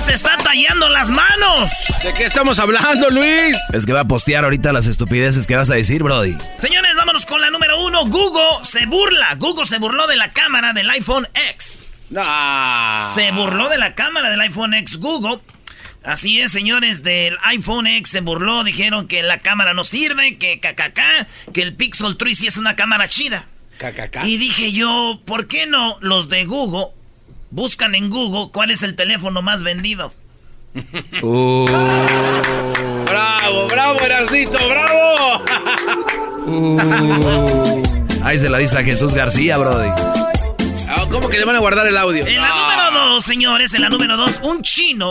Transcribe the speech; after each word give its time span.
Luis 0.00 0.14
está 0.14 0.38
tallando 0.38 0.88
las 0.88 1.10
manos. 1.10 1.70
¿De 2.02 2.14
qué 2.14 2.24
estamos 2.24 2.58
hablando, 2.58 3.10
Luis? 3.10 3.54
Es 3.74 3.84
que 3.84 3.92
va 3.92 4.00
a 4.00 4.08
postear 4.08 4.44
ahorita 4.44 4.72
las 4.72 4.86
estupideces 4.86 5.46
que 5.46 5.56
vas 5.56 5.68
a 5.68 5.74
decir, 5.74 6.02
Brody. 6.02 6.38
Señores, 6.58 6.92
vámonos 6.96 7.26
con 7.26 7.38
la 7.40 7.50
número 7.50 7.84
uno. 7.84 8.06
Google 8.06 8.64
se 8.64 8.86
burla. 8.86 9.34
Google 9.34 9.66
se 9.66 9.78
burló 9.78 10.06
de 10.06 10.16
la 10.16 10.30
cámara 10.32 10.72
del 10.72 10.88
iPhone 10.88 11.28
X. 11.50 11.86
Se 13.14 13.32
burló 13.32 13.68
de 13.68 13.76
la 13.76 13.94
cámara 13.94 14.30
del 14.30 14.40
iPhone 14.40 14.72
X 14.72 14.96
Google. 14.96 15.40
Así 16.02 16.40
es, 16.40 16.50
señores, 16.50 17.02
del 17.02 17.36
iPhone 17.42 17.86
X 17.86 18.10
se 18.10 18.22
burló, 18.22 18.64
dijeron 18.64 19.06
que 19.06 19.22
la 19.22 19.40
cámara 19.40 19.74
no 19.74 19.84
sirve, 19.84 20.38
que 20.38 20.60
cacaca, 20.60 21.26
que 21.52 21.60
el 21.60 21.74
Pixel 21.74 22.16
3 22.16 22.38
sí 22.38 22.46
es 22.46 22.56
una 22.56 22.74
cámara 22.74 23.06
chida. 23.08 23.48
Y 24.24 24.38
dije 24.38 24.72
yo, 24.72 25.20
¿por 25.26 25.46
qué 25.46 25.66
no 25.66 25.98
los 26.00 26.30
de 26.30 26.46
Google 26.46 26.94
buscan 27.50 27.94
en 27.94 28.10
Google 28.10 28.50
cuál 28.52 28.70
es 28.70 28.82
el 28.82 28.94
teléfono 28.94 29.42
más 29.42 29.62
vendido? 29.62 30.12
Uh. 31.22 31.66
bravo, 33.04 33.66
bravo, 33.68 34.00
Erasnito, 34.00 34.58
bravo. 34.68 35.44
Uh. 36.46 37.82
Ahí 38.22 38.38
se 38.38 38.48
la 38.48 38.58
dice 38.58 38.78
a 38.78 38.82
Jesús 38.82 39.14
García, 39.14 39.56
Brody. 39.58 39.90
Ah, 40.88 41.04
¿Cómo 41.10 41.28
que 41.28 41.38
le 41.38 41.44
van 41.44 41.56
a 41.56 41.58
guardar 41.58 41.86
el 41.86 41.96
audio? 41.96 42.26
En 42.26 42.36
la 42.36 42.48
número 42.48 43.08
dos, 43.14 43.24
señores, 43.24 43.74
en 43.74 43.82
la 43.82 43.88
número 43.88 44.16
dos, 44.16 44.40
un 44.42 44.62
chino 44.62 45.10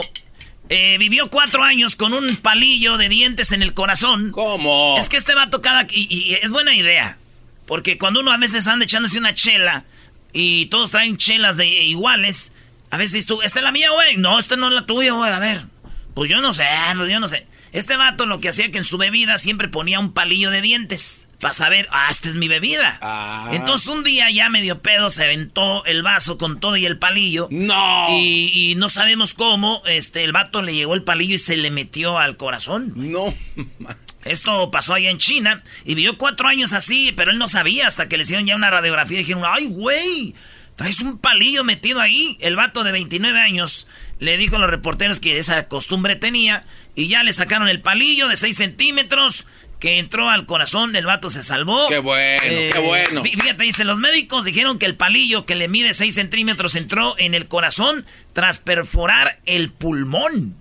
eh, 0.69 0.97
vivió 0.97 1.29
cuatro 1.29 1.63
años 1.63 1.95
con 1.95 2.13
un 2.13 2.37
palillo 2.37 2.97
de 2.97 3.09
dientes 3.09 3.51
en 3.51 3.61
el 3.61 3.73
corazón. 3.73 4.31
¿Cómo? 4.31 4.97
Es 4.97 5.09
que 5.09 5.17
este 5.17 5.35
va 5.35 5.43
a 5.43 5.49
tocar 5.49 5.87
y, 5.91 6.07
y 6.09 6.33
es 6.35 6.51
buena 6.51 6.73
idea. 6.75 7.17
Porque 7.65 7.97
cuando 7.97 8.21
uno 8.21 8.31
a 8.31 8.37
veces 8.37 8.67
anda 8.67 8.85
echándose 8.85 9.19
una 9.19 9.33
chela 9.33 9.85
y 10.33 10.67
todos 10.67 10.91
traen 10.91 11.17
chelas 11.17 11.57
de 11.57 11.67
iguales, 11.67 12.53
a 12.91 12.97
veces 12.97 13.25
tú, 13.25 13.41
esta 13.41 13.59
es 13.59 13.63
la 13.63 13.71
mía, 13.71 13.89
güey. 13.91 14.17
No, 14.17 14.39
esta 14.39 14.55
no 14.55 14.67
es 14.67 14.73
la 14.73 14.85
tuya, 14.85 15.13
güey. 15.13 15.31
A 15.31 15.39
ver. 15.39 15.65
Pues 16.13 16.29
yo 16.29 16.41
no 16.41 16.53
sé, 16.53 16.65
pues 16.95 17.11
yo 17.11 17.19
no 17.19 17.27
sé. 17.27 17.45
Este 17.71 17.95
vato 17.95 18.25
lo 18.25 18.39
que 18.39 18.49
hacía 18.49 18.71
que 18.71 18.79
en 18.79 18.83
su 18.83 18.97
bebida 18.97 19.37
siempre 19.37 19.67
ponía 19.67 19.99
un 19.99 20.11
palillo 20.13 20.49
de 20.49 20.61
dientes. 20.61 21.27
Para 21.39 21.53
saber, 21.53 21.87
ah, 21.91 22.07
esta 22.09 22.27
es 22.27 22.35
mi 22.35 22.47
bebida. 22.47 22.97
Ah. 23.01 23.49
Entonces 23.53 23.87
un 23.87 24.03
día 24.03 24.29
ya 24.31 24.49
medio 24.49 24.81
pedo 24.81 25.11
se 25.11 25.23
aventó 25.23 25.85
el 25.85 26.01
vaso 26.01 26.37
con 26.37 26.59
todo 26.59 26.75
y 26.77 26.85
el 26.85 26.97
palillo. 26.97 27.47
¡No! 27.51 28.07
Y, 28.09 28.71
y 28.71 28.75
no 28.75 28.89
sabemos 28.89 29.35
cómo, 29.35 29.83
este, 29.85 30.23
el 30.23 30.31
vato 30.33 30.61
le 30.61 30.73
llegó 30.73 30.95
el 30.95 31.03
palillo 31.03 31.35
y 31.35 31.37
se 31.37 31.55
le 31.57 31.69
metió 31.69 32.17
al 32.17 32.37
corazón. 32.37 32.91
No. 32.95 33.33
Esto 34.25 34.69
pasó 34.71 34.93
allá 34.93 35.09
en 35.09 35.17
China 35.17 35.63
y 35.85 35.95
vivió 35.95 36.17
cuatro 36.17 36.47
años 36.47 36.73
así, 36.73 37.13
pero 37.15 37.31
él 37.31 37.37
no 37.37 37.47
sabía 37.47 37.87
hasta 37.87 38.07
que 38.09 38.17
le 38.17 38.23
hicieron 38.23 38.45
ya 38.45 38.55
una 38.55 38.69
radiografía 38.69 39.17
y 39.17 39.21
dijeron, 39.23 39.43
¡ay, 39.45 39.67
güey! 39.67 40.35
Traes 40.75 41.01
un 41.01 41.17
palillo 41.17 41.63
metido 41.65 41.99
ahí. 41.99 42.37
El 42.39 42.55
vato 42.55 42.83
de 42.83 42.91
29 42.93 43.39
años 43.39 43.87
le 44.19 44.37
dijo 44.37 44.55
a 44.55 44.59
los 44.59 44.69
reporteros 44.69 45.19
que 45.19 45.37
esa 45.37 45.67
costumbre 45.67 46.15
tenía 46.15 46.63
y 46.95 47.07
ya 47.07 47.23
le 47.23 47.33
sacaron 47.33 47.67
el 47.67 47.81
palillo 47.81 48.27
de 48.29 48.37
6 48.37 48.55
centímetros 48.55 49.45
que 49.79 49.97
entró 49.99 50.29
al 50.29 50.45
corazón, 50.45 50.93
el 50.97 51.05
vato 51.05 51.29
se 51.29 51.41
salvó. 51.41 51.87
Qué 51.87 51.99
bueno, 51.99 52.41
Eh, 52.43 52.69
qué 52.73 52.79
bueno. 52.79 53.23
fí- 53.23 53.39
Fíjate, 53.41 53.63
dice, 53.63 53.85
los 53.85 53.99
médicos 53.99 54.43
dijeron 54.43 54.77
que 54.77 54.85
el 54.85 54.95
palillo 54.97 55.45
que 55.45 55.55
le 55.55 55.69
mide 55.69 55.93
6 55.93 56.15
centímetros 56.15 56.75
entró 56.75 57.15
en 57.17 57.33
el 57.33 57.47
corazón 57.47 58.05
tras 58.33 58.59
perforar 58.59 59.29
el 59.45 59.71
pulmón. 59.71 60.55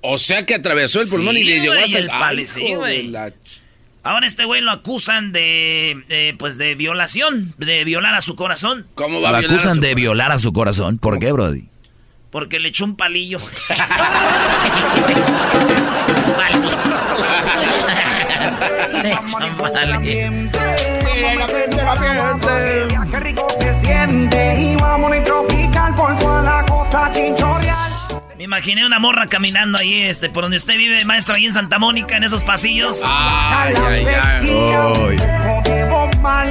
O 0.00 0.18
sea 0.18 0.46
que 0.46 0.54
atravesó 0.54 1.02
el 1.02 1.08
pulmón 1.08 1.36
y 1.36 1.44
le 1.44 1.60
llegó 1.60 1.74
hasta 1.74 1.98
el 1.98 2.06
la 2.06 3.32
Ahora 4.04 4.26
este 4.26 4.44
güey 4.44 4.60
lo 4.62 4.70
acusan 4.70 5.32
de, 5.32 6.02
de, 6.08 6.34
pues, 6.38 6.56
de 6.56 6.74
violación, 6.76 7.52
de 7.58 7.84
violar 7.84 8.14
a 8.14 8.20
su 8.20 8.36
corazón, 8.36 8.86
¿Cómo 8.94 9.16
Lo 9.16 9.22
va 9.22 9.30
a 9.36 9.38
violar 9.40 9.50
a 9.50 9.54
acusan 9.60 9.74
su- 9.76 9.80
de 9.82 9.94
violar 9.94 10.32
a 10.32 10.38
su 10.38 10.52
corazón. 10.52 10.98
¿Por 10.98 11.18
qué, 11.18 11.32
Brody? 11.32 11.64
porque 12.30 12.58
le 12.58 12.68
echó 12.68 12.84
un 12.84 12.94
palillo. 12.94 13.40
Qué 23.10 23.20
rico 23.20 23.46
se 23.58 23.80
siente. 23.80 24.60
Y 24.60 24.76
vamos 24.76 25.12
a 25.16 25.24
tropical 25.24 25.94
por 25.94 26.18
toda 26.18 26.42
la 26.42 26.64
costa 26.66 27.10
chinchorreal. 27.12 27.87
Imaginé 28.48 28.86
una 28.86 28.98
morra 28.98 29.26
caminando 29.26 29.76
ahí, 29.76 30.00
este, 30.04 30.30
por 30.30 30.44
donde 30.44 30.56
usted 30.56 30.78
vive, 30.78 31.04
maestro, 31.04 31.34
ahí 31.34 31.44
en 31.44 31.52
Santa 31.52 31.78
Mónica, 31.78 32.16
en 32.16 32.24
esos 32.24 32.42
pasillos. 32.42 33.02
Ay, 33.04 33.74
ay, 33.76 34.06
ay. 34.24 34.46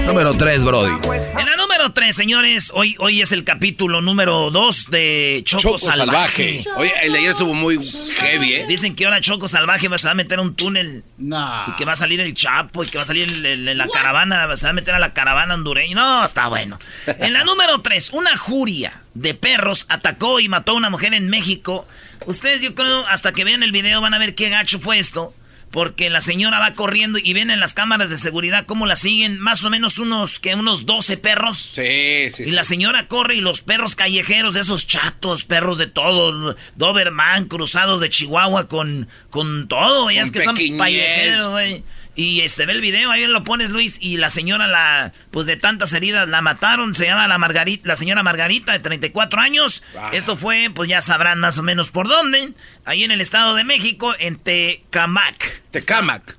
Número 0.06 0.35
3, 0.35 0.63
Brody. 0.63 0.91
En 1.40 1.46
la 1.47 1.56
número 1.87 1.93
3, 1.93 2.15
señores, 2.15 2.71
hoy, 2.75 2.95
hoy 2.99 3.21
es 3.21 3.31
el 3.31 3.45
capítulo 3.45 4.01
número 4.01 4.51
2 4.51 4.89
de 4.91 5.41
Choco, 5.45 5.61
Choco 5.61 5.77
Salvaje. 5.77 6.63
salvaje. 6.63 6.81
Oye, 6.81 6.93
el 7.03 7.13
de 7.13 7.19
ayer 7.19 7.29
estuvo 7.29 7.53
muy 7.53 7.79
heavy, 8.19 8.53
¿eh? 8.55 8.65
Dicen 8.67 8.93
que 8.93 9.05
ahora 9.05 9.21
Choco 9.21 9.47
Salvaje 9.47 9.87
va- 9.87 9.97
se 9.97 10.05
va 10.07 10.11
a 10.11 10.15
meter 10.15 10.39
a 10.39 10.41
un 10.41 10.53
túnel 10.55 11.03
y 11.17 11.71
que 11.77 11.85
va 11.85 11.93
a 11.93 11.95
salir 11.95 12.19
el 12.19 12.33
Chapo 12.33 12.83
y 12.83 12.87
que 12.87 12.97
va 12.97 13.03
a 13.03 13.07
salir 13.07 13.23
el- 13.31 13.45
el- 13.69 13.77
la 13.77 13.87
caravana, 13.87 14.57
se 14.57 14.65
va 14.65 14.71
a 14.71 14.73
meter 14.73 14.95
a 14.95 14.99
la 14.99 15.13
caravana 15.13 15.53
hondureña. 15.53 15.95
No, 15.95 16.25
está 16.25 16.47
bueno. 16.47 16.77
En 17.05 17.31
la 17.31 17.45
número 17.45 17.79
3, 17.81 18.09
una 18.11 18.35
juria 18.35 19.01
de 19.13 19.33
perros 19.33 19.85
atacó 19.87 20.41
y 20.41 20.49
mató 20.49 20.73
a 20.73 20.75
una 20.75 20.89
mujer 20.89 21.13
en 21.13 21.29
México. 21.29 21.87
Ustedes, 22.25 22.61
yo 22.61 22.75
creo, 22.75 23.07
hasta 23.07 23.31
que 23.31 23.45
vean 23.45 23.63
el 23.63 23.72
video 23.72 24.01
van 24.01 24.13
a 24.13 24.17
ver 24.19 24.35
qué 24.35 24.49
gacho 24.49 24.79
fue 24.79 24.99
esto. 24.99 25.33
Porque 25.72 26.09
la 26.09 26.22
señora 26.22 26.59
va 26.59 26.73
corriendo 26.73 27.19
y 27.22 27.34
ven 27.34 27.52
en 27.52 27.59
las 27.59 27.73
cámaras 27.73 28.09
de 28.09 28.17
seguridad 28.17 28.66
cómo 28.66 28.85
la 28.85 28.96
siguen 28.96 29.37
más 29.40 29.64
o 29.66 29.69
menos 29.69 29.99
unos, 29.99 30.40
que 30.40 30.55
unos 30.55 30.85
12 30.85 31.17
perros. 31.17 31.58
Sí, 31.58 32.31
sí, 32.31 32.43
Y 32.43 32.46
sí. 32.47 32.52
la 32.52 32.64
señora 32.64 33.08
corre 33.08 33.35
y 33.35 33.41
los 33.41 33.61
perros 33.61 33.96
callejeros, 33.96 34.55
esos 34.55 34.87
chatos, 34.87 35.43
perros 35.43 35.78
de 35.78 35.87
todos, 35.87 36.55
Doberman, 36.75 37.46
cruzados 37.46 37.99
de 37.99 38.09
Chihuahua 38.09 38.67
con, 38.69 39.08
con 39.29 39.67
todo, 39.67 40.09
ya 40.09 40.22
es 40.22 40.31
que 40.31 40.41
son 40.41 40.55
callejeros, 40.55 41.52
güey. 41.52 41.84
Y 42.17 42.41
este 42.41 42.66
ve 42.66 42.73
el 42.73 42.81
video, 42.81 43.11
ahí 43.11 43.28
lo 43.28 43.43
pones, 43.43 43.69
Luis, 43.69 43.99
y 44.02 44.17
la 44.17 44.31
señora, 44.31 44.66
la, 44.66 45.14
pues 45.29 45.46
de 45.46 45.55
tantas 45.55 45.93
heridas, 45.93 46.28
la 46.28 46.41
mataron, 46.41 46.96
se 46.96 47.05
llama 47.05 47.28
la 47.28 47.37
Margarita, 47.37 47.87
la 47.87 47.96
señora 47.96 48.23
Margarita, 48.23 48.72
de 48.72 48.79
34 48.79 49.40
años. 49.40 49.84
Ah. 49.96 50.09
Esto 50.11 50.35
fue, 50.35 50.72
pues 50.73 50.90
ya 50.90 50.99
sabrán 51.02 51.40
más 51.40 51.59
o 51.59 51.64
menos 51.64 51.91
por 51.91 52.08
dónde, 52.08 52.53
ahí 52.85 53.03
en 53.03 53.11
el 53.11 53.22
Estado 53.22 53.53
de 53.53 53.64
México, 53.64 54.16
en 54.17 54.37
Tecamac. 54.37 55.61
Tecamac. 55.69 56.37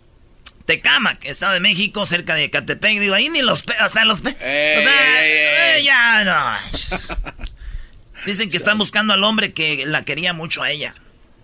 Tecamac, 0.66 1.24
Estado 1.24 1.52
de 1.54 1.60
México, 1.60 2.04
cerca 2.06 2.34
de 2.34 2.50
Catepec. 2.50 2.98
Digo, 2.98 3.14
ahí 3.14 3.28
ni 3.30 3.40
los 3.40 3.62
pe 3.62 3.74
hasta 3.78 4.04
los 4.04 4.20
pe 4.20 4.30
Ey, 4.40 4.78
O 4.78 4.82
sea, 4.82 5.22
ey, 5.24 5.30
ey, 5.30 5.36
ey. 5.38 5.80
eh, 5.80 5.84
ya 5.84 6.24
no. 6.24 6.56
Dicen 8.26 8.50
que 8.50 8.56
están 8.56 8.78
buscando 8.78 9.14
al 9.14 9.22
hombre 9.22 9.52
que 9.52 9.86
la 9.86 10.04
quería 10.04 10.32
mucho 10.32 10.62
a 10.64 10.70
ella. 10.72 10.92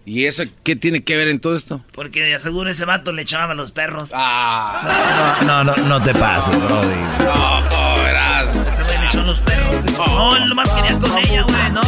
¿Y 0.07 0.27
eso 0.27 0.45
qué 0.63 0.77
tiene 0.77 1.03
que 1.03 1.17
ver 1.17 1.29
en 1.29 1.41
todo 1.41 1.55
esto? 1.55 1.81
Porque 1.93 2.21
de 2.23 2.39
seguro 2.39 2.69
ese 2.69 2.85
vato 2.85 3.11
le 3.13 3.23
echaba 3.23 3.53
a 3.53 3.55
los 3.55 3.71
perros. 3.71 4.11
Ah. 4.13 5.39
No, 5.47 5.65
no, 5.65 5.75
no, 5.75 5.83
no 5.85 6.03
te 6.03 6.15
pases, 6.15 6.55
Brody. 6.57 6.95
No, 7.21 7.61
no, 7.61 8.03
verás. 8.03 8.49
Ese 8.69 8.83
güey 8.83 8.99
le 9.01 9.07
echó 9.07 9.21
a 9.21 9.25
los 9.25 9.41
perros. 9.41 9.85
No, 9.97 10.37
él 10.37 10.47
nomás 10.47 10.71
quería 10.73 10.99
con 10.99 11.19
ella, 11.19 11.43
güey, 11.43 11.73
no. 11.73 11.81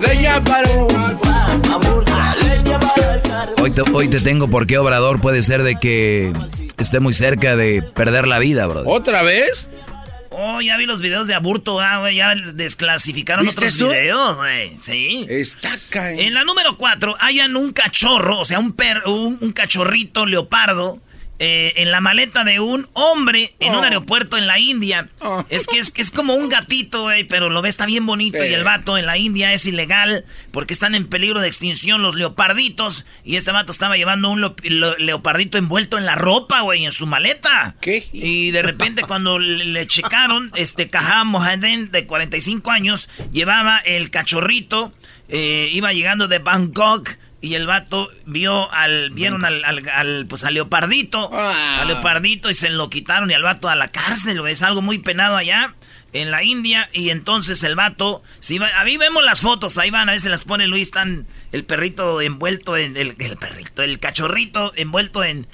Leña 0.00 0.42
para 0.44 0.70
Hoy 3.60 3.70
te, 3.70 3.82
hoy 3.92 4.08
te 4.08 4.20
tengo 4.20 4.48
por 4.48 4.66
qué 4.66 4.78
Obrador 4.78 5.20
puede 5.20 5.42
ser 5.42 5.62
de 5.62 5.76
que 5.76 6.32
esté 6.78 7.00
muy 7.00 7.12
cerca 7.12 7.54
de 7.54 7.82
perder 7.82 8.26
la 8.26 8.38
vida, 8.38 8.66
Brody. 8.66 8.86
¿Otra 8.88 9.22
vez? 9.22 9.68
Oh, 10.34 10.60
ya 10.60 10.76
vi 10.76 10.86
los 10.86 11.00
videos 11.00 11.26
de 11.28 11.34
aburto, 11.34 11.80
ah, 11.80 11.98
güey. 11.98 12.16
Ya 12.16 12.34
desclasificaron 12.34 13.44
¿Viste 13.44 13.60
otros 13.60 13.74
eso? 13.74 13.88
videos, 13.88 14.36
güey. 14.36 14.76
Sí. 14.78 15.26
Está 15.28 15.78
caen. 15.90 16.18
En 16.20 16.34
la 16.34 16.44
número 16.44 16.76
4, 16.76 17.16
hayan 17.20 17.56
un 17.56 17.72
cachorro, 17.72 18.38
o 18.40 18.44
sea, 18.44 18.58
un, 18.58 18.72
per, 18.72 19.02
un, 19.06 19.38
un 19.40 19.52
cachorrito 19.52 20.26
leopardo 20.26 21.00
eh, 21.44 21.72
en 21.82 21.90
la 21.90 22.00
maleta 22.00 22.44
de 22.44 22.60
un 22.60 22.86
hombre 22.92 23.52
en 23.58 23.72
un 23.74 23.80
Oh. 23.80 23.82
aeropuerto 23.82 24.36
en 24.36 24.46
la 24.46 24.60
India. 24.60 25.08
Oh. 25.18 25.44
Es 25.48 25.66
que 25.66 25.78
es, 25.80 25.92
es 25.96 26.12
como 26.12 26.34
un 26.34 26.48
gatito, 26.48 27.02
güey, 27.02 27.24
pero 27.24 27.50
lo 27.50 27.62
ve, 27.62 27.68
está 27.68 27.84
bien 27.84 28.06
bonito. 28.06 28.38
Sí. 28.38 28.46
Y 28.46 28.54
el 28.54 28.62
vato 28.62 28.96
en 28.96 29.06
la 29.06 29.18
India 29.18 29.52
es 29.52 29.66
ilegal 29.66 30.24
porque 30.52 30.72
están 30.72 30.94
en 30.94 31.08
peligro 31.08 31.40
de 31.40 31.48
extinción 31.48 32.00
los 32.00 32.14
leoparditos. 32.14 33.04
Y 33.24 33.34
este 33.36 33.50
vato 33.50 33.72
estaba 33.72 33.96
llevando 33.96 34.30
un 34.30 34.40
lo- 34.40 34.54
lo- 34.62 34.96
leopardito 34.98 35.58
envuelto 35.58 35.98
en 35.98 36.06
la 36.06 36.14
ropa, 36.14 36.60
güey, 36.60 36.84
en 36.84 36.92
su 36.92 37.06
maleta. 37.08 37.74
¿Qué? 37.80 38.04
Y 38.12 38.52
de 38.52 38.62
repente 38.62 39.02
cuando 39.02 39.38
le, 39.40 39.64
le 39.64 39.86
checaron, 39.88 40.52
este 40.54 40.90
Kaha 40.90 41.24
Mohaden 41.24 41.90
de 41.90 42.06
45 42.06 42.70
años 42.70 43.08
llevaba 43.32 43.78
el 43.78 44.10
cachorrito, 44.10 44.92
eh, 45.28 45.70
iba 45.72 45.92
llegando 45.92 46.28
de 46.28 46.38
Bangkok 46.38 47.16
y 47.42 47.54
el 47.54 47.66
vato 47.66 48.08
vio 48.24 48.72
al, 48.72 49.10
vieron 49.10 49.44
al, 49.44 49.62
al- 49.64 49.86
al, 49.90 50.26
pues 50.26 50.44
al 50.44 50.54
leopardito, 50.54 51.28
Ah. 51.32 51.80
al 51.82 51.88
leopardito 51.88 52.48
y 52.48 52.54
se 52.54 52.70
lo 52.70 52.88
quitaron 52.88 53.30
y 53.30 53.34
al 53.34 53.42
vato 53.42 53.68
a 53.68 53.76
la 53.76 53.88
cárcel, 53.90 54.40
güey. 54.40 54.54
es 54.54 54.62
algo 54.62 54.80
muy 54.80 54.98
penado 55.00 55.36
allá. 55.36 55.74
En 56.14 56.30
la 56.30 56.44
India, 56.44 56.90
y 56.92 57.08
entonces 57.08 57.62
el 57.62 57.74
vato, 57.74 58.22
si 58.38 58.58
va, 58.58 58.68
a 58.78 58.84
mí 58.84 58.98
vemos 58.98 59.24
las 59.24 59.40
fotos, 59.40 59.78
ahí 59.78 59.88
van, 59.90 60.10
a 60.10 60.12
veces 60.12 60.30
las 60.30 60.44
pone 60.44 60.66
Luis, 60.66 60.88
están 60.88 61.26
el 61.52 61.64
perrito 61.64 62.20
envuelto 62.20 62.76
en, 62.76 62.98
el, 62.98 63.16
el 63.18 63.36
perrito, 63.38 63.82
el 63.82 63.98
cachorrito 63.98 64.72
envuelto 64.76 65.24
en 65.24 65.46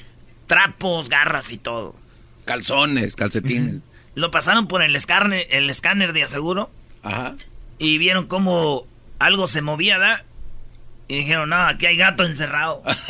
trapos, 0.48 1.08
garras 1.08 1.52
y 1.52 1.58
todo. 1.58 1.96
Calzones, 2.44 3.14
calcetines. 3.14 3.76
Lo 4.16 4.30
pasaron 4.32 4.66
por 4.66 4.82
el 4.82 4.96
escáner, 4.96 5.46
el 5.50 5.70
escáner 5.70 6.12
de 6.12 6.24
aseguro 6.24 6.72
Ajá. 7.04 7.36
y 7.78 7.98
vieron 7.98 8.26
cómo 8.26 8.84
algo 9.20 9.46
se 9.46 9.62
movía, 9.62 9.98
¿verdad? 9.98 10.24
Y 11.10 11.18
dijeron, 11.20 11.48
no, 11.48 11.56
aquí 11.56 11.86
hay 11.86 11.96
gato 11.96 12.24
encerrado. 12.24 12.82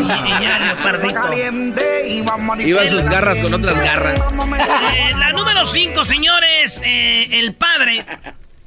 y, 0.00 0.02
y 0.28 0.42
ya 0.42 0.56
el 0.56 0.66
leopardito. 0.66 1.14
Caliente 1.20 2.08
y 2.08 2.22
vamos 2.22 2.58
a 2.58 2.62
Iba 2.62 2.86
sus 2.86 3.02
garras 3.02 3.38
con 3.38 3.52
otras 3.54 3.78
garras. 3.78 4.18
Eh, 4.96 5.10
la 5.18 5.32
número 5.32 5.66
5, 5.66 6.04
señores. 6.04 6.80
eh, 6.84 7.40
el 7.40 7.54
padre, 7.54 8.04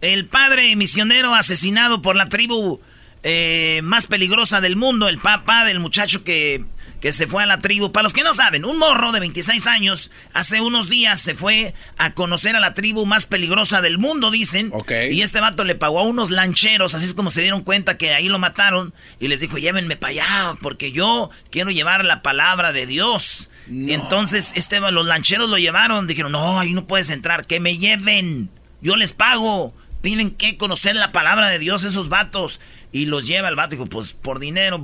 el 0.01 0.25
padre 0.27 0.75
misionero 0.75 1.33
asesinado 1.33 2.01
por 2.01 2.15
la 2.15 2.27
tribu 2.27 2.79
eh, 3.23 3.81
más 3.83 4.05
peligrosa 4.07 4.61
del 4.61 4.75
mundo, 4.75 5.07
el 5.09 5.17
papá 5.19 5.65
del 5.65 5.79
muchacho 5.79 6.23
que, 6.23 6.63
que 7.03 7.11
se 7.11 7.27
fue 7.27 7.43
a 7.43 7.45
la 7.45 7.59
tribu. 7.59 7.91
Para 7.91 8.03
los 8.03 8.13
que 8.13 8.23
no 8.23 8.33
saben, 8.33 8.63
un 8.63 8.77
morro 8.77 9.11
de 9.11 9.19
26 9.19 9.67
años 9.67 10.09
hace 10.31 10.61
unos 10.61 10.87
días 10.87 11.19
se 11.19 11.35
fue 11.35 11.73
a 11.97 12.13
conocer 12.13 12.55
a 12.55 12.61
la 12.61 12.73
tribu 12.73 13.05
más 13.05 13.25
peligrosa 13.25 13.81
del 13.81 13.97
mundo, 13.97 14.31
dicen. 14.31 14.71
Y 15.11 15.21
este 15.21 15.41
vato 15.41 15.65
le 15.65 15.75
pagó 15.75 15.99
a 15.99 16.03
unos 16.03 16.31
lancheros, 16.31 16.95
así 16.95 17.05
es 17.05 17.13
como 17.13 17.29
se 17.29 17.41
dieron 17.41 17.65
cuenta 17.65 17.97
que 17.97 18.13
ahí 18.13 18.29
lo 18.29 18.39
mataron. 18.39 18.93
Y 19.19 19.27
les 19.27 19.41
dijo, 19.41 19.57
llévenme 19.57 19.97
para 19.97 20.11
allá, 20.11 20.57
porque 20.61 20.93
yo 20.93 21.29
quiero 21.49 21.71
llevar 21.71 22.05
la 22.05 22.21
palabra 22.21 22.71
de 22.71 22.85
Dios. 22.85 23.49
Y 23.69 23.91
entonces 23.91 24.53
este, 24.55 24.79
los 24.79 25.05
lancheros 25.05 25.49
lo 25.49 25.57
llevaron, 25.57 26.07
dijeron, 26.07 26.31
no, 26.31 26.57
ahí 26.57 26.71
no 26.71 26.87
puedes 26.87 27.09
entrar, 27.09 27.45
que 27.45 27.59
me 27.59 27.77
lleven, 27.79 28.49
yo 28.79 28.95
les 28.95 29.11
pago. 29.11 29.73
Tienen 29.99 30.31
que 30.31 30.57
conocer 30.57 30.95
la 30.95 31.11
palabra 31.11 31.49
de 31.49 31.59
Dios 31.59 31.83
esos 31.83 32.07
vatos. 32.07 32.61
Y 32.93 33.07
los 33.07 33.25
lleva 33.27 33.49
el 33.49 33.55
vato, 33.55 33.71
dijo, 33.71 33.87
pues 33.87 34.13
por 34.13 34.39
dinero. 34.39 34.77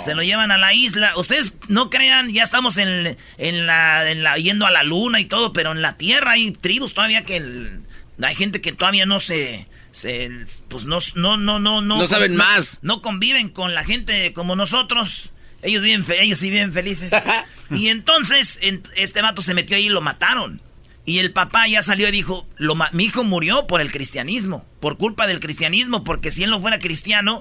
Se 0.00 0.14
lo 0.14 0.22
llevan 0.22 0.50
a 0.52 0.58
la 0.58 0.72
isla. 0.72 1.12
Ustedes 1.16 1.54
no 1.68 1.90
crean, 1.90 2.30
ya 2.32 2.44
estamos 2.44 2.76
en, 2.78 3.16
en 3.36 3.66
la, 3.66 4.08
en 4.10 4.22
la- 4.22 4.36
yendo 4.38 4.64
a 4.64 4.70
la 4.70 4.84
luna 4.84 5.18
y 5.20 5.24
todo, 5.24 5.52
pero 5.52 5.72
en 5.72 5.82
la 5.82 5.96
tierra 5.96 6.32
hay 6.32 6.52
tribus 6.52 6.94
todavía 6.94 7.24
que... 7.24 7.36
el- 7.38 7.80
hay 8.22 8.34
gente 8.34 8.60
que 8.60 8.72
todavía 8.72 9.06
no 9.06 9.20
se... 9.20 9.66
se 9.90 10.30
pues 10.68 10.84
no, 10.84 10.98
no, 11.16 11.36
no, 11.36 11.58
no, 11.58 11.80
no. 11.82 11.98
No 11.98 12.06
saben 12.06 12.36
más. 12.36 12.78
No 12.82 13.02
conviven 13.02 13.48
con 13.48 13.74
la 13.74 13.82
gente 13.84 14.32
como 14.32 14.54
nosotros. 14.56 15.30
Ellos 15.62 15.82
viven, 15.82 16.04
ellos 16.20 16.38
sí 16.38 16.50
viven 16.50 16.72
felices. 16.72 17.12
y 17.70 17.88
entonces 17.88 18.58
en- 18.62 18.82
este 18.96 19.20
vato 19.20 19.42
se 19.42 19.54
metió 19.54 19.76
ahí 19.76 19.86
y 19.86 19.90
lo 19.90 20.00
mataron. 20.00 20.62
Y 21.08 21.20
el 21.20 21.32
papá 21.32 21.66
ya 21.66 21.80
salió 21.80 22.06
y 22.06 22.10
dijo, 22.10 22.46
lo 22.58 22.76
mi 22.92 23.04
hijo 23.04 23.24
murió 23.24 23.66
por 23.66 23.80
el 23.80 23.90
cristianismo, 23.90 24.66
por 24.78 24.98
culpa 24.98 25.26
del 25.26 25.40
cristianismo, 25.40 26.04
porque 26.04 26.30
si 26.30 26.44
él 26.44 26.50
no 26.50 26.60
fuera 26.60 26.78
cristiano, 26.78 27.40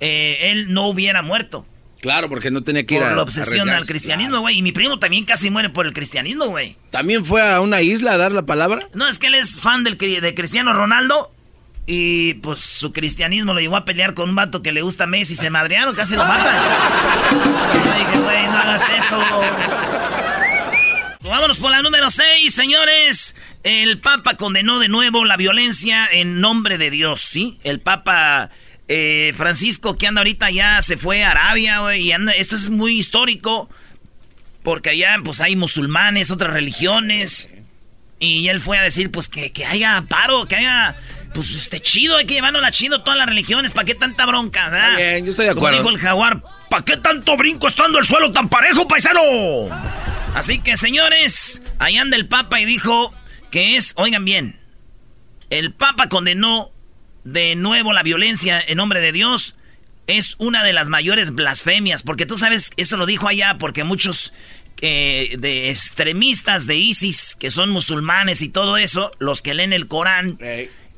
eh, 0.00 0.50
él 0.50 0.74
no 0.74 0.88
hubiera 0.88 1.22
muerto. 1.22 1.66
Claro, 2.02 2.28
porque 2.28 2.50
no 2.50 2.62
tenía 2.62 2.84
que 2.84 2.96
ir 2.96 3.00
Por 3.00 3.10
a 3.10 3.14
la 3.14 3.22
obsesión 3.22 3.70
al 3.70 3.86
cristianismo, 3.86 4.40
güey. 4.40 4.58
Y 4.58 4.62
mi 4.62 4.72
primo 4.72 4.98
también 4.98 5.24
casi 5.24 5.48
muere 5.48 5.70
por 5.70 5.86
el 5.86 5.94
cristianismo, 5.94 6.48
güey. 6.48 6.76
¿También 6.90 7.24
fue 7.24 7.40
a 7.40 7.62
una 7.62 7.80
isla 7.80 8.12
a 8.12 8.16
dar 8.18 8.32
la 8.32 8.44
palabra? 8.44 8.86
No, 8.92 9.08
es 9.08 9.18
que 9.18 9.28
él 9.28 9.36
es 9.36 9.58
fan 9.58 9.82
del, 9.82 9.96
de 9.96 10.34
Cristiano 10.34 10.74
Ronaldo. 10.74 11.32
Y 11.86 12.34
pues 12.34 12.58
su 12.58 12.92
cristianismo 12.92 13.54
lo 13.54 13.60
llevó 13.60 13.76
a 13.76 13.86
pelear 13.86 14.12
con 14.12 14.28
un 14.28 14.34
vato 14.34 14.60
que 14.60 14.72
le 14.72 14.82
gusta 14.82 15.04
a 15.04 15.06
Messi. 15.06 15.36
Se 15.36 15.48
madrearon, 15.48 15.94
casi 15.94 16.16
lo 16.16 16.26
matan. 16.26 16.54
Y 17.72 17.88
le 17.88 17.98
dije, 17.98 18.18
güey, 18.18 18.44
no 18.44 18.58
hagas 18.58 18.84
eso. 18.98 20.25
Vámonos 21.28 21.58
por 21.58 21.70
la 21.72 21.82
número 21.82 22.10
6, 22.10 22.54
señores. 22.54 23.34
El 23.64 23.98
Papa 23.98 24.36
condenó 24.36 24.78
de 24.78 24.88
nuevo 24.88 25.24
la 25.24 25.36
violencia 25.36 26.06
en 26.10 26.40
nombre 26.40 26.78
de 26.78 26.90
Dios, 26.90 27.20
¿sí? 27.20 27.58
El 27.64 27.80
Papa 27.80 28.50
eh, 28.86 29.32
Francisco, 29.36 29.98
que 29.98 30.06
anda 30.06 30.20
ahorita 30.20 30.50
ya 30.50 30.80
se 30.82 30.96
fue 30.96 31.24
a 31.24 31.32
Arabia, 31.32 31.80
güey, 31.80 32.02
y 32.02 32.12
anda, 32.12 32.32
esto 32.32 32.54
es 32.54 32.70
muy 32.70 32.96
histórico, 32.96 33.68
porque 34.62 34.90
allá 34.90 35.16
pues 35.24 35.40
hay 35.40 35.56
musulmanes, 35.56 36.30
otras 36.30 36.52
religiones, 36.52 37.50
y 38.20 38.46
él 38.48 38.60
fue 38.60 38.78
a 38.78 38.82
decir 38.82 39.10
pues 39.10 39.28
que, 39.28 39.50
que 39.50 39.66
haya 39.66 40.04
paro, 40.08 40.46
que 40.46 40.54
haya, 40.54 40.94
pues 41.34 41.50
este 41.56 41.80
chido, 41.80 42.16
hay 42.18 42.26
que 42.26 42.34
llevarnos 42.34 42.62
la 42.62 42.70
chido 42.70 43.02
todas 43.02 43.18
las 43.18 43.26
religiones, 43.28 43.72
¿para 43.72 43.84
qué 43.84 43.96
tanta 43.96 44.26
bronca? 44.26 44.68
verdad? 44.68 44.96
Bien, 44.96 45.24
yo 45.24 45.30
estoy 45.32 45.46
de 45.46 45.54
Como 45.54 45.66
acuerdo. 45.66 45.78
dijo 45.78 45.90
el 45.90 45.98
jaguar, 46.00 46.42
¿para 46.70 46.84
qué 46.84 46.96
tanto 46.98 47.36
brinco 47.36 47.66
estando 47.66 47.98
el 47.98 48.06
suelo 48.06 48.30
tan 48.30 48.48
parejo, 48.48 48.86
paisano? 48.86 49.20
Así 50.36 50.58
que, 50.58 50.76
señores, 50.76 51.62
ahí 51.78 51.96
anda 51.96 52.14
el 52.14 52.28
Papa 52.28 52.60
y 52.60 52.66
dijo 52.66 53.10
que 53.50 53.78
es, 53.78 53.94
oigan 53.96 54.26
bien, 54.26 54.60
el 55.48 55.72
Papa 55.72 56.10
condenó 56.10 56.70
de 57.24 57.56
nuevo 57.56 57.94
la 57.94 58.02
violencia 58.02 58.60
en 58.60 58.76
nombre 58.76 59.00
de 59.00 59.12
Dios. 59.12 59.56
Es 60.06 60.34
una 60.36 60.62
de 60.62 60.74
las 60.74 60.90
mayores 60.90 61.34
blasfemias, 61.34 62.02
porque 62.02 62.26
tú 62.26 62.36
sabes, 62.36 62.70
eso 62.76 62.98
lo 62.98 63.06
dijo 63.06 63.26
allá, 63.26 63.56
porque 63.58 63.82
muchos 63.82 64.34
eh, 64.82 65.36
de 65.38 65.70
extremistas 65.70 66.66
de 66.66 66.76
ISIS, 66.76 67.34
que 67.34 67.50
son 67.50 67.70
musulmanes 67.70 68.42
y 68.42 68.50
todo 68.50 68.76
eso, 68.76 69.12
los 69.18 69.40
que 69.40 69.54
leen 69.54 69.72
el 69.72 69.88
Corán, 69.88 70.38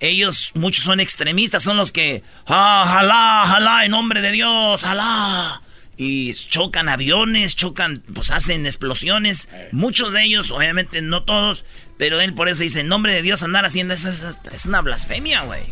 ellos, 0.00 0.50
muchos 0.54 0.82
son 0.82 0.98
extremistas, 0.98 1.62
son 1.62 1.76
los 1.76 1.92
que, 1.92 2.24
ah, 2.48 2.84
jalá, 2.88 3.44
jalá, 3.46 3.84
en 3.84 3.92
nombre 3.92 4.20
de 4.20 4.32
Dios, 4.32 4.80
jalá. 4.82 5.62
Y 6.00 6.32
chocan 6.32 6.88
aviones, 6.88 7.56
chocan, 7.56 8.04
pues 8.14 8.30
hacen 8.30 8.66
explosiones. 8.66 9.48
Muchos 9.72 10.12
de 10.12 10.22
ellos, 10.22 10.52
obviamente 10.52 11.02
no 11.02 11.24
todos, 11.24 11.64
pero 11.98 12.20
él 12.20 12.34
por 12.34 12.48
eso 12.48 12.62
dice, 12.62 12.80
en 12.80 12.88
nombre 12.88 13.12
de 13.12 13.20
Dios 13.22 13.42
andar 13.42 13.64
haciendo 13.66 13.94
eso 13.94 14.08
es, 14.08 14.24
es 14.52 14.64
una 14.66 14.80
blasfemia, 14.80 15.42
güey. 15.42 15.62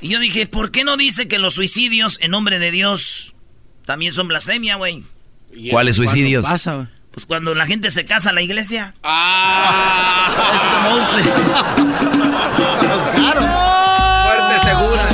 Y 0.00 0.08
yo 0.08 0.18
dije, 0.18 0.46
¿por 0.46 0.72
qué 0.72 0.82
no 0.84 0.96
dice 0.96 1.28
que 1.28 1.38
los 1.38 1.54
suicidios 1.54 2.18
en 2.20 2.32
nombre 2.32 2.58
de 2.58 2.72
Dios 2.72 3.34
también 3.86 4.10
son 4.12 4.26
blasfemia, 4.28 4.74
güey? 4.74 5.04
¿Y 5.54 5.70
¿Cuáles 5.70 5.94
suicidios? 5.96 6.44
pasa, 6.44 6.74
güey? 6.74 6.88
Pues 7.12 7.26
cuando 7.26 7.54
la 7.54 7.64
gente 7.66 7.92
se 7.92 8.04
casa 8.04 8.30
a 8.30 8.32
la 8.32 8.42
iglesia. 8.42 8.94
¡Ah! 9.04 10.52
Es 10.56 10.62
como 10.62 10.96
un 10.96 11.04
sui- 11.04 11.30
Fuerte, 14.24 14.58
segura. 14.66 15.08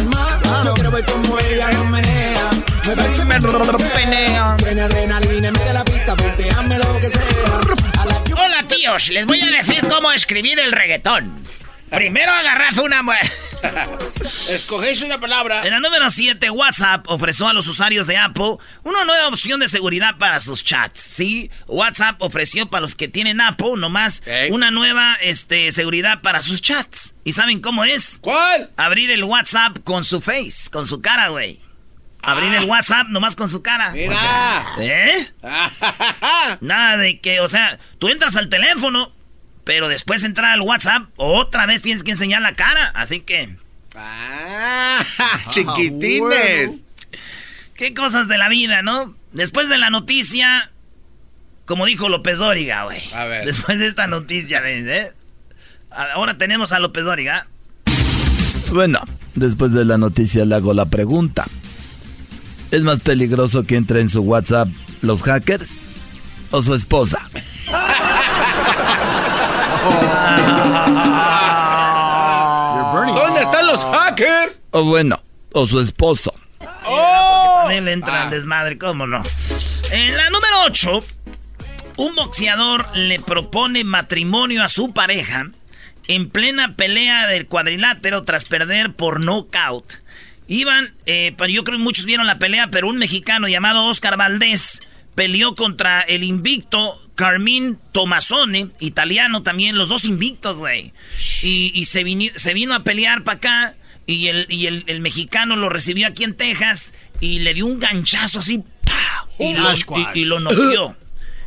Yo 0.64 0.74
Me 2.87 2.96
parece. 2.96 3.22
Tiene 4.58 4.82
adrenalina 4.82 5.50
de 5.50 5.72
la 5.72 5.84
pista, 5.84 6.14
lo 6.16 7.00
que 7.00 7.08
sea. 7.08 7.60
Hola 8.37 8.64
tíos, 8.68 9.08
les 9.10 9.26
voy 9.26 9.40
a 9.40 9.50
decir 9.50 9.87
cómo 9.88 10.10
escribir 10.12 10.58
el 10.58 10.72
reggaetón. 10.72 11.44
Primero 11.90 12.30
agarras 12.30 12.78
una. 12.78 13.02
Escogéis 14.49 15.02
una 15.02 15.18
palabra. 15.18 15.64
En 15.64 15.72
la 15.72 15.80
número 15.80 16.08
7, 16.08 16.49
WhatsApp 16.50 17.04
ofreció 17.08 17.49
a 17.49 17.52
los 17.52 17.66
usuarios 17.66 18.06
de 18.06 18.16
Apple 18.16 18.56
una 18.84 19.04
nueva 19.04 19.28
opción 19.28 19.60
de 19.60 19.68
seguridad 19.68 20.16
para 20.16 20.40
sus 20.40 20.64
chats. 20.64 21.00
Sí, 21.00 21.50
WhatsApp 21.66 22.22
ofreció 22.22 22.70
para 22.70 22.82
los 22.82 22.94
que 22.94 23.08
tienen 23.08 23.40
Apple 23.40 23.72
nomás 23.76 24.22
Ey. 24.25 24.50
una 24.52 24.70
nueva 24.70 25.16
este, 25.20 25.72
seguridad 25.72 26.22
para 26.22 26.42
sus 26.42 26.62
chats. 26.62 27.14
¿Y 27.25 27.32
saben 27.32 27.60
cómo 27.60 27.84
es? 27.84 28.18
¿Cuál? 28.20 28.70
Abrir 28.76 29.10
el 29.10 29.25
WhatsApp 29.25 29.78
con 29.82 30.04
su 30.04 30.20
face, 30.20 30.70
con 30.70 30.87
su 30.87 31.00
cara, 31.00 31.28
güey. 31.28 31.60
Abrir 32.22 32.52
el 32.54 32.64
WhatsApp 32.64 33.08
nomás 33.08 33.34
con 33.36 33.48
su 33.48 33.62
cara. 33.62 33.92
Mira. 33.92 34.66
¿Eh? 34.78 35.30
Nada 36.60 36.96
de 36.96 37.20
que, 37.20 37.40
o 37.40 37.48
sea, 37.48 37.78
tú 37.98 38.08
entras 38.08 38.36
al 38.36 38.48
teléfono, 38.48 39.12
pero 39.64 39.88
después 39.88 40.20
de 40.22 40.28
entrar 40.28 40.52
al 40.52 40.60
WhatsApp, 40.60 41.04
otra 41.16 41.66
vez 41.66 41.82
tienes 41.82 42.02
que 42.02 42.10
enseñar 42.12 42.42
la 42.42 42.54
cara. 42.54 42.92
Así 42.94 43.20
que, 43.20 43.56
Ah, 43.96 45.04
chiquitines. 45.50 46.82
qué 47.74 47.94
cosas 47.94 48.28
de 48.28 48.38
la 48.38 48.48
vida, 48.48 48.82
¿no? 48.82 49.14
Después 49.32 49.68
de 49.68 49.78
la 49.78 49.90
noticia, 49.90 50.70
como 51.66 51.86
dijo 51.86 52.08
López 52.08 52.38
Dóriga, 52.38 52.84
güey. 52.84 53.02
A 53.14 53.24
ver. 53.24 53.46
Después 53.46 53.78
de 53.78 53.86
esta 53.86 54.06
noticia, 54.06 54.60
¿eh? 54.64 55.12
Ahora 55.90 56.38
tenemos 56.38 56.72
a 56.72 56.78
López 56.78 57.04
Dóriga. 57.04 57.48
Bueno, 58.72 59.00
después 59.34 59.72
de 59.72 59.84
la 59.84 59.98
noticia 59.98 60.44
le 60.44 60.54
hago 60.54 60.72
la 60.74 60.84
pregunta. 60.84 61.46
¿Es 62.70 62.82
más 62.82 63.00
peligroso 63.00 63.64
que 63.64 63.76
entre 63.76 64.00
en 64.00 64.08
su 64.08 64.20
WhatsApp 64.22 64.68
los 65.02 65.22
hackers 65.22 65.78
o 66.50 66.62
su 66.62 66.74
esposa? 66.74 67.20
¿Dónde 73.14 73.40
están 73.40 73.66
los 73.66 73.84
hackers? 73.84 74.60
O 74.70 74.84
bueno, 74.84 75.20
o 75.52 75.66
su 75.66 75.80
esposo. 75.80 76.34
También 77.62 77.84
le 77.84 77.92
entra 77.92 78.24
Ah. 78.26 78.30
desmadre, 78.30 78.78
¿cómo 78.78 79.06
no? 79.06 79.22
En 79.90 80.16
la 80.16 80.30
número 80.30 80.62
8, 80.66 81.00
un 81.96 82.14
boxeador 82.16 82.86
le 82.96 83.20
propone 83.20 83.84
matrimonio 83.84 84.64
a 84.64 84.68
su 84.68 84.92
pareja 84.92 85.46
en 86.08 86.28
plena 86.30 86.74
pelea 86.76 87.26
del 87.28 87.46
cuadrilátero 87.46 88.22
tras 88.24 88.44
perder 88.44 88.94
por 88.94 89.20
nocaut. 89.20 89.84
Iban, 90.52 90.92
eh, 91.07 91.33
yo 91.49 91.62
creo 91.62 91.78
que 91.78 91.83
muchos 91.85 92.04
vieron 92.04 92.26
la 92.26 92.38
pelea, 92.40 92.69
pero 92.73 92.88
un 92.88 92.99
mexicano 92.99 93.47
llamado 93.47 93.85
Oscar 93.85 94.16
Valdés 94.16 94.80
peleó 95.14 95.54
contra 95.54 96.00
el 96.00 96.25
invicto 96.25 97.00
Carmín 97.14 97.78
Tomasone, 97.92 98.71
italiano 98.80 99.45
también, 99.45 99.78
los 99.78 99.90
dos 99.90 100.04
invictos, 100.04 100.59
güey. 100.59 100.92
Y, 101.42 101.71
y 101.73 101.85
se, 101.85 102.02
vini- 102.04 102.33
se 102.35 102.52
vino 102.52 102.75
a 102.75 102.83
pelear 102.83 103.23
para 103.23 103.37
acá 103.37 103.75
y, 104.07 104.26
el, 104.26 104.47
y 104.49 104.66
el, 104.66 104.83
el 104.88 105.00
mexicano 105.00 105.54
lo 105.54 105.69
recibió 105.69 106.09
aquí 106.09 106.25
en 106.25 106.35
Texas 106.35 106.95
y 107.21 107.38
le 107.38 107.54
dio 107.54 107.66
un 107.66 107.78
ganchazo 107.78 108.40
así. 108.40 108.64
Y, 109.38 109.54
lo, 109.54 109.69
y- 110.14 110.25
lo 110.25 110.40
noqueó. 110.40 110.97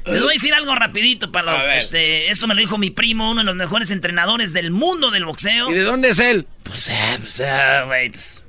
Les 0.06 0.20
voy 0.22 0.30
a 0.32 0.34
decir 0.34 0.54
algo 0.54 0.76
rapidito 0.76 1.30
para 1.32 1.52
los, 1.54 1.62
este, 1.84 2.32
esto 2.32 2.48
me 2.48 2.54
lo 2.56 2.62
dijo 2.62 2.78
mi 2.78 2.90
primo, 2.90 3.32
uno 3.32 3.42
de 3.42 3.46
los 3.46 3.56
mejores 3.56 3.92
entrenadores 3.92 4.54
del 4.54 4.72
mundo 4.72 5.12
del 5.12 5.26
boxeo. 5.26 5.70
¿Y 5.70 5.74
de 5.74 5.82
dónde 5.84 6.10
es 6.10 6.20
él? 6.20 6.48
Pues, 6.64 6.88
eh, 6.90 7.18
pues, 7.20 7.40
eh, 7.40 7.82
güey, 7.86 8.10
pues, 8.10 8.43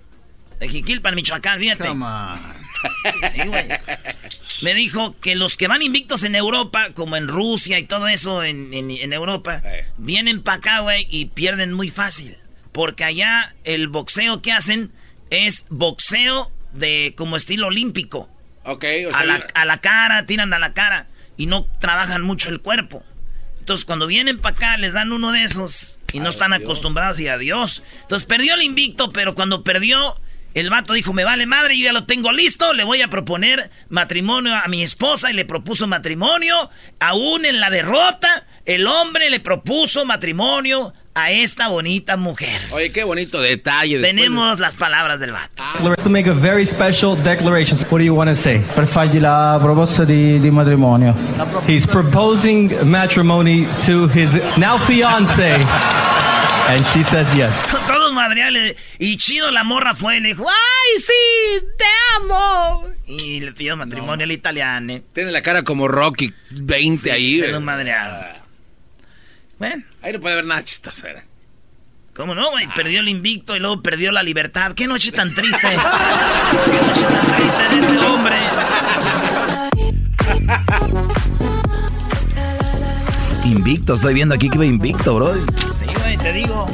de 0.61 0.69
Jiquilpan, 0.69 1.15
Michoacán, 1.15 1.59
fíjate. 1.61 1.89
Sí, 3.33 3.47
güey. 3.47 3.67
Me 4.63 4.75
dijo 4.75 5.19
que 5.21 5.35
los 5.37 5.57
que 5.57 5.69
van 5.69 5.83
invictos 5.83 6.23
en 6.23 6.35
Europa, 6.35 6.91
como 6.95 7.17
en 7.17 7.29
Rusia 7.29 7.79
y 7.79 7.85
todo 7.85 8.09
eso 8.09 8.43
en, 8.45 8.73
en- 8.75 8.91
en 8.91 9.13
Europa, 9.13 9.63
Eh. 9.65 9.87
vienen 9.97 10.43
para 10.43 10.59
acá, 10.59 10.79
güey, 10.81 11.07
y 11.11 11.27
pierden 11.27 11.73
muy 11.73 11.89
fácil. 11.91 12.37
Porque 12.73 13.05
allá 13.05 13.55
el 13.65 13.89
boxeo 13.89 14.43
que 14.43 14.53
hacen 14.53 14.91
es 15.31 15.65
boxeo 15.71 16.51
de 16.73 17.15
como 17.17 17.37
estilo 17.37 17.69
olímpico. 17.69 18.29
Ok, 18.65 18.85
o 19.07 19.15
A 19.15 19.19
sea, 19.19 19.27
la, 19.27 19.47
a 19.55 19.65
la 19.65 19.79
cara, 19.79 20.27
tiran 20.27 20.53
a 20.53 20.59
la 20.59 20.73
cara 20.75 21.07
y 21.37 21.47
no 21.47 21.67
trabajan 21.81 22.23
mucho 22.23 22.51
el 22.51 22.61
cuerpo. 22.61 23.05
Entonces, 23.61 23.87
cuando 23.87 24.07
vienen 24.07 24.39
para 24.39 24.57
acá, 24.57 24.77
les 24.77 24.93
dan 24.93 25.13
uno 25.13 25.33
de 25.33 25.43
esos 25.45 25.99
y 26.13 26.21
no 26.21 26.29
están 26.29 26.53
acostumbrados 26.53 27.19
y 27.21 27.29
adiós. 27.29 27.83
Entonces, 28.03 28.27
perdió 28.27 28.55
el 28.55 28.63
invicto, 28.63 29.11
pero 29.11 29.35
cuando 29.35 29.63
perdió, 29.65 30.21
el 30.55 30.71
vato 30.71 30.93
dijo: 30.95 31.13
Me 31.13 31.25
vale 31.25 31.47
madre, 31.47 31.77
yo 31.77 31.85
ya 31.85 31.93
lo 31.93 32.05
tengo 32.05 32.33
listo, 32.33 32.73
le 32.73 32.85
voy 32.85 33.03
a 33.03 33.09
proponer 33.09 33.71
matrimonio 33.89 34.55
a 34.55 34.67
mi 34.69 34.83
esposa 34.83 35.31
y 35.31 35.35
le 35.35 35.45
propuso 35.45 35.87
matrimonio. 35.87 36.71
Aún 37.01 37.45
en 37.45 37.61
la 37.61 37.71
derrota, 37.71 38.45
el 38.65 38.87
hombre 38.87 39.31
le 39.31 39.41
propuso 39.41 40.05
matrimonio 40.07 40.93
a 41.17 41.31
esta 41.31 41.69
bonita 41.69 42.17
mujer. 42.17 42.61
Oye, 42.73 42.91
qué 42.91 43.05
bonito 43.05 43.41
detalle. 43.41 43.99
de- 43.99 44.03
Tenemos 44.03 44.59
las 44.59 44.75
palabras 44.75 45.21
del 45.21 45.31
vato. 45.31 45.63
To 46.03 46.11
make 46.11 46.29
a 46.29 46.35
very 46.35 46.67
special 46.67 47.15
declaration. 47.23 47.79
What 47.89 47.99
do 48.01 48.05
you 48.05 48.15
want 48.15 48.29
to 48.31 48.35
say? 48.37 48.59
per 48.75 48.87
fargli 48.87 49.21
la 49.21 49.59
proposta 49.63 50.05
di, 50.05 50.41
di 50.41 50.51
matrimonio. 50.51 51.15
He's 51.69 51.87
proposing 51.87 52.73
matrimony 52.83 53.67
to 53.87 54.09
his 54.09 54.35
now 54.57 54.77
fiance, 54.79 55.65
and 56.69 56.85
she 56.87 57.05
says 57.05 57.33
yes. 57.35 57.55
Todos 57.87 58.13
madreales. 58.13 58.77
Y 58.99 59.17
chido 59.17 59.51
la 59.51 59.65
morra 59.65 59.95
fue 59.95 60.19
y 60.19 60.21
le 60.21 60.29
dijo, 60.29 60.47
¡ay, 60.49 61.01
sí! 61.01 61.67
¡Te 61.79 61.85
amo! 62.17 62.89
Y 63.07 63.41
le 63.41 63.53
pidió 63.53 63.77
matrimonio 63.77 64.25
al 64.25 64.33
italiano. 64.33 65.01
Tiene 65.13 65.31
la 65.31 65.43
cara 65.43 65.63
como 65.63 65.89
Rocky 65.89 66.33
20 66.51 67.13
ahí. 67.13 67.39
Se 67.39 67.49
eh. 67.49 67.53
lo 67.53 67.61
madrearon. 67.61 68.45
Bueno, 69.59 69.85
Ahí 70.03 70.13
no 70.13 70.21
puede 70.21 70.35
haber 70.35 70.47
nada 70.47 70.65
chistoso. 70.65 71.03
¿verdad? 71.05 71.25
¿cómo 72.15 72.35
no, 72.35 72.51
güey? 72.51 72.67
Perdió 72.75 73.01
el 73.01 73.09
invicto 73.09 73.57
y 73.57 73.59
luego 73.59 73.83
perdió 73.83 74.13
la 74.13 74.23
libertad. 74.23 74.73
¡Qué 74.73 74.87
noche 74.87 75.13
tan 75.13 75.35
triste! 75.35 75.69
¡Qué 75.69 76.87
noche 76.87 77.03
tan 77.03 77.37
triste 77.37 77.63
de 77.69 77.79
este 77.79 77.99
hombre! 77.99 78.37
Invicto, 83.45 83.95
estoy 83.95 84.15
viendo 84.15 84.35
aquí 84.35 84.49
que 84.49 84.57
va 84.57 84.65
invicto, 84.65 85.17
bro. 85.17 85.35
Sí, 85.35 85.84
güey, 86.15 86.33
te 86.33 86.33
digo. 86.33 86.67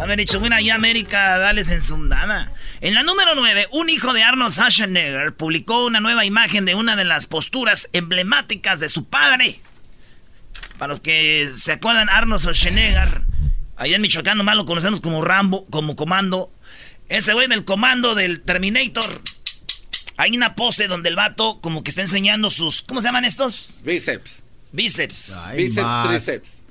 Haber 0.00 0.18
dicho, 0.18 0.38
bueno, 0.40 0.58
ya 0.60 0.74
América, 0.74 1.38
dales 1.38 1.70
en 1.70 1.80
sundana. 1.80 2.52
En 2.80 2.94
la 2.94 3.02
número 3.02 3.34
9, 3.34 3.68
un 3.72 3.88
hijo 3.88 4.12
de 4.12 4.22
Arnold 4.22 4.52
Schwarzenegger 4.52 5.34
publicó 5.34 5.86
una 5.86 6.00
nueva 6.00 6.24
imagen 6.24 6.64
de 6.64 6.74
una 6.74 6.96
de 6.96 7.04
las 7.04 7.26
posturas 7.26 7.88
emblemáticas 7.92 8.80
de 8.80 8.88
su 8.88 9.04
padre. 9.06 9.60
Para 10.78 10.88
los 10.88 11.00
que 11.00 11.50
se 11.56 11.72
acuerdan, 11.72 12.08
Arnold 12.08 12.40
Schwarzenegger, 12.40 13.22
allá 13.76 13.96
en 13.96 14.02
Michoacán 14.02 14.38
nomás 14.38 14.56
lo 14.56 14.66
conocemos 14.66 15.00
como 15.00 15.24
Rambo, 15.24 15.66
como 15.70 15.96
comando. 15.96 16.52
Ese 17.08 17.32
güey 17.32 17.48
del 17.48 17.64
comando 17.64 18.14
del 18.14 18.42
Terminator. 18.42 19.22
Hay 20.18 20.36
una 20.36 20.54
pose 20.54 20.88
donde 20.88 21.08
el 21.08 21.16
vato 21.16 21.60
como 21.60 21.82
que 21.82 21.90
está 21.90 22.02
enseñando 22.02 22.50
sus... 22.50 22.82
¿Cómo 22.82 23.00
se 23.00 23.08
llaman 23.08 23.24
estos? 23.24 23.74
Bíceps. 23.82 24.44
Bíceps. 24.72 25.36
Bíceps, 25.54 26.08
tríceps. 26.08 26.62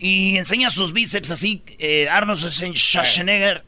Y 0.00 0.36
enseña 0.38 0.70
sus 0.70 0.92
bíceps 0.92 1.30
así, 1.30 1.62
eh, 1.78 2.08
Arnold 2.08 2.40
Schwarzenegger. 2.74 3.64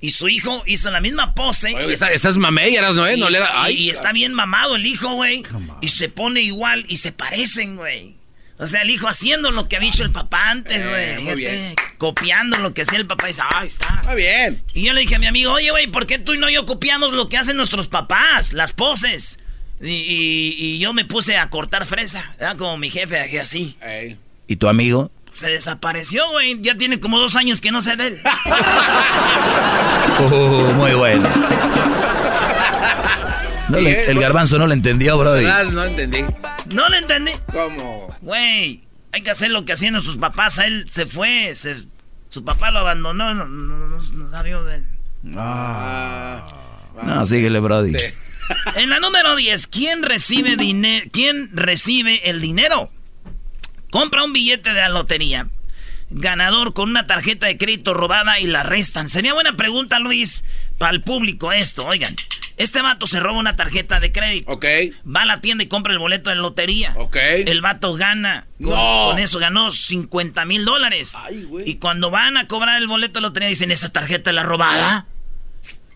Y 0.00 0.10
su 0.10 0.28
hijo 0.28 0.62
hizo 0.66 0.90
la 0.92 1.00
misma 1.00 1.34
pose. 1.34 1.74
Oye, 1.74 1.88
y, 1.88 1.92
está- 1.92 2.12
estás 2.12 2.36
mamey, 2.36 2.76
eras 2.76 2.94
no, 2.94 3.04
¿eh? 3.06 3.14
y 3.16 3.20
No 3.20 3.30
le 3.30 3.38
Ay, 3.52 3.74
y 3.76 3.90
está 3.90 4.12
bien 4.12 4.32
mamado 4.32 4.76
el 4.76 4.86
hijo, 4.86 5.12
güey. 5.14 5.42
Y 5.80 5.88
se 5.88 6.08
pone 6.08 6.40
igual 6.40 6.84
y 6.88 6.98
se 6.98 7.10
parecen, 7.10 7.74
güey. 7.76 8.14
O 8.60 8.66
sea, 8.68 8.82
el 8.82 8.90
hijo 8.90 9.08
haciendo 9.08 9.50
lo 9.50 9.68
que 9.68 9.76
había 9.76 9.88
hecho 9.88 10.04
el 10.04 10.10
papá 10.12 10.50
antes, 10.50 10.80
Eh, 10.84 11.18
güey. 11.22 11.36
bien. 11.36 11.74
Copiando 11.96 12.58
lo 12.58 12.74
que 12.74 12.82
hacía 12.82 12.98
el 12.98 13.06
papá 13.08 13.26
y 13.26 13.32
dice, 13.32 13.42
ahí 13.52 13.68
está. 13.68 13.94
Está 13.96 14.14
bien. 14.14 14.62
Y 14.72 14.82
yo 14.84 14.92
le 14.92 15.00
dije 15.00 15.16
a 15.16 15.18
mi 15.18 15.26
amigo, 15.26 15.52
oye, 15.52 15.70
güey, 15.72 15.86
¿por 15.88 16.06
qué 16.06 16.18
tú 16.20 16.34
y 16.34 16.38
no 16.38 16.48
yo 16.48 16.64
copiamos 16.64 17.12
lo 17.12 17.28
que 17.28 17.36
hacen 17.36 17.56
nuestros 17.56 17.88
papás? 17.88 18.52
Las 18.52 18.72
poses. 18.72 19.40
Y, 19.80 19.90
y- 19.90 20.54
y 20.58 20.78
yo 20.78 20.92
me 20.92 21.04
puse 21.04 21.36
a 21.36 21.50
cortar 21.50 21.86
fresa, 21.86 22.34
¿verdad? 22.38 22.56
Como 22.56 22.78
mi 22.78 22.90
jefe, 22.90 23.16
dejé 23.16 23.40
así. 23.40 23.76
Ey. 23.80 24.16
¿Y 24.48 24.56
tu 24.56 24.68
amigo? 24.68 25.10
Se 25.38 25.48
desapareció, 25.48 26.28
güey. 26.32 26.60
Ya 26.62 26.76
tiene 26.76 26.98
como 27.00 27.18
dos 27.18 27.36
años 27.36 27.60
que 27.60 27.70
no 27.70 27.80
se 27.82 27.94
ve. 27.96 28.20
Uh, 30.20 30.72
muy 30.74 30.92
bueno. 30.94 31.28
No 33.68 33.78
le- 33.78 34.10
el 34.10 34.18
garbanzo 34.18 34.58
no 34.58 34.66
lo 34.66 34.72
entendió, 34.72 35.16
bro. 35.16 35.32
¿Verdad? 35.32 35.64
No 35.66 35.84
entendí. 35.84 36.24
No 36.72 36.88
le 36.88 36.98
entendí. 36.98 37.30
¿Cómo? 37.52 38.12
Güey, 38.22 38.80
hay 39.12 39.22
que 39.22 39.30
hacer 39.30 39.50
lo 39.50 39.64
que 39.64 39.74
hacían 39.74 40.00
sus 40.00 40.18
papás. 40.18 40.58
Él 40.58 40.86
se 40.90 41.06
fue. 41.06 41.54
se- 41.54 41.84
su 42.30 42.44
papá 42.44 42.72
lo 42.72 42.80
abandonó. 42.80 43.32
No, 43.34 43.46
no, 43.46 43.88
no- 43.88 44.00
no 44.00 44.30
sabía 44.30 44.60
de 44.62 44.76
él. 44.76 44.84
No, 45.22 46.42
síguele, 47.26 47.60
Brody. 47.60 47.96
Sí. 47.96 48.06
En 48.74 48.90
la 48.90 48.98
número 48.98 49.36
10, 49.36 49.68
¿quién 49.68 50.02
recibe, 50.02 50.56
¿quién 51.12 51.50
recibe 51.52 52.28
el 52.28 52.40
dinero? 52.40 52.90
Compra 53.90 54.24
un 54.24 54.32
billete 54.32 54.70
de 54.72 54.80
la 54.80 54.88
lotería. 54.88 55.48
Ganador 56.10 56.72
con 56.72 56.88
una 56.88 57.06
tarjeta 57.06 57.46
de 57.46 57.58
crédito 57.58 57.92
robada 57.92 58.40
y 58.40 58.46
la 58.46 58.62
restan. 58.62 59.08
Sería 59.10 59.34
buena 59.34 59.56
pregunta, 59.56 59.98
Luis, 59.98 60.42
para 60.78 60.92
el 60.92 61.02
público 61.02 61.52
esto. 61.52 61.84
Oigan, 61.86 62.14
Este 62.56 62.82
vato 62.82 63.06
se 63.06 63.20
roba 63.20 63.38
una 63.38 63.54
tarjeta 63.56 64.00
de 64.00 64.10
crédito. 64.10 64.50
Ok. 64.50 64.64
Va 65.06 65.22
a 65.22 65.26
la 65.26 65.40
tienda 65.40 65.62
y 65.62 65.68
compra 65.68 65.92
el 65.92 65.98
boleto 66.00 66.30
de 66.30 66.36
lotería. 66.36 66.92
Ok. 66.96 67.14
El 67.46 67.60
vato 67.60 67.92
gana. 67.94 68.46
Con, 68.58 68.70
No. 68.70 69.08
con 69.10 69.18
eso 69.20 69.38
ganó 69.38 69.70
50 69.70 70.44
mil 70.44 70.64
dólares. 70.64 71.14
Y 71.64 71.76
cuando 71.76 72.10
van 72.10 72.36
a 72.36 72.48
cobrar 72.48 72.80
el 72.80 72.88
boleto 72.88 73.20
de 73.20 73.22
lotería 73.22 73.48
dicen, 73.48 73.70
¿esa 73.70 73.90
tarjeta 73.90 74.30
es 74.30 74.34
la 74.34 74.42
robada? 74.42 75.06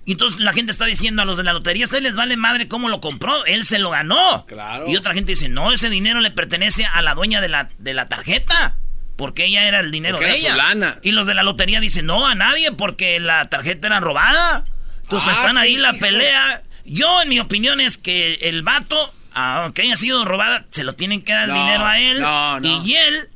Y 0.05 0.13
entonces 0.13 0.41
la 0.41 0.53
gente 0.53 0.73
está 0.73 0.85
diciendo 0.85 1.23
a 1.23 1.25
los 1.25 1.37
de 1.37 1.45
la 1.45 1.53
lotería, 1.53 1.85
¿a 1.85 1.87
ustedes 1.87 2.03
les 2.03 2.17
vale 2.17 2.37
madre 2.37 2.67
cómo 2.67 2.89
lo 2.89 3.01
compró? 3.01 3.45
Él 3.47 3.65
se 3.65 3.79
lo 3.79 3.91
ganó. 3.91 4.45
Claro. 4.47 4.89
Y 4.89 4.97
otra 4.97 5.15
gente 5.15 5.33
dice, 5.33 5.49
no, 5.49 5.73
ese 5.73 5.91
dinero 5.91 6.21
le 6.21 6.31
pertenece 6.33 6.85
a 6.87 7.03
la 7.03 7.15
dueña 7.15 7.41
de 7.41 7.49
la, 7.49 7.69
de 7.79 7.95
la 7.95 8.09
tarjeta. 8.09 8.77
Porque 9.17 9.45
ella 9.45 9.65
era 9.69 9.79
el 9.81 9.93
dinero 9.93 10.17
Porque 10.17 10.33
de 10.33 10.39
su 10.39 10.47
ella. 10.47 10.57
lana. 10.57 10.97
Y 11.03 11.13
los 11.13 11.27
de 11.29 11.35
la 11.35 11.45
lotería 11.45 11.79
dicen, 11.79 12.07
no, 12.07 12.27
a 12.27 12.35
nadie, 12.35 12.73
porque 12.73 13.21
la 13.21 13.49
tarjeta 13.49 13.87
era 13.87 14.01
robada. 14.01 14.65
Entonces 15.03 15.29
Ah, 15.29 15.33
están 15.35 15.59
ahí 15.59 15.77
la 15.77 15.93
pelea. 15.93 16.63
Yo, 16.85 17.23
en 17.23 17.29
mi 17.29 17.39
opinión, 17.39 17.79
es 17.81 17.97
que 17.99 18.35
el 18.43 18.63
vato, 18.63 19.15
aunque 19.35 19.83
haya 19.83 19.97
sido 19.97 20.25
robada, 20.25 20.65
se 20.71 20.83
lo 20.83 20.95
tienen 20.95 21.23
que 21.23 21.33
dar 21.33 21.49
el 21.49 21.55
dinero 21.55 21.85
a 21.87 22.01
él. 22.01 22.21
no, 22.21 22.59
no. 22.59 22.85
Y 22.85 22.97
él 22.97 23.29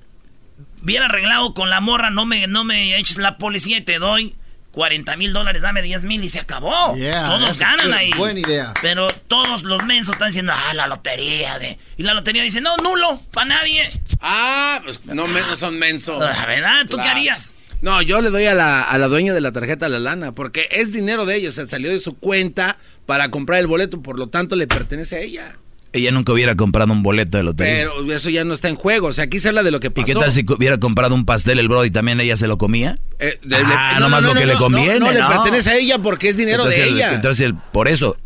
hubiera 0.83 1.05
arreglado 1.05 1.55
con 1.55 1.71
la 1.71 1.81
morra, 1.81 2.11
no 2.11 2.27
me, 2.27 2.47
no 2.49 2.65
me 2.65 2.97
eches 2.99 3.19
la 3.19 3.37
policía 3.39 3.77
y 3.77 3.83
te 3.83 3.99
doy 4.01 4.35
40 4.77 5.17
mil 5.17 5.33
dólares, 5.33 5.63
dame 5.63 5.81
10 5.81 6.05
mil 6.05 6.23
y 6.23 6.29
se 6.29 6.39
acabó. 6.39 6.95
Yeah, 6.97 7.25
todos 7.25 7.59
ganan 7.59 7.95
ahí. 7.95 8.11
buena 8.13 8.41
idea. 8.41 8.75
Pero 8.83 9.09
todos 9.27 9.63
los 9.63 9.83
mensos 9.87 10.13
están 10.13 10.29
diciendo, 10.29 10.53
ah, 10.55 10.75
la 10.75 10.87
lotería 10.87 11.59
de... 11.59 11.79
Y 11.97 12.03
la 12.03 12.13
lotería 12.13 12.43
dice, 12.43 12.61
no, 12.61 12.77
nulo, 12.77 13.19
para 13.33 13.49
nadie. 13.49 13.89
Ah, 14.21 14.79
pues 14.85 15.07
no, 15.07 15.27
no 15.27 15.57
son 15.57 15.79
mensos. 15.79 16.23
Ah, 16.23 16.45
¿verdad? 16.47 16.85
¿Tú 16.91 16.99
qué 16.99 17.09
harías? 17.09 17.55
No, 17.81 18.03
yo 18.03 18.21
le 18.21 18.29
doy 18.29 18.45
a 18.45 18.55
la, 18.55 18.83
a 18.83 18.99
la 18.99 19.09
dueña 19.09 19.33
de 19.33 19.41
la 19.41 19.51
tarjeta 19.51 19.89
la 19.89 19.99
lana, 19.99 20.33
porque 20.33 20.69
es 20.71 20.93
dinero 20.93 21.25
de 21.25 21.37
ellos, 21.37 21.55
o 21.55 21.57
sea, 21.57 21.69
salió 21.69 21.91
de 21.91 21.99
su 21.99 22.19
cuenta 22.19 22.77
para 23.07 23.31
comprar 23.31 23.61
el 23.61 23.69
boleto, 23.69 24.03
por 24.03 24.19
lo 24.19 24.27
tanto 24.27 24.57
le 24.57 24.67
pertenece 24.67 25.17
a 25.17 25.21
ella. 25.21 25.57
Ella 25.97 26.11
nunca 26.13 26.33
hubiera 26.33 26.55
comprado 26.55 26.93
un 26.93 27.03
boleto 27.03 27.37
de 27.39 27.45
lotería. 27.45 27.75
Pero 27.97 28.13
eso 28.13 28.31
ya 28.31 28.45
no 28.45 28.55
está 28.55 28.69
en 28.69 28.77
juego, 28.77 29.09
o 29.09 29.13
sea, 29.13 29.25
aquí 29.25 29.39
se 29.39 29.49
habla 29.49 29.63
de 29.63 29.71
lo 29.71 29.81
que 29.81 29.89
¿Y 29.89 29.91
pasó. 29.91 30.07
qué 30.07 30.15
tal 30.15 30.31
si 30.33 30.45
hubiera 30.49 30.79
comprado 30.79 31.15
un 31.15 31.25
pastel 31.25 31.59
el 31.59 31.69
Brody 31.69 31.91
también 31.91 32.21
ella 32.21 32.37
se 32.37 32.47
lo 32.47 32.59
comía? 32.59 32.99
Eh, 33.19 33.39
ah, 33.53 33.95
le- 33.95 34.01
nomás 34.01 34.23
lo 34.23 34.35
que 34.35 34.47
le 34.47 34.55
conviene, 34.55 34.99
No, 35.01 35.07
¿no? 35.07 35.13
le 35.13 35.21
pertenece 35.23 35.71
a 35.71 35.77
ella 35.77 35.99
porque 35.99 36.29
es 36.29 36.37
dinero 36.37 36.59
Entonces 36.65 36.83
de 36.85 36.89
el- 36.91 36.95
ella. 36.97 37.15
entonces 37.15 37.45
el- 37.47 37.55
por 37.55 37.89
eso, 37.89 38.17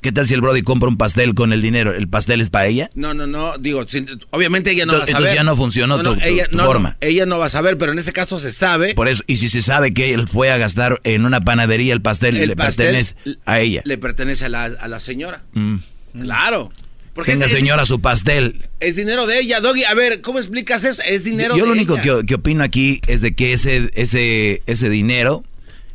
¿qué 0.00 0.12
tal 0.12 0.26
si 0.26 0.32
el 0.34 0.40
Brody 0.40 0.62
compra 0.62 0.88
un 0.88 0.96
pastel 0.96 1.34
con 1.34 1.52
el 1.52 1.60
dinero? 1.60 1.92
¿El 1.92 2.08
pastel 2.08 2.40
es 2.40 2.48
para 2.48 2.66
ella? 2.66 2.88
No, 2.94 3.12
no, 3.12 3.26
no, 3.26 3.58
digo, 3.58 3.84
sin- 3.86 4.08
obviamente 4.30 4.70
ella 4.70 4.86
no 4.86 4.94
Entonces- 4.94 5.14
va 5.14 5.18
a 5.18 5.20
saber. 5.20 5.28
entonces 5.28 5.34
ya 5.36 5.44
no 5.44 5.56
funcionó 5.56 6.02
tu- 6.02 6.14
tu- 6.14 6.20
ella, 6.26 6.48
tu 6.48 6.56
no, 6.56 6.62
no, 6.62 6.68
forma. 6.68 6.96
ella 7.00 7.26
no 7.26 7.38
va 7.38 7.46
a 7.46 7.50
saber, 7.50 7.76
pero 7.76 7.92
en 7.92 7.98
este 7.98 8.12
caso 8.12 8.38
se 8.38 8.50
sabe. 8.50 8.94
Por 8.94 9.08
eso, 9.08 9.22
y 9.26 9.36
si 9.36 9.48
se 9.50 9.60
sabe 9.60 9.92
que 9.92 10.14
él 10.14 10.26
fue 10.26 10.50
a 10.50 10.56
gastar 10.56 11.00
en 11.04 11.26
una 11.26 11.40
panadería 11.42 11.92
el 11.92 12.00
pastel, 12.00 12.38
el 12.38 12.48
le 12.48 12.56
pastel 12.56 12.86
pertenece 12.86 13.14
a 13.44 13.60
ella. 13.60 13.82
Le 13.84 13.98
pertenece 13.98 14.46
a 14.46 14.48
la, 14.48 14.64
a 14.64 14.88
la 14.88 15.00
señora. 15.00 15.42
Mm. 15.52 15.76
Claro. 16.22 16.72
Porque 17.20 17.32
Tenga 17.32 17.46
es- 17.46 17.52
señora 17.52 17.84
su 17.86 18.00
pastel. 18.00 18.68
es 18.80 18.96
dinero 18.96 19.26
de 19.26 19.40
ella, 19.40 19.60
Doggy. 19.60 19.84
A 19.84 19.94
ver, 19.94 20.20
¿cómo 20.22 20.38
explicas 20.38 20.84
eso? 20.84 21.02
Es 21.06 21.24
dinero 21.24 21.54
Yo 21.56 21.64
de 21.64 21.68
lo 21.68 21.72
único 21.74 21.94
ella. 21.98 22.02
que, 22.20 22.26
que 22.26 22.34
opino 22.36 22.64
aquí 22.64 23.00
es 23.06 23.20
de 23.20 23.34
que 23.34 23.52
ese, 23.52 23.90
ese, 23.94 24.62
ese 24.66 24.88
dinero 24.88 25.44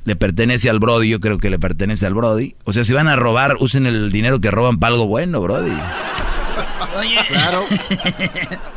le 0.03 0.15
pertenece 0.15 0.69
al 0.69 0.77
Brody, 0.79 1.09
yo 1.09 1.19
creo 1.19 1.39
que 1.39 1.49
le 1.49 1.57
pertenece 1.57 2.05
al 2.05 2.13
Brody. 2.13 2.53
O 2.63 2.73
sea, 2.73 2.83
si 2.83 2.93
van 2.93 3.07
a 3.07 3.15
robar, 3.15 3.55
usen 3.59 3.87
el 3.87 4.11
dinero 4.11 4.39
que 4.39 4.51
roban 4.51 4.77
para 4.77 4.93
algo 4.93 5.07
bueno, 5.07 5.41
Brody. 5.41 5.71
Oye. 6.99 7.17
Claro. 7.27 7.63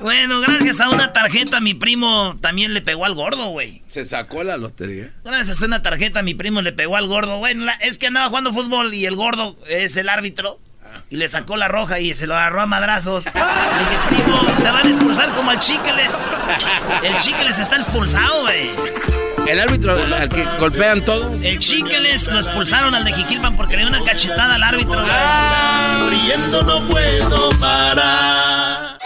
bueno, 0.00 0.40
gracias 0.40 0.80
a 0.80 0.90
una 0.90 1.12
tarjeta 1.12 1.60
mi 1.60 1.74
primo 1.74 2.36
también 2.40 2.74
le 2.74 2.80
pegó 2.82 3.04
al 3.04 3.14
gordo, 3.14 3.48
güey. 3.50 3.82
Se 3.88 4.06
sacó 4.06 4.44
la 4.44 4.56
lotería. 4.56 5.12
Gracias 5.24 5.62
a 5.62 5.66
una 5.66 5.82
tarjeta 5.82 6.22
mi 6.22 6.34
primo 6.34 6.62
le 6.62 6.72
pegó 6.72 6.96
al 6.96 7.06
gordo. 7.06 7.38
Bueno, 7.38 7.64
la- 7.64 7.72
es 7.74 7.98
que 7.98 8.06
andaba 8.06 8.28
jugando 8.28 8.52
fútbol 8.52 8.94
y 8.94 9.06
el 9.06 9.16
gordo 9.16 9.56
es 9.68 9.96
el 9.96 10.08
árbitro. 10.08 10.60
Y 11.10 11.16
le 11.16 11.26
sacó 11.28 11.56
la 11.56 11.68
roja 11.68 12.00
y 12.00 12.14
se 12.14 12.26
lo 12.26 12.36
agarró 12.36 12.60
a 12.60 12.66
madrazos. 12.66 13.24
Le 13.24 13.30
dije, 13.30 13.98
primo, 14.08 14.42
te 14.58 14.70
van 14.70 14.86
a 14.86 14.88
expulsar 14.88 15.32
como 15.32 15.50
al 15.50 15.58
Chiqueles. 15.58 16.14
El 17.02 17.16
Chiqueles 17.16 17.58
está 17.58 17.76
expulsado, 17.76 18.42
güey. 18.42 18.70
El 19.46 19.58
árbitro 19.58 19.92
al 19.92 20.28
que 20.28 20.44
golpean 20.58 21.02
todos. 21.02 21.42
El 21.42 21.58
Chiqueles 21.60 22.26
lo 22.26 22.38
expulsaron 22.38 22.94
al 22.94 23.04
de 23.04 23.14
Jiquilpan 23.14 23.56
porque 23.56 23.78
le 23.78 23.86
dio 23.86 23.88
una 23.88 24.04
cachetada 24.04 24.56
al 24.56 24.62
árbitro, 24.62 25.00
güey. 25.00 26.10
Riendo 26.10 26.62
no 26.62 26.86
puedo 26.86 27.50
parar. 27.58 28.98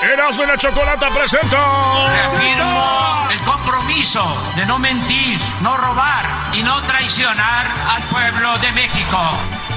Erasmo 0.00 0.44
y 0.44 0.46
la 0.46 0.56
Chocolata 0.56 1.08
presenta. 1.08 2.06
Reafirmo 2.06 3.28
el 3.32 3.38
compromiso 3.40 4.52
de 4.54 4.66
no 4.66 4.78
mentir, 4.78 5.40
no 5.60 5.76
robar 5.76 6.24
y 6.52 6.62
no 6.62 6.80
traicionar 6.82 7.66
al 7.88 8.02
pueblo 8.04 8.58
de 8.58 8.70
México. 8.72 9.18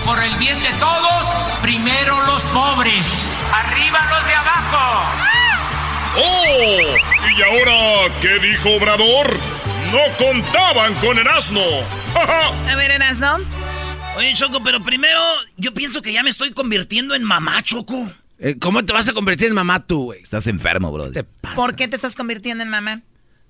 Por 0.05 0.23
el 0.23 0.35
bien 0.37 0.61
de 0.61 0.69
todos, 0.79 1.25
primero 1.61 2.25
los 2.27 2.43
pobres, 2.47 3.43
arriba 3.51 3.99
los 4.11 4.27
de 4.27 4.33
abajo. 4.35 5.03
¡Oh! 6.17 7.37
¿Y 7.37 7.41
ahora 7.41 8.13
qué 8.21 8.39
dijo 8.39 8.75
Obrador? 8.75 9.37
No 9.91 10.17
contaban 10.17 10.93
con 10.95 11.17
Erasmo. 11.17 11.61
A 12.15 12.75
ver, 12.75 12.91
Erasno. 12.91 13.39
Oye, 14.15 14.33
Choco, 14.35 14.61
pero 14.63 14.81
primero 14.81 15.19
yo 15.57 15.73
pienso 15.73 16.01
que 16.01 16.13
ya 16.13 16.23
me 16.23 16.29
estoy 16.29 16.51
convirtiendo 16.51 17.15
en 17.15 17.23
mamá, 17.23 17.61
Choco. 17.63 18.09
Eh, 18.37 18.57
¿Cómo 18.59 18.85
te 18.85 18.93
vas 18.93 19.09
a 19.09 19.13
convertir 19.13 19.47
en 19.47 19.55
mamá 19.55 19.85
tú, 19.85 20.05
güey? 20.05 20.21
Estás 20.21 20.47
enfermo, 20.47 20.91
Brody. 20.91 21.19
¿Por 21.55 21.75
qué 21.75 21.87
te 21.87 21.95
estás 21.95 22.15
convirtiendo 22.15 22.63
en 22.63 22.69
mamá? 22.69 23.01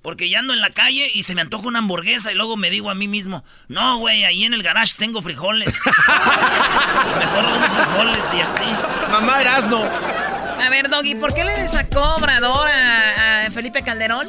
Porque 0.06 0.30
ya 0.30 0.38
ando 0.38 0.54
en 0.54 0.62
la 0.62 0.70
calle 0.70 1.10
y 1.12 1.24
se 1.24 1.34
me 1.34 1.42
antoja 1.42 1.68
una 1.68 1.80
hamburguesa 1.80 2.32
y 2.32 2.36
luego 2.36 2.58
me 2.58 2.70
digo 2.70 2.92
a 2.92 2.94
mí 2.94 3.08
mismo, 3.08 3.44
no, 3.70 3.98
güey, 3.98 4.24
ahí 4.24 4.44
en 4.44 4.54
el 4.54 4.62
garage 4.62 4.94
tengo 5.00 5.24
frijoles. 5.24 5.74
Mejor 7.18 7.44
unos 7.44 7.68
frijoles 7.70 8.24
y 8.38 8.40
así. 8.40 9.10
Mamá 9.10 9.42
Erasno. 9.42 9.82
A 9.82 10.70
ver, 10.70 10.92
Doggy, 10.92 11.16
¿por 11.16 11.34
qué 11.34 11.44
le 11.44 11.68
sacó 11.68 12.04
Obrador 12.18 12.70
a, 12.70 13.48
a 13.48 13.50
Felipe 13.50 13.82
Calderón? 13.82 14.28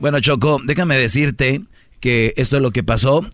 Bueno, 0.00 0.18
Choco, 0.18 0.60
déjame 0.64 0.98
decirte 0.98 1.62
que 2.00 2.34
esto 2.36 2.56
es 2.56 2.62
lo 2.62 2.72
que 2.72 2.82
pasó. 2.82 3.24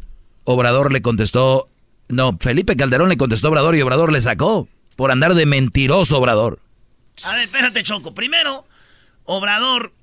Obrador 0.45 0.93
le 0.93 1.01
contestó. 1.01 1.71
No, 2.09 2.37
Felipe 2.39 2.77
Calderón 2.77 3.09
le 3.09 3.17
contestó 3.17 3.47
a 3.47 3.51
Obrador 3.53 3.75
y 3.77 3.81
Obrador 3.81 4.13
le 4.13 4.21
sacó. 4.21 4.69
Por 4.95 5.11
andar 5.11 5.33
de 5.33 5.47
mentiroso, 5.47 6.19
Obrador. 6.19 6.61
A 7.25 7.33
ver, 7.33 7.45
espérate, 7.45 7.83
Choco. 7.83 8.15
Primero, 8.15 8.67
Obrador. 9.25 9.95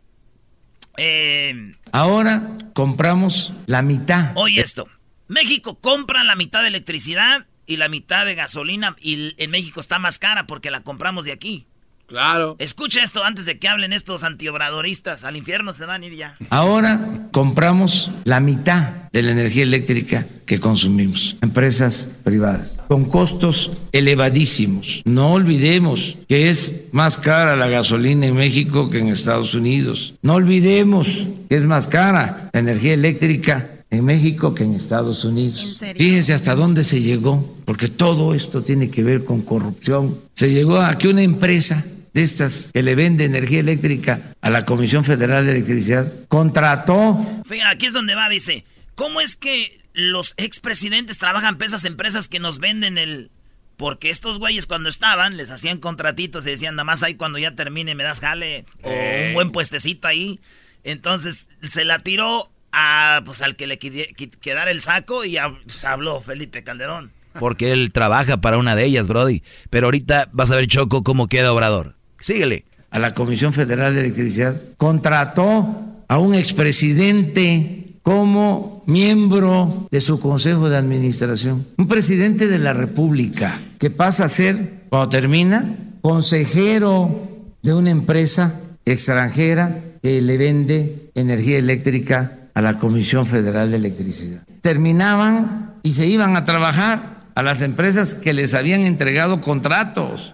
Eh, 0.97 1.75
Ahora 1.91 2.57
compramos 2.73 3.53
la 3.67 3.81
mitad. 3.81 4.31
oye 4.35 4.61
esto. 4.61 4.87
México 5.27 5.79
compra 5.79 6.23
la 6.23 6.35
mitad 6.35 6.61
de 6.61 6.67
electricidad 6.67 7.47
y 7.65 7.77
la 7.77 7.89
mitad 7.89 8.25
de 8.25 8.35
gasolina 8.35 8.95
y 9.01 9.33
en 9.41 9.49
México 9.51 9.79
está 9.79 9.97
más 9.97 10.19
cara 10.19 10.45
porque 10.45 10.71
la 10.71 10.81
compramos 10.83 11.25
de 11.25 11.31
aquí. 11.31 11.65
Claro. 12.07 12.55
Escucha 12.59 13.01
esto 13.03 13.23
antes 13.23 13.45
de 13.45 13.57
que 13.57 13.67
hablen 13.67 13.93
estos 13.93 14.23
antiobradoristas. 14.23 15.23
Al 15.23 15.35
infierno 15.35 15.73
se 15.73 15.85
van 15.85 16.03
a 16.03 16.05
ir 16.05 16.15
ya. 16.15 16.37
Ahora 16.49 17.27
compramos 17.31 18.11
la 18.23 18.39
mitad 18.39 19.09
de 19.11 19.21
la 19.23 19.31
energía 19.31 19.63
eléctrica 19.63 20.25
que 20.45 20.59
consumimos, 20.59 21.37
empresas 21.41 22.11
privadas, 22.23 22.81
con 22.87 23.05
costos 23.05 23.71
elevadísimos. 23.91 25.01
No 25.05 25.33
olvidemos 25.33 26.17
que 26.27 26.49
es 26.49 26.83
más 26.91 27.17
cara 27.17 27.55
la 27.55 27.67
gasolina 27.67 28.27
en 28.27 28.35
México 28.35 28.89
que 28.89 28.99
en 28.99 29.07
Estados 29.07 29.53
Unidos. 29.53 30.13
No 30.21 30.35
olvidemos 30.35 31.27
que 31.49 31.55
es 31.55 31.63
más 31.63 31.87
cara 31.87 32.49
la 32.53 32.59
energía 32.59 32.93
eléctrica 32.93 33.71
en 33.89 34.05
México 34.05 34.53
que 34.53 34.63
en 34.63 34.73
Estados 34.73 35.23
Unidos. 35.23 35.63
¿En 35.63 35.75
serio? 35.75 36.05
Fíjense 36.05 36.33
hasta 36.33 36.55
dónde 36.55 36.83
se 36.83 37.01
llegó, 37.01 37.55
porque 37.65 37.87
todo 37.87 38.33
esto 38.33 38.61
tiene 38.61 38.89
que 38.89 39.03
ver 39.03 39.23
con 39.23 39.41
corrupción. 39.41 40.17
Se 40.33 40.51
llegó 40.51 40.77
a 40.77 40.97
que 40.97 41.07
una 41.07 41.21
empresa 41.21 41.83
de 42.15 42.21
estas 42.21 42.71
que 42.73 42.81
le 42.81 42.95
vende 42.95 43.25
energía 43.25 43.59
eléctrica 43.59 44.33
a 44.39 44.49
la 44.49 44.65
Comisión 44.65 45.03
Federal 45.03 45.45
de 45.45 45.51
Electricidad 45.51 46.11
contrató 46.29 47.43
Fíjate, 47.45 47.69
aquí 47.69 47.87
es 47.87 47.93
donde 47.93 48.15
va, 48.15 48.29
dice. 48.29 48.63
¿Cómo 48.95 49.19
es 49.19 49.35
que 49.35 49.81
los 49.91 50.33
expresidentes 50.37 51.17
trabajan 51.17 51.57
para 51.57 51.67
esas 51.67 51.83
empresas 51.83 52.29
que 52.29 52.39
nos 52.39 52.59
venden 52.59 52.97
el... 52.97 53.31
Porque 53.75 54.09
estos 54.09 54.39
güeyes 54.39 54.65
cuando 54.65 54.87
estaban 54.87 55.35
les 55.35 55.51
hacían 55.51 55.79
contratitos 55.79 56.47
y 56.47 56.51
decían, 56.51 56.75
nada 56.75 56.85
más 56.85 57.03
ahí 57.03 57.15
cuando 57.15 57.37
ya 57.37 57.53
termine 57.53 57.95
me 57.95 58.03
das 58.05 58.21
jale 58.21 58.63
o 58.81 58.89
un 58.89 59.33
buen 59.33 59.51
puestecito 59.51 60.07
ahí. 60.07 60.39
Entonces 60.85 61.49
se 61.67 61.83
la 61.83 61.99
tiró 61.99 62.49
a, 62.71 63.23
pues, 63.25 63.41
al 63.41 63.57
que 63.57 63.67
le 63.67 63.77
quedara 63.77 64.71
el 64.71 64.81
saco 64.81 65.25
y 65.25 65.37
pues, 65.65 65.83
habló 65.83 66.21
Felipe 66.21 66.63
Calderón. 66.63 67.11
Porque 67.37 67.73
él 67.73 67.91
trabaja 67.91 68.37
para 68.37 68.57
una 68.57 68.73
de 68.73 68.85
ellas, 68.85 69.09
Brody. 69.09 69.43
Pero 69.69 69.87
ahorita 69.87 70.29
vas 70.31 70.51
a 70.51 70.55
ver, 70.55 70.67
Choco, 70.67 71.03
cómo 71.03 71.27
queda 71.27 71.51
Obrador. 71.51 71.95
Síguele. 72.19 72.65
a 72.91 72.99
la 72.99 73.13
Comisión 73.13 73.51
Federal 73.51 73.93
de 73.93 74.01
Electricidad, 74.01 74.55
contrató 74.77 76.03
a 76.07 76.17
un 76.17 76.33
expresidente 76.33 77.97
como 78.03 78.83
miembro 78.85 79.87
de 79.91 79.99
su 79.99 80.19
consejo 80.19 80.69
de 80.69 80.77
administración, 80.77 81.65
un 81.77 81.87
presidente 81.87 82.47
de 82.47 82.59
la 82.59 82.71
República 82.71 83.59
que 83.79 83.89
pasa 83.89 84.25
a 84.25 84.29
ser, 84.29 84.83
cuando 84.89 85.09
termina, 85.09 85.75
consejero 86.01 87.53
de 87.61 87.73
una 87.73 87.89
empresa 87.89 88.61
extranjera 88.85 89.81
que 90.01 90.21
le 90.21 90.37
vende 90.37 91.09
energía 91.15 91.57
eléctrica 91.57 92.49
a 92.53 92.61
la 92.61 92.77
Comisión 92.77 93.25
Federal 93.25 93.71
de 93.71 93.77
Electricidad. 93.77 94.43
Terminaban 94.61 95.73
y 95.83 95.93
se 95.93 96.07
iban 96.07 96.37
a 96.37 96.45
trabajar 96.45 97.25
a 97.33 97.43
las 97.43 97.61
empresas 97.61 98.13
que 98.13 98.33
les 98.33 98.53
habían 98.53 98.81
entregado 98.81 99.41
contratos. 99.41 100.33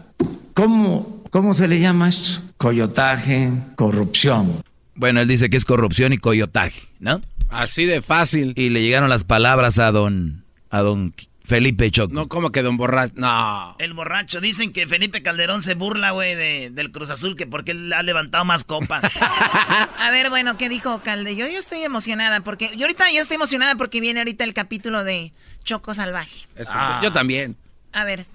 ¿Cómo, 0.54 1.21
cómo 1.32 1.56
se 1.56 1.68
le 1.68 1.80
llama 1.80 2.10
esto? 2.10 2.42
Coyotaje, 2.58 3.52
corrupción. 3.76 4.64
Bueno, 4.94 5.22
él 5.22 5.28
dice 5.28 5.50
que 5.50 5.58
es 5.58 5.66
corrupción 5.66 6.14
y 6.14 6.20
coyotaje, 6.20 6.88
¿no? 7.00 7.22
Así 7.50 7.86
de 7.86 8.04
fácil. 8.04 8.54
Y 8.56 8.70
le 8.70 8.84
llegaron 8.84 9.10
las 9.10 9.24
palabras 9.24 9.80
a 9.80 9.92
don, 9.92 10.44
a 10.70 10.82
don 10.82 11.14
Felipe 11.44 11.90
Choco. 11.90 12.14
No, 12.14 12.28
como 12.28 12.52
que 12.52 12.62
don 12.62 12.78
borracho. 12.78 13.14
No. 13.16 13.76
El 13.80 13.94
borracho. 13.94 14.40
Dicen 14.40 14.72
que 14.72 14.88
Felipe 14.88 15.22
Calderón 15.22 15.62
se 15.62 15.74
burla, 15.74 16.12
güey, 16.12 16.36
de, 16.36 16.70
del 16.72 16.92
Cruz 16.92 17.10
Azul, 17.10 17.36
que 17.36 17.48
porque 17.48 17.72
él 17.72 17.92
ha 17.94 18.04
levantado 18.04 18.46
más 18.46 18.64
copas. 18.64 19.04
a 19.98 20.12
ver, 20.12 20.30
bueno, 20.30 20.58
¿qué 20.58 20.70
dijo 20.70 21.02
Calde? 21.04 21.36
Yo, 21.36 21.48
yo 21.48 21.60
estoy 21.60 21.84
emocionada 21.84 22.42
porque. 22.42 22.72
Yo 22.78 22.86
ahorita 22.86 23.12
yo 23.12 23.22
estoy 23.22 23.36
emocionada 23.36 23.76
porque 23.76 24.00
viene 24.00 24.20
ahorita 24.20 24.44
el 24.44 24.54
capítulo 24.54 25.04
de 25.04 25.34
Choco 25.64 25.94
Salvaje. 25.94 26.48
Ah. 26.70 27.02
Yo 27.04 27.12
también. 27.12 27.58
A 27.92 28.06
ver, 28.06 28.26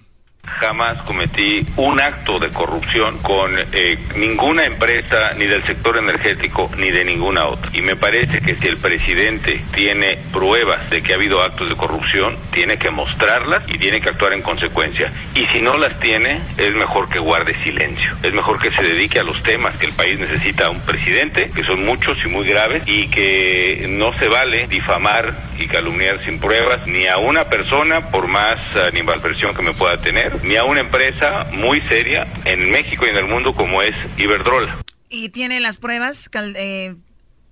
Jamás 0.47 1.03
cometí 1.03 1.61
un 1.77 2.01
acto 2.01 2.39
de 2.39 2.51
corrupción 2.51 3.19
con 3.19 3.53
eh, 3.59 3.99
ninguna 4.17 4.65
empresa, 4.65 5.35
ni 5.37 5.47
del 5.47 5.65
sector 5.67 5.99
energético, 5.99 6.71
ni 6.77 6.91
de 6.91 7.05
ninguna 7.05 7.47
otra. 7.49 7.71
Y 7.75 7.83
me 7.83 7.97
parece 7.97 8.41
que 8.41 8.55
si 8.55 8.67
el 8.67 8.79
presidente 8.79 9.61
tiene 9.75 10.19
pruebas 10.33 10.89
de 10.89 11.03
que 11.03 11.13
ha 11.13 11.17
habido 11.17 11.43
actos 11.43 11.69
de 11.69 11.77
corrupción, 11.77 12.37
tiene 12.53 12.79
que 12.79 12.91
mostrarlas 12.91 13.65
y 13.69 13.79
tiene 13.79 14.01
que 14.01 14.09
actuar 14.09 14.33
en 14.33 14.43
consecuencia. 14.43 15.13
Y 15.35 15.47
si 15.49 15.61
no 15.61 15.77
las 15.77 15.99
tiene, 16.01 16.41
es 16.57 16.75
mejor 16.75 17.09
que 17.09 17.19
guarde 17.19 17.55
silencio. 17.63 18.17
Es 18.23 18.33
mejor 18.33 18.59
que 18.59 18.73
se 18.73 18.83
dedique 18.83 19.19
a 19.19 19.25
los 19.25 19.43
temas 19.43 19.77
que 19.79 19.87
el 19.87 19.95
país 19.95 20.19
necesita 20.19 20.67
a 20.67 20.71
un 20.71 20.81
presidente, 20.81 21.51
que 21.55 21.65
son 21.65 21.85
muchos 21.85 22.17
y 22.25 22.29
muy 22.29 22.47
graves, 22.47 22.83
y 22.87 23.09
que 23.09 23.87
no 23.89 24.13
se 24.19 24.29
vale 24.29 24.67
difamar 24.69 25.35
y 25.59 25.67
calumniar 25.67 26.25
sin 26.25 26.39
pruebas 26.39 26.87
ni 26.87 27.07
a 27.07 27.19
una 27.19 27.45
persona, 27.45 28.11
por 28.11 28.27
más 28.27 28.59
animalversión 28.77 29.55
que 29.55 29.63
me 29.63 29.73
pueda 29.75 30.01
tener, 30.01 30.36
ni 30.43 30.57
a 30.57 30.65
una 30.65 30.81
empresa 30.81 31.45
muy 31.53 31.81
seria 31.89 32.27
en 32.45 32.71
México 32.71 33.07
y 33.07 33.11
en 33.11 33.17
el 33.17 33.27
mundo 33.27 33.53
como 33.55 33.83
es 33.83 33.95
Iberdrola. 34.17 34.83
¿y 35.09 35.29
tiene 35.31 35.61
las 35.61 35.79
pruebas? 35.79 36.29
Eh, 36.35 36.95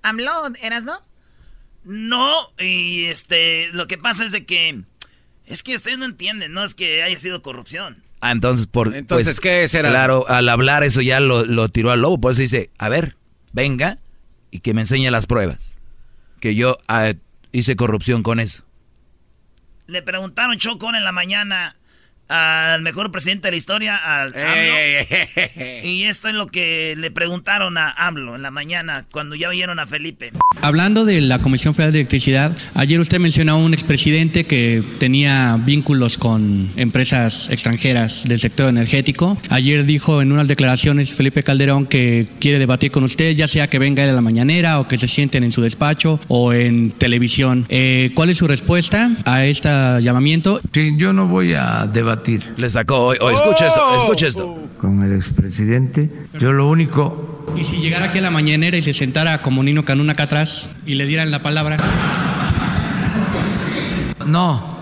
¿AMLO, 0.01 0.53
eras, 0.61 0.83
no? 0.83 0.99
No, 1.83 2.49
y 2.59 3.05
este, 3.05 3.69
lo 3.71 3.87
que 3.87 3.97
pasa 3.97 4.25
es 4.25 4.31
de 4.31 4.45
que, 4.45 4.81
es 5.45 5.63
que 5.63 5.75
ustedes 5.75 5.97
no 5.97 6.05
entienden, 6.05 6.53
no 6.53 6.63
es 6.63 6.73
que 6.73 7.03
haya 7.03 7.17
sido 7.17 7.41
corrupción. 7.41 8.03
Ah, 8.21 8.31
entonces 8.31 8.65
por 8.65 8.95
Entonces, 8.95 9.39
pues, 9.39 9.39
¿qué 9.39 9.67
será? 9.67 9.89
Claro, 9.89 10.25
al 10.27 10.49
hablar 10.49 10.83
eso 10.83 11.01
ya 11.01 11.19
lo, 11.19 11.45
lo 11.45 11.69
tiró 11.69 11.91
al 11.91 12.01
lobo, 12.01 12.19
por 12.19 12.31
eso 12.31 12.41
dice, 12.41 12.71
a 12.79 12.89
ver, 12.89 13.15
venga 13.53 13.99
y 14.49 14.61
que 14.61 14.73
me 14.73 14.81
enseñe 14.81 15.11
las 15.11 15.27
pruebas. 15.27 15.77
Que 16.39 16.55
yo 16.55 16.77
ah, 16.87 17.13
hice 17.51 17.75
corrupción 17.75 18.23
con 18.23 18.39
eso. 18.39 18.63
Le 19.87 20.01
preguntaron 20.01 20.57
Chocón 20.57 20.95
en 20.95 21.03
la 21.03 21.11
mañana 21.11 21.75
al 22.27 22.81
mejor 22.81 23.11
presidente 23.11 23.47
de 23.47 23.51
la 23.51 23.57
historia, 23.57 23.95
al 23.97 24.27
AMLO. 24.29 24.43
Ey, 24.43 25.07
ey, 25.09 25.27
ey, 25.35 25.49
ey. 25.55 25.89
Y 25.89 26.03
esto 26.05 26.27
es 26.27 26.33
lo 26.33 26.47
que 26.47 26.95
le 26.97 27.11
preguntaron 27.11 27.77
a 27.77 27.91
AMLO 27.91 28.35
en 28.35 28.41
la 28.41 28.51
mañana 28.51 29.05
cuando 29.11 29.35
ya 29.35 29.49
oyeron 29.49 29.79
a 29.79 29.85
Felipe. 29.85 30.31
Hablando 30.61 31.05
de 31.05 31.21
la 31.21 31.39
Comisión 31.39 31.75
Federal 31.75 31.93
de 31.93 31.99
Electricidad, 31.99 32.57
ayer 32.73 32.99
usted 32.99 33.19
mencionó 33.19 33.53
a 33.53 33.55
un 33.57 33.73
expresidente 33.73 34.45
que 34.45 34.83
tenía 34.97 35.57
vínculos 35.63 36.17
con 36.17 36.69
empresas 36.75 37.49
extranjeras 37.51 38.23
del 38.27 38.39
sector 38.39 38.69
energético. 38.69 39.37
Ayer 39.49 39.85
dijo 39.85 40.21
en 40.21 40.31
unas 40.31 40.47
declaraciones 40.47 41.13
Felipe 41.13 41.43
Calderón 41.43 41.85
que 41.85 42.27
quiere 42.39 42.57
debatir 42.57 42.91
con 42.91 43.03
usted, 43.03 43.35
ya 43.35 43.47
sea 43.47 43.67
que 43.67 43.77
venga 43.77 44.03
él 44.03 44.09
a 44.09 44.13
la 44.13 44.21
mañanera 44.21 44.79
o 44.79 44.87
que 44.87 44.97
se 44.97 45.07
sienten 45.07 45.43
en 45.43 45.51
su 45.51 45.61
despacho 45.61 46.19
o 46.27 46.53
en 46.53 46.91
televisión. 46.91 47.65
Eh, 47.69 48.11
¿Cuál 48.15 48.31
es 48.31 48.39
su 48.39 48.47
respuesta 48.47 49.11
a 49.25 49.45
este 49.45 49.69
llamamiento? 50.01 50.61
Sí, 50.73 50.93
yo 50.97 51.13
no 51.13 51.27
voy 51.27 51.53
a 51.53 51.87
debatir 51.91 52.14
Le 52.57 52.69
sacó 52.69 53.05
hoy, 53.07 53.17
escucha 53.33 53.67
esto, 53.67 53.97
escucha 53.99 54.27
esto. 54.27 54.57
con 54.79 55.01
el 55.01 55.13
expresidente. 55.13 56.09
Yo 56.39 56.53
lo 56.53 56.67
único 56.67 57.45
Y 57.57 57.63
si 57.63 57.77
llegara 57.77 58.07
aquí 58.07 58.19
a 58.19 58.21
la 58.21 58.31
mañanera 58.31 58.77
y 58.77 58.81
se 58.81 58.93
sentara 58.93 59.41
como 59.41 59.63
Nino 59.63 59.83
Canún 59.83 60.09
acá 60.09 60.23
atrás 60.23 60.69
y 60.85 60.95
le 60.95 61.05
dieran 61.05 61.31
la 61.31 61.41
palabra. 61.41 61.77
No, 64.25 64.77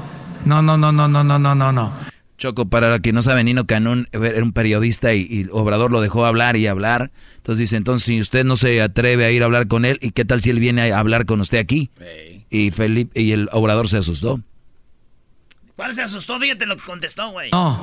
no, 0.45 0.61
no, 0.61 0.77
no, 0.77 0.91
no, 0.91 1.07
no, 1.07 1.23
no, 1.23 1.39
no, 1.39 1.55
no, 1.55 1.71
no. 1.71 1.93
Choco, 2.37 2.65
para 2.65 2.99
que 2.99 3.13
no 3.13 3.21
sabe, 3.21 3.43
Nino 3.43 3.65
Canún 3.65 4.07
era 4.11 4.43
un 4.43 4.53
periodista 4.53 5.13
y, 5.13 5.21
y 5.21 5.47
Obrador 5.51 5.91
lo 5.91 6.01
dejó 6.01 6.25
hablar 6.25 6.55
y 6.57 6.67
hablar. 6.67 7.11
Entonces 7.37 7.59
dice, 7.59 7.77
entonces 7.77 8.05
si 8.05 8.19
usted 8.19 8.43
no 8.43 8.55
se 8.55 8.81
atreve 8.81 9.25
a 9.25 9.31
ir 9.31 9.43
a 9.43 9.45
hablar 9.45 9.67
con 9.67 9.85
él, 9.85 9.97
¿y 10.01 10.11
qué 10.11 10.25
tal 10.25 10.41
si 10.41 10.49
él 10.49 10.59
viene 10.59 10.91
a 10.91 10.99
hablar 10.99 11.25
con 11.25 11.39
usted 11.41 11.59
aquí? 11.59 11.89
Y 12.49 12.71
Felipe 12.71 13.21
y 13.21 13.31
el 13.31 13.49
Obrador 13.51 13.87
se 13.87 13.97
asustó. 13.97 14.41
¿Cuál 15.75 15.93
se 15.93 16.03
asustó? 16.03 16.39
Fíjate 16.39 16.65
lo 16.65 16.77
que 16.77 16.83
contestó, 16.83 17.31
güey. 17.31 17.49
No, 17.51 17.81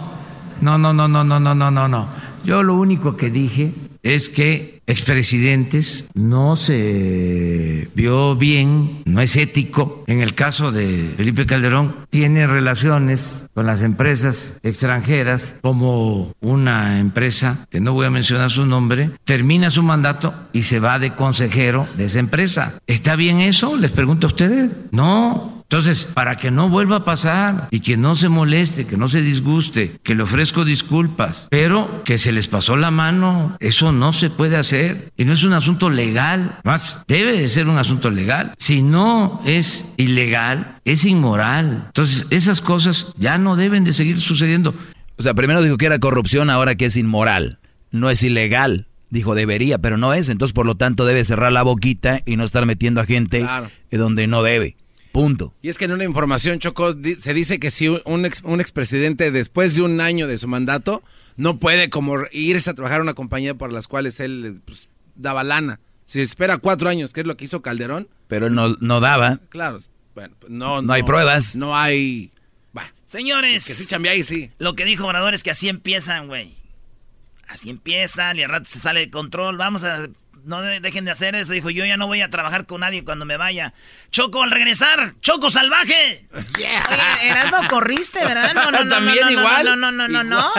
no, 0.60 0.78
no, 0.78 0.92
no, 0.92 1.08
no, 1.08 1.24
no, 1.24 1.40
no, 1.40 1.70
no, 1.70 1.88
no. 1.88 2.08
Yo 2.44 2.62
lo 2.62 2.74
único 2.74 3.16
que 3.16 3.30
dije 3.30 3.72
es 4.02 4.28
que 4.28 4.80
expresidentes 4.86 6.08
no 6.14 6.56
se 6.56 7.88
vio 7.94 8.36
bien, 8.36 9.02
no 9.04 9.20
es 9.20 9.36
ético. 9.36 10.04
En 10.06 10.20
el 10.20 10.34
caso 10.34 10.72
de 10.72 11.14
Felipe 11.16 11.46
Calderón, 11.46 11.96
tiene 12.10 12.46
relaciones 12.46 13.46
con 13.54 13.66
las 13.66 13.82
empresas 13.82 14.58
extranjeras, 14.62 15.54
como 15.60 16.32
una 16.40 16.98
empresa, 16.98 17.66
que 17.70 17.80
no 17.80 17.92
voy 17.92 18.06
a 18.06 18.10
mencionar 18.10 18.50
su 18.50 18.66
nombre, 18.66 19.10
termina 19.24 19.70
su 19.70 19.82
mandato 19.82 20.34
y 20.52 20.62
se 20.62 20.80
va 20.80 20.98
de 20.98 21.14
consejero 21.14 21.86
de 21.96 22.04
esa 22.04 22.18
empresa. 22.20 22.78
¿Está 22.86 23.16
bien 23.16 23.40
eso? 23.40 23.76
Les 23.76 23.92
pregunto 23.92 24.26
a 24.26 24.28
ustedes. 24.28 24.70
No, 24.92 25.59
entonces, 25.70 26.04
para 26.04 26.34
que 26.36 26.50
no 26.50 26.68
vuelva 26.68 26.96
a 26.96 27.04
pasar 27.04 27.68
y 27.70 27.78
que 27.78 27.96
no 27.96 28.16
se 28.16 28.28
moleste, 28.28 28.88
que 28.88 28.96
no 28.96 29.06
se 29.06 29.22
disguste, 29.22 30.00
que 30.02 30.16
le 30.16 30.24
ofrezco 30.24 30.64
disculpas, 30.64 31.46
pero 31.48 32.02
que 32.04 32.18
se 32.18 32.32
les 32.32 32.48
pasó 32.48 32.76
la 32.76 32.90
mano, 32.90 33.56
eso 33.60 33.92
no 33.92 34.12
se 34.12 34.30
puede 34.30 34.56
hacer 34.56 35.12
y 35.16 35.24
no 35.24 35.32
es 35.32 35.44
un 35.44 35.52
asunto 35.52 35.88
legal, 35.88 36.58
más 36.64 37.04
debe 37.06 37.38
de 37.38 37.48
ser 37.48 37.68
un 37.68 37.78
asunto 37.78 38.10
legal. 38.10 38.52
Si 38.58 38.82
no 38.82 39.40
es 39.44 39.92
ilegal, 39.96 40.80
es 40.84 41.04
inmoral. 41.04 41.84
Entonces, 41.86 42.26
esas 42.30 42.60
cosas 42.60 43.14
ya 43.16 43.38
no 43.38 43.54
deben 43.54 43.84
de 43.84 43.92
seguir 43.92 44.20
sucediendo. 44.20 44.74
O 45.18 45.22
sea, 45.22 45.34
primero 45.34 45.62
dijo 45.62 45.76
que 45.76 45.86
era 45.86 46.00
corrupción, 46.00 46.50
ahora 46.50 46.74
que 46.74 46.86
es 46.86 46.96
inmoral. 46.96 47.60
No 47.92 48.10
es 48.10 48.24
ilegal. 48.24 48.88
Dijo 49.08 49.36
debería, 49.36 49.78
pero 49.78 49.98
no 49.98 50.14
es. 50.14 50.30
Entonces, 50.30 50.52
por 50.52 50.66
lo 50.66 50.74
tanto, 50.76 51.06
debe 51.06 51.24
cerrar 51.24 51.52
la 51.52 51.62
boquita 51.62 52.22
y 52.26 52.36
no 52.36 52.42
estar 52.42 52.66
metiendo 52.66 53.00
a 53.00 53.04
gente 53.04 53.40
Claro. 53.40 53.68
donde 53.92 54.26
no 54.26 54.42
debe. 54.42 54.76
Punto. 55.12 55.52
Y 55.60 55.68
es 55.70 55.78
que 55.78 55.86
en 55.86 55.92
una 55.92 56.04
información, 56.04 56.58
Choco, 56.60 56.92
di- 56.94 57.16
se 57.16 57.34
dice 57.34 57.58
que 57.58 57.70
si 57.70 57.88
un, 57.88 58.24
ex, 58.26 58.42
un 58.44 58.60
expresidente 58.60 59.30
después 59.32 59.74
de 59.74 59.82
un 59.82 60.00
año 60.00 60.26
de 60.28 60.38
su 60.38 60.46
mandato 60.46 61.02
no 61.36 61.58
puede 61.58 61.90
como 61.90 62.16
irse 62.32 62.70
a 62.70 62.74
trabajar 62.74 63.00
a 63.00 63.02
una 63.02 63.14
compañía 63.14 63.54
por 63.54 63.72
las 63.72 63.88
cuales 63.88 64.20
él 64.20 64.60
pues, 64.64 64.88
daba 65.16 65.42
lana. 65.42 65.80
Si 66.04 66.20
espera 66.20 66.58
cuatro 66.58 66.88
años, 66.88 67.12
que 67.12 67.20
es 67.22 67.26
lo 67.26 67.36
que 67.36 67.44
hizo 67.46 67.62
Calderón, 67.62 68.08
Pero 68.28 68.46
él 68.48 68.54
no, 68.54 68.76
no 68.80 69.00
daba. 69.00 69.38
claro, 69.48 69.78
bueno, 70.14 70.34
pues, 70.38 70.50
no, 70.50 70.82
No 70.82 70.92
hay 70.92 71.02
pruebas. 71.02 71.56
No 71.56 71.76
hay... 71.76 72.30
Bueno, 72.72 72.90
Señores, 73.06 73.66
que 73.66 73.74
sí 73.74 73.86
chambea 73.86 74.14
y 74.14 74.22
sí. 74.24 74.50
lo 74.58 74.74
que 74.76 74.84
dijo 74.84 75.06
Obrador 75.06 75.34
es 75.34 75.42
que 75.42 75.50
así 75.50 75.68
empiezan, 75.68 76.28
güey. 76.28 76.54
Así 77.48 77.68
empiezan 77.70 78.38
y 78.38 78.42
al 78.44 78.50
rato 78.50 78.68
se 78.68 78.78
sale 78.78 79.00
de 79.00 79.10
control. 79.10 79.56
Vamos 79.56 79.82
a... 79.82 80.08
No 80.44 80.62
de- 80.62 80.80
dejen 80.80 81.04
de 81.04 81.10
hacer 81.10 81.34
eso. 81.34 81.52
Dijo, 81.52 81.70
yo 81.70 81.84
ya 81.84 81.96
no 81.96 82.06
voy 82.06 82.20
a 82.22 82.30
trabajar 82.30 82.66
con 82.66 82.80
nadie 82.80 83.04
cuando 83.04 83.24
me 83.24 83.36
vaya. 83.36 83.74
Choco 84.10 84.42
al 84.42 84.50
regresar. 84.50 85.14
Choco 85.20 85.50
salvaje. 85.50 86.26
Oye, 86.34 86.68
Eras 87.22 87.50
no 87.50 87.68
corriste, 87.68 88.24
¿verdad? 88.24 88.54
No, 88.54 88.70
no, 88.70 88.84
no, 88.84 88.90
También 88.90 89.20
no, 89.20 89.24
no, 89.26 89.30
igual. 89.32 89.64
No, 89.64 89.76
no, 89.76 89.92
no, 89.92 90.08
no, 90.08 90.24
no. 90.24 90.52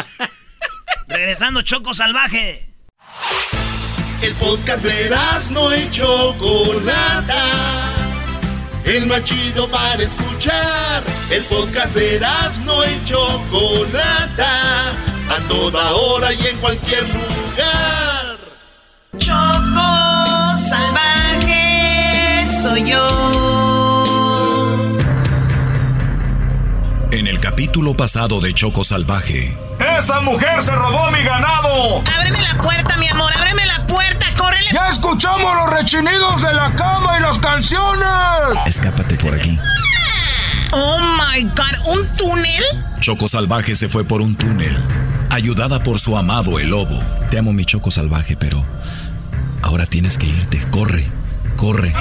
Regresando, 1.08 1.62
Choco 1.62 1.94
salvaje. 1.94 2.68
El 4.22 4.36
podcast 4.36 4.84
de 4.84 5.10
no 5.52 5.76
y 5.76 5.90
Chocolata. 5.90 7.44
El 8.86 9.08
más 9.08 9.24
chido 9.24 9.68
para 9.70 10.02
escuchar. 10.04 11.04
El 11.30 11.44
podcast 11.46 11.96
de 11.96 12.20
no 12.64 12.86
y 12.86 13.04
Chocolata. 13.06 14.92
A 15.30 15.38
toda 15.48 15.92
hora 15.94 16.34
y 16.34 16.48
en 16.48 16.58
cualquier 16.58 17.04
lugar. 17.10 18.21
Choco 19.18 20.58
salvaje 20.58 22.46
soy 22.62 22.90
yo. 22.90 23.08
En 27.12 27.28
el 27.28 27.40
capítulo 27.42 27.94
pasado 27.96 28.40
de 28.40 28.54
Choco 28.54 28.86
Salvaje, 28.86 29.56
¡Esa 29.98 30.22
mujer 30.22 30.62
se 30.62 30.72
robó 30.72 31.12
mi 31.12 31.22
ganado! 31.24 32.02
Ábreme 32.18 32.42
la 32.42 32.62
puerta, 32.62 32.96
mi 32.98 33.08
amor, 33.10 33.32
ábreme 33.38 33.66
la 33.66 33.86
puerta, 33.86 34.26
córrele. 34.38 34.70
¡Ya 34.72 34.90
escuchamos 34.90 35.56
los 35.56 35.70
rechinidos 35.70 36.42
de 36.42 36.54
la 36.54 36.74
cama 36.76 37.18
y 37.20 37.22
las 37.22 37.38
canciones! 37.38 38.08
escápate 38.66 39.18
por 39.18 39.34
aquí. 39.34 39.60
Oh 40.72 41.00
my 41.00 41.44
god, 41.44 41.98
¿un 41.98 42.08
túnel? 42.16 42.64
Choco 43.02 43.28
Salvaje 43.28 43.76
se 43.76 43.90
fue 43.90 44.06
por 44.06 44.22
un 44.22 44.38
túnel, 44.38 44.78
ayudada 45.30 45.84
por 45.84 46.00
su 46.00 46.18
amado 46.18 46.60
el 46.60 46.70
lobo. 46.70 46.98
Te 47.30 47.40
amo 47.40 47.52
mi 47.52 47.66
Choco 47.66 47.92
Salvaje, 47.92 48.38
pero 48.38 48.64
ahora 49.62 49.86
tienes 49.86 50.18
que 50.18 50.28
irte. 50.28 50.60
Corre, 50.72 51.06
corre. 51.56 51.94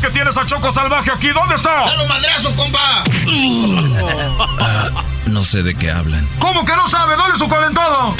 Que 0.00 0.10
tienes 0.10 0.36
a 0.36 0.46
Choco 0.46 0.72
Salvaje 0.72 1.10
aquí. 1.10 1.28
¿Dónde 1.28 1.54
está? 1.54 1.84
¡Dale 1.86 2.02
un 2.02 2.08
madrazo, 2.08 2.54
compa! 2.54 3.02
Ah, 4.60 5.04
no 5.26 5.44
sé 5.44 5.62
de 5.62 5.74
qué 5.74 5.90
hablan. 5.90 6.28
¿Cómo 6.38 6.64
que 6.64 6.74
no 6.76 6.88
sabe? 6.88 7.16
¿Dónde 7.16 7.38
su 7.38 7.48
calentada? 7.48 8.12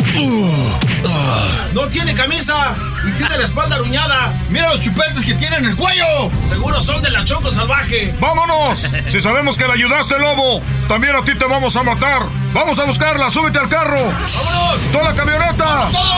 No 1.72 1.86
tiene 1.88 2.14
camisa 2.14 2.76
y 3.06 3.12
tiene 3.12 3.36
la 3.38 3.44
espalda 3.44 3.76
aruñada. 3.76 4.32
Mira 4.50 4.70
los 4.70 4.80
chupetes 4.80 5.24
que 5.24 5.34
tiene 5.34 5.56
en 5.56 5.66
el 5.66 5.76
cuello. 5.76 6.04
Seguro 6.48 6.80
son 6.80 7.02
de 7.02 7.10
la 7.10 7.24
Choco 7.24 7.50
Salvaje. 7.50 8.14
¡Vámonos! 8.20 8.86
Si 9.08 9.20
sabemos 9.20 9.56
que 9.56 9.66
le 9.66 9.74
ayudaste, 9.74 10.18
lobo, 10.18 10.62
también 10.88 11.16
a 11.16 11.24
ti 11.24 11.36
te 11.36 11.46
vamos 11.46 11.76
a 11.76 11.82
matar. 11.82 12.22
Vamos 12.52 12.78
a 12.78 12.84
buscarla, 12.84 13.30
súbete 13.30 13.58
al 13.58 13.68
carro. 13.68 13.96
¡Vámonos! 13.96 14.92
¡Toda 14.92 15.04
la 15.04 15.14
camioneta! 15.14 15.64
¡Vámonos! 15.64 16.11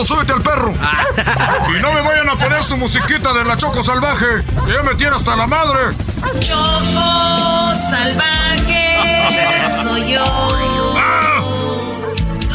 ¡Tú, 0.00 0.04
enano, 0.04 0.04
súbete 0.04 0.32
al 0.32 0.42
perro! 0.42 0.72
Y 1.76 1.82
no 1.82 1.92
me 1.92 2.00
vayan 2.00 2.28
a 2.28 2.38
poner 2.38 2.62
su 2.62 2.76
musiquita 2.76 3.32
de 3.32 3.44
la 3.44 3.56
Choco 3.56 3.84
Salvaje, 3.84 4.44
que 4.66 4.72
ya 4.72 4.82
me 4.82 4.94
tiene 4.94 5.16
hasta 5.16 5.36
la 5.36 5.46
madre. 5.46 5.94
Choco 6.40 7.74
salvaje 7.76 8.98
soy 9.82 10.12
yo. 10.12 10.24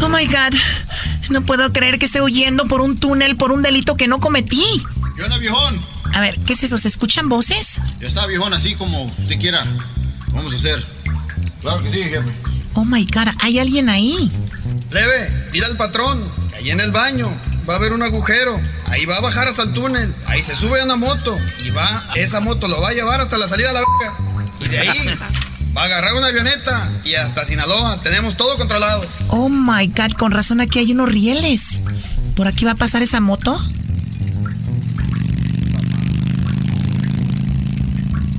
Oh 0.01 0.09
my 0.09 0.25
god. 0.25 0.53
No 1.29 1.41
puedo 1.41 1.71
creer 1.71 1.99
que 1.99 2.05
esté 2.05 2.21
huyendo 2.21 2.65
por 2.67 2.81
un 2.81 2.97
túnel 2.97 3.35
por 3.35 3.51
un 3.51 3.61
delito 3.61 3.95
que 3.95 4.07
no 4.07 4.19
cometí. 4.19 4.63
¿Qué 5.15 5.23
onda, 5.23 5.37
viejón? 5.37 5.79
A 6.13 6.21
ver, 6.21 6.39
¿qué 6.39 6.53
es 6.53 6.63
eso? 6.63 6.77
¿Se 6.77 6.87
escuchan 6.87 7.29
voces? 7.29 7.79
Ya 7.99 8.07
está, 8.07 8.25
viejón, 8.25 8.53
así 8.53 8.75
como 8.75 9.05
usted 9.19 9.39
quiera. 9.39 9.63
Vamos 10.33 10.53
a 10.53 10.57
hacer. 10.57 10.85
Claro 11.61 11.81
que 11.81 11.89
sí, 11.91 12.03
jefe. 12.03 12.31
Oh 12.73 12.85
my 12.85 13.05
god, 13.05 13.27
¿hay 13.39 13.59
alguien 13.59 13.89
ahí? 13.89 14.31
Leve, 14.91 15.49
dile 15.51 15.65
al 15.65 15.77
patrón 15.77 16.44
ahí 16.65 16.71
en 16.71 16.79
el 16.79 16.91
baño 16.91 17.29
va 17.69 17.75
a 17.75 17.77
haber 17.77 17.93
un 17.93 18.01
agujero. 18.01 18.59
Ahí 18.87 19.05
va 19.05 19.17
a 19.17 19.21
bajar 19.21 19.47
hasta 19.47 19.61
el 19.61 19.71
túnel. 19.71 20.13
Ahí 20.25 20.41
se 20.41 20.55
sube 20.55 20.81
a 20.81 20.85
una 20.85 20.95
moto. 20.95 21.37
Y 21.63 21.69
va, 21.69 22.05
esa 22.15 22.39
moto 22.39 22.67
lo 22.67 22.81
va 22.81 22.89
a 22.89 22.93
llevar 22.93 23.21
hasta 23.21 23.37
la 23.37 23.47
salida 23.47 23.67
de 23.67 23.73
la 23.75 23.81
boca. 23.81 24.13
Y 24.59 24.67
de 24.69 24.79
ahí 24.79 25.19
va 25.77 25.83
a 25.83 25.85
agarrar 25.85 26.15
una 26.15 26.27
avioneta. 26.27 26.89
Y 27.03 27.13
hasta 27.13 27.45
Sinaloa. 27.45 27.97
Tenemos 28.01 28.35
todo 28.35 28.57
controlado. 28.57 29.05
Oh 29.27 29.47
my 29.47 29.87
god, 29.87 30.13
con 30.13 30.31
razón 30.31 30.59
aquí 30.59 30.79
hay 30.79 30.91
unos 30.91 31.09
rieles. 31.09 31.79
¿Por 32.35 32.47
aquí 32.47 32.65
va 32.65 32.71
a 32.71 32.75
pasar 32.75 33.03
esa 33.03 33.19
moto? 33.19 33.53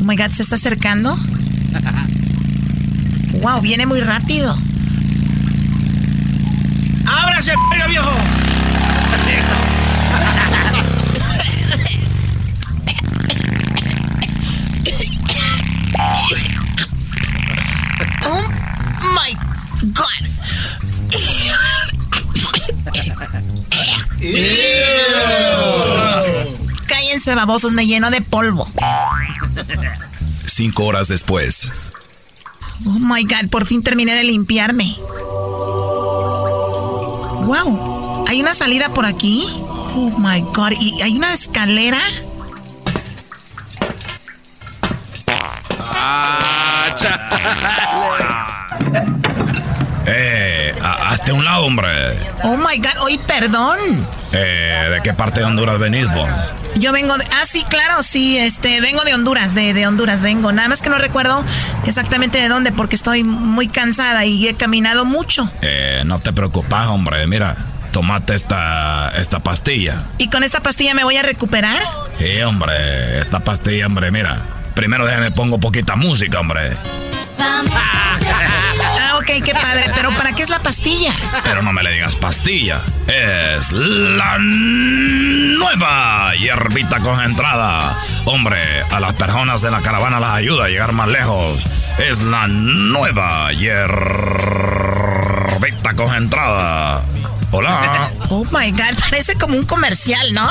Oh 0.01 0.05
my 0.05 0.17
god, 0.17 0.31
¿se 0.33 0.43
está 0.43 0.57
acercando? 0.57 1.17
Wow, 3.43 3.61
viene 3.61 3.85
muy 3.85 4.01
rápido. 4.01 4.57
¡Ábrase, 7.23 7.55
pega, 7.71 7.87
viejo! 7.87 8.11
Oh 18.25 18.49
my 19.13 19.33
god. 19.93 20.27
Cállense, 26.87 27.35
babosos, 27.35 27.73
me 27.73 27.87
lleno 27.87 28.11
de 28.11 28.21
polvo. 28.21 28.69
Cinco 30.45 30.85
horas 30.85 31.09
después. 31.09 31.71
Oh 32.85 32.99
my 32.99 33.25
god, 33.25 33.49
por 33.51 33.67
fin 33.67 33.83
terminé 33.83 34.15
de 34.15 34.25
limpiarme. 34.25 34.97
Wow, 37.47 38.25
hay 38.27 38.41
una 38.41 38.55
salida 38.55 38.89
por 38.89 39.07
aquí. 39.07 39.47
Oh 39.95 40.13
my 40.19 40.41
god, 40.53 40.73
y 40.73 41.01
hay 41.01 41.17
una 41.17 41.33
escalera. 41.33 42.01
Ah, 45.81 46.93
Eh, 50.07 50.75
a- 50.83 51.11
hazte 51.11 51.33
un 51.33 51.45
lado, 51.45 51.65
hombre. 51.65 51.89
Oh 52.43 52.57
my 52.57 52.79
god, 52.79 52.99
hoy 53.01 53.19
perdón. 53.19 53.79
Eh, 54.33 54.89
¿de 54.93 55.03
qué 55.03 55.13
parte 55.15 55.41
de 55.41 55.47
Honduras 55.47 55.79
venís 55.79 56.13
vos? 56.13 56.29
Yo 56.77 56.93
vengo 56.93 57.17
de. 57.17 57.25
Ah, 57.33 57.45
sí, 57.47 57.65
claro, 57.69 58.03
sí, 58.03 58.37
este, 58.39 58.81
vengo 58.81 59.03
de 59.05 59.15
Honduras, 59.15 59.55
de, 59.55 59.73
de 59.75 59.87
Honduras 59.87 60.23
vengo. 60.23 60.53
Nada 60.53 60.69
más 60.69 60.83
que 60.83 60.91
no 60.91 60.99
recuerdo 60.99 61.45
exactamente 61.85 62.39
de 62.39 62.49
dónde, 62.49 62.71
porque 62.73 62.97
estoy 62.97 63.25
muy 63.25 63.69
cansada 63.69 64.25
y 64.27 64.47
he 64.47 64.55
caminado 64.55 65.05
mucho. 65.05 65.51
Eh, 65.63 66.03
no 66.05 66.19
te 66.19 66.33
preocupes, 66.33 66.79
hombre. 66.87 67.27
Mira, 67.27 67.57
tomate 67.93 68.35
esta, 68.35 69.11
esta 69.17 69.41
pastilla. 69.41 70.03
¿Y 70.19 70.29
con 70.29 70.45
esta 70.45 70.61
pastilla 70.61 70.93
me 70.95 71.03
voy 71.05 71.17
a 71.17 71.23
recuperar? 71.23 71.81
Sí, 72.19 72.41
hombre, 72.43 73.21
esta 73.21 73.41
pastilla, 73.41 73.87
hombre, 73.87 74.11
mira. 74.11 74.37
Primero 74.75 75.07
déjame 75.07 75.31
pongo 75.31 75.59
poquita 75.59 75.97
música, 75.97 76.41
hombre. 76.41 76.77
Ah, 77.75 79.19
ok, 79.19 79.43
qué 79.45 79.55
padre. 79.55 79.91
Pero 79.95 80.11
¿para 80.11 80.33
qué 80.33 80.43
es 80.43 80.49
la 80.49 80.59
pastilla? 80.61 81.13
Pero 81.45 81.63
no 81.63 81.73
me 81.73 81.83
le 81.83 81.93
digas 81.93 82.17
pastilla. 82.17 82.81
Es 83.07 83.73
la 83.73 84.37
nueva 84.39 86.35
hierbita 86.35 86.99
concentrada. 87.01 87.99
Hombre, 88.25 88.83
a 88.91 89.01
las 89.01 89.13
personas 89.15 89.63
de 89.63 89.71
la 89.71 89.81
caravana 89.83 90.21
las 90.21 90.33
ayuda 90.33 90.67
a 90.67 90.69
llegar 90.69 90.93
más 90.93 91.09
lejos. 91.09 91.63
Es 91.99 92.21
la 92.21 92.47
nueva 92.49 93.53
hierbita 93.53 93.87
concentrada. 95.95 97.03
Hola. 97.53 98.11
Oh 98.29 98.45
my 98.53 98.71
god, 98.73 98.99
parece 98.99 99.37
como 99.37 99.57
un 99.57 99.65
comercial, 99.65 100.35
¿no? 100.35 100.49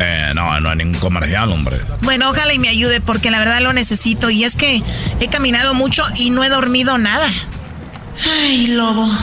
Eh, 0.00 0.32
no, 0.34 0.60
no 0.60 0.70
hay 0.70 0.76
ningún 0.76 1.00
comercial, 1.00 1.50
hombre. 1.52 1.76
Bueno, 2.00 2.30
ojalá 2.30 2.52
y 2.52 2.58
me 2.58 2.68
ayude 2.68 3.00
porque 3.00 3.30
la 3.30 3.38
verdad 3.38 3.60
lo 3.60 3.72
necesito. 3.72 4.30
Y 4.30 4.44
es 4.44 4.56
que 4.56 4.82
he 5.20 5.28
caminado 5.28 5.74
mucho 5.74 6.04
y 6.16 6.30
no 6.30 6.42
he 6.44 6.48
dormido 6.48 6.98
nada. 6.98 7.28
Ay, 8.24 8.66
lobo. 8.68 9.08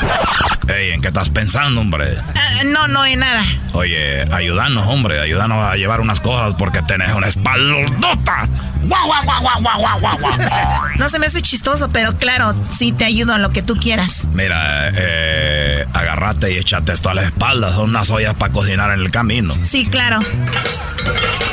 Ey, 0.70 0.92
¿en 0.92 1.02
qué 1.02 1.08
estás 1.08 1.30
pensando, 1.30 1.80
hombre? 1.80 2.16
Ah, 2.34 2.64
no, 2.64 2.86
no 2.86 3.04
en 3.04 3.20
nada. 3.20 3.42
Oye, 3.72 4.22
ayúdanos, 4.32 4.86
hombre, 4.86 5.20
ayúdanos 5.20 5.64
a 5.64 5.74
llevar 5.76 6.00
unas 6.00 6.20
cosas 6.20 6.54
porque 6.56 6.80
tenés 6.82 7.12
una 7.12 7.26
espaldota. 7.28 8.48
¡Guau, 8.82 9.06
guau, 9.06 9.24
guau, 9.24 9.42
guau, 9.42 9.60
guau, 9.80 10.00
guau, 10.00 10.18
guau! 10.18 10.38
No 10.96 11.08
se 11.08 11.18
me 11.18 11.26
hace 11.26 11.42
chistoso, 11.42 11.90
pero 11.90 12.16
claro, 12.16 12.54
sí 12.70 12.92
te 12.92 13.04
ayudo 13.04 13.34
en 13.34 13.42
lo 13.42 13.50
que 13.50 13.62
tú 13.62 13.76
quieras. 13.76 14.28
Mira, 14.32 14.90
eh, 14.94 15.86
agárrate 15.92 16.52
y 16.52 16.58
échate 16.58 16.92
esto 16.92 17.10
a 17.10 17.14
la 17.14 17.22
espalda. 17.22 17.74
Son 17.74 17.90
unas 17.90 18.08
ollas 18.10 18.34
para 18.34 18.52
cocinar 18.52 18.90
en 18.92 19.00
el 19.00 19.10
camino. 19.10 19.56
Sí, 19.64 19.86
claro. 19.86 20.20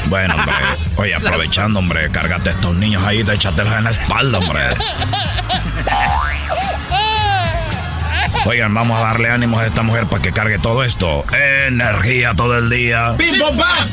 Bueno, 0.06 0.36
hombre, 0.36 0.54
oye, 0.96 1.16
aprovechando, 1.16 1.80
hombre, 1.80 2.10
cárgate 2.12 2.52
a 2.52 2.54
estos 2.54 2.76
niños 2.76 3.04
ahí, 3.04 3.24
te 3.24 3.34
échatelos 3.34 3.74
en 3.74 3.84
la 3.84 3.92
espalda, 3.92 4.40
hombre. 4.40 4.62
Oigan, 8.46 8.74
vamos 8.74 9.00
a 9.00 9.08
darle 9.08 9.30
ánimos 9.30 9.62
a 9.62 9.66
esta 9.66 9.82
mujer 9.84 10.06
para 10.08 10.22
que 10.22 10.32
cargue 10.32 10.60
todo 10.60 10.84
esto. 10.84 11.26
Energía 11.68 12.34
todo 12.34 12.58
el 12.58 12.70
día. 12.70 13.16
¡Pim, 13.18 13.38
pom, 13.40 13.58
pam! 13.58 13.90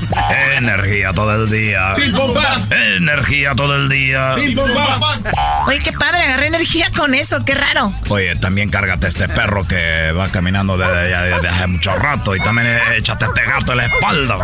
Energía 0.57 1.13
todo 1.13 1.35
el 1.35 1.51
día. 1.51 1.93
¡Pim, 1.97 2.13
pom, 2.15 2.35
pam! 2.35 2.63
Energía 2.73 3.53
todo 3.55 3.77
el 3.77 3.89
día. 3.89 4.35
¡Pim, 4.37 4.55
pom, 4.55 4.71
pam! 4.73 5.01
Oye, 5.67 5.81
qué 5.81 5.93
padre, 5.93 6.23
agarré 6.23 6.47
energía 6.47 6.87
con 6.97 7.15
eso, 7.15 7.45
qué 7.45 7.55
raro. 7.55 7.93
Oye, 8.09 8.37
también 8.37 8.71
cárgate 8.71 9.07
a 9.07 9.09
este 9.09 9.29
perro 9.29 9.67
que 9.67 10.13
va 10.13 10.29
caminando 10.29 10.77
desde, 10.77 11.11
ya 11.11 11.23
desde 11.23 11.49
hace 11.49 11.67
mucho 11.67 11.97
rato 11.97 12.37
y 12.37 12.41
también 12.41 12.69
échate 12.97 13.25
a 13.25 13.29
este 13.29 13.45
gato 13.45 13.73
en 13.73 13.79
la 13.79 13.87
espalda. 13.87 14.37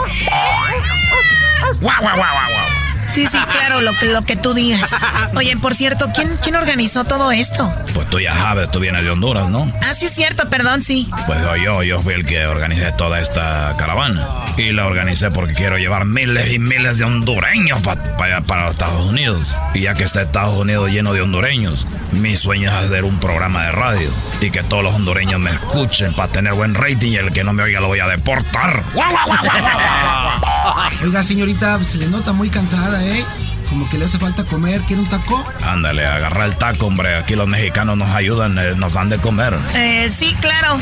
¡Guau, 1.81 2.01
guau, 2.01 2.17
guau, 2.17 2.17
guau, 2.17 2.51
guau! 2.51 2.80
Sí, 3.11 3.27
sí, 3.27 3.39
claro, 3.51 3.81
lo 3.81 3.93
que, 3.99 4.07
lo 4.07 4.23
que 4.23 4.37
tú 4.37 4.55
digas. 4.55 4.95
Oye, 5.35 5.57
por 5.57 5.75
cierto, 5.75 6.11
¿quién, 6.15 6.29
¿quién 6.43 6.55
organizó 6.55 7.03
todo 7.03 7.33
esto? 7.33 7.75
Pues 7.93 8.09
tú 8.09 8.21
ya 8.21 8.35
sabes, 8.35 8.71
tú 8.71 8.79
vienes 8.79 9.03
de 9.03 9.11
Honduras, 9.11 9.49
¿no? 9.49 9.73
Ah, 9.83 9.95
sí 9.95 10.05
es 10.07 10.13
cierto, 10.13 10.49
perdón, 10.49 10.85
sí. 10.85 11.11
Pues 11.27 11.41
yo, 11.65 11.83
yo 11.83 12.01
fui 12.03 12.15
el 12.15 12.25
que 12.25 12.47
organicé 12.47 12.93
toda 12.93 13.21
esta 13.21 13.75
caravana. 13.77 14.29
Y 14.57 14.73
la 14.73 14.87
organicé 14.87 15.31
porque 15.31 15.55
quiero 15.55 15.79
llevar 15.79 16.05
miles 16.05 16.53
y 16.53 16.59
miles 16.61 16.99
de 16.99 17.05
hondureños 17.05 17.81
para 17.81 18.01
allá, 18.23 18.41
para 18.43 18.71
Estados 18.71 19.09
Unidos. 19.09 19.45
Y 19.75 19.81
ya 19.81 19.95
que 19.95 20.05
está 20.05 20.23
Estados 20.23 20.55
Unidos 20.55 20.91
lleno 20.91 21.13
de 21.13 21.23
hondureños, 21.23 21.87
mi 22.13 22.37
sueño 22.37 22.69
es 22.69 22.87
hacer 22.87 23.05
un 23.05 23.19
programa 23.19 23.65
de 23.65 23.73
radio. 23.73 24.11
Y 24.41 24.51
que 24.51 24.63
todos 24.63 24.85
los 24.85 24.95
hondureños 24.95 25.41
me 25.41 25.51
escuchen 25.51 26.15
para 26.15 26.31
tener 26.31 26.55
buen 26.55 26.75
rating 26.75 27.13
y 27.13 27.17
el 27.17 27.33
que 27.33 27.43
no 27.43 27.53
me 27.53 27.63
oiga 27.65 27.81
lo 27.81 27.89
voy 27.89 28.01
a 28.01 28.07
deportar. 28.07 28.85
¡Guau, 28.95 29.11
guau, 29.13 29.27
guau, 29.27 29.41
guau, 29.43 30.39
guau! 30.41 30.91
Oiga, 31.05 31.23
señorita, 31.23 31.83
se 31.83 31.99
le 31.99 32.09
nota 32.09 32.33
muy 32.33 32.51
cansada, 32.51 33.00
¿eh? 33.03 33.25
Como 33.69 33.89
que 33.89 33.99
le 33.99 34.07
hace 34.07 34.19
falta 34.19 34.45
comer, 34.45 34.81
¿quiere 34.83 35.03
un 35.03 35.09
taco? 35.09 35.45
Ándale, 35.65 36.05
agarra 36.05 36.45
el 36.45 36.57
taco, 36.57 36.87
hombre. 36.87 37.17
Aquí 37.17 37.37
los 37.37 37.47
mexicanos 37.47 37.97
nos 37.97 38.11
ayudan, 38.11 38.59
eh, 38.59 38.75
nos 38.77 38.95
dan 38.95 39.09
de 39.09 39.19
comer. 39.19 39.57
Eh, 39.77 40.11
sí, 40.11 40.35
claro. 40.41 40.79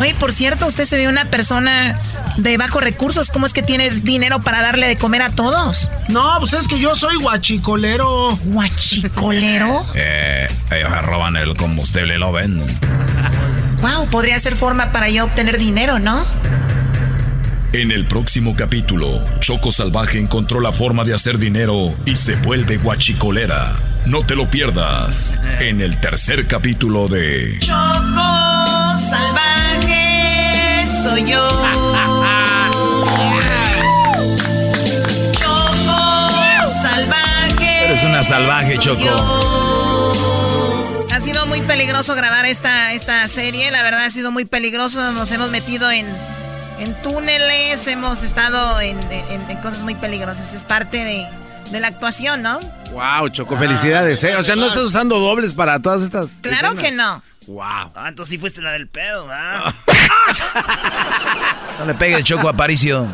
Oye, 0.00 0.14
por 0.14 0.32
cierto, 0.32 0.66
usted 0.66 0.84
se 0.84 0.96
ve 0.96 1.06
una 1.06 1.26
persona 1.26 1.96
de 2.36 2.56
bajos 2.56 2.82
recursos. 2.82 3.30
¿Cómo 3.30 3.46
es 3.46 3.52
que 3.52 3.62
tiene 3.62 3.90
dinero 3.90 4.40
para 4.40 4.60
darle 4.60 4.88
de 4.88 4.96
comer 4.96 5.22
a 5.22 5.30
todos? 5.30 5.90
No, 6.08 6.36
pues 6.40 6.54
es 6.54 6.66
que 6.66 6.80
yo 6.80 6.96
soy 6.96 7.16
guachicolero. 7.16 8.36
¿Guachicolero? 8.44 9.86
Eh, 9.94 10.48
ellos 10.72 10.90
roban 11.02 11.36
el 11.36 11.56
combustible 11.56 12.16
y 12.16 12.18
lo 12.18 12.32
venden. 12.32 12.66
wow, 13.80 14.08
podría 14.08 14.38
ser 14.40 14.56
forma 14.56 14.90
para 14.90 15.08
yo 15.10 15.24
obtener 15.24 15.58
dinero, 15.58 16.00
¿no? 16.00 16.24
En 17.72 17.90
el 17.90 18.04
próximo 18.04 18.54
capítulo, 18.54 19.18
Choco 19.40 19.72
Salvaje 19.72 20.18
encontró 20.18 20.60
la 20.60 20.72
forma 20.72 21.04
de 21.04 21.14
hacer 21.14 21.38
dinero 21.38 21.94
y 22.04 22.16
se 22.16 22.36
vuelve 22.36 22.76
guachicolera. 22.76 23.74
No 24.04 24.22
te 24.22 24.36
lo 24.36 24.50
pierdas 24.50 25.40
en 25.58 25.80
el 25.80 25.98
tercer 25.98 26.46
capítulo 26.46 27.08
de 27.08 27.58
Choco 27.60 28.98
Salvaje 28.98 30.86
soy 31.02 31.24
yo. 31.24 31.48
Choco 35.32 36.68
Salvaje. 36.68 37.84
Eres 37.86 38.04
una 38.04 38.22
salvaje, 38.22 38.78
Choco. 38.78 39.08
Ha 41.10 41.20
sido 41.20 41.46
muy 41.46 41.62
peligroso 41.62 42.14
grabar 42.14 42.44
esta, 42.44 42.92
esta 42.92 43.26
serie, 43.28 43.70
la 43.70 43.82
verdad 43.82 44.04
ha 44.04 44.10
sido 44.10 44.30
muy 44.30 44.44
peligroso, 44.44 45.12
nos 45.12 45.30
hemos 45.32 45.50
metido 45.50 45.90
en 45.90 46.06
en 46.82 46.94
túneles, 47.02 47.86
hemos 47.86 48.22
estado 48.22 48.80
en, 48.80 48.98
cosas 49.62 49.84
muy 49.84 49.94
peligrosas. 49.94 50.52
Es 50.52 50.64
parte 50.64 51.28
de, 51.70 51.80
la 51.80 51.86
actuación, 51.86 52.42
¿no? 52.42 52.58
Wow, 52.90 53.28
Choco, 53.28 53.56
felicidades, 53.56 54.22
¿eh? 54.24 54.36
O 54.36 54.42
sea, 54.42 54.56
no 54.56 54.66
estás 54.66 54.82
usando 54.82 55.18
dobles 55.18 55.54
para 55.54 55.78
todas 55.78 56.02
estas. 56.02 56.40
Claro 56.42 56.74
que 56.74 56.90
no. 56.90 57.22
Wow. 57.46 57.90
Ah, 57.94 58.08
entonces 58.08 58.30
sí 58.30 58.38
fuiste 58.38 58.60
la 58.62 58.72
del 58.72 58.88
pedo, 58.88 59.28
¿ah? 59.30 59.72
no 61.78 61.86
le 61.86 61.94
pegues, 61.94 62.24
Choco 62.24 62.48
Aparicio 62.48 63.08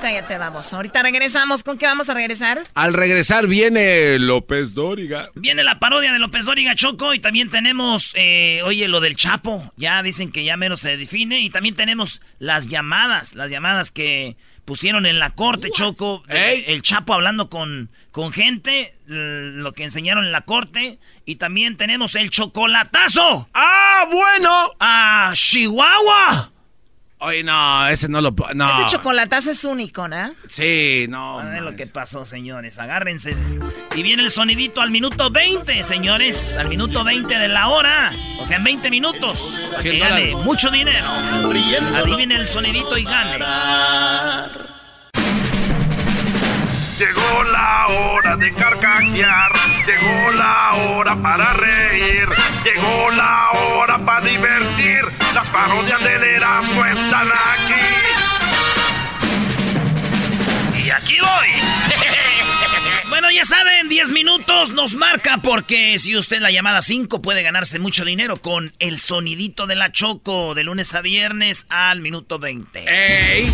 cállate, 0.00 0.38
vamos. 0.38 0.72
Ahorita 0.72 1.02
regresamos. 1.02 1.62
¿Con 1.62 1.78
qué 1.78 1.86
vamos 1.86 2.08
a 2.08 2.14
regresar? 2.14 2.58
Al 2.74 2.94
regresar 2.94 3.46
viene 3.46 4.18
López 4.18 4.74
Dóriga. 4.74 5.22
Viene 5.34 5.62
la 5.62 5.78
parodia 5.78 6.12
de 6.12 6.18
López 6.18 6.44
Dóriga, 6.44 6.74
Choco. 6.74 7.14
Y 7.14 7.18
también 7.18 7.50
tenemos, 7.50 8.12
eh, 8.16 8.62
oye, 8.64 8.88
lo 8.88 9.00
del 9.00 9.16
Chapo. 9.16 9.72
Ya 9.76 10.02
dicen 10.02 10.32
que 10.32 10.44
ya 10.44 10.56
menos 10.56 10.80
se 10.80 10.96
define. 10.96 11.40
Y 11.40 11.50
también 11.50 11.76
tenemos 11.76 12.20
las 12.38 12.66
llamadas. 12.68 13.34
Las 13.34 13.50
llamadas 13.50 13.90
que 13.90 14.36
pusieron 14.64 15.06
en 15.06 15.18
la 15.18 15.30
corte, 15.30 15.68
Choco. 15.70 16.22
El 16.28 16.82
Chapo 16.82 17.14
hablando 17.14 17.50
con, 17.50 17.90
con 18.10 18.32
gente. 18.32 18.94
Lo 19.06 19.72
que 19.72 19.84
enseñaron 19.84 20.24
en 20.24 20.32
la 20.32 20.42
corte. 20.42 20.98
Y 21.26 21.36
también 21.36 21.76
tenemos 21.76 22.14
el 22.14 22.30
chocolatazo. 22.30 23.48
¡Ah, 23.54 24.06
bueno! 24.10 24.72
¡A 24.80 25.32
Chihuahua! 25.34 26.52
Oye, 27.22 27.44
no, 27.44 27.86
ese 27.88 28.08
no 28.08 28.22
lo... 28.22 28.34
No. 28.54 28.80
Ese 28.80 28.96
chocolatazo 28.96 29.50
es 29.50 29.64
único, 29.64 30.08
¿no? 30.08 30.34
Sí, 30.48 31.04
no. 31.10 31.38
A 31.38 31.44
ver 31.44 31.62
lo 31.62 31.76
que 31.76 31.86
pasó, 31.86 32.24
señores. 32.24 32.78
Agárrense. 32.78 33.36
Y 33.94 34.02
viene 34.02 34.22
el 34.22 34.30
sonidito 34.30 34.80
al 34.80 34.90
minuto 34.90 35.30
20, 35.30 35.82
señores. 35.82 36.56
Al 36.56 36.70
minuto 36.70 37.04
20 37.04 37.38
de 37.38 37.48
la 37.48 37.68
hora. 37.68 38.12
O 38.40 38.46
sea, 38.46 38.56
en 38.56 38.64
20 38.64 38.90
minutos. 38.90 39.68
que 39.82 39.98
gane 39.98 40.34
mucho 40.36 40.70
dinero. 40.70 41.10
Adivinen 41.94 42.40
el 42.40 42.48
sonidito 42.48 42.96
y 42.96 43.04
gane. 43.04 43.44
Llegó 47.00 47.44
la 47.44 47.86
hora 47.88 48.36
de 48.36 48.52
carcajear, 48.52 49.52
llegó 49.86 50.32
la 50.32 50.74
hora 50.74 51.16
para 51.22 51.54
reír, 51.54 52.28
llegó 52.62 53.10
la 53.12 53.52
hora 53.52 54.04
para 54.04 54.20
divertir. 54.20 55.00
Las 55.32 55.48
parodias 55.48 55.98
del 56.02 56.22
Erasmo 56.22 56.84
están 56.84 57.26
aquí. 57.32 57.72
Y 60.84 60.90
aquí 60.90 61.16
voy. 61.20 61.48
bueno, 63.08 63.30
ya 63.30 63.46
saben, 63.46 63.88
10 63.88 64.10
minutos 64.10 64.68
nos 64.72 64.94
marca 64.94 65.38
porque 65.38 65.98
si 65.98 66.18
usted 66.18 66.40
la 66.40 66.50
llamada 66.50 66.82
5 66.82 67.22
puede 67.22 67.42
ganarse 67.42 67.78
mucho 67.78 68.04
dinero 68.04 68.42
con 68.42 68.74
el 68.78 68.98
sonidito 68.98 69.66
de 69.66 69.76
la 69.76 69.90
Choco 69.90 70.54
de 70.54 70.64
lunes 70.64 70.94
a 70.94 71.00
viernes 71.00 71.64
al 71.70 72.02
minuto 72.02 72.38
20. 72.38 72.84
¡Ey! 72.86 73.50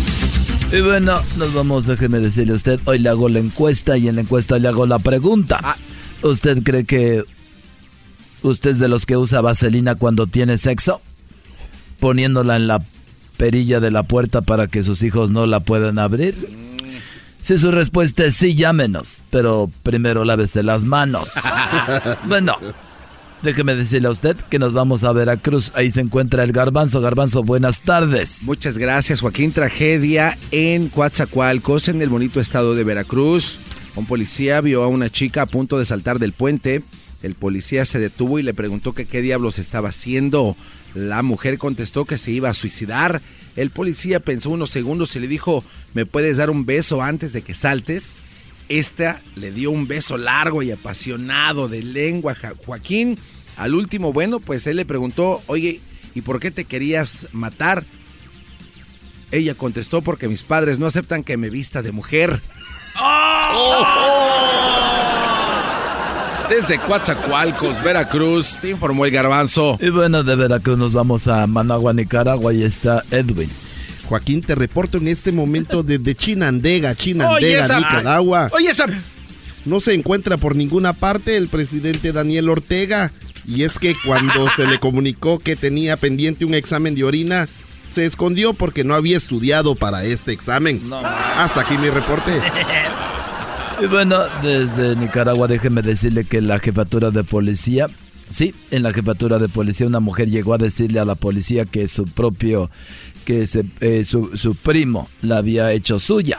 Y 0.71 0.81
bueno, 0.81 1.17
nos 1.37 1.53
vamos, 1.53 1.85
déjeme 1.85 2.19
decirle 2.19 2.51
a 2.51 2.55
usted, 2.55 2.79
hoy 2.85 2.99
le 2.99 3.09
hago 3.09 3.29
la 3.29 3.39
encuesta 3.39 3.97
y 3.97 4.09
en 4.09 4.15
la 4.15 4.21
encuesta 4.21 4.59
le 4.59 4.67
hago 4.67 4.85
la 4.85 4.99
pregunta. 4.99 5.59
Ah. 5.63 5.77
¿Usted 6.23 6.61
cree 6.63 6.83
que 6.83 7.23
usted 8.41 8.71
es 8.71 8.79
de 8.79 8.89
los 8.89 9.05
que 9.05 9.15
usa 9.15 9.39
vaselina 9.39 9.95
cuando 9.95 10.27
tiene 10.27 10.57
sexo? 10.57 11.01
Poniéndola 11.99 12.57
en 12.57 12.67
la 12.67 12.81
perilla 13.37 13.79
de 13.79 13.91
la 13.91 14.03
puerta 14.03 14.41
para 14.41 14.67
que 14.67 14.83
sus 14.83 15.03
hijos 15.03 15.31
no 15.31 15.47
la 15.47 15.61
puedan 15.61 15.99
abrir. 15.99 16.35
Si 17.41 17.57
su 17.57 17.71
respuesta 17.71 18.25
es 18.25 18.35
sí, 18.35 18.53
llámenos, 18.55 19.23
pero 19.29 19.71
primero 19.83 20.25
lávese 20.25 20.63
las 20.63 20.83
manos. 20.83 21.29
bueno, 22.27 22.57
Déjeme 23.43 23.75
decirle 23.75 24.07
a 24.07 24.11
usted 24.11 24.35
que 24.35 24.57
nos 24.57 24.73
vamos 24.73 25.03
a 25.03 25.11
Veracruz. 25.11 25.71
Ahí 25.75 25.91
se 25.91 26.01
encuentra 26.01 26.43
el 26.43 26.51
Garbanzo. 26.51 27.01
Garbanzo, 27.01 27.43
buenas 27.43 27.81
tardes. 27.81 28.39
Muchas 28.41 28.79
gracias, 28.79 29.21
Joaquín. 29.21 29.51
Tragedia 29.51 30.37
en 30.51 30.89
Coatzacoalcos, 30.89 31.87
en 31.87 32.01
el 32.01 32.09
bonito 32.09 32.39
estado 32.39 32.73
de 32.73 32.83
Veracruz. 32.83 33.59
Un 33.95 34.07
policía 34.07 34.59
vio 34.61 34.83
a 34.83 34.87
una 34.87 35.09
chica 35.09 35.43
a 35.43 35.45
punto 35.45 35.77
de 35.77 35.85
saltar 35.85 36.17
del 36.17 36.33
puente. 36.33 36.83
El 37.21 37.35
policía 37.35 37.85
se 37.85 37.99
detuvo 37.99 38.39
y 38.39 38.43
le 38.43 38.55
preguntó 38.55 38.93
que 38.93 39.05
qué 39.05 39.21
diablos 39.21 39.59
estaba 39.59 39.89
haciendo. 39.89 40.55
La 40.95 41.21
mujer 41.21 41.59
contestó 41.59 42.05
que 42.05 42.17
se 42.17 42.31
iba 42.31 42.49
a 42.49 42.55
suicidar. 42.55 43.21
El 43.55 43.69
policía 43.69 44.19
pensó 44.19 44.49
unos 44.49 44.71
segundos 44.71 45.15
y 45.15 45.19
le 45.19 45.27
dijo, 45.27 45.63
¿me 45.93 46.07
puedes 46.07 46.37
dar 46.37 46.49
un 46.49 46.65
beso 46.65 47.03
antes 47.03 47.33
de 47.33 47.43
que 47.43 47.53
saltes? 47.53 48.13
Esta 48.69 49.21
le 49.35 49.51
dio 49.51 49.71
un 49.71 49.87
beso 49.87 50.17
largo 50.17 50.61
y 50.61 50.71
apasionado 50.71 51.67
de 51.67 51.83
lengua 51.83 52.35
a 52.41 52.53
Joaquín. 52.65 53.17
Al 53.55 53.73
último, 53.73 54.13
bueno, 54.13 54.39
pues 54.39 54.67
él 54.67 54.77
le 54.77 54.85
preguntó, 54.85 55.41
oye, 55.47 55.81
¿y 56.13 56.21
por 56.21 56.39
qué 56.39 56.51
te 56.51 56.65
querías 56.65 57.27
matar? 57.31 57.85
Ella 59.31 59.55
contestó 59.55 60.01
porque 60.01 60.27
mis 60.27 60.43
padres 60.43 60.79
no 60.79 60.85
aceptan 60.85 61.23
que 61.23 61.37
me 61.37 61.49
vista 61.49 61.81
de 61.81 61.91
mujer. 61.91 62.41
Desde 66.49 66.79
Coatzacoalcos, 66.79 67.83
Veracruz, 67.83 68.57
te 68.61 68.69
informó 68.69 69.05
el 69.05 69.11
garbanzo. 69.11 69.77
Y 69.81 69.89
bueno, 69.89 70.23
de 70.23 70.35
Veracruz 70.35 70.77
nos 70.77 70.93
vamos 70.93 71.27
a 71.27 71.45
Managua, 71.45 71.93
Nicaragua, 71.93 72.53
y 72.53 72.63
está 72.63 73.03
Edwin. 73.11 73.49
Joaquín, 74.07 74.41
te 74.41 74.55
reporto 74.55 74.97
en 74.97 75.07
este 75.07 75.31
momento 75.31 75.83
desde 75.83 76.15
Chinandega, 76.15 76.95
Chinandega, 76.95 77.77
Nicaragua. 77.77 78.49
Oye, 78.53 78.69
esa... 78.69 78.85
No 79.65 79.81
se 79.81 79.93
encuentra 79.93 80.37
por 80.37 80.55
ninguna 80.55 80.93
parte 80.93 81.35
el 81.35 81.49
presidente 81.49 82.13
Daniel 82.13 82.49
Ortega. 82.49 83.11
Y 83.45 83.63
es 83.63 83.79
que 83.79 83.95
cuando 84.05 84.47
se 84.55 84.65
le 84.65 84.79
comunicó 84.79 85.39
que 85.39 85.57
tenía 85.57 85.97
pendiente 85.97 86.45
un 86.45 86.53
examen 86.53 86.95
de 86.95 87.03
orina, 87.03 87.49
se 87.87 88.05
escondió 88.05 88.53
porque 88.53 88.83
no 88.83 88.95
había 88.95 89.17
estudiado 89.17 89.75
para 89.75 90.05
este 90.05 90.31
examen. 90.31 90.81
Hasta 90.93 91.61
aquí 91.61 91.77
mi 91.77 91.89
reporte. 91.89 92.31
Y 93.79 93.85
bueno, 93.85 94.23
desde 94.41 94.95
Nicaragua 94.95 95.47
déjeme 95.47 95.83
decirle 95.83 96.25
que 96.25 96.41
la 96.41 96.57
jefatura 96.57 97.11
de 97.11 97.23
policía, 97.23 97.87
sí, 98.27 98.55
en 98.71 98.81
la 98.81 98.91
jefatura 98.91 99.37
de 99.37 99.49
policía 99.49 99.85
una 99.85 99.99
mujer 99.99 100.31
llegó 100.31 100.55
a 100.55 100.57
decirle 100.57 100.99
a 100.99 101.05
la 101.05 101.13
policía 101.13 101.65
que 101.65 101.87
su 101.87 102.05
propio 102.05 102.71
que 103.27 103.45
eh, 103.81 104.05
su, 104.05 104.55
primo 104.55 105.09
la 105.21 105.39
había 105.39 105.73
hecho 105.73 105.99
suya. 105.99 106.37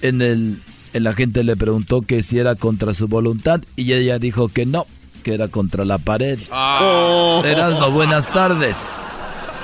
En 0.00 0.22
el, 0.22 0.62
el 0.94 1.06
agente 1.06 1.44
le 1.44 1.54
preguntó 1.54 2.00
que 2.00 2.22
si 2.22 2.38
era 2.38 2.54
contra 2.54 2.94
su 2.94 3.08
voluntad 3.08 3.60
y 3.76 3.92
ella 3.92 4.18
dijo 4.18 4.48
que 4.48 4.64
no, 4.64 4.86
que 5.22 5.34
era 5.34 5.48
contra 5.48 5.84
la 5.84 5.98
pared. 5.98 6.38
Oh. 6.50 7.42
Erasmo, 7.44 7.90
buenas 7.90 8.32
tardes. 8.32 8.78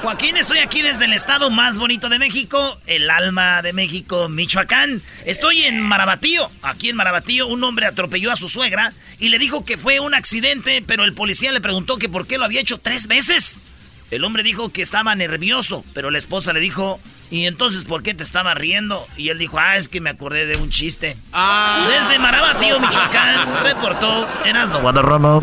Joaquín, 0.03 0.37
estoy 0.37 0.59
aquí 0.59 0.83
desde 0.83 1.07
el 1.07 1.15
estado 1.15 1.51
más 1.51 1.79
bonito 1.79 2.11
de 2.11 2.19
México, 2.19 2.79
el 2.87 3.09
alma 3.09 3.63
de 3.63 3.73
México, 3.73 4.29
Michoacán. 4.29 5.01
Estoy 5.25 5.63
en 5.63 5.81
Marabatío. 5.81 6.51
Aquí 6.61 6.91
en 6.91 6.97
Marabatío 6.97 7.47
un 7.47 7.65
hombre 7.65 7.87
atropelló 7.87 8.31
a 8.31 8.37
su 8.37 8.51
suegra 8.51 8.93
y 9.19 9.31
le 9.31 9.39
dijo 9.39 9.65
que 9.65 9.79
fue 9.79 9.99
un 9.99 10.13
accidente, 10.13 10.85
pero 10.87 11.05
el 11.05 11.15
policía 11.15 11.53
le 11.53 11.63
preguntó 11.63 11.97
que 11.97 12.11
por 12.11 12.27
qué 12.27 12.37
lo 12.37 12.45
había 12.45 12.61
hecho 12.61 12.77
tres 12.77 13.07
veces. 13.07 13.63
El 14.11 14.25
hombre 14.25 14.43
dijo 14.43 14.71
que 14.71 14.81
estaba 14.81 15.15
nervioso, 15.15 15.85
pero 15.93 16.11
la 16.11 16.17
esposa 16.19 16.55
le 16.55 16.61
dijo, 16.61 16.99
¿y 17.31 17.45
entonces 17.45 17.85
por 17.85 18.03
qué 18.03 18.15
te 18.15 18.23
estaba 18.23 18.55
riendo? 18.55 19.07
Y 19.19 19.29
él 19.29 19.39
dijo, 19.39 19.59
ah, 19.59 19.77
es 19.77 19.89
que 19.89 20.01
me 20.01 20.09
acordé 20.09 20.47
de 20.47 20.57
un 20.57 20.71
chiste. 20.71 21.17
Ah. 21.33 21.87
Desde 21.91 22.19
Marabatío, 22.19 22.81
Michoacán, 22.81 23.63
reportó 23.65 24.27
Erasmo 24.47 24.81
Guadarramo. 24.81 25.43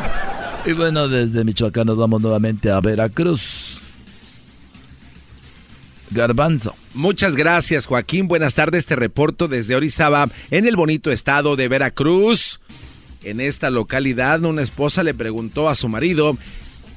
Y 0.66 0.74
bueno, 0.74 1.08
desde 1.08 1.44
Michoacán 1.44 1.86
nos 1.86 1.98
vamos 1.98 2.22
nuevamente 2.22 2.72
a 2.72 2.80
Veracruz. 2.80 3.80
Garbanzo. 6.10 6.76
Muchas 6.96 7.36
gracias, 7.36 7.86
Joaquín. 7.86 8.28
Buenas 8.28 8.56
tardes. 8.56 8.88
Te 8.88 8.96
reporto 8.96 9.48
desde 9.48 9.76
Orizaba, 9.76 10.30
en 10.50 10.66
el 10.66 10.76
bonito 10.76 11.12
estado 11.12 11.56
de 11.56 11.68
Veracruz. 11.68 12.62
En 13.24 13.42
esta 13.42 13.70
localidad, 13.70 14.44
una 14.44 14.62
esposa 14.62 15.04
le 15.04 15.14
preguntó 15.14 15.70
a 15.70 15.76
su 15.76 15.90
marido 15.90 16.38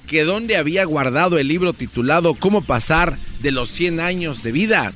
que 0.08 0.24
dónde 0.24 0.56
había 0.56 0.84
guardado 0.84 1.38
el 1.38 1.46
libro 1.46 1.74
titulado 1.74 2.34
Cómo 2.34 2.62
pasar 2.62 3.16
de 3.40 3.52
los 3.52 3.68
100 3.68 4.00
años 4.00 4.42
de 4.42 4.50
vida. 4.50 4.92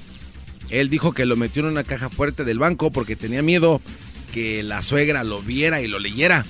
Él 0.70 0.88
dijo 0.88 1.12
que 1.12 1.26
lo 1.26 1.36
metió 1.36 1.62
en 1.62 1.68
una 1.68 1.84
caja 1.84 2.08
fuerte 2.08 2.44
del 2.44 2.58
banco 2.58 2.90
porque 2.90 3.14
tenía 3.14 3.42
miedo 3.42 3.80
que 4.32 4.62
la 4.62 4.82
suegra 4.82 5.22
lo 5.22 5.42
viera 5.42 5.82
y 5.82 5.86
lo 5.86 5.98
leyera. 5.98 6.44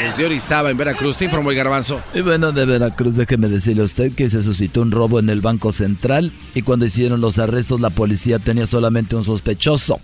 Desde 0.00 0.26
Orizaba, 0.26 0.70
en 0.70 0.76
Veracruz, 0.76 1.16
te 1.16 1.24
informó 1.24 1.50
el 1.50 1.56
garbanzo. 1.56 2.00
Y 2.14 2.20
bueno, 2.20 2.52
de 2.52 2.64
Veracruz, 2.64 3.16
déjeme 3.16 3.48
decirle 3.48 3.82
a 3.82 3.86
usted 3.86 4.12
que 4.12 4.28
se 4.28 4.42
suscitó 4.42 4.80
un 4.80 4.92
robo 4.92 5.18
en 5.18 5.28
el 5.28 5.40
Banco 5.40 5.72
Central 5.72 6.32
y 6.54 6.62
cuando 6.62 6.86
hicieron 6.86 7.20
los 7.20 7.40
arrestos 7.40 7.80
la 7.80 7.90
policía 7.90 8.38
tenía 8.38 8.68
solamente 8.68 9.16
un 9.16 9.24
sospechoso. 9.24 9.98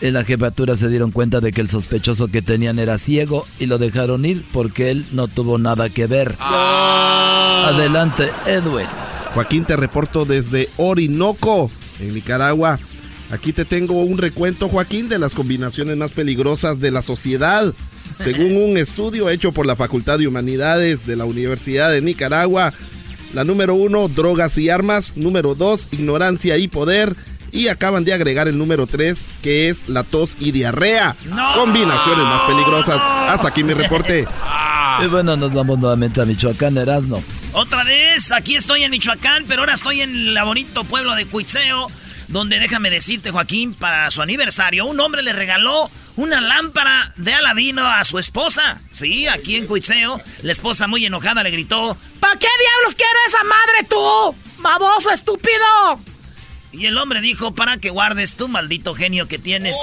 En 0.00 0.14
la 0.14 0.24
jefatura 0.24 0.76
se 0.76 0.88
dieron 0.88 1.10
cuenta 1.10 1.40
de 1.40 1.52
que 1.52 1.62
el 1.62 1.70
sospechoso 1.70 2.28
que 2.28 2.42
tenían 2.42 2.78
era 2.78 2.98
ciego 2.98 3.46
y 3.58 3.66
lo 3.66 3.78
dejaron 3.78 4.26
ir 4.26 4.44
porque 4.52 4.90
él 4.90 5.06
no 5.12 5.26
tuvo 5.26 5.56
nada 5.58 5.88
que 5.88 6.06
ver. 6.06 6.36
Adelante, 6.38 8.28
Edwin. 8.46 8.86
Joaquín, 9.34 9.64
te 9.64 9.76
reporto 9.76 10.24
desde 10.24 10.68
Orinoco, 10.76 11.70
en 12.00 12.14
Nicaragua. 12.14 12.78
Aquí 13.30 13.52
te 13.52 13.64
tengo 13.64 14.02
un 14.02 14.18
recuento, 14.18 14.68
Joaquín, 14.68 15.08
de 15.08 15.18
las 15.18 15.34
combinaciones 15.34 15.96
más 15.96 16.12
peligrosas 16.12 16.78
de 16.78 16.90
la 16.90 17.02
sociedad. 17.02 17.72
Según 18.22 18.56
un 18.56 18.76
estudio 18.76 19.28
hecho 19.30 19.52
por 19.52 19.66
la 19.66 19.76
Facultad 19.76 20.18
de 20.18 20.28
Humanidades 20.28 21.06
de 21.06 21.16
la 21.16 21.24
Universidad 21.24 21.90
de 21.90 22.02
Nicaragua, 22.02 22.72
la 23.34 23.44
número 23.44 23.74
uno, 23.74 24.08
drogas 24.08 24.56
y 24.58 24.70
armas. 24.70 25.16
Número 25.16 25.54
dos, 25.54 25.88
ignorancia 25.90 26.56
y 26.56 26.68
poder. 26.68 27.16
Y 27.56 27.68
acaban 27.68 28.04
de 28.04 28.12
agregar 28.12 28.48
el 28.48 28.58
número 28.58 28.86
tres, 28.86 29.18
que 29.42 29.70
es 29.70 29.88
la 29.88 30.02
tos 30.02 30.36
y 30.38 30.52
diarrea. 30.52 31.16
Combinaciones 31.54 32.24
más 32.24 32.42
peligrosas. 32.42 33.00
Hasta 33.00 33.48
aquí 33.48 33.64
mi 33.64 33.72
reporte. 33.72 34.26
Y 35.02 35.06
bueno, 35.06 35.36
nos 35.36 35.54
vamos 35.54 35.78
nuevamente 35.78 36.20
a 36.20 36.26
Michoacán, 36.26 36.76
Erasno. 36.76 37.22
Otra 37.52 37.82
vez, 37.84 38.30
aquí 38.32 38.56
estoy 38.56 38.82
en 38.82 38.90
Michoacán, 38.90 39.44
pero 39.48 39.62
ahora 39.62 39.72
estoy 39.72 40.02
en 40.02 40.14
el 40.14 40.44
bonito 40.44 40.84
pueblo 40.84 41.14
de 41.14 41.26
Cuitzeo, 41.26 41.86
donde 42.28 42.58
déjame 42.58 42.90
decirte, 42.90 43.30
Joaquín, 43.30 43.72
para 43.72 44.10
su 44.10 44.20
aniversario, 44.20 44.84
un 44.84 45.00
hombre 45.00 45.22
le 45.22 45.32
regaló 45.32 45.90
una 46.16 46.42
lámpara 46.42 47.14
de 47.16 47.32
Aladino 47.32 47.86
a 47.86 48.04
su 48.04 48.18
esposa. 48.18 48.80
Sí, 48.90 49.28
aquí 49.28 49.56
en 49.56 49.66
Cuitzeo, 49.66 50.20
la 50.42 50.52
esposa 50.52 50.88
muy 50.88 51.06
enojada 51.06 51.42
le 51.42 51.50
gritó, 51.50 51.96
¿Para 52.20 52.38
qué 52.38 52.48
diablos 52.60 52.94
quiere 52.94 53.18
esa 53.26 53.44
madre 53.44 53.88
tú? 53.88 54.62
¡Baboso 54.62 55.10
estúpido! 55.10 56.15
Y 56.78 56.86
el 56.86 56.98
hombre 56.98 57.20
dijo, 57.22 57.52
para 57.52 57.78
que 57.78 57.88
guardes 57.90 58.34
tu 58.34 58.48
maldito 58.48 58.92
genio 58.92 59.26
que 59.28 59.38
tienes. 59.38 59.74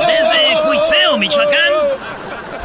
Desde 0.00 0.62
Cuitzeo, 0.66 1.16
Michoacán. 1.18 1.72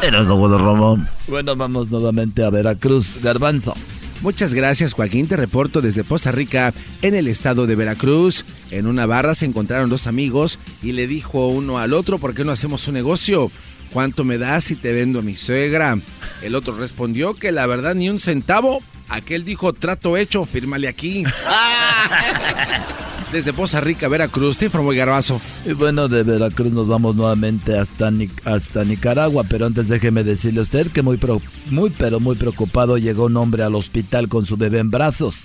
Era 0.01 0.19
el 0.19 0.25
lobo 0.25 0.49
de 0.49 0.57
Ramón. 0.57 1.07
Bueno, 1.27 1.55
vamos 1.55 1.89
nuevamente 1.89 2.43
a 2.43 2.49
Veracruz, 2.49 3.21
Garbanzo. 3.21 3.73
Muchas 4.21 4.53
gracias, 4.53 4.93
Joaquín. 4.93 5.27
Te 5.27 5.37
reporto 5.37 5.81
desde 5.81 6.03
Poza 6.03 6.31
Rica, 6.31 6.73
en 7.01 7.15
el 7.15 7.27
estado 7.27 7.65
de 7.65 7.75
Veracruz. 7.75 8.45
En 8.71 8.87
una 8.87 9.05
barra 9.05 9.35
se 9.35 9.45
encontraron 9.45 9.89
dos 9.89 10.05
amigos 10.05 10.59
y 10.83 10.91
le 10.91 11.07
dijo 11.07 11.47
uno 11.47 11.79
al 11.79 11.93
otro, 11.93 12.19
¿por 12.19 12.35
qué 12.35 12.43
no 12.43 12.51
hacemos 12.51 12.87
un 12.87 12.95
negocio? 12.95 13.51
¿Cuánto 13.93 14.23
me 14.23 14.37
das 14.37 14.65
si 14.65 14.75
te 14.75 14.91
vendo 14.91 15.19
a 15.19 15.23
mi 15.23 15.35
suegra? 15.35 15.97
El 16.41 16.55
otro 16.55 16.75
respondió 16.77 17.35
que 17.35 17.51
la 17.51 17.65
verdad 17.65 17.95
ni 17.95 18.09
un 18.09 18.19
centavo. 18.19 18.81
Aquel 19.11 19.43
dijo, 19.43 19.73
trato 19.73 20.15
hecho, 20.15 20.45
fírmale 20.45 20.87
aquí. 20.87 21.25
Desde 23.33 23.53
Poza 23.53 23.81
Rica, 23.81 24.07
Veracruz, 24.07 24.61
informó 24.61 24.93
el 24.93 24.97
garbazo. 24.97 25.41
Y 25.65 25.73
bueno, 25.73 26.07
de 26.07 26.23
Veracruz 26.23 26.71
nos 26.71 26.87
vamos 26.87 27.17
nuevamente 27.17 27.77
hasta, 27.77 28.09
hasta 28.45 28.83
Nicaragua, 28.85 29.43
pero 29.49 29.65
antes 29.65 29.89
déjeme 29.89 30.23
decirle 30.23 30.59
a 30.59 30.63
usted 30.63 30.87
que 30.87 31.01
muy, 31.01 31.19
muy, 31.69 31.89
pero 31.89 32.21
muy 32.21 32.35
preocupado 32.35 32.97
llegó 32.97 33.25
un 33.25 33.35
hombre 33.35 33.63
al 33.63 33.75
hospital 33.75 34.29
con 34.29 34.45
su 34.45 34.55
bebé 34.55 34.79
en 34.79 34.91
brazos 34.91 35.43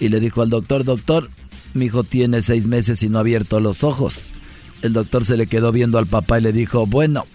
y 0.00 0.08
le 0.08 0.18
dijo 0.18 0.40
al 0.40 0.50
doctor, 0.50 0.84
doctor, 0.84 1.30
mi 1.74 1.86
hijo 1.86 2.04
tiene 2.04 2.42
seis 2.42 2.66
meses 2.66 3.02
y 3.02 3.08
no 3.08 3.18
ha 3.18 3.20
abierto 3.20 3.60
los 3.60 3.84
ojos. 3.84 4.32
El 4.80 4.94
doctor 4.94 5.24
se 5.24 5.36
le 5.36 5.46
quedó 5.46 5.70
viendo 5.70 5.98
al 5.98 6.06
papá 6.06 6.38
y 6.38 6.42
le 6.42 6.52
dijo, 6.52 6.86
bueno, 6.86 7.26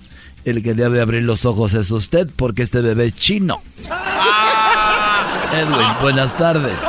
el 0.44 0.64
que 0.64 0.74
debe 0.74 1.02
abrir 1.02 1.24
los 1.24 1.46
ojos 1.46 1.74
es 1.74 1.92
usted 1.92 2.28
porque 2.36 2.64
este 2.64 2.82
bebé 2.82 3.06
es 3.06 3.16
chino. 3.16 3.62
Edwin, 5.54 5.88
buenas 6.02 6.38
tardes. 6.38 6.82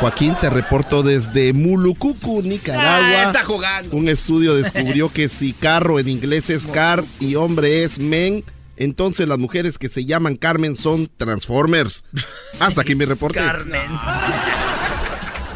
Joaquín, 0.00 0.34
te 0.40 0.50
reporto 0.50 1.02
desde 1.02 1.52
Mulucucu, 1.52 2.42
Nicaragua. 2.42 3.08
Ah, 3.18 3.24
está 3.24 3.44
jugando. 3.44 3.96
Un 3.96 4.08
estudio 4.08 4.54
descubrió 4.54 5.10
que 5.12 5.28
si 5.28 5.52
carro 5.52 5.98
en 5.98 6.08
inglés 6.08 6.50
es 6.50 6.66
car 6.66 7.04
y 7.20 7.34
hombre 7.34 7.84
es 7.84 7.98
men, 7.98 8.44
entonces 8.76 9.28
las 9.28 9.38
mujeres 9.38 9.78
que 9.78 9.88
se 9.88 10.04
llaman 10.04 10.36
Carmen 10.36 10.76
son 10.76 11.08
Transformers. 11.16 12.04
Hasta 12.60 12.80
aquí 12.80 12.94
mi 12.94 13.04
reporte. 13.04 13.38
Carmen. 13.38 13.82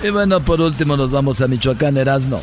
y 0.03 0.11
bueno, 0.11 0.45
por 0.45 0.61
último 0.61 0.97
nos 0.97 1.11
vamos 1.11 1.41
a 1.41 1.49
Michoacán, 1.49 1.97
Erasno. 1.97 2.41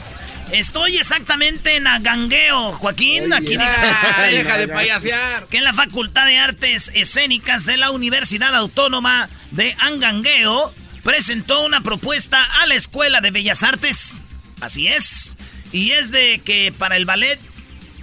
Estoy 0.52 0.97
exactamente 0.97 1.78
en 1.78 1.88
Agangueo, 1.88 2.74
Joaquín. 2.74 3.32
aquí 3.32 3.56
deja 3.56 4.58
de 4.58 4.68
payasear. 4.68 5.47
Que 5.47 5.58
en 5.58 5.64
la 5.64 5.74
Facultad 5.74 6.26
de 6.26 6.38
Artes 6.38 6.91
Escénicas 6.93 7.66
de 7.66 7.78
la 7.78 7.91
Universidad 7.91 8.54
Autónoma 8.56 9.30
de 9.52 9.76
Angangueo 9.80 10.74
presentó 11.04 11.66
una 11.66 11.82
propuesta 11.82 12.43
a 12.62 12.66
la 12.66 12.76
Escuela 12.76 13.22
de 13.22 13.32
Bellas 13.32 13.64
Artes. 13.64 14.20
Así 14.60 14.88
es. 14.88 15.38
Y 15.72 15.91
es 15.91 16.12
de 16.12 16.41
que 16.43 16.74
para 16.78 16.97
el 16.97 17.06
ballet 17.06 17.39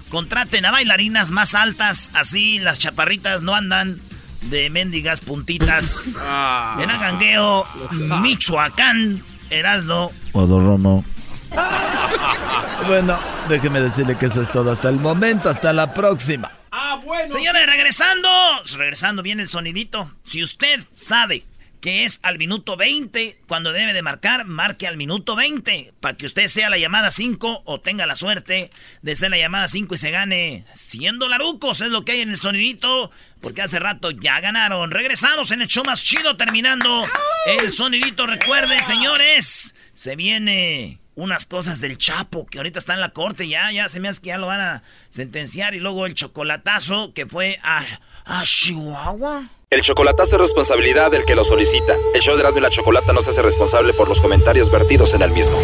contraten 0.08 0.64
a 0.64 0.70
bailarinas 0.70 1.30
más 1.30 1.54
altas, 1.54 2.10
así 2.14 2.58
las 2.60 2.78
chaparritas 2.78 3.42
no 3.42 3.54
andan 3.54 4.00
de 4.42 4.70
mendigas 4.70 5.20
puntitas. 5.20 6.14
Ah. 6.20 6.78
En 6.80 6.90
Agangueo, 6.90 7.66
Michoacán, 7.90 9.22
Erasno. 9.50 10.10
Odorrono. 10.32 11.04
bueno, 12.86 13.18
déjeme 13.48 13.80
decirle 13.80 14.16
que 14.16 14.26
eso 14.26 14.42
es 14.42 14.50
todo 14.50 14.70
hasta 14.70 14.88
el 14.88 14.96
momento. 14.96 15.48
Hasta 15.48 15.72
la 15.72 15.92
próxima. 15.94 16.52
Ah, 16.70 17.00
bueno. 17.04 17.32
Señores, 17.32 17.66
regresando. 17.66 18.28
Regresando 18.76 19.22
viene 19.22 19.42
el 19.42 19.48
sonidito. 19.48 20.12
Si 20.24 20.42
usted 20.42 20.84
sabe 20.92 21.44
que 21.80 22.04
es 22.04 22.18
al 22.22 22.38
minuto 22.38 22.76
20, 22.76 23.38
cuando 23.46 23.72
debe 23.72 23.92
de 23.92 24.02
marcar, 24.02 24.46
marque 24.46 24.86
al 24.86 24.96
minuto 24.96 25.36
20, 25.36 25.94
para 26.00 26.16
que 26.16 26.26
usted 26.26 26.48
sea 26.48 26.70
la 26.70 26.78
llamada 26.78 27.10
5 27.10 27.62
o 27.64 27.80
tenga 27.80 28.06
la 28.06 28.16
suerte 28.16 28.70
de 29.02 29.16
ser 29.16 29.30
la 29.30 29.38
llamada 29.38 29.68
5 29.68 29.94
y 29.94 29.98
se 29.98 30.10
gane 30.10 30.64
100 30.74 31.18
dolarucos, 31.18 31.80
es 31.80 31.90
lo 31.90 32.04
que 32.04 32.12
hay 32.12 32.20
en 32.22 32.30
el 32.30 32.36
sonidito, 32.36 33.10
porque 33.40 33.62
hace 33.62 33.78
rato 33.78 34.10
ya 34.10 34.40
ganaron. 34.40 34.90
Regresamos 34.90 35.50
en 35.52 35.62
el 35.62 35.68
show 35.68 35.84
más 35.84 36.04
chido, 36.04 36.36
terminando 36.36 37.04
el 37.46 37.70
sonidito. 37.70 38.26
Recuerde, 38.26 38.82
señores, 38.82 39.74
se 39.94 40.16
viene 40.16 40.98
unas 41.18 41.46
cosas 41.46 41.80
del 41.80 41.98
Chapo, 41.98 42.46
que 42.46 42.58
ahorita 42.58 42.78
está 42.78 42.94
en 42.94 43.00
la 43.00 43.08
corte, 43.10 43.48
ya, 43.48 43.72
ya 43.72 43.88
se 43.88 43.98
me 43.98 44.08
hace 44.08 44.20
que 44.20 44.28
ya 44.28 44.38
lo 44.38 44.46
van 44.46 44.60
a 44.60 44.82
sentenciar, 45.10 45.74
y 45.74 45.80
luego 45.80 46.06
el 46.06 46.14
chocolatazo 46.14 47.12
que 47.12 47.26
fue 47.26 47.58
a, 47.64 47.84
a 48.24 48.44
Chihuahua. 48.44 49.42
El 49.68 49.82
chocolatazo 49.82 50.36
es 50.36 50.42
responsabilidad 50.42 51.10
del 51.10 51.24
que 51.24 51.34
lo 51.34 51.42
solicita. 51.42 51.94
El 52.14 52.22
show 52.22 52.36
de 52.36 52.40
Erasmo 52.40 52.60
y 52.60 52.62
la 52.62 52.70
Chocolata 52.70 53.12
no 53.12 53.20
se 53.20 53.30
hace 53.30 53.42
responsable 53.42 53.92
por 53.94 54.08
los 54.08 54.20
comentarios 54.20 54.70
vertidos 54.70 55.12
en 55.12 55.22
el 55.22 55.32
mismo. 55.32 55.58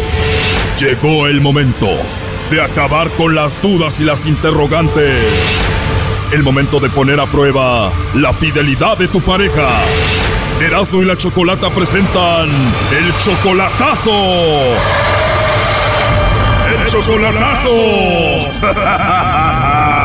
Llegó 0.77 1.25
el 1.25 1.39
momento 1.39 1.87
de 2.51 2.61
acabar 2.61 3.09
con 3.15 3.33
las 3.33 3.59
dudas 3.61 3.99
y 4.01 4.03
las 4.03 4.25
interrogantes. 4.25 5.23
El 6.33 6.43
momento 6.43 6.81
de 6.81 6.89
poner 6.89 7.19
a 7.19 7.31
prueba 7.31 7.93
la 8.13 8.33
fidelidad 8.33 8.97
de 8.97 9.07
tu 9.07 9.21
pareja. 9.21 9.79
Erasmo 10.61 11.01
y 11.01 11.05
la 11.05 11.15
Chocolata 11.15 11.69
presentan 11.69 12.49
el 12.91 13.17
chocolatazo. 13.23 15.14
¡El 16.85 16.91
chocolatazo! 16.91 17.69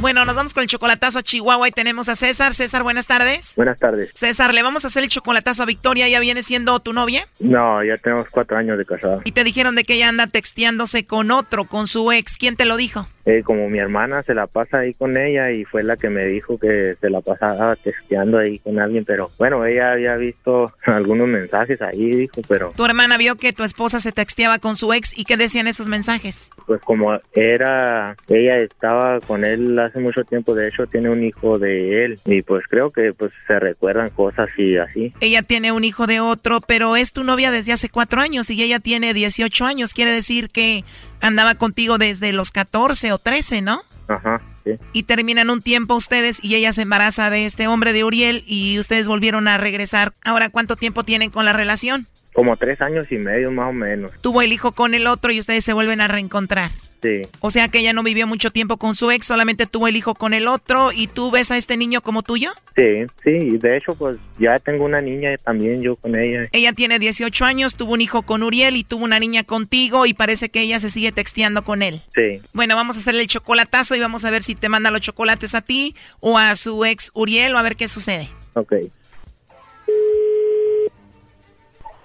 Bueno, 0.00 0.24
nos 0.24 0.36
vamos 0.36 0.54
con 0.54 0.62
el 0.62 0.68
chocolatazo 0.68 1.18
a 1.18 1.22
Chihuahua 1.22 1.66
y 1.68 1.72
tenemos 1.72 2.08
a 2.08 2.14
César. 2.14 2.54
César, 2.54 2.84
buenas 2.84 3.08
tardes. 3.08 3.54
Buenas 3.56 3.78
tardes. 3.80 4.10
César, 4.14 4.54
¿le 4.54 4.62
vamos 4.62 4.84
a 4.84 4.88
hacer 4.88 5.02
el 5.02 5.08
chocolatazo 5.08 5.64
a 5.64 5.66
Victoria? 5.66 6.08
¿Ya 6.08 6.20
viene 6.20 6.44
siendo 6.44 6.78
tu 6.78 6.92
novia? 6.92 7.26
No, 7.40 7.82
ya 7.82 7.96
tenemos 7.96 8.28
cuatro 8.30 8.56
años 8.56 8.78
de 8.78 8.84
casada. 8.86 9.20
Y 9.24 9.32
te 9.32 9.42
dijeron 9.42 9.74
de 9.74 9.82
que 9.82 9.94
ella 9.94 10.08
anda 10.08 10.28
texteándose 10.28 11.04
con 11.04 11.32
otro, 11.32 11.64
con 11.64 11.88
su 11.88 12.12
ex. 12.12 12.36
¿Quién 12.38 12.54
te 12.54 12.64
lo 12.64 12.76
dijo? 12.76 13.08
Eh, 13.24 13.42
como 13.42 13.68
mi 13.68 13.78
hermana 13.78 14.22
se 14.22 14.32
la 14.32 14.46
pasa 14.46 14.78
ahí 14.78 14.94
con 14.94 15.18
ella 15.18 15.50
y 15.50 15.64
fue 15.66 15.82
la 15.82 15.98
que 15.98 16.08
me 16.08 16.24
dijo 16.24 16.58
que 16.58 16.96
se 16.98 17.10
la 17.10 17.20
pasaba 17.20 17.76
texteando 17.76 18.38
ahí 18.38 18.58
con 18.60 18.78
alguien, 18.78 19.04
pero 19.04 19.30
bueno, 19.36 19.66
ella 19.66 19.92
había 19.92 20.16
visto 20.16 20.72
algunos 20.86 21.28
mensajes 21.28 21.82
ahí, 21.82 22.10
dijo, 22.12 22.40
pero 22.48 22.72
Tu 22.74 22.86
hermana 22.86 23.18
vio 23.18 23.34
que 23.36 23.52
tu 23.52 23.64
esposa 23.64 24.00
se 24.00 24.12
texteaba 24.12 24.58
con 24.58 24.76
su 24.76 24.94
ex 24.94 25.12
y 25.14 25.26
qué 25.26 25.36
decían 25.36 25.66
esos 25.66 25.88
mensajes. 25.88 26.50
pues 26.64 26.80
como 26.80 27.18
era, 27.34 28.16
ella 28.28 28.60
estaba 28.60 29.20
con 29.20 29.44
él 29.44 29.78
hace 29.88 29.98
mucho 30.00 30.24
tiempo, 30.24 30.54
de 30.54 30.68
hecho 30.68 30.86
tiene 30.86 31.10
un 31.10 31.24
hijo 31.24 31.58
de 31.58 32.04
él 32.04 32.20
y 32.24 32.42
pues 32.42 32.64
creo 32.68 32.90
que 32.90 33.12
pues 33.12 33.32
se 33.46 33.58
recuerdan 33.58 34.10
cosas 34.10 34.48
y 34.56 34.76
así. 34.76 35.12
Ella 35.20 35.42
tiene 35.42 35.72
un 35.72 35.84
hijo 35.84 36.06
de 36.06 36.20
otro, 36.20 36.60
pero 36.60 36.96
es 36.96 37.12
tu 37.12 37.24
novia 37.24 37.50
desde 37.50 37.72
hace 37.72 37.88
cuatro 37.88 38.20
años 38.20 38.50
y 38.50 38.62
ella 38.62 38.80
tiene 38.80 39.14
18 39.14 39.64
años. 39.64 39.94
Quiere 39.94 40.12
decir 40.12 40.50
que 40.50 40.84
andaba 41.20 41.54
contigo 41.56 41.98
desde 41.98 42.32
los 42.32 42.50
14 42.50 43.12
o 43.12 43.18
13, 43.18 43.62
¿no? 43.62 43.82
Ajá, 44.08 44.40
sí. 44.64 44.72
Y 44.92 45.02
terminan 45.02 45.50
un 45.50 45.60
tiempo 45.60 45.94
ustedes 45.94 46.42
y 46.42 46.54
ella 46.54 46.72
se 46.72 46.82
embaraza 46.82 47.30
de 47.30 47.46
este 47.46 47.66
hombre 47.66 47.92
de 47.92 48.04
Uriel 48.04 48.42
y 48.46 48.78
ustedes 48.78 49.08
volvieron 49.08 49.48
a 49.48 49.58
regresar. 49.58 50.12
Ahora, 50.24 50.48
¿cuánto 50.48 50.76
tiempo 50.76 51.04
tienen 51.04 51.30
con 51.30 51.44
la 51.44 51.52
relación? 51.52 52.06
Como 52.32 52.56
tres 52.56 52.80
años 52.80 53.10
y 53.10 53.16
medio 53.16 53.50
más 53.50 53.70
o 53.70 53.72
menos. 53.72 54.12
Tuvo 54.20 54.42
el 54.42 54.52
hijo 54.52 54.72
con 54.72 54.94
el 54.94 55.06
otro 55.06 55.32
y 55.32 55.40
ustedes 55.40 55.64
se 55.64 55.72
vuelven 55.72 56.00
a 56.00 56.08
reencontrar. 56.08 56.70
Sí. 57.02 57.22
O 57.40 57.50
sea 57.50 57.68
que 57.68 57.78
ella 57.78 57.92
no 57.92 58.02
vivió 58.02 58.26
mucho 58.26 58.50
tiempo 58.50 58.76
con 58.76 58.94
su 58.94 59.10
ex, 59.10 59.26
solamente 59.26 59.66
tuvo 59.66 59.88
el 59.88 59.96
hijo 59.96 60.14
con 60.14 60.34
el 60.34 60.48
otro 60.48 60.90
y 60.92 61.06
tú 61.06 61.30
ves 61.30 61.50
a 61.50 61.56
este 61.56 61.76
niño 61.76 62.00
como 62.00 62.22
tuyo. 62.22 62.50
Sí, 62.76 63.06
sí, 63.24 63.30
y 63.30 63.58
de 63.58 63.76
hecho 63.76 63.94
pues 63.94 64.18
ya 64.38 64.58
tengo 64.58 64.84
una 64.84 65.00
niña 65.00 65.36
también 65.38 65.82
yo 65.82 65.96
con 65.96 66.16
ella. 66.16 66.48
Ella 66.52 66.72
tiene 66.72 66.98
18 66.98 67.44
años, 67.44 67.76
tuvo 67.76 67.94
un 67.94 68.00
hijo 68.00 68.22
con 68.22 68.42
Uriel 68.42 68.76
y 68.76 68.84
tuvo 68.84 69.04
una 69.04 69.18
niña 69.18 69.44
contigo 69.44 70.06
y 70.06 70.14
parece 70.14 70.48
que 70.48 70.60
ella 70.60 70.80
se 70.80 70.90
sigue 70.90 71.12
texteando 71.12 71.62
con 71.64 71.82
él. 71.82 72.02
Sí. 72.14 72.40
Bueno, 72.52 72.76
vamos 72.76 72.96
a 72.96 73.00
hacerle 73.00 73.22
el 73.22 73.28
chocolatazo 73.28 73.94
y 73.94 74.00
vamos 74.00 74.24
a 74.24 74.30
ver 74.30 74.42
si 74.42 74.54
te 74.54 74.68
manda 74.68 74.90
los 74.90 75.00
chocolates 75.00 75.54
a 75.54 75.62
ti 75.62 75.94
o 76.20 76.38
a 76.38 76.54
su 76.56 76.84
ex 76.84 77.10
Uriel 77.14 77.54
o 77.54 77.58
a 77.58 77.62
ver 77.62 77.76
qué 77.76 77.88
sucede. 77.88 78.28
Ok. 78.54 78.74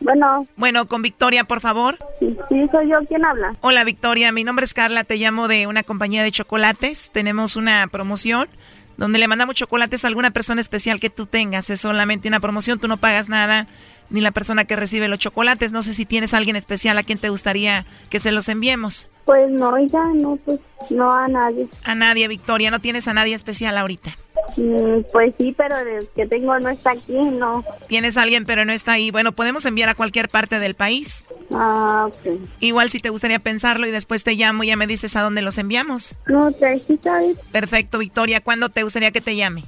Bueno. 0.04 0.45
Bueno, 0.58 0.86
con 0.88 1.01
Victoria, 1.01 1.45
por 1.45 1.62
favor. 1.62 1.97
Sí, 2.20 2.36
soy 2.72 2.89
yo. 2.89 2.99
¿Quién 3.08 3.26
habla? 3.26 3.56
Hola, 3.62 3.84
Victoria. 3.84 4.32
Mi 4.32 4.43
nombre 4.43 4.66
es 4.66 4.74
Carla. 4.74 5.04
Te 5.06 5.16
llamo 5.16 5.47
de 5.47 5.66
una 5.66 5.84
compañía 5.84 6.24
de 6.24 6.32
chocolates. 6.32 7.10
Tenemos 7.12 7.56
una 7.56 7.88
promoción 7.88 8.47
donde 8.97 9.18
le 9.18 9.28
mandamos 9.28 9.56
chocolates 9.56 10.04
a 10.04 10.10
alguna 10.10 10.32
persona 10.32 10.62
especial 10.62 10.99
que 10.99 11.10
tú 11.10 11.26
tengas. 11.26 11.70
Es 11.70 11.82
solamente 11.82 12.28
una 12.28 12.39
promoción. 12.39 12.80
Tú 12.80 12.88
no 12.88 12.97
pagas 12.97 13.30
nada 13.30 13.68
ni 14.10 14.22
la 14.22 14.32
persona 14.32 14.66
que 14.66 14.76
recibe 14.76 15.08
los 15.08 15.20
chocolates. 15.20 15.72
No 15.72 15.82
sé 15.82 15.93
si 15.93 16.06
tienes 16.06 16.34
a 16.34 16.38
alguien 16.38 16.56
especial 16.56 16.97
a 16.97 17.04
quien 17.04 17.18
te 17.18 17.30
gustaría 17.30 17.86
que 18.10 18.20
se 18.20 18.32
los 18.32 18.49
enviemos. 18.49 19.10
Pues 19.26 19.49
no, 19.49 19.78
ya 19.86 20.04
no, 20.14 20.38
pues 20.43 20.60
no 20.89 21.12
a 21.12 21.28
nadie. 21.28 21.68
A 21.84 21.95
nadie, 21.95 22.28
Victoria. 22.28 22.72
No 22.72 22.80
tienes 22.80 23.08
a 23.08 23.14
nadie 23.14 23.34
especial 23.34 23.78
ahorita. 23.78 24.16
Mm, 24.58 25.04
pues 25.12 25.34
sí, 25.38 25.54
pero 25.58 25.78
el 25.78 26.08
que 26.16 26.28
tengo 26.28 26.58
no 26.60 26.70
está 26.70 26.91
aquí, 26.91 27.14
no. 27.14 27.64
Tienes 27.88 28.18
a 28.18 28.24
alguien, 28.24 28.45
pero 28.45 28.66
no 28.66 28.74
está 28.74 28.93
ahí. 28.93 29.12
Bueno, 29.12 29.32
podemos 29.32 29.66
enviar 29.66 29.89
a 29.89 29.95
cualquier 29.95 30.30
parte 30.30 30.60
del 30.60 30.76
país. 30.76 31.26
Ah, 31.51 32.08
ok. 32.08 32.39
Igual 32.60 32.89
si 32.89 32.99
te 32.99 33.10
gustaría 33.10 33.39
pensarlo 33.39 33.88
y 33.88 33.91
después 33.91 34.24
te 34.24 34.36
llamo 34.36 34.64
y 34.64 34.68
ya 34.68 34.76
me 34.76 34.88
dices 34.88 35.16
a 35.16 35.22
dónde 35.22 35.41
los 35.41 35.58
enviamos. 35.58 36.16
No, 36.28 36.51
te 36.51 36.82
sabes. 37.01 37.38
Perfecto, 37.51 37.97
Victoria. 37.97 38.41
¿Cuándo 38.41 38.70
te 38.70 38.84
gustaría 38.84 39.12
que 39.12 39.22
te 39.22 39.36
llame? 39.36 39.64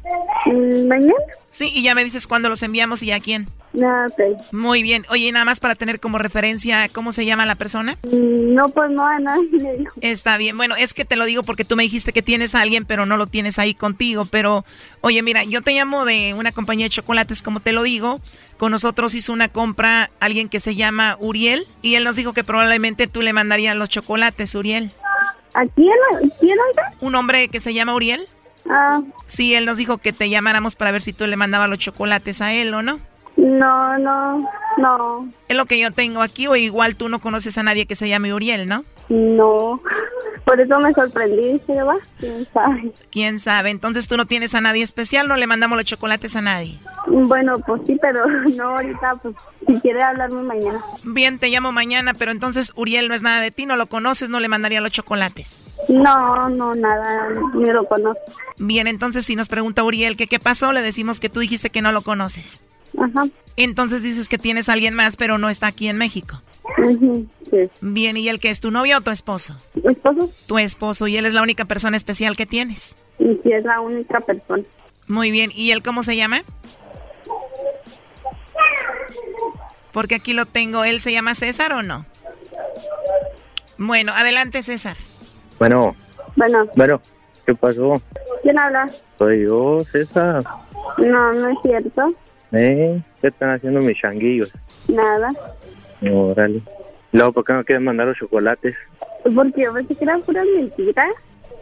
Mm, 0.46 0.88
¿Mañana? 0.88 1.14
Sí, 1.52 1.72
y 1.74 1.84
ya 1.84 1.96
me 1.96 2.04
dices 2.04 2.28
cuándo 2.28 2.50
los 2.50 2.62
enviamos 2.64 3.02
y 3.02 3.12
a 3.12 3.20
quién. 3.20 3.48
No, 3.76 4.06
ok. 4.06 4.54
Muy 4.54 4.84
bien. 4.84 5.06
Oye, 5.10 5.32
nada 5.32 5.46
más 5.46 5.60
para 5.60 5.76
tener 5.76 6.00
como 6.00 6.18
referencia, 6.18 6.88
¿cómo 6.90 7.12
se 7.12 7.26
llama 7.26 7.46
la 7.46 7.56
persona? 7.56 7.98
Mm, 8.04 8.54
no, 8.54 8.70
pues 8.70 8.90
no 8.92 9.06
a 9.06 9.20
nadie. 9.20 9.86
Está 10.02 10.38
bien. 10.38 10.56
Bueno, 10.58 10.76
es 10.76 10.94
que 10.94 11.06
te 11.06 11.16
lo 11.16 11.26
digo 11.26 11.44
porque 11.44 11.66
tú 11.66 11.76
me 11.76 11.84
dijiste 11.84 12.14
que 12.14 12.22
tienes 12.22 12.56
a 12.56 12.62
alguien, 12.62 12.86
pero 12.86 13.06
no 13.06 13.18
lo 13.18 13.28
tienes 13.28 13.60
ahí 13.60 13.74
contigo. 13.74 14.26
Pero, 14.26 14.66
oye, 15.02 15.22
mira, 15.22 15.44
yo 15.44 15.62
te 15.62 15.74
llamo 15.74 16.06
de 16.06 16.34
una 16.34 16.52
compañía 16.52 16.86
de 16.86 16.90
chocolates, 16.92 17.42
como 17.42 17.60
te 17.60 17.74
lo 17.74 17.84
digo. 17.84 18.22
Con 18.58 18.72
nosotros 18.72 19.14
hizo 19.16 19.34
una 19.34 19.50
compra 19.50 20.10
alguien 20.22 20.48
que 20.48 20.62
se 20.62 20.76
llama 20.76 21.18
Uriel 21.20 21.66
y 21.82 21.96
él 21.96 22.06
nos 22.06 22.16
dijo 22.16 22.32
que 22.34 22.46
probablemente 22.46 23.08
tú 23.08 23.22
le 23.22 23.34
mandarías 23.34 23.76
los 23.76 23.90
chocolates, 23.90 24.56
Uriel. 24.56 24.92
¿A 25.54 25.66
quién? 25.68 25.92
¿Quién? 26.40 26.58
Un 27.02 27.16
hombre 27.16 27.50
que 27.50 27.60
se 27.60 27.74
llama 27.74 27.94
Uriel. 27.94 28.26
Ah. 28.70 29.02
Sí, 29.28 29.54
él 29.54 29.66
nos 29.66 29.78
dijo 29.78 29.98
que 29.98 30.14
te 30.14 30.30
llamáramos 30.30 30.76
para 30.76 30.92
ver 30.92 31.02
si 31.02 31.12
tú 31.14 31.28
le 31.28 31.36
mandabas 31.36 31.70
los 31.70 31.80
chocolates 31.80 32.42
a 32.42 32.54
él 32.54 32.74
o 32.74 32.82
no. 32.82 33.00
No, 33.38 33.98
no, 33.98 34.50
no. 34.78 35.30
Es 35.48 35.58
lo 35.58 35.66
que 35.66 35.80
yo 35.80 35.92
tengo 35.92 36.22
aquí, 36.22 36.48
o 36.48 36.56
igual 36.56 36.96
tú 36.96 37.10
no 37.10 37.20
conoces 37.20 37.58
a 37.58 37.64
nadie 37.64 37.86
que 37.86 37.96
se 37.96 38.08
llame 38.08 38.34
Uriel, 38.34 38.68
¿no? 38.68 38.86
No, 39.08 39.82
por 40.46 40.60
eso 40.60 40.80
me 40.80 40.92
sorprendí, 40.94 41.60
¿se 41.66 41.84
va? 41.84 41.96
¿Quién 42.20 42.48
sabe? 42.52 42.94
¿Quién 43.12 43.40
sabe? 43.40 43.70
Entonces 43.70 44.08
tú 44.08 44.18
no 44.18 44.26
tienes 44.26 44.56
a 44.56 44.62
nadie 44.62 44.84
especial, 44.84 45.28
no 45.28 45.36
le 45.36 45.46
mandamos 45.46 45.78
los 45.78 45.86
chocolates 45.86 46.36
a 46.36 46.42
nadie. 46.42 46.80
Bueno, 47.08 47.60
pues 47.60 47.82
sí, 47.86 47.98
pero 48.02 48.26
no 48.56 48.70
ahorita, 48.70 49.16
pues 49.22 49.36
si 49.68 49.80
quiere 49.82 50.02
hablarme 50.02 50.42
mañana. 50.42 50.82
Bien, 51.04 51.38
te 51.38 51.50
llamo 51.50 51.72
mañana, 51.72 52.14
pero 52.16 52.32
entonces 52.32 52.74
Uriel 52.76 53.08
no 53.08 53.14
es 53.14 53.22
nada 53.22 53.42
de 53.42 53.52
ti, 53.52 53.66
no 53.66 53.76
lo 53.76 53.88
conoces, 53.88 54.30
no 54.30 54.40
le 54.40 54.48
mandaría 54.48 54.82
los 54.82 54.92
chocolates. 54.92 55.64
No, 55.88 56.50
no, 56.50 56.74
nada, 56.74 57.30
ni 57.54 57.70
lo 57.72 57.86
conozco. 57.86 58.22
Bien, 58.58 58.88
entonces 58.88 59.26
si 59.26 59.36
nos 59.36 59.50
pregunta 59.50 59.84
Uriel 59.84 60.18
que 60.18 60.28
qué 60.28 60.40
pasó, 60.40 60.72
le 60.72 60.82
decimos 60.82 61.20
que 61.20 61.30
tú 61.30 61.42
dijiste 61.42 61.70
que 61.70 61.84
no 61.84 61.92
lo 61.92 62.02
conoces. 62.02 62.62
Ajá. 62.98 63.28
Entonces 63.58 64.04
dices 64.04 64.28
que 64.28 64.38
tienes 64.38 64.70
a 64.70 64.74
alguien 64.74 64.94
más, 64.94 65.16
pero 65.18 65.38
no 65.38 65.50
está 65.50 65.68
aquí 65.68 65.88
en 65.88 65.98
México. 65.98 66.42
sí. 67.50 67.70
Bien, 67.82 68.18
¿y 68.18 68.28
él 68.28 68.40
que 68.40 68.50
es 68.50 68.60
tu 68.60 68.72
novio 68.72 68.98
o 68.98 69.02
tu 69.02 69.12
esposo? 69.12 69.58
¿Tu 69.82 69.88
esposo? 69.90 70.30
Tu 70.48 70.58
esposo, 70.58 71.08
y 71.08 71.18
él 71.18 71.26
es 71.26 71.34
la 71.34 71.42
única 71.42 71.66
persona 71.66 71.96
especial 71.98 72.36
que 72.36 72.46
tienes. 72.46 72.98
Y 73.20 73.40
sí, 73.44 73.52
es 73.52 73.64
la 73.64 73.80
única 73.80 74.20
persona. 74.20 74.64
Muy 75.08 75.32
bien, 75.32 75.52
¿y 75.54 75.72
él 75.72 75.84
cómo 75.84 76.04
se 76.04 76.16
llama? 76.16 76.42
Porque 79.94 80.16
aquí 80.16 80.34
lo 80.34 80.46
tengo, 80.46 80.84
¿él 80.84 81.00
se 81.00 81.14
llama 81.14 81.36
César 81.36 81.72
o 81.74 81.82
no? 81.82 82.06
Bueno, 83.78 84.12
adelante 84.14 84.62
César. 84.62 84.96
Bueno. 85.60 85.96
Bueno. 86.36 86.66
Bueno, 86.76 87.02
¿qué 87.46 87.56
pasó? 87.56 88.02
¿Quién 88.42 88.60
habla? 88.60 88.90
Soy 89.18 89.46
yo, 89.46 89.80
César. 89.92 90.44
No, 90.98 91.34
no 91.34 91.48
es 91.50 91.58
cierto. 91.64 92.14
¿Eh? 92.56 93.02
¿Qué 93.22 93.28
están 93.28 93.52
haciendo 93.52 93.82
mis 93.82 93.98
changuillos? 93.98 94.54
Nada. 94.88 95.30
Órale. 96.02 96.62
Luego, 97.12 97.34
¿por 97.34 97.46
qué 97.46 97.54
no 97.54 97.64
quieren 97.64 97.84
mandar 97.84 98.08
los 98.08 98.18
chocolates? 98.18 98.76
Porque 99.24 99.64
yo 99.64 99.74
pensé 99.74 99.96
que 99.96 100.04
eran 100.04 100.22
puras 100.22 100.46
mentiras. 100.56 101.10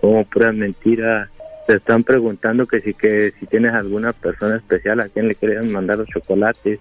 Como 0.01 0.23
puras 0.25 0.53
mentiras. 0.53 1.29
Te 1.67 1.75
están 1.75 2.03
preguntando 2.03 2.65
que 2.67 2.81
si 2.81 2.93
que 2.93 3.31
si 3.39 3.45
tienes 3.45 3.73
alguna 3.73 4.11
persona 4.11 4.57
especial 4.57 4.99
a 4.99 5.09
quien 5.09 5.27
le 5.27 5.35
querían 5.35 5.71
mandar 5.71 5.97
los 5.97 6.07
chocolates. 6.09 6.79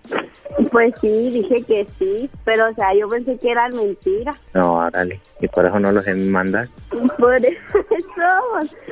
Pues 0.71 0.95
sí, 1.01 1.31
dije 1.31 1.63
que 1.65 1.87
sí, 1.99 2.31
pero 2.45 2.71
o 2.71 2.75
sea, 2.75 2.95
yo 2.95 3.09
pensé 3.09 3.39
que 3.39 3.51
eran 3.51 3.75
mentiras. 3.77 4.37
No, 4.55 4.75
órale. 4.75 5.21
Y 5.41 5.49
por 5.49 5.67
eso 5.67 5.79
no 5.79 5.93
los 5.93 6.07
mandas. 6.17 6.69
Por 7.19 7.35
eso, 7.47 7.57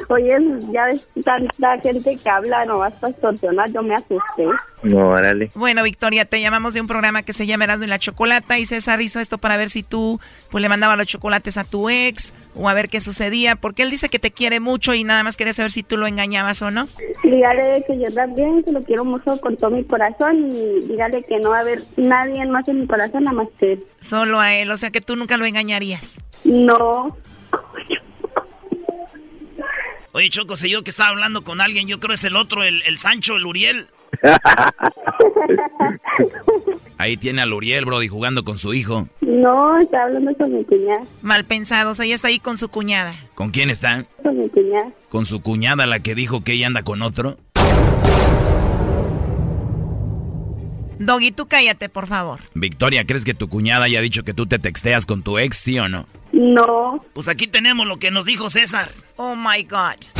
oye, 0.08 0.36
ya 0.72 0.86
ves 0.86 1.08
tanta 1.24 1.78
gente 1.80 2.16
que 2.16 2.30
habla 2.30 2.64
nomás 2.64 2.94
para 2.94 3.10
extorsionar, 3.12 3.70
yo 3.72 3.82
me 3.82 3.94
asusté. 3.94 4.46
No, 4.82 5.08
órale. 5.08 5.50
Bueno, 5.54 5.82
Victoria, 5.82 6.24
te 6.24 6.40
llamamos 6.40 6.74
de 6.74 6.80
un 6.80 6.86
programa 6.86 7.22
que 7.22 7.32
se 7.32 7.46
llama 7.46 7.64
Erasmo 7.64 7.84
y 7.84 7.88
la 7.88 7.98
Chocolata 7.98 8.58
y 8.58 8.64
César 8.64 9.00
hizo 9.02 9.20
esto 9.20 9.38
para 9.38 9.56
ver 9.56 9.70
si 9.70 9.82
tú 9.82 10.20
pues 10.50 10.62
le 10.62 10.68
mandabas 10.68 10.96
los 10.96 11.06
chocolates 11.06 11.58
a 11.58 11.64
tu 11.64 11.90
ex 11.90 12.32
o 12.54 12.68
a 12.68 12.74
ver 12.74 12.88
qué 12.88 13.00
sucedía, 13.00 13.56
porque 13.56 13.82
él 13.82 13.90
dice 13.90 14.08
que 14.08 14.18
te 14.18 14.30
quiere 14.30 14.60
mucho 14.60 14.94
y 14.94 15.04
nada 15.04 15.22
más 15.22 15.36
quería 15.36 15.52
saber 15.52 15.70
si 15.70 15.79
tú 15.82 15.96
lo 15.96 16.06
engañabas 16.06 16.62
o 16.62 16.70
no. 16.70 16.86
Dígale 17.22 17.84
que 17.86 17.98
yo 17.98 18.12
también, 18.12 18.62
que 18.64 18.72
lo 18.72 18.82
quiero 18.82 19.04
mucho 19.04 19.40
con 19.40 19.56
todo 19.56 19.70
mi 19.70 19.84
corazón 19.84 20.50
y 20.50 20.86
dígale 20.86 21.22
que 21.24 21.38
no 21.38 21.50
va 21.50 21.58
a 21.58 21.60
haber 21.60 21.82
nadie 21.96 22.44
más 22.46 22.66
en 22.68 22.80
mi 22.80 22.86
corazón 22.86 23.24
nada 23.24 23.36
más 23.36 23.48
que 23.58 23.72
él. 23.72 23.84
Solo 24.00 24.40
a 24.40 24.54
él, 24.54 24.70
o 24.70 24.76
sea 24.76 24.90
que 24.90 25.00
tú 25.00 25.16
nunca 25.16 25.36
lo 25.36 25.44
engañarías. 25.44 26.20
No. 26.44 27.16
Oye, 30.12 30.28
Choco, 30.28 30.56
sé 30.56 30.68
yo 30.68 30.82
que 30.82 30.90
estaba 30.90 31.10
hablando 31.10 31.44
con 31.44 31.60
alguien, 31.60 31.86
yo 31.86 32.00
creo 32.00 32.14
es 32.14 32.24
el 32.24 32.36
otro, 32.36 32.64
el, 32.64 32.82
el 32.82 32.98
Sancho, 32.98 33.36
el 33.36 33.46
Uriel. 33.46 33.86
Ahí 37.00 37.16
tiene 37.16 37.40
al 37.40 37.50
Uriel, 37.54 37.86
Brody, 37.86 38.08
jugando 38.08 38.44
con 38.44 38.58
su 38.58 38.74
hijo. 38.74 39.08
No, 39.22 39.80
está 39.80 40.02
hablando 40.02 40.34
con 40.36 40.54
mi 40.54 40.62
cuñada. 40.64 41.00
Mal 41.22 41.46
pensado, 41.46 41.92
o 41.92 41.94
sea, 41.94 42.04
ella 42.04 42.14
está 42.14 42.28
ahí 42.28 42.38
con 42.38 42.58
su 42.58 42.68
cuñada. 42.68 43.14
¿Con 43.34 43.52
quién 43.52 43.70
está? 43.70 44.04
Con 44.22 44.38
mi 44.38 44.50
cuñada. 44.50 44.92
¿Con 45.08 45.24
su 45.24 45.40
cuñada, 45.40 45.86
la 45.86 46.00
que 46.00 46.14
dijo 46.14 46.44
que 46.44 46.52
ella 46.52 46.66
anda 46.66 46.82
con 46.82 47.00
otro? 47.00 47.38
Doggy, 50.98 51.30
tú 51.30 51.48
cállate, 51.48 51.88
por 51.88 52.06
favor. 52.06 52.40
Victoria, 52.52 53.06
¿crees 53.06 53.24
que 53.24 53.32
tu 53.32 53.48
cuñada 53.48 53.86
haya 53.86 54.02
dicho 54.02 54.22
que 54.22 54.34
tú 54.34 54.44
te 54.44 54.58
texteas 54.58 55.06
con 55.06 55.22
tu 55.22 55.38
ex, 55.38 55.56
sí 55.56 55.78
o 55.78 55.88
no? 55.88 56.06
No. 56.32 57.02
Pues 57.14 57.28
aquí 57.28 57.46
tenemos 57.46 57.86
lo 57.86 57.96
que 57.98 58.10
nos 58.10 58.26
dijo 58.26 58.50
César. 58.50 58.90
Oh 59.16 59.34
my 59.34 59.62
God. 59.62 60.19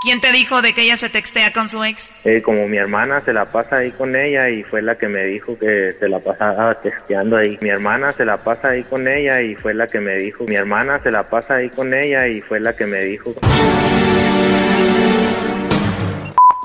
¿Quién 0.00 0.18
te 0.22 0.32
dijo 0.32 0.62
de 0.62 0.72
que 0.72 0.82
ella 0.84 0.96
se 0.96 1.10
textea 1.10 1.52
con 1.52 1.68
su 1.68 1.84
ex? 1.84 2.10
Eh, 2.24 2.40
como 2.40 2.66
mi 2.66 2.78
hermana 2.78 3.20
se 3.20 3.34
la 3.34 3.44
pasa 3.44 3.76
ahí 3.76 3.90
con 3.90 4.16
ella 4.16 4.48
y 4.48 4.62
fue 4.62 4.80
la 4.80 4.96
que 4.96 5.08
me 5.08 5.26
dijo 5.26 5.58
que 5.58 5.94
se 6.00 6.08
la 6.08 6.18
pasaba 6.20 6.74
texteando 6.80 7.36
ahí. 7.36 7.58
Mi 7.60 7.68
hermana 7.68 8.10
se 8.12 8.24
la 8.24 8.38
pasa 8.38 8.68
ahí 8.70 8.82
con 8.84 9.06
ella 9.06 9.42
y 9.42 9.56
fue 9.56 9.74
la 9.74 9.86
que 9.86 10.00
me 10.00 10.16
dijo. 10.16 10.44
Mi 10.44 10.54
hermana 10.54 11.02
se 11.02 11.10
la 11.10 11.28
pasa 11.28 11.56
ahí 11.56 11.68
con 11.68 11.92
ella 11.92 12.26
y 12.28 12.40
fue 12.40 12.60
la 12.60 12.74
que 12.74 12.86
me 12.86 13.02
dijo. 13.04 13.34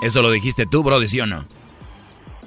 ¿Eso 0.02 0.22
lo 0.22 0.32
dijiste 0.32 0.66
tú, 0.66 0.82
Brody, 0.84 1.10
sí 1.10 1.20
o 1.20 1.26
no? 1.26 1.46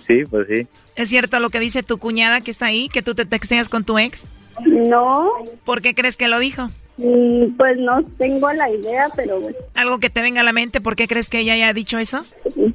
Sí, 0.06 0.22
pues 0.30 0.48
sí. 0.48 0.66
¿Es 0.96 1.10
cierto 1.10 1.38
lo 1.38 1.50
que 1.50 1.60
dice 1.60 1.82
tu 1.82 1.98
cuñada 1.98 2.40
que 2.40 2.50
está 2.50 2.64
ahí, 2.64 2.88
que 2.88 3.02
tú 3.02 3.14
te 3.14 3.26
texteas 3.26 3.68
con 3.68 3.84
tu 3.84 3.98
ex? 3.98 4.26
No. 4.64 5.32
¿Por 5.66 5.82
qué 5.82 5.94
crees 5.94 6.16
que 6.16 6.28
lo 6.28 6.38
dijo? 6.38 6.70
Mm, 6.98 7.56
Pues 7.56 7.78
no 7.78 8.02
tengo 8.18 8.52
la 8.52 8.70
idea, 8.70 9.08
pero 9.16 9.40
bueno. 9.40 9.56
Algo 9.74 9.98
que 9.98 10.10
te 10.10 10.20
venga 10.20 10.40
a 10.40 10.44
la 10.44 10.52
mente, 10.52 10.80
¿por 10.80 10.96
qué 10.96 11.06
crees 11.08 11.28
que 11.30 11.38
ella 11.40 11.54
haya 11.54 11.72
dicho 11.72 11.98
eso? 11.98 12.24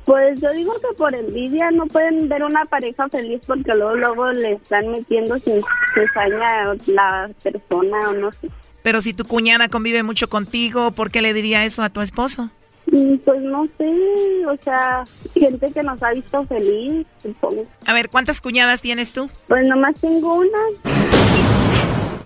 Pues 0.06 0.40
yo 0.42 0.52
digo 0.52 0.74
que 0.76 0.96
por 0.98 1.14
envidia 1.14 1.72
no 1.72 1.86
pueden 1.88 2.28
ver 2.30 2.44
una 2.44 2.66
pareja 2.66 3.08
feliz 3.10 3.42
porque 3.46 3.74
luego 3.76 3.96
luego 3.96 4.32
le 4.32 4.54
están 4.54 4.88
metiendo 4.90 5.38
sin 5.40 5.62
cizaña 5.94 6.74
la 6.88 7.30
persona 7.44 8.10
o 8.10 8.14
no 8.14 8.32
sé. 8.32 8.50
Pero 8.82 9.02
si 9.02 9.14
tu 9.14 9.26
cuñada 9.26 9.70
convive 9.70 10.04
mucho 10.04 10.28
contigo, 10.30 10.92
¿por 10.92 11.12
qué 11.12 11.22
le 11.22 11.34
diría 11.34 11.64
eso 11.66 11.84
a 11.84 11.90
tu 11.90 12.02
esposo? 12.02 12.50
Mm, 12.88 13.16
Pues 13.26 13.42
no 13.42 13.66
sé, 13.78 14.46
o 14.46 14.58
sea, 14.64 15.04
gente 15.34 15.72
que 15.72 15.84
nos 15.84 16.02
ha 16.04 16.12
visto 16.12 16.46
feliz, 16.46 17.06
supongo. 17.22 17.66
A 17.86 17.94
ver, 17.94 18.10
¿cuántas 18.10 18.42
cuñadas 18.42 18.82
tienes 18.82 19.12
tú? 19.14 19.30
Pues 19.48 19.68
nomás 19.68 20.00
tengo 20.02 20.36
una. 20.36 21.63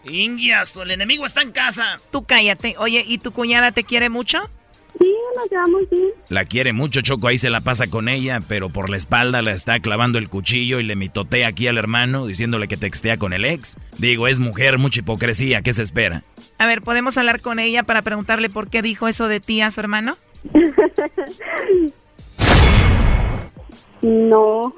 Ingias, 0.10 0.76
el 0.76 0.92
enemigo 0.92 1.26
está 1.26 1.42
en 1.42 1.52
casa. 1.52 1.98
Tú 2.12 2.24
cállate. 2.24 2.76
Oye, 2.78 3.04
¿y 3.06 3.18
tu 3.18 3.32
cuñada 3.32 3.72
te 3.72 3.84
quiere 3.84 4.10
mucho? 4.10 4.40
Sí, 5.00 5.14
nos 5.36 5.50
llevamos 5.50 5.90
bien. 5.92 6.10
La 6.30 6.46
quiere 6.46 6.74
mucho, 6.74 7.02
Choco, 7.02 7.28
ahí 7.28 7.38
se 7.38 7.50
la 7.50 7.62
pasa 7.62 7.88
con 7.88 8.10
ella, 8.10 8.42
pero 8.48 8.70
por 8.70 8.90
la 8.90 8.98
espalda 8.98 9.42
le 9.42 9.52
está 9.52 9.80
clavando 9.80 10.18
el 10.18 10.30
cuchillo 10.30 10.80
y 10.80 10.84
le 10.84 10.96
mitotea 10.96 11.50
aquí 11.50 11.68
al 11.68 11.78
hermano 11.78 12.26
diciéndole 12.26 12.68
que 12.68 12.78
textea 12.78 13.18
con 13.18 13.34
el 13.34 13.46
ex. 13.46 13.78
Digo, 13.98 14.28
es 14.28 14.40
mujer, 14.40 14.80
mucha 14.80 15.02
hipocresía, 15.02 15.62
¿qué 15.62 15.74
se 15.74 15.84
espera? 15.84 16.24
A 16.58 16.66
ver, 16.66 16.82
¿podemos 16.82 17.18
hablar 17.18 17.42
con 17.42 17.60
ella 17.60 17.84
para 17.84 18.02
preguntarle 18.02 18.50
por 18.50 18.70
qué 18.70 18.82
dijo 18.82 19.08
eso 19.08 19.28
de 19.28 19.40
ti 19.40 19.62
a 19.62 19.70
su 19.70 19.80
hermano? 19.82 20.18
no. 24.02 24.74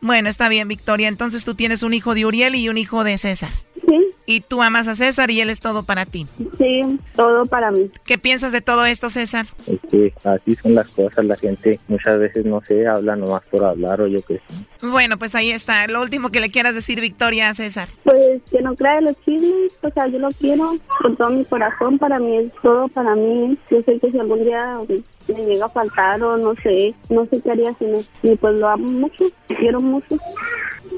Bueno, 0.00 0.28
está 0.28 0.48
bien, 0.48 0.68
Victoria. 0.68 1.08
Entonces 1.08 1.44
tú 1.44 1.54
tienes 1.54 1.82
un 1.82 1.94
hijo 1.94 2.14
de 2.14 2.26
Uriel 2.26 2.54
y 2.54 2.68
un 2.68 2.78
hijo 2.78 3.04
de 3.04 3.18
César. 3.18 3.50
Sí. 3.90 4.14
Y 4.24 4.40
tú 4.42 4.62
amas 4.62 4.86
a 4.86 4.94
César 4.94 5.32
y 5.32 5.40
él 5.40 5.50
es 5.50 5.58
todo 5.58 5.82
para 5.82 6.06
ti. 6.06 6.24
Sí, 6.58 6.82
todo 7.16 7.44
para 7.46 7.72
mí. 7.72 7.90
¿Qué 8.04 8.18
piensas 8.18 8.52
de 8.52 8.60
todo 8.60 8.86
esto, 8.86 9.10
César? 9.10 9.46
Es 9.66 9.80
que 9.90 10.14
así 10.22 10.54
son 10.54 10.76
las 10.76 10.88
cosas, 10.90 11.24
la 11.24 11.34
gente 11.34 11.80
muchas 11.88 12.20
veces 12.20 12.44
no 12.44 12.60
sé, 12.60 12.86
habla 12.86 13.16
nomás 13.16 13.42
por 13.50 13.64
hablar 13.64 14.00
o 14.00 14.06
yo 14.06 14.20
qué 14.22 14.34
sé. 14.36 14.86
Bueno, 14.86 15.18
pues 15.18 15.34
ahí 15.34 15.50
está. 15.50 15.88
Lo 15.88 16.00
último 16.02 16.30
que 16.30 16.40
le 16.40 16.50
quieras 16.50 16.76
decir, 16.76 17.00
Victoria, 17.00 17.48
a 17.48 17.54
César. 17.54 17.88
Pues 18.04 18.40
que 18.48 18.62
no 18.62 18.76
crea 18.76 19.00
los 19.00 19.16
chismes, 19.24 19.76
o 19.82 19.90
sea, 19.90 20.06
yo 20.06 20.20
lo 20.20 20.28
quiero 20.28 20.76
con 21.02 21.16
todo 21.16 21.30
mi 21.30 21.44
corazón, 21.44 21.98
para 21.98 22.20
mí 22.20 22.36
es 22.36 22.52
todo 22.62 22.86
para 22.88 23.16
mí. 23.16 23.58
Yo 23.72 23.82
sé 23.82 23.98
que 23.98 24.12
si 24.12 24.18
algún 24.20 24.44
día 24.44 24.78
me 25.26 25.44
llega 25.46 25.66
a 25.66 25.70
faltar 25.70 26.22
o 26.22 26.36
no 26.36 26.54
sé, 26.62 26.94
no 27.08 27.26
sé 27.26 27.40
qué 27.42 27.50
haría 27.50 27.74
sin 27.80 27.96
él. 27.96 28.06
Y 28.22 28.36
pues 28.36 28.54
lo 28.54 28.68
amo 28.68 28.88
mucho, 28.88 29.24
quiero 29.48 29.80
mucho. 29.80 30.16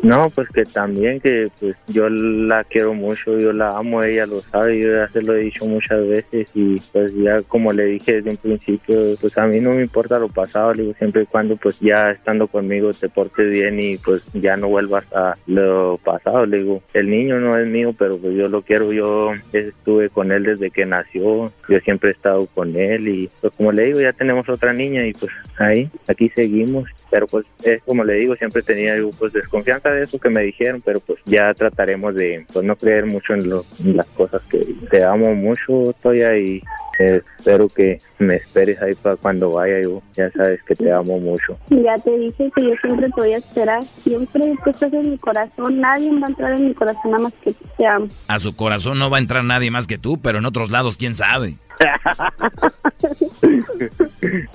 No, 0.03 0.31
pues 0.31 0.49
que 0.49 0.65
también 0.65 1.21
que 1.21 1.49
pues 1.61 1.77
yo 1.87 2.09
la 2.09 2.65
quiero 2.65 2.93
mucho, 2.93 3.39
yo 3.39 3.53
la 3.53 3.77
amo, 3.77 4.03
ella 4.03 4.27
lo 4.27 4.41
sabe, 4.41 4.81
yo 4.81 4.93
ya 4.93 5.09
se 5.09 5.23
lo 5.23 5.35
he 5.35 5.43
dicho 5.43 5.65
muchas 5.65 6.07
veces 6.09 6.49
y 6.55 6.81
pues 6.93 7.15
ya 7.15 7.41
como 7.43 7.73
le 7.73 7.85
dije 7.85 8.15
desde 8.15 8.31
un 8.31 8.37
principio, 8.37 8.97
pues 9.21 9.39
a 9.39 9.47
mí 9.47 9.61
no 9.61 9.71
me 9.75 9.83
importa 9.83 10.19
lo 10.19 10.29
pasado, 10.29 10.75
le 10.75 10.83
digo 10.83 10.95
siempre 10.99 11.23
y 11.23 11.27
cuando 11.27 11.57
pues 11.57 11.79
ya 11.79 12.11
estando 12.11 12.49
conmigo 12.49 12.93
te 12.93 13.09
portes 13.09 13.51
bien 13.51 13.81
y 13.81 13.97
pues 13.99 14.25
ya 14.33 14.57
no 14.57 14.69
vuelvas 14.69 15.05
a 15.13 15.37
lo 15.47 15.99
pasado, 16.03 16.47
le 16.47 16.59
digo, 16.59 16.83
el 16.95 17.09
niño 17.09 17.39
no 17.39 17.57
es 17.57 17.67
mío, 17.67 17.95
pero 17.97 18.19
pues 18.19 18.35
yo 18.35 18.49
lo 18.49 18.63
quiero, 18.63 18.93
yo 18.93 19.31
estuve 19.53 20.09
con 20.09 20.33
él 20.33 20.43
desde 20.43 20.71
que 20.71 20.85
nació, 20.85 21.53
yo 21.69 21.81
siempre 21.85 22.11
he 22.11 22.13
estado 22.13 22.47
con 22.47 22.77
él 22.77 23.07
y 23.07 23.31
pues 23.41 23.53
como 23.57 23.71
le 23.71 23.85
digo, 23.85 24.01
ya 24.01 24.13
tenemos 24.13 24.49
otra 24.49 24.73
niña 24.73 25.07
y 25.07 25.13
pues 25.13 25.31
ahí, 25.59 25.89
aquí 26.09 26.29
seguimos, 26.31 26.89
pero 27.11 27.27
pues 27.27 27.47
es 27.63 27.83
como 27.83 28.05
le 28.05 28.15
digo, 28.15 28.35
siempre 28.37 28.63
tenía 28.63 28.97
yo 28.97 29.11
pues 29.19 29.33
desconfianza 29.33 29.82
de 29.91 30.03
eso 30.03 30.19
que 30.19 30.29
me 30.29 30.43
dijeron, 30.43 30.83
pero 30.85 31.01
pues 31.01 31.19
ya 31.25 31.53
trataremos 31.55 32.15
de 32.15 32.47
pues 32.53 32.65
no 32.65 32.77
creer 32.77 33.07
mucho 33.07 33.35
en, 33.35 33.49
lo, 33.49 33.65
en 33.85 33.97
las 33.97 34.07
cosas 34.09 34.43
que 34.51 34.65
te 34.91 35.05
amo 35.05 35.35
mucho, 35.35 35.95
Toya, 36.03 36.37
y 36.37 36.63
eh, 36.99 37.23
espero 37.39 37.69
que 37.69 37.99
me 38.19 38.37
esperes 38.37 38.81
ahí 38.83 38.95
para 38.95 39.17
cuando 39.17 39.51
vaya 39.51 39.83
yo, 39.83 40.03
ya 40.15 40.31
sabes 40.33 40.63
que 40.65 40.75
te 40.75 40.93
amo 40.93 41.19
mucho. 41.19 41.59
Ya 41.71 41.97
te 41.97 42.17
dije 42.17 42.51
que 42.55 42.63
yo 42.63 42.75
siempre 42.81 43.09
te 43.09 43.21
voy 43.21 43.33
a 43.33 43.39
esperar, 43.39 43.83
siempre 43.85 44.55
tú 44.65 44.71
estás 44.71 44.93
en 44.93 45.11
mi 45.11 45.19
corazón, 45.19 45.81
nadie 45.81 46.11
va 46.21 46.27
a 46.27 46.31
entrar 46.31 46.53
en 46.53 46.69
mi 46.69 46.75
corazón 46.75 47.11
nada 47.11 47.25
más 47.25 47.33
que 47.43 47.55
te 47.77 47.87
amo. 47.87 48.09
A 48.29 48.39
su 48.39 48.55
corazón 48.55 48.99
no 48.99 49.11
va 49.11 49.17
a 49.17 49.21
entrar 49.21 49.45
nadie 49.45 49.71
más 49.71 49.87
que 49.87 49.99
tú, 49.99 50.21
pero 50.21 50.39
en 50.39 50.47
otros 50.47 50.71
lados, 50.71 50.97
quién 50.97 51.15
sabe. 51.15 51.57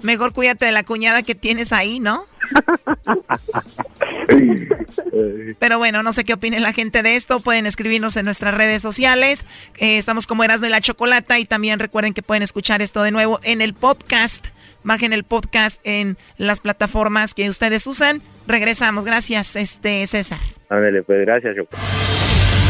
Mejor 0.02 0.34
cuídate 0.34 0.66
de 0.66 0.72
la 0.72 0.84
cuñada 0.84 1.24
que 1.24 1.36
tienes 1.36 1.74
ahí, 1.74 2.00
¿no? 2.00 2.26
Pero 5.60 5.78
bueno, 5.78 6.04
no 6.04 6.12
sé 6.12 6.24
qué 6.24 6.34
opine 6.34 6.60
la 6.60 6.74
gente 6.74 7.04
de 7.04 7.16
esto. 7.16 7.40
Pueden 7.40 7.66
escribirnos 7.66 8.18
en 8.18 8.26
nuestras 8.26 8.54
redes 8.54 8.82
sociales. 8.82 9.46
Eh, 9.78 9.98
estamos 9.98 10.28
como 10.28 10.44
Erasmo 10.44 10.68
y 10.68 10.70
la 10.70 10.82
Chocolata. 10.82 11.40
Y 11.40 11.46
también 11.46 11.80
recuerden 11.80 12.14
que 12.14 12.22
pueden 12.22 12.44
escuchar 12.44 12.82
esto 12.82 13.04
de 13.04 13.12
nuevo 13.12 13.40
en 13.44 13.62
el 13.62 13.74
podcast. 13.74 14.48
Bajen 14.84 15.12
el 15.14 15.24
podcast 15.24 15.82
en 15.84 16.18
las 16.38 16.62
plataformas 16.62 17.34
que 17.34 17.50
ustedes 17.50 17.88
usan. 17.88 18.22
Regresamos. 18.48 19.04
Gracias, 19.06 19.56
este 19.56 20.06
César. 20.08 20.40
Ándale, 20.70 21.04
pues 21.04 21.26
gracias, 21.26 21.56
Choco. 21.56 21.76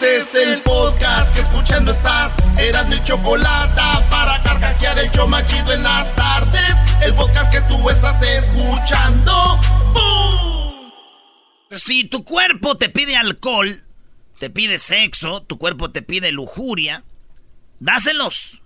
Este 0.00 0.16
es 0.18 0.34
el 0.46 0.62
podcast 0.62 1.34
que 1.34 1.40
escuchando 1.40 1.90
estás. 1.90 2.36
Eran 2.56 2.88
mi 2.88 3.02
chocolate 3.02 3.82
para 4.08 4.40
carcajear 4.44 4.96
el 4.96 5.10
show 5.10 5.26
machido 5.26 5.72
en 5.72 5.82
las 5.82 6.14
tardes. 6.14 6.72
El 7.02 7.14
podcast 7.14 7.50
que 7.50 7.60
tú 7.62 7.90
estás 7.90 8.22
escuchando. 8.22 9.58
¡Bum! 9.92 10.92
Si 11.72 12.04
tu 12.04 12.22
cuerpo 12.22 12.76
te 12.76 12.90
pide 12.90 13.16
alcohol, 13.16 13.82
te 14.38 14.50
pide 14.50 14.78
sexo, 14.78 15.42
tu 15.42 15.58
cuerpo 15.58 15.90
te 15.90 16.02
pide 16.02 16.30
lujuria, 16.30 17.02
dáselos. 17.80 18.62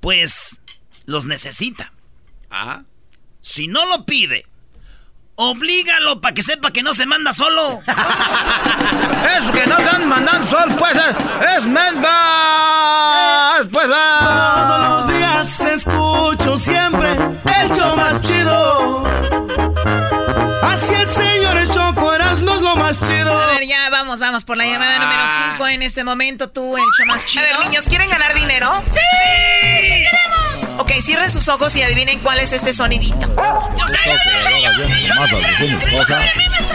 Pues 0.00 0.60
los 1.06 1.24
necesita. 1.24 1.94
Ah. 2.50 2.82
Si 3.40 3.68
no 3.68 3.86
lo 3.86 4.04
pide, 4.04 4.44
oblígalo 5.36 6.20
para 6.20 6.34
que 6.34 6.42
sepa 6.42 6.70
que 6.70 6.82
no 6.82 6.94
se 6.94 7.06
manda 7.06 7.32
solo. 7.32 7.80
Es 9.36 9.46
que 9.48 9.66
no 9.66 9.76
se 9.78 9.88
han 9.88 10.08
mandado 10.08 10.42
sol, 10.42 10.74
pues 10.76 10.92
es, 10.94 11.14
es 11.56 11.66
Medvas, 11.66 12.08
pues 13.70 13.86
Todos 13.86 14.80
los 14.88 15.12
días 15.16 15.60
escucho 15.60 16.58
siempre 16.58 17.12
el 17.60 17.70
show 17.72 17.96
más 17.96 18.20
chido. 18.20 19.04
Así 20.62 20.94
es, 20.94 21.08
señores, 21.08 21.70
Choco, 21.70 22.12
Erasmo 22.12 22.54
es 22.54 22.60
lo 22.62 22.76
más 22.76 22.98
chido. 23.00 23.38
A 23.38 23.46
ver, 23.46 23.66
ya 23.66 23.90
vamos, 23.90 24.18
vamos 24.20 24.44
por 24.44 24.56
la 24.56 24.66
llamada 24.66 24.98
número 24.98 25.22
5 25.54 25.66
en 25.68 25.82
este 25.82 26.02
momento. 26.04 26.50
Tú, 26.50 26.76
el 26.76 26.82
show 26.98 27.06
más 27.06 27.24
chido. 27.24 27.44
A 27.44 27.58
ver, 27.58 27.66
niños, 27.68 27.84
¿quieren 27.86 28.10
ganar 28.10 28.34
dinero? 28.34 28.82
¡Sí! 28.92 29.00
¡Sí 29.82 29.88
queremos! 29.88 30.51
Ok, 30.78 30.92
cierren 31.00 31.30
sus 31.30 31.48
ojos 31.48 31.74
y 31.76 31.82
adivinen 31.82 32.18
cuál 32.20 32.38
es 32.40 32.52
este 32.52 32.72
sonidito. 32.72 33.20
¡Yo 33.20 33.86
sé! 33.88 33.98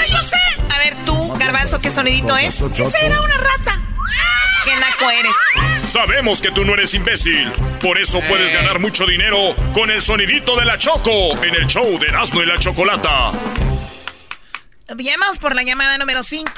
¡Yo 0.10 0.24
sé! 0.24 0.38
A 0.70 0.78
ver, 0.80 0.95
tú, 1.06 1.34
Garbanzo, 1.38 1.80
¿qué 1.80 1.91
sonidito 1.91 2.38
es? 2.38 2.62
¡Esa 2.62 3.00
era 3.00 3.22
una 3.22 3.38
rata! 3.38 3.80
¡Qué 4.66 4.76
naco 4.76 5.10
eres! 5.10 5.36
Sabemos 5.88 6.41
que 6.41 6.52
tú 6.52 6.66
no 6.66 6.74
eres 6.74 6.93
imbécil. 6.93 7.52
Por 7.82 7.98
eso 7.98 8.20
puedes 8.28 8.52
ganar 8.52 8.80
mucho 8.80 9.06
dinero 9.06 9.56
con 9.74 9.89
el 9.89 10.02
sonidito 10.02 10.58
de 10.58 10.66
la 10.66 10.78
Choco 10.78 11.41
en 11.43 11.56
el 11.56 11.66
show 11.68 11.98
de 12.00 12.08
Erasmo 12.08 12.41
y 12.41 12.45
la 12.45 12.58
Chocolata. 12.60 13.32
Llamamos 14.96 15.38
por 15.40 15.54
la 15.56 15.64
llamada 15.64 15.98
número 15.98 16.24
5. 16.24 16.50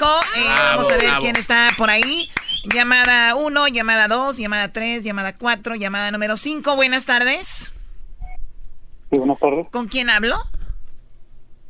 vamos 0.70 0.88
a 0.88 0.92
ver 0.96 1.06
bravo. 1.06 1.20
quién 1.20 1.36
está 1.36 1.70
por 1.76 1.90
ahí. 1.90 2.30
Llamada 2.72 3.34
1, 3.34 3.68
llamada 3.68 4.06
2, 4.08 4.36
llamada 4.36 4.72
3, 4.72 5.02
llamada 5.02 5.36
4, 5.36 5.74
llamada 5.74 6.10
número 6.10 6.36
5. 6.36 6.76
Buenas 6.76 7.06
tardes. 7.06 7.72
Sí, 9.10 9.18
buenas 9.18 9.38
tardes. 9.40 9.66
¿Con 9.72 9.88
quién 9.88 10.10
hablo? 10.10 10.36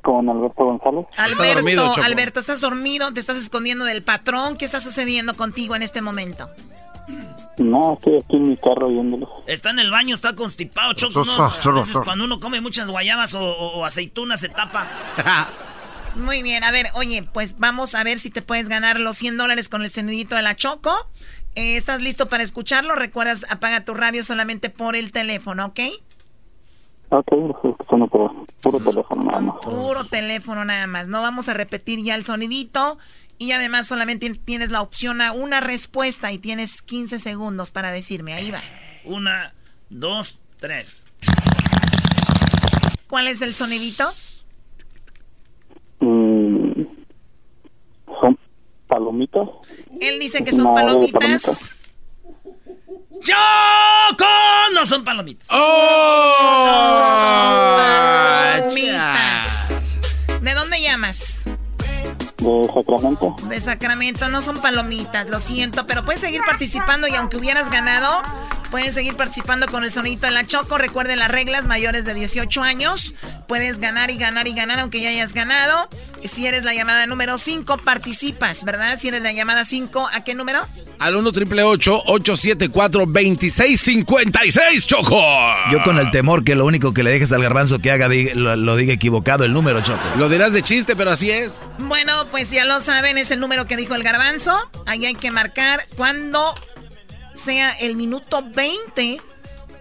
Con 0.03 0.29
Alberto 0.29 0.65
González. 0.65 1.07
Alberto, 1.17 1.55
dormido. 1.55 1.93
Alberto, 2.03 2.41
¿estás 2.41 2.61
dormido? 2.61 3.13
¿Te 3.13 3.21
estás 3.21 3.39
escondiendo 3.39 3.85
del 3.85 4.03
patrón? 4.03 4.57
¿Qué 4.57 4.65
está 4.67 4.81
sucediendo 4.81 5.35
contigo 5.37 5.75
en 5.77 5.83
este 5.83 6.03
momento? 6.03 6.51
No, 7.59 7.95
estoy 7.95 8.17
aquí 8.19 8.37
en 8.37 8.49
mi 8.49 8.57
carro 8.57 8.89
viéndolo. 8.89 9.29
Está 9.47 9.71
en 9.71 9.79
el 9.79 9.91
baño, 9.91 10.15
está 10.15 10.35
constipado, 10.35 10.93
Choco. 10.95 11.25
¿no? 11.25 11.45
A 11.45 11.71
veces 11.73 11.97
cuando 12.05 12.25
uno 12.25 12.41
come 12.41 12.61
muchas 12.61 12.91
guayabas 12.91 13.35
o, 13.35 13.41
o- 13.41 13.79
o 13.81 13.85
aceitunas 13.85 14.41
se 14.41 14.49
tapa. 14.51 14.87
Muy 16.17 16.43
bien, 16.43 16.65
a 16.65 16.71
ver, 16.71 16.87
oye, 16.95 17.23
pues 17.23 17.59
vamos 17.59 17.95
a 17.95 18.05
ver 18.05 18.19
si 18.19 18.31
te 18.31 18.43
puedes 18.43 18.69
ganar 18.69 18.99
los 19.01 19.17
100 19.17 19.37
dólares 19.37 19.69
con 19.69 19.83
el 19.83 19.91
sonidito 19.91 20.37
de 20.37 20.43
la 20.43 20.57
Choco. 20.57 21.09
Eh, 21.55 21.77
¿Estás 21.77 22.01
listo 22.01 22.29
para 22.29 22.43
escucharlo? 22.43 22.95
Recuerdas, 22.95 23.47
apaga 23.51 23.85
tu 23.85 23.95
radio 23.95 24.23
solamente 24.23 24.71
por 24.71 24.97
el 24.97 25.13
teléfono, 25.13 25.67
¿ok? 25.67 25.81
Ok, 27.11 27.33
lo 27.33 27.57
estoy 27.57 27.71
escuchando 27.73 28.07
por 28.07 28.47
puro 28.61 28.79
teléfono 28.79 29.25
nada 29.25 29.41
más. 29.41 29.57
Puro 29.63 30.05
teléfono 30.05 30.65
nada 30.65 30.87
más. 30.87 31.09
No 31.09 31.23
vamos 31.23 31.49
a 31.49 31.55
repetir 31.55 32.03
ya 32.05 32.15
el 32.15 32.25
sonidito. 32.25 32.99
Y 33.37 33.53
además 33.53 33.87
solamente 33.87 34.31
tienes 34.35 34.71
la 34.71 34.83
opción 34.83 35.23
a 35.23 35.33
una 35.33 35.61
respuesta 35.61 36.31
y 36.31 36.39
tienes 36.39 36.83
15 36.83 37.19
segundos 37.19 37.71
para 37.71 37.91
decirme. 37.91 38.35
Ahí 38.35 38.51
va. 38.51 38.61
Una, 39.05 39.55
dos, 39.89 40.39
tres. 40.61 41.07
¿Cuál 43.09 43.29
es 43.29 43.41
el 43.41 43.55
sonidito? 43.55 44.13
Mm, 46.01 46.83
¿Son 48.21 48.39
palomitas? 48.91 49.49
Él 50.01 50.18
dice 50.18 50.45
que 50.45 50.53
son 50.53 50.64
No, 50.64 50.74
palomitas. 50.74 51.72
¡Choco! 53.22 54.24
No 54.74 54.84
son 54.86 54.86
son 54.86 55.05
palomitas. 55.05 55.49
¡Oh! 55.51 57.01
Palomitas. 58.59 59.72
¿De 60.43 60.55
dónde 60.55 60.80
llamas? 60.82 61.39
De 62.41 62.68
Sacramento. 62.74 63.36
De 63.49 63.61
Sacramento, 63.61 64.28
no 64.28 64.41
son 64.43 64.61
palomitas, 64.61 65.28
lo 65.28 65.38
siento, 65.41 65.86
pero 65.86 66.05
puedes 66.05 66.20
seguir 66.20 66.41
participando 66.47 67.07
y 67.09 67.14
aunque 67.14 67.36
hubieras 67.36 67.70
ganado, 67.70 68.22
pueden 68.70 68.93
seguir 68.93 69.16
participando 69.16 69.66
con 69.66 69.84
el 69.84 69.91
sonidito 69.93 70.26
de 70.26 70.32
la 70.32 70.47
Choco. 70.47 70.78
Recuerden 70.78 71.18
las 71.18 71.30
reglas, 71.30 71.66
mayores 71.66 72.05
de 72.05 72.14
18 72.14 72.62
años, 72.62 73.14
puedes 73.47 73.78
ganar 73.78 74.11
y 74.11 74.16
ganar 74.16 74.49
y 74.49 74.55
ganar 74.55 74.78
aunque 74.80 75.01
ya 75.01 75.11
hayas 75.11 75.32
ganado. 75.34 75.88
Si 76.24 76.47
eres 76.47 76.64
la 76.64 76.74
llamada 76.74 77.07
número 77.07 77.38
5, 77.38 77.78
participas, 77.78 78.64
¿verdad? 78.64 78.97
Si 78.99 79.09
eres 79.09 79.22
la 79.22 79.32
llamada 79.32 79.64
5, 79.64 80.09
¿a 80.12 80.22
qué 80.22 80.34
número? 80.34 80.61
Al 80.99 81.16
1 81.16 81.32
triple 81.32 81.62
874 81.62 83.07
2656 83.07 84.86
Choco. 84.86 85.20
Yo 85.72 85.82
con 85.82 85.99
el 85.99 86.11
temor 86.11 86.45
que 86.45 86.55
lo 86.55 86.66
único 86.66 86.93
que 86.93 87.03
le 87.03 87.11
dejes 87.11 87.32
al 87.32 87.43
garbanzo 87.43 87.78
que 87.78 87.91
haga 87.91 88.09
diga- 88.09 88.34
lo, 88.34 88.55
lo 88.57 88.76
diga 88.76 88.93
equivocado 88.93 89.45
el 89.45 89.53
número, 89.53 89.80
Choco. 89.82 90.01
Lo 90.16 90.28
dirás 90.28 90.53
de 90.53 90.62
chiste, 90.62 90.95
pero 90.95 91.11
así 91.11 91.30
es. 91.30 91.51
Bueno, 91.78 92.26
pues 92.31 92.51
ya 92.51 92.64
lo 92.64 92.81
saben, 92.81 93.18
es 93.18 93.31
el 93.31 93.41
número 93.41 93.66
que 93.66 93.76
dijo 93.76 93.95
el 93.95 94.03
garbanzo. 94.03 94.70
Ahí 94.87 95.07
hay 95.07 95.14
que 95.14 95.31
marcar 95.31 95.85
cuando 95.97 96.55
sea 97.35 97.70
el 97.72 97.97
minuto 97.97 98.43
20 98.55 99.20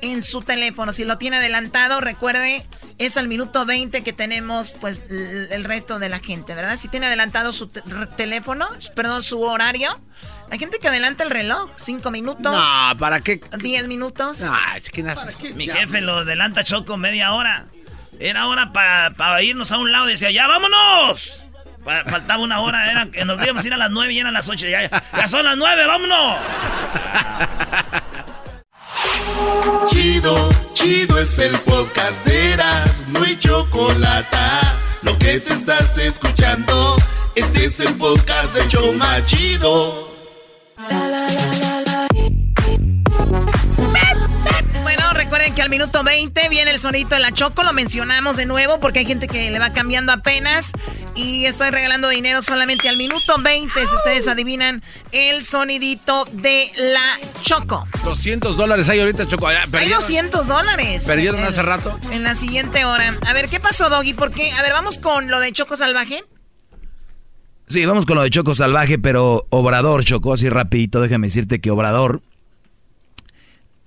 en 0.01 0.23
su 0.23 0.41
teléfono. 0.41 0.93
Si 0.93 1.03
lo 1.05 1.17
tiene 1.17 1.37
adelantado, 1.37 1.99
recuerde, 2.01 2.65
es 2.97 3.17
al 3.17 3.27
minuto 3.27 3.65
20 3.65 4.01
que 4.03 4.13
tenemos 4.13 4.75
pues 4.79 5.03
el 5.09 5.63
resto 5.63 5.99
de 5.99 6.09
la 6.09 6.19
gente, 6.19 6.55
¿verdad? 6.55 6.75
Si 6.77 6.87
tiene 6.87 7.07
adelantado 7.07 7.51
su 7.53 7.67
te- 7.67 7.81
teléfono, 8.17 8.67
perdón, 8.95 9.23
su 9.23 9.41
horario. 9.41 9.99
Hay 10.51 10.57
gente 10.59 10.79
que 10.79 10.87
adelanta 10.87 11.23
el 11.23 11.29
reloj, 11.29 11.69
5 11.75 12.11
minutos. 12.11 12.51
No, 12.55 12.97
¿para 12.97 13.21
qué? 13.21 13.41
10 13.59 13.87
minutos. 13.87 14.41
Ah, 14.43 14.77
chiquinas. 14.81 15.41
Mi 15.55 15.67
jefe 15.67 16.01
lo 16.01 16.17
adelanta 16.17 16.63
Choco 16.63 16.97
media 16.97 17.33
hora. 17.33 17.67
Era 18.19 18.47
hora 18.47 18.71
para 18.73 19.41
irnos 19.43 19.71
a 19.71 19.77
un 19.77 19.91
lado. 19.91 20.05
Decía, 20.07 20.31
ya 20.31 20.47
vámonos. 20.47 21.43
Fa- 21.83 22.03
Faltaba 22.05 22.43
una 22.43 22.59
hora, 22.61 22.91
era 22.91 23.05
que 23.07 23.23
nos 23.25 23.41
íbamos 23.43 23.63
a 23.63 23.67
ir 23.67 23.73
a 23.73 23.77
las 23.77 23.89
nueve 23.91 24.13
y 24.13 24.19
eran 24.19 24.33
las 24.33 24.47
ocho. 24.49 24.67
Ya, 24.67 24.87
ya, 24.87 25.03
ya 25.15 25.27
son 25.27 25.45
las 25.45 25.57
nueve, 25.57 25.85
vámonos. 25.85 26.37
Chido, 29.89 30.49
chido 30.73 31.19
es 31.19 31.37
el 31.39 31.57
podcast 31.59 32.25
de 32.25 32.53
Eras, 32.53 33.03
no 33.07 33.23
hay 33.23 33.37
chocolate. 33.39 34.37
Lo 35.01 35.17
que 35.17 35.39
te 35.39 35.53
estás 35.53 35.97
escuchando, 35.97 36.95
este 37.35 37.65
es 37.65 37.79
el 37.79 37.95
podcast 37.95 38.53
de 38.53 38.67
Choma 38.67 39.23
Chido. 39.25 40.09
Bueno, 40.77 41.68
recuerden 45.49 45.55
que 45.55 45.61
al 45.61 45.69
minuto 45.69 46.03
20 46.03 46.49
viene 46.49 46.71
el 46.71 46.79
sonidito 46.79 47.15
de 47.15 47.21
la 47.21 47.31
Choco, 47.31 47.63
lo 47.63 47.73
mencionamos 47.73 48.35
de 48.37 48.45
nuevo 48.45 48.79
porque 48.79 48.99
hay 48.99 49.05
gente 49.05 49.27
que 49.27 49.49
le 49.49 49.59
va 49.59 49.71
cambiando 49.71 50.11
apenas 50.11 50.71
y 51.15 51.45
estoy 51.45 51.71
regalando 51.71 52.09
dinero 52.09 52.41
solamente 52.41 52.87
al 52.89 52.97
minuto 52.97 53.35
20 53.41 53.87
si 53.87 53.95
ustedes 53.95 54.27
adivinan 54.27 54.83
el 55.11 55.43
sonidito 55.43 56.25
de 56.31 56.71
la 56.77 57.19
Choco. 57.41 57.87
200 58.03 58.57
dólares 58.57 58.89
hay 58.89 58.99
ahorita, 58.99 59.27
Choco. 59.27 59.51
Ya, 59.51 59.63
Hay 59.63 59.69
perdieron. 59.69 59.99
200 60.01 60.47
dólares. 60.47 61.05
¿Perdieron 61.05 61.43
hace 61.43 61.61
rato? 61.61 61.97
En 62.11 62.23
la 62.23 62.35
siguiente 62.35 62.85
hora. 62.85 63.15
A 63.27 63.33
ver, 63.33 63.49
¿qué 63.49 63.59
pasó, 63.59 63.89
Doggy? 63.89 64.13
¿Por 64.13 64.31
qué? 64.31 64.51
A 64.51 64.61
ver, 64.61 64.73
vamos 64.73 64.97
con 64.97 65.29
lo 65.29 65.39
de 65.39 65.51
Choco 65.51 65.75
Salvaje. 65.75 66.23
Sí, 67.67 67.85
vamos 67.85 68.05
con 68.05 68.15
lo 68.15 68.23
de 68.23 68.29
Choco 68.31 68.55
Salvaje, 68.55 68.97
pero 68.97 69.45
Obrador, 69.49 70.03
Choco, 70.03 70.33
así 70.33 70.49
rapidito, 70.49 71.01
déjame 71.01 71.27
decirte 71.27 71.61
que 71.61 71.69
Obrador, 71.69 72.21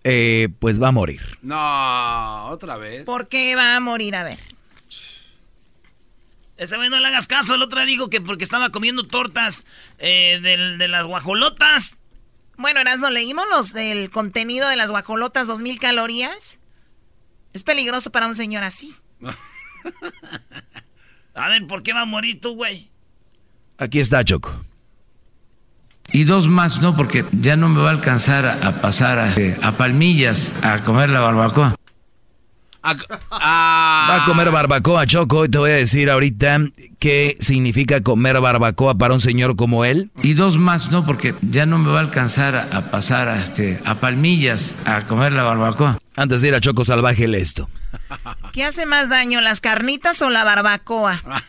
eh, 0.04 0.48
pues 0.58 0.80
va 0.82 0.88
a 0.88 0.92
morir. 0.92 1.38
No, 1.42 2.46
otra 2.46 2.76
vez. 2.76 3.04
¿Por 3.04 3.28
qué 3.28 3.54
va 3.56 3.76
a 3.76 3.80
morir? 3.80 4.14
A 4.16 4.24
ver. 4.24 4.38
Ese 6.56 6.76
güey 6.76 6.90
no 6.90 7.00
le 7.00 7.08
hagas 7.08 7.26
caso. 7.26 7.54
El 7.54 7.62
otro 7.62 7.78
día 7.80 7.86
dijo 7.86 8.08
que 8.10 8.20
porque 8.20 8.44
estaba 8.44 8.70
comiendo 8.70 9.06
tortas 9.06 9.64
eh, 9.98 10.38
del- 10.42 10.78
de 10.78 10.88
las 10.88 11.06
guajolotas. 11.06 11.98
Bueno, 12.56 12.80
Erasmo, 12.80 13.10
leímos 13.10 13.46
los 13.50 13.72
del 13.72 14.10
contenido 14.10 14.68
de 14.68 14.76
las 14.76 14.90
guajolotas, 14.90 15.46
2000 15.48 15.80
calorías. 15.80 16.60
Es 17.52 17.64
peligroso 17.64 18.10
para 18.12 18.26
un 18.26 18.34
señor 18.34 18.64
así. 18.64 18.94
A 21.34 21.48
ver, 21.48 21.66
¿por 21.66 21.82
qué 21.82 21.92
va 21.92 22.02
a 22.02 22.06
morir 22.06 22.40
tú, 22.40 22.54
güey? 22.54 22.90
Aquí 23.78 24.00
está 24.00 24.22
Choco. 24.22 24.64
Y 26.12 26.24
dos 26.24 26.48
más, 26.48 26.80
no, 26.80 26.94
porque 26.94 27.24
ya 27.32 27.56
no 27.56 27.68
me 27.68 27.80
va 27.80 27.88
a 27.88 27.92
alcanzar 27.92 28.46
a, 28.46 28.66
a 28.66 28.80
pasar 28.80 29.18
a, 29.18 29.28
este, 29.28 29.56
a 29.62 29.72
Palmillas 29.72 30.52
a 30.62 30.80
comer 30.80 31.10
la 31.10 31.20
barbacoa. 31.20 31.74
Va 32.84 34.16
a 34.16 34.24
comer 34.26 34.50
barbacoa, 34.50 35.06
Choco, 35.06 35.44
y 35.44 35.48
te 35.48 35.58
voy 35.58 35.70
a 35.70 35.74
decir 35.74 36.10
ahorita 36.10 36.60
qué 36.98 37.36
significa 37.38 38.02
comer 38.02 38.40
barbacoa 38.40 38.96
para 38.96 39.14
un 39.14 39.20
señor 39.20 39.56
como 39.56 39.84
él. 39.84 40.10
Y 40.22 40.34
dos 40.34 40.58
más, 40.58 40.90
no, 40.90 41.06
porque 41.06 41.34
ya 41.42 41.64
no 41.64 41.78
me 41.78 41.90
va 41.90 41.98
a 41.98 42.02
alcanzar 42.02 42.56
a, 42.56 42.76
a 42.76 42.90
pasar 42.90 43.28
a, 43.28 43.40
este, 43.40 43.80
a 43.84 43.94
Palmillas 43.94 44.74
a 44.84 45.02
comer 45.06 45.32
la 45.32 45.44
barbacoa. 45.44 45.98
Antes 46.16 46.42
de 46.42 46.48
ir 46.48 46.54
a 46.54 46.60
Choco 46.60 46.84
Salvaje, 46.84 47.24
esto. 47.40 47.70
¿Qué 48.52 48.64
hace 48.64 48.84
más 48.84 49.08
daño, 49.08 49.40
las 49.40 49.60
carnitas 49.60 50.20
o 50.20 50.28
la 50.28 50.44
barbacoa? 50.44 51.22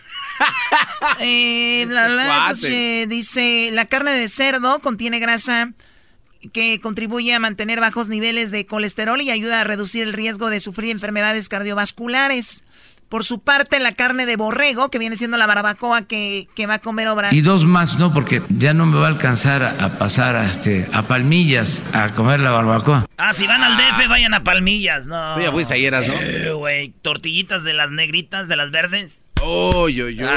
Eh, 1.20 1.86
bla, 1.88 2.08
bla, 2.08 2.26
Cuate. 2.26 2.54
eso 2.54 2.68
se 2.68 3.06
dice, 3.08 3.70
la 3.74 3.86
carne 3.86 4.12
de 4.12 4.28
cerdo 4.30 4.80
contiene 4.80 5.20
grasa 5.20 5.72
que 6.54 6.80
contribuye 6.82 7.34
a 7.34 7.40
mantener 7.40 7.80
bajos 7.80 8.10
niveles 8.10 8.52
de 8.52 8.66
colesterol 8.66 9.22
y 9.22 9.32
ayuda 9.32 9.62
a 9.62 9.64
reducir 9.64 10.04
el 10.04 10.14
riesgo 10.14 10.50
de 10.50 10.60
sufrir 10.60 10.92
enfermedades 10.92 11.50
cardiovasculares. 11.50 12.64
Por 13.10 13.24
su 13.24 13.42
parte, 13.42 13.80
la 13.80 13.92
carne 13.92 14.26
de 14.26 14.38
borrego, 14.38 14.90
que 14.90 14.98
viene 14.98 15.16
siendo 15.18 15.38
la 15.38 15.46
barbacoa 15.46 16.02
que, 16.08 16.48
que 16.56 16.66
va 16.66 16.76
a 16.76 16.80
comer 16.80 17.08
obra. 17.10 17.32
Y 17.32 17.42
dos 17.42 17.64
más, 17.64 18.00
no, 18.00 18.12
porque 18.12 18.42
ya 18.50 18.74
no 18.74 18.88
me 18.88 18.98
va 18.98 19.06
a 19.06 19.10
alcanzar 19.10 19.62
a, 19.62 19.70
a 19.86 19.98
pasar 20.00 20.36
a, 20.36 20.50
este, 20.50 20.88
a 20.92 21.04
Palmillas 21.04 21.84
a 21.94 22.10
comer 22.14 22.40
la 22.40 22.50
barbacoa. 22.52 23.06
Ah, 23.18 23.34
si 23.34 23.46
van 23.46 23.62
al 23.62 23.78
DF, 23.78 24.08
vayan 24.10 24.34
a 24.34 24.44
Palmillas, 24.44 25.06
no. 25.06 25.36
Tú 25.36 25.42
ya 25.42 25.52
fuiste 25.52 25.76
ayer, 25.76 25.94
¿no? 25.94 26.68
Eh, 26.68 26.92
tortillitas 27.04 27.64
de 27.64 27.74
las 27.74 27.92
negritas, 27.92 28.48
de 28.48 28.56
las 28.56 28.72
verdes. 28.72 29.23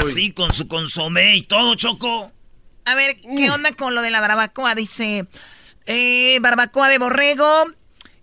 Así, 0.01 0.31
con 0.31 0.51
su 0.51 0.67
consomé 0.67 1.37
y 1.37 1.41
todo, 1.43 1.75
Choco. 1.75 2.31
A 2.85 2.95
ver, 2.95 3.17
¿qué 3.17 3.49
onda 3.49 3.71
con 3.71 3.95
lo 3.95 4.01
de 4.01 4.11
la 4.11 4.21
barbacoa? 4.21 4.75
Dice, 4.75 5.27
eh, 5.85 6.37
barbacoa 6.41 6.89
de 6.89 6.99
borrego 6.99 7.65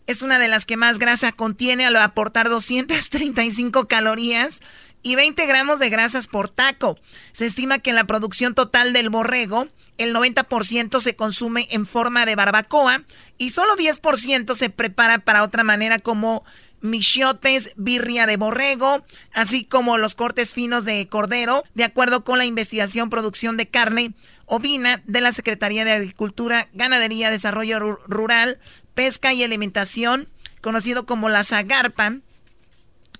es 0.07 0.23
una 0.23 0.39
de 0.39 0.49
las 0.49 0.67
que 0.67 0.77
más 0.77 0.99
grasa 0.99 1.33
contiene 1.33 1.87
al 1.87 1.97
aportar 1.97 2.49
235 2.49 3.89
calorías 3.89 4.61
y 5.03 5.17
20 5.17 5.47
gramos 5.47 5.79
de 5.79 5.91
grasas 5.91 6.27
por 6.27 6.49
taco. 6.49 6.99
Se 7.33 7.47
estima 7.47 7.79
que 7.79 7.91
en 7.91 7.97
la 7.97 8.05
producción 8.05 8.55
total 8.55 8.93
del 8.93 9.11
borrego, 9.11 9.69
el 9.99 10.15
90% 10.15 11.01
se 11.01 11.15
consume 11.15 11.69
en 11.71 11.87
forma 11.87 12.27
de 12.27 12.37
barbacoa 12.37 13.05
y 13.39 13.51
solo 13.51 13.77
10% 13.77 14.55
se 14.55 14.71
prepara 14.71 15.19
para 15.19 15.43
otra 15.43 15.63
manera 15.63 15.99
como 15.99 16.45
michiotes, 16.85 17.73
birria 17.77 18.27
de 18.27 18.37
borrego, 18.37 19.05
así 19.33 19.65
como 19.65 19.99
los 19.99 20.15
cortes 20.15 20.53
finos 20.55 20.85
de 20.85 21.09
cordero, 21.09 21.65
de 21.75 21.85
acuerdo 21.85 22.23
con 22.25 22.39
la 22.39 22.45
investigación 22.45 23.11
producción 23.11 23.57
de 23.57 23.67
carne 23.69 24.13
ovina 24.47 25.03
de 25.07 25.21
la 25.23 25.33
Secretaría 25.33 25.85
de 25.87 25.93
Agricultura, 25.93 26.69
Ganadería, 26.75 27.31
Desarrollo 27.31 27.79
Ru- 27.81 27.99
Rural, 28.07 28.59
Pesca 28.95 29.33
y 29.33 29.43
Alimentación, 29.43 30.29
conocido 30.61 31.07
como 31.07 31.29
la 31.31 31.43
Zagarpa. 31.45 32.19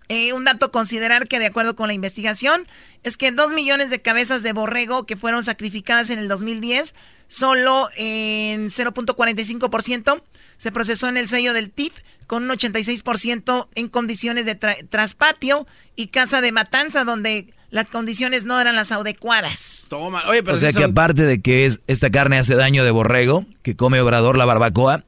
Eh, 0.09 0.33
un 0.35 0.45
dato 0.45 0.67
a 0.67 0.71
considerar 0.71 1.27
que 1.29 1.39
de 1.39 1.47
acuerdo 1.47 1.75
con 1.77 1.87
la 1.89 1.95
investigación 1.95 2.67
es 3.05 3.17
que 3.17 3.33
2 3.33 3.55
millones 3.55 3.89
de 3.91 4.03
cabezas 4.03 4.43
de 4.43 4.53
borrego 4.53 5.07
que 5.07 5.17
fueron 5.17 5.43
sacrificadas 5.43 6.11
en 6.11 6.19
el 6.19 6.29
2010, 6.29 6.95
solo 7.27 7.89
en 7.97 8.67
0.45% 8.69 10.23
se 10.57 10.73
procesó 10.73 11.09
en 11.09 11.17
el 11.17 11.29
sello 11.29 11.53
del 11.53 11.71
TIF 11.71 11.95
con 12.27 12.45
un 12.45 12.51
86% 12.51 13.69
en 13.75 13.89
condiciones 13.89 14.47
de 14.47 14.59
tra- 14.59 14.77
traspatio 14.89 15.67
y 15.97 16.09
casa 16.09 16.41
de 16.41 16.53
matanza 16.53 17.05
donde 17.05 17.53
las 17.71 17.87
condiciones 17.87 18.45
no 18.45 18.61
eran 18.61 18.77
las 18.77 18.93
adecuadas. 18.93 19.87
Toma, 19.91 20.23
oye, 20.29 20.43
pero 20.43 20.55
o 20.57 20.59
sea 20.59 20.73
que 20.73 20.85
aparte 20.85 21.25
de 21.25 21.41
que 21.41 21.67
es 21.67 21.81
esta 21.87 22.11
carne 22.11 22.39
hace 22.39 22.55
daño 22.55 22.85
de 22.85 22.91
borrego, 22.91 23.47
que 23.63 23.75
come 23.75 24.01
Obrador 24.01 24.37
la 24.39 24.45
barbacoa, 24.45 25.05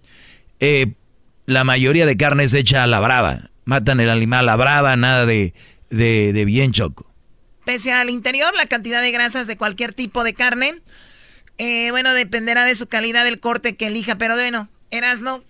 eh, 0.58 0.94
la 1.44 1.62
mayoría 1.64 2.06
de 2.06 2.16
carne 2.16 2.44
es 2.44 2.54
hecha 2.54 2.82
a 2.82 2.86
la 2.86 2.98
brava. 3.00 3.50
Matan 3.66 4.00
el 4.00 4.08
animal 4.10 4.40
a 4.40 4.42
la 4.52 4.56
brava, 4.56 4.96
nada 4.96 5.26
de, 5.26 5.52
de, 5.90 6.32
de 6.32 6.44
bien 6.46 6.72
choco. 6.72 7.12
Pese 7.66 7.92
al 7.92 8.08
interior, 8.10 8.54
la 8.54 8.66
cantidad 8.66 9.02
de 9.02 9.10
grasas 9.10 9.46
de 9.46 9.56
cualquier 9.56 9.92
tipo 9.92 10.24
de 10.24 10.32
carne, 10.34 10.76
eh, 11.58 11.90
bueno, 11.90 12.14
dependerá 12.14 12.64
de 12.64 12.74
su 12.74 12.86
calidad 12.86 13.24
del 13.24 13.40
corte 13.40 13.76
que 13.76 13.88
elija, 13.88 14.16
pero 14.16 14.34
bueno, 14.34 14.68
Erasno, 14.90 15.42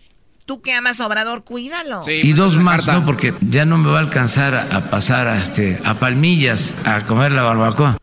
tú 0.47 0.63
que 0.63 0.73
amas 0.73 0.99
a 1.01 1.07
Obrador, 1.07 1.45
cuídalo. 1.45 2.03
y 2.09 2.33
dos 2.33 2.57
más, 2.57 2.87
no, 2.87 3.05
porque 3.05 3.35
ya 3.43 3.67
no 3.67 3.77
me 3.77 3.91
va 3.91 3.99
a 3.99 4.03
alcanzar 4.03 4.55
a, 4.55 4.63
a 4.77 4.91
pasar 4.91 5.29
a, 5.29 5.41
este, 5.43 5.79
a 5.85 5.95
Palmillas 5.99 6.75
a 6.85 7.05
comer 7.05 7.33
la 7.33 7.43
barbacoa. 7.43 7.99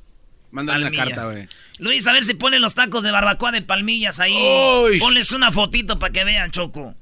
Mándale 0.51 0.85
Palmillas. 0.85 1.07
carta, 1.09 1.25
güey. 1.31 1.47
Luis, 1.79 2.05
a 2.05 2.13
ver 2.13 2.23
si 2.23 2.35
ponen 2.35 2.61
los 2.61 2.75
tacos 2.75 3.01
de 3.03 3.11
barbacoa 3.11 3.51
de 3.51 3.63
palmillas 3.63 4.19
ahí. 4.19 4.35
Uy. 4.37 4.99
Ponles 4.99 5.31
una 5.31 5.51
fotito 5.51 5.97
para 5.97 6.13
que 6.13 6.23
vean, 6.23 6.51
Choco. 6.51 6.93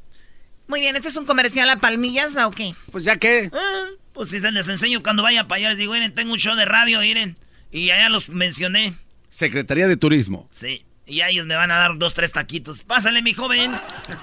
Muy 0.72 0.80
bien, 0.80 0.95
¿este 0.95 1.09
es 1.09 1.17
un 1.17 1.26
comercial 1.26 1.69
a 1.69 1.82
palmillas 1.82 2.38
o 2.38 2.49
qué? 2.49 2.74
Pues 2.93 3.03
ya 3.03 3.17
que. 3.17 3.49
Ah, 3.51 3.88
pues 4.13 4.30
si 4.30 4.39
se 4.39 4.53
les 4.53 4.69
enseño 4.69 5.03
cuando 5.03 5.22
vaya 5.22 5.45
para 5.45 5.57
allá, 5.59 5.69
les 5.72 5.78
digo, 5.78 5.91
miren, 5.91 6.15
tengo 6.15 6.32
un 6.32 6.39
show 6.39 6.55
de 6.55 6.63
radio, 6.63 7.01
miren. 7.01 7.38
Y 7.74 7.89
allá 7.89 8.07
los 8.07 8.30
mencioné. 8.30 8.95
Secretaría 9.30 9.89
de 9.89 9.97
Turismo. 9.97 10.47
Sí. 10.53 10.86
Y 11.05 11.19
a 11.19 11.30
ellos 11.30 11.45
me 11.45 11.55
van 11.55 11.72
a 11.72 11.76
dar 11.76 11.97
dos, 11.97 12.13
tres 12.13 12.32
taquitos. 12.32 12.84
Pásale, 12.84 13.22
mi 13.22 13.34
joven. 13.34 13.78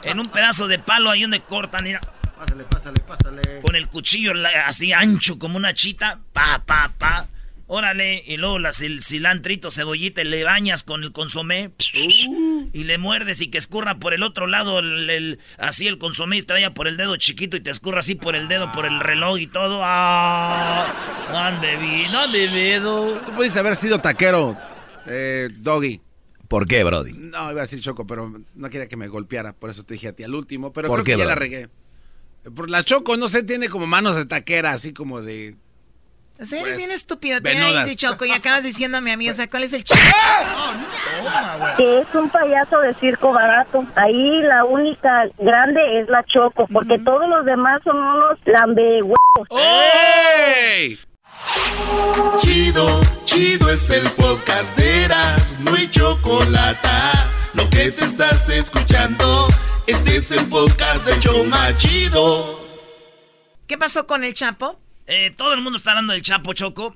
En 0.04 0.20
un 0.20 0.24
pedazo 0.24 0.68
de 0.68 0.78
palo 0.78 1.10
ahí 1.10 1.20
donde 1.20 1.42
cortan, 1.42 1.84
mira. 1.84 2.00
Pásale, 2.38 2.64
pásale, 2.64 3.00
pásale. 3.06 3.60
Con 3.60 3.76
el 3.76 3.86
cuchillo 3.88 4.32
así 4.64 4.94
ancho 4.94 5.38
como 5.38 5.58
una 5.58 5.74
chita. 5.74 6.18
Pa, 6.32 6.62
pa, 6.64 6.94
pa. 6.96 7.28
Órale. 7.70 8.24
Y 8.26 8.38
luego 8.38 8.58
las, 8.58 8.80
el 8.80 9.02
cilantrito, 9.02 9.70
cebollita, 9.70 10.22
y 10.22 10.24
le 10.24 10.42
bañas 10.42 10.82
con 10.84 11.04
el 11.04 11.12
consomé. 11.12 11.70
Y 12.72 12.84
le 12.84 12.98
muerdes 12.98 13.40
y 13.40 13.48
que 13.48 13.58
escurra 13.58 13.98
por 13.98 14.14
el 14.14 14.22
otro 14.22 14.46
lado 14.46 14.78
el, 14.80 15.08
el- 15.10 15.38
así 15.58 15.86
el 15.86 15.98
consomé 15.98 16.38
y 16.38 16.42
te 16.42 16.54
vaya 16.54 16.74
por 16.74 16.88
el 16.88 16.96
dedo 16.96 17.16
chiquito 17.16 17.56
y 17.56 17.60
te 17.60 17.70
escurra 17.70 18.00
así 18.00 18.14
por 18.14 18.34
el 18.34 18.48
dedo, 18.48 18.72
por 18.72 18.86
el 18.86 18.98
reloj 19.00 19.38
y 19.38 19.46
todo. 19.46 19.80
¡Ah! 19.82 20.86
¡Ande 21.32 21.76
bien, 21.76 22.14
ande 22.14 22.46
bebido! 22.48 23.20
Tú 23.26 23.32
pudiste 23.32 23.58
haber 23.58 23.76
sido 23.76 24.00
taquero, 24.00 24.56
eh, 25.06 25.48
Doggy. 25.58 26.00
¿Por 26.48 26.66
qué, 26.66 26.82
Brody? 26.84 27.12
No, 27.12 27.50
iba 27.50 27.60
a 27.60 27.64
decir 27.64 27.80
Choco, 27.82 28.06
pero 28.06 28.32
no 28.54 28.70
quería 28.70 28.88
que 28.88 28.96
me 28.96 29.08
golpeara, 29.08 29.52
por 29.52 29.68
eso 29.68 29.84
te 29.84 29.92
dije 29.94 30.08
a 30.08 30.12
ti 30.14 30.22
al 30.22 30.34
último, 30.34 30.72
pero 30.72 30.88
¿Por 30.88 31.02
creo 31.02 31.04
qué, 31.04 31.12
que 31.12 31.18
ya 31.18 31.24
la 31.26 31.34
regué. 31.34 31.68
Por 32.54 32.70
la 32.70 32.82
Choco, 32.82 33.18
no 33.18 33.28
sé, 33.28 33.42
tiene 33.42 33.68
como 33.68 33.86
manos 33.86 34.16
de 34.16 34.24
taquera, 34.24 34.72
así 34.72 34.94
como 34.94 35.20
de... 35.20 35.56
O 36.40 36.46
sea, 36.46 36.58
eres 36.60 36.70
Pues, 36.70 36.76
bien 36.78 36.90
estúpido. 36.92 37.40
Te 37.40 37.52
venudas. 37.54 37.84
dice 37.86 37.96
Choco 37.96 38.24
y 38.24 38.30
acabas 38.30 38.62
diciéndome 38.62 39.12
a 39.12 39.16
mí, 39.16 39.28
o 39.28 39.34
sea, 39.34 39.50
¿cuál 39.50 39.64
es 39.64 39.72
el 39.72 39.82
chiste? 39.84 40.06
que 41.76 42.00
es 42.00 42.14
un 42.14 42.30
payaso 42.30 42.78
de 42.80 42.94
circo 43.00 43.32
barato. 43.32 43.84
Ahí 43.96 44.40
la 44.42 44.64
única 44.64 45.24
grande 45.38 46.00
es 46.00 46.08
la 46.08 46.24
Choco, 46.24 46.66
porque 46.72 46.98
todos 47.00 47.28
los 47.28 47.44
demás 47.44 47.80
son 47.84 47.96
unos 47.96 48.38
lambehuevos. 48.44 49.16
¡Ey! 49.50 50.98
Chido, 52.38 53.00
chido 53.24 53.70
es 53.70 53.90
el 53.90 54.08
podcast 54.10 54.76
de 54.76 55.04
Eras, 55.04 55.56
no 55.60 55.74
hay 55.74 55.88
chocolate. 55.90 56.88
Lo 57.54 57.68
que 57.70 57.90
te 57.90 58.04
estás 58.04 58.48
escuchando, 58.48 59.48
este 59.86 60.16
es 60.16 60.30
el 60.32 60.46
podcast 60.48 61.04
de 61.06 61.18
Choma 61.20 61.76
Chido. 61.76 62.60
¿Qué 63.66 63.76
pasó 63.78 64.06
con 64.06 64.24
el 64.24 64.34
Chapo? 64.34 64.78
Eh, 65.08 65.32
todo 65.36 65.54
el 65.54 65.62
mundo 65.62 65.78
está 65.78 65.90
hablando 65.90 66.12
del 66.12 66.22
Chapo 66.22 66.52
Choco. 66.52 66.94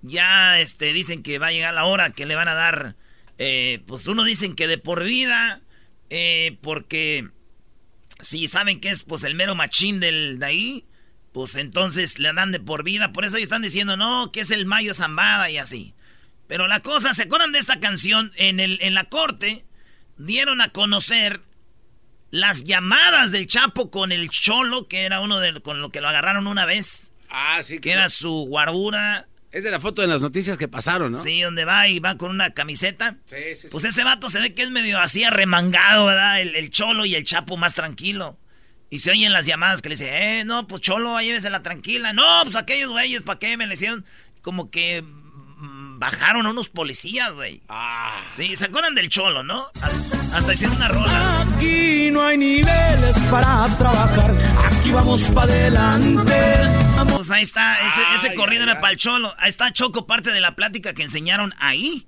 Ya 0.00 0.60
este, 0.60 0.92
dicen 0.92 1.22
que 1.24 1.38
va 1.38 1.48
a 1.48 1.52
llegar 1.52 1.74
la 1.74 1.84
hora 1.84 2.10
que 2.10 2.24
le 2.24 2.36
van 2.36 2.48
a 2.48 2.54
dar. 2.54 2.96
eh, 3.36 3.82
pues 3.86 4.06
unos 4.06 4.26
dicen 4.26 4.54
que 4.54 4.66
de 4.68 4.78
por 4.78 5.02
vida. 5.04 5.60
eh, 6.08 6.56
porque 6.62 7.28
si 8.20 8.48
saben 8.48 8.80
que 8.80 8.90
es 8.90 9.04
pues 9.04 9.24
el 9.24 9.34
mero 9.34 9.54
machín 9.54 10.00
del 10.00 10.38
de 10.38 10.46
ahí. 10.46 10.84
Pues 11.32 11.56
entonces 11.56 12.18
le 12.18 12.32
dan 12.32 12.52
de 12.52 12.60
por 12.60 12.84
vida. 12.84 13.12
Por 13.12 13.24
eso 13.24 13.36
ellos 13.36 13.48
están 13.48 13.62
diciendo, 13.62 13.96
no, 13.96 14.32
que 14.32 14.40
es 14.40 14.50
el 14.50 14.64
Mayo 14.66 14.94
Zambada 14.94 15.50
y 15.50 15.58
así. 15.58 15.94
Pero 16.46 16.66
la 16.68 16.80
cosa, 16.80 17.12
¿se 17.12 17.24
acuerdan 17.24 17.52
de 17.52 17.58
esta 17.58 17.80
canción? 17.80 18.32
En, 18.36 18.60
el, 18.60 18.78
en 18.80 18.94
la 18.94 19.04
corte 19.04 19.64
dieron 20.16 20.60
a 20.60 20.70
conocer 20.70 21.42
las 22.30 22.64
llamadas 22.64 23.32
del 23.32 23.46
Chapo 23.46 23.90
con 23.90 24.12
el 24.12 24.30
Cholo, 24.30 24.88
que 24.88 25.02
era 25.02 25.20
uno 25.20 25.38
de 25.38 25.60
con 25.60 25.80
lo 25.82 25.90
que 25.90 26.00
lo 26.00 26.08
agarraron 26.08 26.46
una 26.46 26.64
vez. 26.64 27.12
Ah, 27.30 27.62
sí. 27.62 27.78
Que 27.80 27.92
era 27.92 28.08
su 28.08 28.46
guardura. 28.48 29.28
Es 29.50 29.64
de 29.64 29.70
la 29.70 29.80
foto 29.80 30.02
de 30.02 30.08
las 30.08 30.20
noticias 30.20 30.58
que 30.58 30.68
pasaron, 30.68 31.12
¿no? 31.12 31.22
Sí, 31.22 31.40
donde 31.40 31.64
va 31.64 31.88
y 31.88 32.00
va 32.00 32.18
con 32.18 32.30
una 32.30 32.50
camiseta. 32.50 33.16
Sí, 33.24 33.54
sí, 33.54 33.68
Pues 33.70 33.84
ese 33.84 34.04
vato 34.04 34.28
se 34.28 34.40
ve 34.40 34.52
que 34.54 34.62
es 34.62 34.70
medio 34.70 35.00
así 35.00 35.24
arremangado, 35.24 36.06
¿verdad? 36.06 36.40
El, 36.40 36.54
el 36.54 36.68
Cholo 36.70 37.06
y 37.06 37.14
el 37.14 37.24
Chapo 37.24 37.56
más 37.56 37.72
tranquilo. 37.74 38.38
Y 38.90 38.98
se 39.00 39.10
oyen 39.10 39.32
las 39.32 39.46
llamadas 39.46 39.82
que 39.82 39.88
le 39.88 39.94
dice, 39.94 40.08
eh, 40.40 40.44
no, 40.44 40.66
pues 40.66 40.80
Cholo, 40.82 41.18
llévesela 41.20 41.62
tranquila. 41.62 42.12
No, 42.12 42.24
pues 42.44 42.56
aquellos 42.56 42.90
güeyes, 42.90 43.22
¿para 43.22 43.38
qué 43.38 43.56
me 43.56 43.66
le 43.66 43.74
hicieron? 43.74 44.04
Como 44.42 44.70
que 44.70 45.02
mm, 45.02 45.98
bajaron 45.98 46.46
a 46.46 46.50
unos 46.50 46.68
policías, 46.68 47.32
güey. 47.34 47.62
Ah. 47.68 48.22
Sí, 48.30 48.54
¿se 48.56 48.66
acuerdan 48.66 48.94
del 48.94 49.08
Cholo, 49.08 49.42
no? 49.42 49.68
Hasta, 49.80 50.36
hasta 50.38 50.52
hicieron 50.54 50.76
una 50.76 50.88
rola. 50.88 51.40
Aquí 51.42 52.10
no 52.10 52.22
hay 52.22 52.38
niveles 52.38 53.18
para 53.30 53.66
trabajar. 53.78 54.34
Aquí 54.72 54.90
vamos 54.90 55.22
para 55.30 55.52
adelante. 55.52 56.87
Pues 57.06 57.30
ahí 57.30 57.42
está, 57.42 57.86
ese, 57.86 58.00
ese 58.14 58.34
corrido 58.34 58.62
era 58.64 58.80
para 58.80 58.92
el 58.92 58.98
Cholo. 58.98 59.34
Ahí 59.38 59.48
está 59.48 59.72
Choco, 59.72 60.06
parte 60.06 60.30
de 60.32 60.40
la 60.40 60.54
plática 60.56 60.92
que 60.94 61.02
enseñaron 61.02 61.54
ahí. 61.58 62.06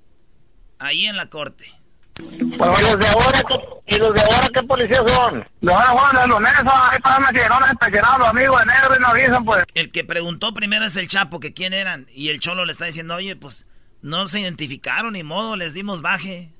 Ahí 0.79 1.05
en 1.05 1.15
la 1.17 1.29
corte. 1.29 1.71
Pues 2.15 2.81
los 2.81 2.99
de 2.99 3.07
ahora, 3.07 3.43
¿qué- 3.47 3.95
¿y 3.95 3.97
los 3.99 4.13
de 4.13 4.21
ahora 4.21 4.49
qué 4.53 4.63
policías 4.63 4.99
son? 4.99 5.43
Los 5.61 5.77
de 5.77 5.83
ahora, 5.83 6.27
los 6.27 6.41
negros, 6.41 6.73
ahí 6.91 6.99
para 6.99 7.31
que 7.31 7.99
no 8.01 8.17
los 8.19 8.27
amigos 8.27 8.59
de 8.59 8.65
negro 8.65 8.95
y 8.97 8.99
no 8.99 9.07
avisan, 9.07 9.45
pues. 9.45 9.63
El 9.73 9.91
que 9.91 10.03
preguntó 10.03 10.53
primero 10.53 10.85
es 10.85 10.95
el 10.97 11.07
Chapo, 11.07 11.39
que 11.39 11.53
quién 11.53 11.73
eran. 11.73 12.07
Y 12.13 12.29
el 12.29 12.39
Cholo 12.39 12.65
le 12.65 12.71
está 12.71 12.85
diciendo, 12.85 13.15
oye, 13.15 13.35
pues 13.35 13.65
no 14.01 14.27
se 14.27 14.39
identificaron, 14.39 15.13
ni 15.13 15.23
modo, 15.23 15.55
les 15.55 15.73
dimos 15.73 16.01
baje. 16.01 16.51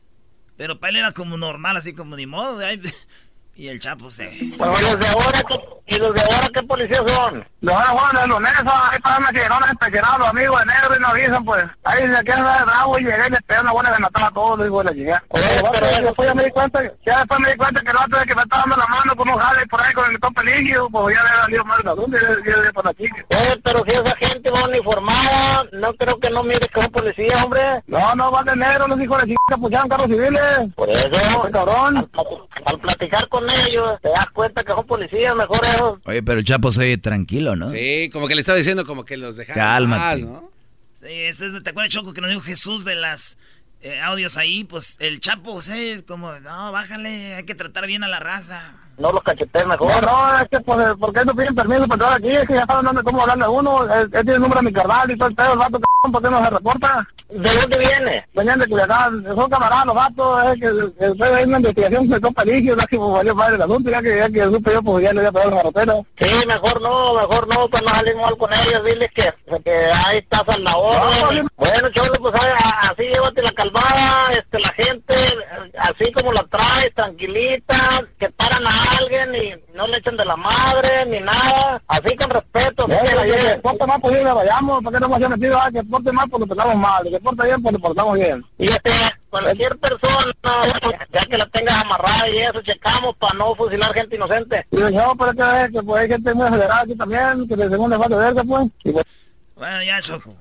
Pero 0.57 0.79
para 0.79 0.91
él 0.91 0.97
era 0.97 1.11
como 1.11 1.37
normal, 1.37 1.77
así 1.77 1.93
como 1.93 2.15
ni 2.15 2.25
modo. 2.27 2.59
ay, 2.65 2.81
Y 3.55 3.67
el 3.67 3.79
Chapo 3.79 4.09
se... 4.09 4.25
Pues 4.57 4.81
los 4.81 4.97
de 4.99 5.07
ahora, 5.07 5.43
¿qué- 5.47 5.95
¿y 5.95 5.99
los 5.99 6.13
de 6.15 6.21
ahora 6.21 6.49
qué 6.51 6.63
policías 6.63 7.01
son? 7.05 7.45
Los 7.59 7.77
de 7.77 7.83
ahora, 7.83 8.25
los 8.25 8.41
negros, 8.41 8.73
ahí 8.91 8.99
para 8.99 9.27
que 9.31 9.49
no 9.49 9.59
les 9.59 9.75
pequeñados, 9.75 10.19
los 10.19 10.27
amigos 10.29 10.59
de 10.61 10.65
negro 10.65 10.95
y 10.95 10.99
no 10.99 11.07
avisan, 11.09 11.45
pues. 11.45 11.65
Ahí 11.83 12.07
se 12.07 12.23
quedan 12.23 12.39
de 12.57 12.65
bravo 12.65 12.97
y 12.97 13.03
llegué 13.03 13.27
y 13.27 13.31
les 13.31 13.41
pegué 13.43 13.59
una 13.61 13.71
buena 13.73 13.91
ganatada 13.91 14.27
a 14.27 14.31
todos, 14.31 14.63
digo, 14.63 14.81
la 14.81 14.91
llegué. 14.91 15.13
pero 15.29 16.01
después 16.01 16.27
ya 16.29 16.33
me 16.33 16.43
di 16.45 16.49
cuenta, 16.51 16.81
ya 17.05 17.17
después 17.19 17.39
me 17.39 17.51
di 17.51 17.57
cuenta 17.57 17.81
que 17.81 17.91
el 17.91 17.97
otro 17.97 18.19
de 18.19 18.25
que 18.25 18.35
me 18.35 18.41
estaba 18.41 18.63
dando 18.63 18.77
la 18.77 18.87
mano 18.87 19.15
con 19.15 19.29
un 19.29 19.37
jale 19.37 19.67
por 19.67 19.81
ahí 19.83 19.93
con 19.93 20.11
el 20.11 20.19
tope 20.19 20.43
líquido, 20.43 20.89
pues 20.89 21.15
ya 21.15 21.21
le 21.23 21.29
había 21.29 21.41
salido 21.43 21.65
mal 21.65 21.79
la 21.83 21.93
dónde, 21.95 22.19
ya 22.19 22.57
le 22.57 22.73
para 22.73 22.89
la 22.89 22.93
chica. 22.95 23.25
Eh, 23.29 23.59
pero 23.63 23.83
si 23.85 23.91
esa 23.91 24.15
gente 24.15 24.49
va 24.49 24.63
uniformada, 24.63 25.65
no 25.73 25.93
creo 25.95 26.19
que 26.19 26.29
no 26.31 26.43
mire 26.43 26.67
que 26.67 26.81
son 26.81 26.89
policías, 26.91 27.43
hombre. 27.43 27.61
No, 27.85 28.15
no, 28.15 28.31
van 28.31 28.45
de 28.45 28.55
negro, 28.55 28.87
los 28.87 28.99
hijos 28.99 29.21
de 29.21 29.27
chica 29.27 29.57
puchaban 29.59 29.87
carros 29.89 30.07
civiles. 30.07 30.41
Por 30.75 30.89
eso, 30.89 31.49
cabrón. 31.51 31.97
Al, 31.97 32.09
al 32.65 32.79
platicar 32.79 33.27
con 33.27 33.40
ellos, 33.67 33.99
te 34.01 34.09
das 34.09 34.29
cuenta 34.31 34.63
que 34.63 34.71
son 34.73 34.85
policías, 34.85 35.35
mejor 35.35 35.59
eso. 35.63 36.01
Oye, 36.05 36.23
pero 36.23 36.39
el 36.39 36.45
Chapo 36.45 36.71
se 36.71 36.81
oye 36.81 36.97
tranquilo, 36.97 37.55
¿no? 37.55 37.69
Sí, 37.69 38.09
como 38.11 38.27
que 38.27 38.35
le 38.35 38.41
estaba 38.41 38.57
diciendo 38.57 38.85
como 38.85 39.05
que 39.05 39.17
los 39.17 39.37
dejaron 39.37 39.61
Cálmate. 39.63 40.21
¿no? 40.23 40.51
Sí, 40.95 41.07
este 41.09 41.45
es 41.47 41.53
de- 41.53 41.61
¿te 41.61 41.69
acuerdas, 41.71 41.91
Choco, 41.93 42.13
que 42.13 42.21
nos 42.21 42.29
dijo 42.29 42.41
Jesús 42.41 42.85
de 42.85 42.95
las 42.95 43.37
eh, 43.81 43.99
audios 43.99 44.37
ahí? 44.37 44.63
Pues 44.63 44.97
el 44.99 45.19
Chapo, 45.19 45.61
sí, 45.61 46.03
como, 46.07 46.31
no, 46.39 46.71
bájale, 46.71 47.35
hay 47.35 47.43
que 47.43 47.55
tratar 47.55 47.87
bien 47.87 48.03
a 48.03 48.07
la 48.07 48.19
raza. 48.19 48.75
No 48.97 49.11
los 49.11 49.23
cachetees 49.23 49.65
mejor. 49.65 49.89
No, 49.89 50.01
no, 50.01 50.39
es 50.39 50.49
que 50.49 50.59
pues, 50.59 50.95
¿por 50.95 51.13
qué 51.13 51.25
no 51.25 51.33
piden 51.33 51.55
permiso 51.55 51.87
para 51.87 51.93
entrar 51.93 52.13
aquí? 52.13 52.29
Es 52.29 52.47
que 52.47 52.53
ya 52.53 52.65
saben 52.65 52.85
dónde, 52.85 53.03
cómo 53.03 53.21
hablarle 53.21 53.45
a 53.45 53.49
uno. 53.49 53.83
Él, 53.93 54.01
él 54.03 54.09
tiene 54.11 54.33
el 54.33 54.41
número 54.41 54.61
de 54.61 54.65
mi 54.65 54.73
carnal 54.73 55.11
y 55.11 55.17
todo 55.17 55.29
el 55.29 55.35
pedo, 55.35 55.53
el 55.53 55.59
vato, 55.59 55.77
c******, 55.77 56.11
¿por 56.11 56.21
qué 56.21 56.29
no 56.29 56.43
se 56.43 56.49
reporta? 56.49 57.07
¿De 57.29 57.49
dónde 57.49 57.77
viene? 57.77 58.27
Venían 58.33 58.59
de 58.59 58.67
Culiacán, 58.67 59.23
son 59.23 59.49
camaradas 59.49 59.85
los 59.85 59.95
vatos, 59.95 60.43
es 60.53 60.59
que 60.59 60.67
después 60.69 61.31
hay 61.31 61.45
una 61.45 61.57
investigación 61.57 62.09
de 62.09 62.19
dos 62.19 62.33
peligros, 62.33 62.77
ya 62.77 62.85
que 62.87 62.97
pues, 62.97 63.11
valió 63.11 63.35
padre 63.35 63.55
el 63.55 63.61
asunto, 63.61 63.89
ya 63.89 64.01
que, 64.01 64.17
ya 64.17 64.29
que 64.29 64.43
supe 64.43 64.73
yo, 64.73 64.83
pues 64.83 65.03
ya 65.05 65.13
le 65.13 65.19
había 65.19 65.31
pegado 65.31 65.51
la 65.51 65.57
carretera. 65.61 65.93
Sí, 66.17 66.47
mejor 66.47 66.81
no, 66.81 67.13
mejor 67.13 67.47
no, 67.47 67.69
pues 67.69 67.83
no 67.83 67.89
salimos 67.89 68.21
mal 68.23 68.37
con 68.37 68.49
ellos, 68.53 68.83
diles 68.83 69.09
que, 69.13 69.33
que 69.63 69.71
ahí 70.05 70.17
estás 70.17 70.43
al 70.49 70.63
la 70.63 70.75
orden. 70.75 71.47
bueno, 71.55 71.89
cholo, 71.91 72.13
pues 72.19 72.33
así 72.35 73.03
llévate 73.03 73.41
la 73.43 73.51
calmada, 73.53 74.33
este, 74.33 74.59
la 74.59 74.69
gente, 74.69 75.15
eh, 75.15 75.71
así 75.79 76.11
como 76.11 76.33
la 76.33 76.43
traes, 76.43 76.93
tranquilita, 76.93 77.77
que 78.19 78.29
paran 78.31 78.63
a 78.81 78.97
alguien 78.97 79.35
y 79.35 79.75
no 79.77 79.87
le 79.87 79.97
echen 79.97 80.17
de 80.17 80.25
la 80.25 80.35
madre, 80.35 80.89
ni 81.07 81.19
nada, 81.19 81.81
así 81.87 82.15
con 82.15 82.29
respeto. 82.29 82.87
que 82.87 83.59
porte 83.61 83.85
mal, 83.87 83.99
pues 84.01 84.15
le 84.23 84.23
vayamos, 84.31 84.83
¿para 84.83 84.97
qué 84.97 85.07
no 85.07 85.15
hemos 85.15 85.29
metido? 85.29 85.57
Ah, 85.59 85.69
que 85.71 85.83
porte 85.83 86.11
mal, 86.11 86.27
lo 86.31 86.47
portamos 86.47 86.75
mal, 86.75 87.07
y 87.07 87.11
que 87.11 87.19
porte 87.19 87.45
bien, 87.45 87.59
lo 87.63 87.79
portamos 87.79 88.17
bien. 88.17 88.45
Y 88.57 88.67
este, 88.67 88.91
cualquier 89.29 89.77
persona, 89.77 90.33
ya 91.11 91.25
que 91.25 91.37
la 91.37 91.45
tengas 91.47 91.75
amarrada 91.83 92.29
y 92.29 92.37
eso, 92.39 92.61
checamos 92.61 93.15
para 93.15 93.33
no 93.35 93.55
fusilar 93.55 93.93
gente 93.93 94.15
inocente. 94.15 94.65
Y 94.71 94.77
yo, 94.93 95.15
pero 95.17 95.31
que, 95.33 95.71
que 95.73 95.83
pues 95.83 96.01
hay 96.03 96.07
gente 96.09 96.33
muy 96.33 96.47
acelerada 96.47 96.81
aquí 96.81 96.95
también, 96.95 97.47
que 97.47 97.55
de 97.55 97.69
segunda 97.69 97.97
fase 97.97 98.15
verga, 98.15 98.43
pues. 98.43 98.67
Y 98.83 98.91
pues, 98.91 99.05
Bueno, 99.55 99.83
ya, 99.83 100.01
Choco. 100.01 100.35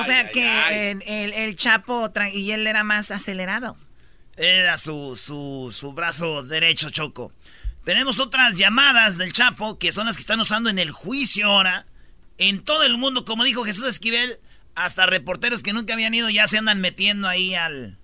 o 0.00 0.04
sea 0.04 0.30
que 0.30 0.90
El, 0.90 1.02
el- 1.06 1.32
el 1.32 1.56
Chapo 1.56 2.08
tra- 2.10 2.32
y 2.32 2.52
él 2.52 2.66
era 2.66 2.84
más 2.84 3.10
acelerado. 3.10 3.76
Era 4.36 4.78
su, 4.78 5.16
su, 5.16 5.74
su 5.76 5.92
brazo 5.92 6.44
derecho, 6.44 6.90
Choco. 6.90 7.32
Tenemos 7.88 8.20
otras 8.20 8.58
llamadas 8.58 9.16
del 9.16 9.32
Chapo 9.32 9.78
que 9.78 9.92
son 9.92 10.04
las 10.04 10.16
que 10.16 10.20
están 10.20 10.38
usando 10.40 10.68
en 10.68 10.78
el 10.78 10.90
juicio 10.90 11.46
ahora. 11.46 11.86
En 12.36 12.62
todo 12.62 12.82
el 12.82 12.98
mundo, 12.98 13.24
como 13.24 13.44
dijo 13.44 13.64
Jesús 13.64 13.86
Esquivel, 13.86 14.40
hasta 14.74 15.06
reporteros 15.06 15.62
que 15.62 15.72
nunca 15.72 15.94
habían 15.94 16.12
ido 16.12 16.28
ya 16.28 16.46
se 16.48 16.58
andan 16.58 16.82
metiendo 16.82 17.26
ahí 17.26 17.54
al... 17.54 17.96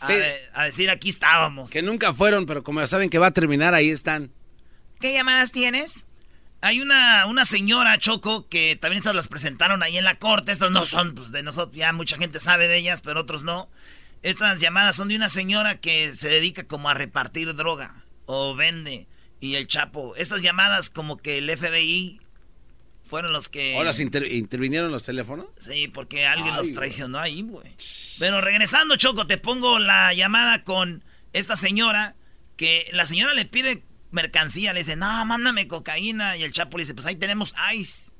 A, 0.00 0.06
Sí. 0.08 0.14
de- 0.14 0.40
a 0.52 0.64
decir 0.64 0.90
aquí 0.90 1.10
estábamos. 1.10 1.70
Que 1.70 1.80
nunca 1.80 2.12
fueron, 2.12 2.44
pero 2.44 2.64
como 2.64 2.80
ya 2.80 2.88
saben 2.88 3.08
que 3.08 3.20
va 3.20 3.28
a 3.28 3.30
terminar, 3.30 3.72
ahí 3.72 3.88
están. 3.88 4.32
¿Qué 4.98 5.12
llamadas 5.12 5.52
tienes? 5.52 6.06
Hay 6.60 6.80
una, 6.80 7.26
una 7.26 7.44
señora, 7.44 7.96
Choco, 7.98 8.48
que 8.48 8.74
también 8.74 8.98
estas 8.98 9.14
las 9.14 9.28
presentaron 9.28 9.84
ahí 9.84 9.96
en 9.96 10.02
la 10.02 10.18
corte. 10.18 10.50
Estas 10.50 10.72
no 10.72 10.86
son 10.86 11.14
pues, 11.14 11.30
de 11.30 11.44
nosotros, 11.44 11.76
ya 11.76 11.92
mucha 11.92 12.16
gente 12.16 12.40
sabe 12.40 12.66
de 12.66 12.78
ellas, 12.78 13.00
pero 13.00 13.20
otros 13.20 13.44
no. 13.44 13.70
Estas 14.24 14.58
llamadas 14.58 14.96
son 14.96 15.06
de 15.06 15.14
una 15.14 15.28
señora 15.28 15.78
que 15.78 16.14
se 16.14 16.28
dedica 16.28 16.64
como 16.64 16.90
a 16.90 16.94
repartir 16.94 17.54
droga 17.54 17.94
o 18.26 18.54
vende. 18.54 19.06
Y 19.40 19.56
el 19.56 19.66
Chapo, 19.66 20.16
estas 20.16 20.42
llamadas 20.42 20.90
como 20.90 21.18
que 21.18 21.38
el 21.38 21.54
FBI 21.54 22.20
fueron 23.04 23.32
los 23.32 23.48
que... 23.48 23.76
¿O 23.78 23.84
las 23.84 24.00
intervinieron 24.00 24.90
los 24.90 25.04
teléfonos? 25.04 25.46
Sí, 25.58 25.88
porque 25.88 26.26
alguien 26.26 26.56
los 26.56 26.72
traicionó 26.72 27.18
ahí, 27.18 27.42
güey. 27.42 27.76
Pero 28.18 28.40
regresando, 28.40 28.96
Choco, 28.96 29.26
te 29.26 29.36
pongo 29.36 29.78
la 29.78 30.14
llamada 30.14 30.64
con 30.64 31.04
esta 31.32 31.56
señora, 31.56 32.16
que 32.56 32.88
la 32.92 33.04
señora 33.04 33.34
le 33.34 33.44
pide 33.44 33.82
mercancía, 34.10 34.72
le 34.72 34.80
dice, 34.80 34.96
no, 34.96 35.26
mándame 35.26 35.68
cocaína. 35.68 36.36
Y 36.36 36.44
el 36.44 36.52
Chapo 36.52 36.78
le 36.78 36.82
dice, 36.82 36.94
pues 36.94 37.06
ahí 37.06 37.16
tenemos 37.16 37.52
ice, 37.74 38.12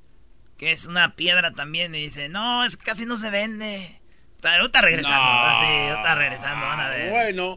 que 0.59 0.72
es 0.72 0.86
una 0.86 1.16
piedra 1.16 1.52
también. 1.52 1.94
Y 1.94 2.02
dice, 2.02 2.28
no, 2.28 2.64
es 2.64 2.76
que 2.76 2.84
casi 2.84 3.07
no 3.07 3.16
se 3.16 3.30
vende. 3.30 4.00
Está 4.45 4.82
regresando, 4.82 5.16
no. 5.16 5.95
está 5.97 6.14
regresando, 6.16 6.66
van 6.66 6.80
a 6.80 6.88
ver. 6.90 7.11
Bueno. 7.11 7.57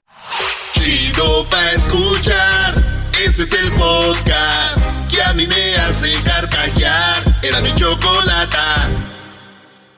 Chido 0.71 1.45
pa' 1.49 1.71
escuchar. 1.71 2.75
Este 3.11 3.41
es 3.41 3.51
el 3.61 3.73
podcast 3.73 4.79
que 5.11 5.21
a 5.21 5.33
mí 5.33 5.45
me 5.47 5.75
hace 5.75 6.13
carcajear. 6.23 7.23
Era 7.43 7.59
mi 7.59 7.75
chocolata. 7.75 8.89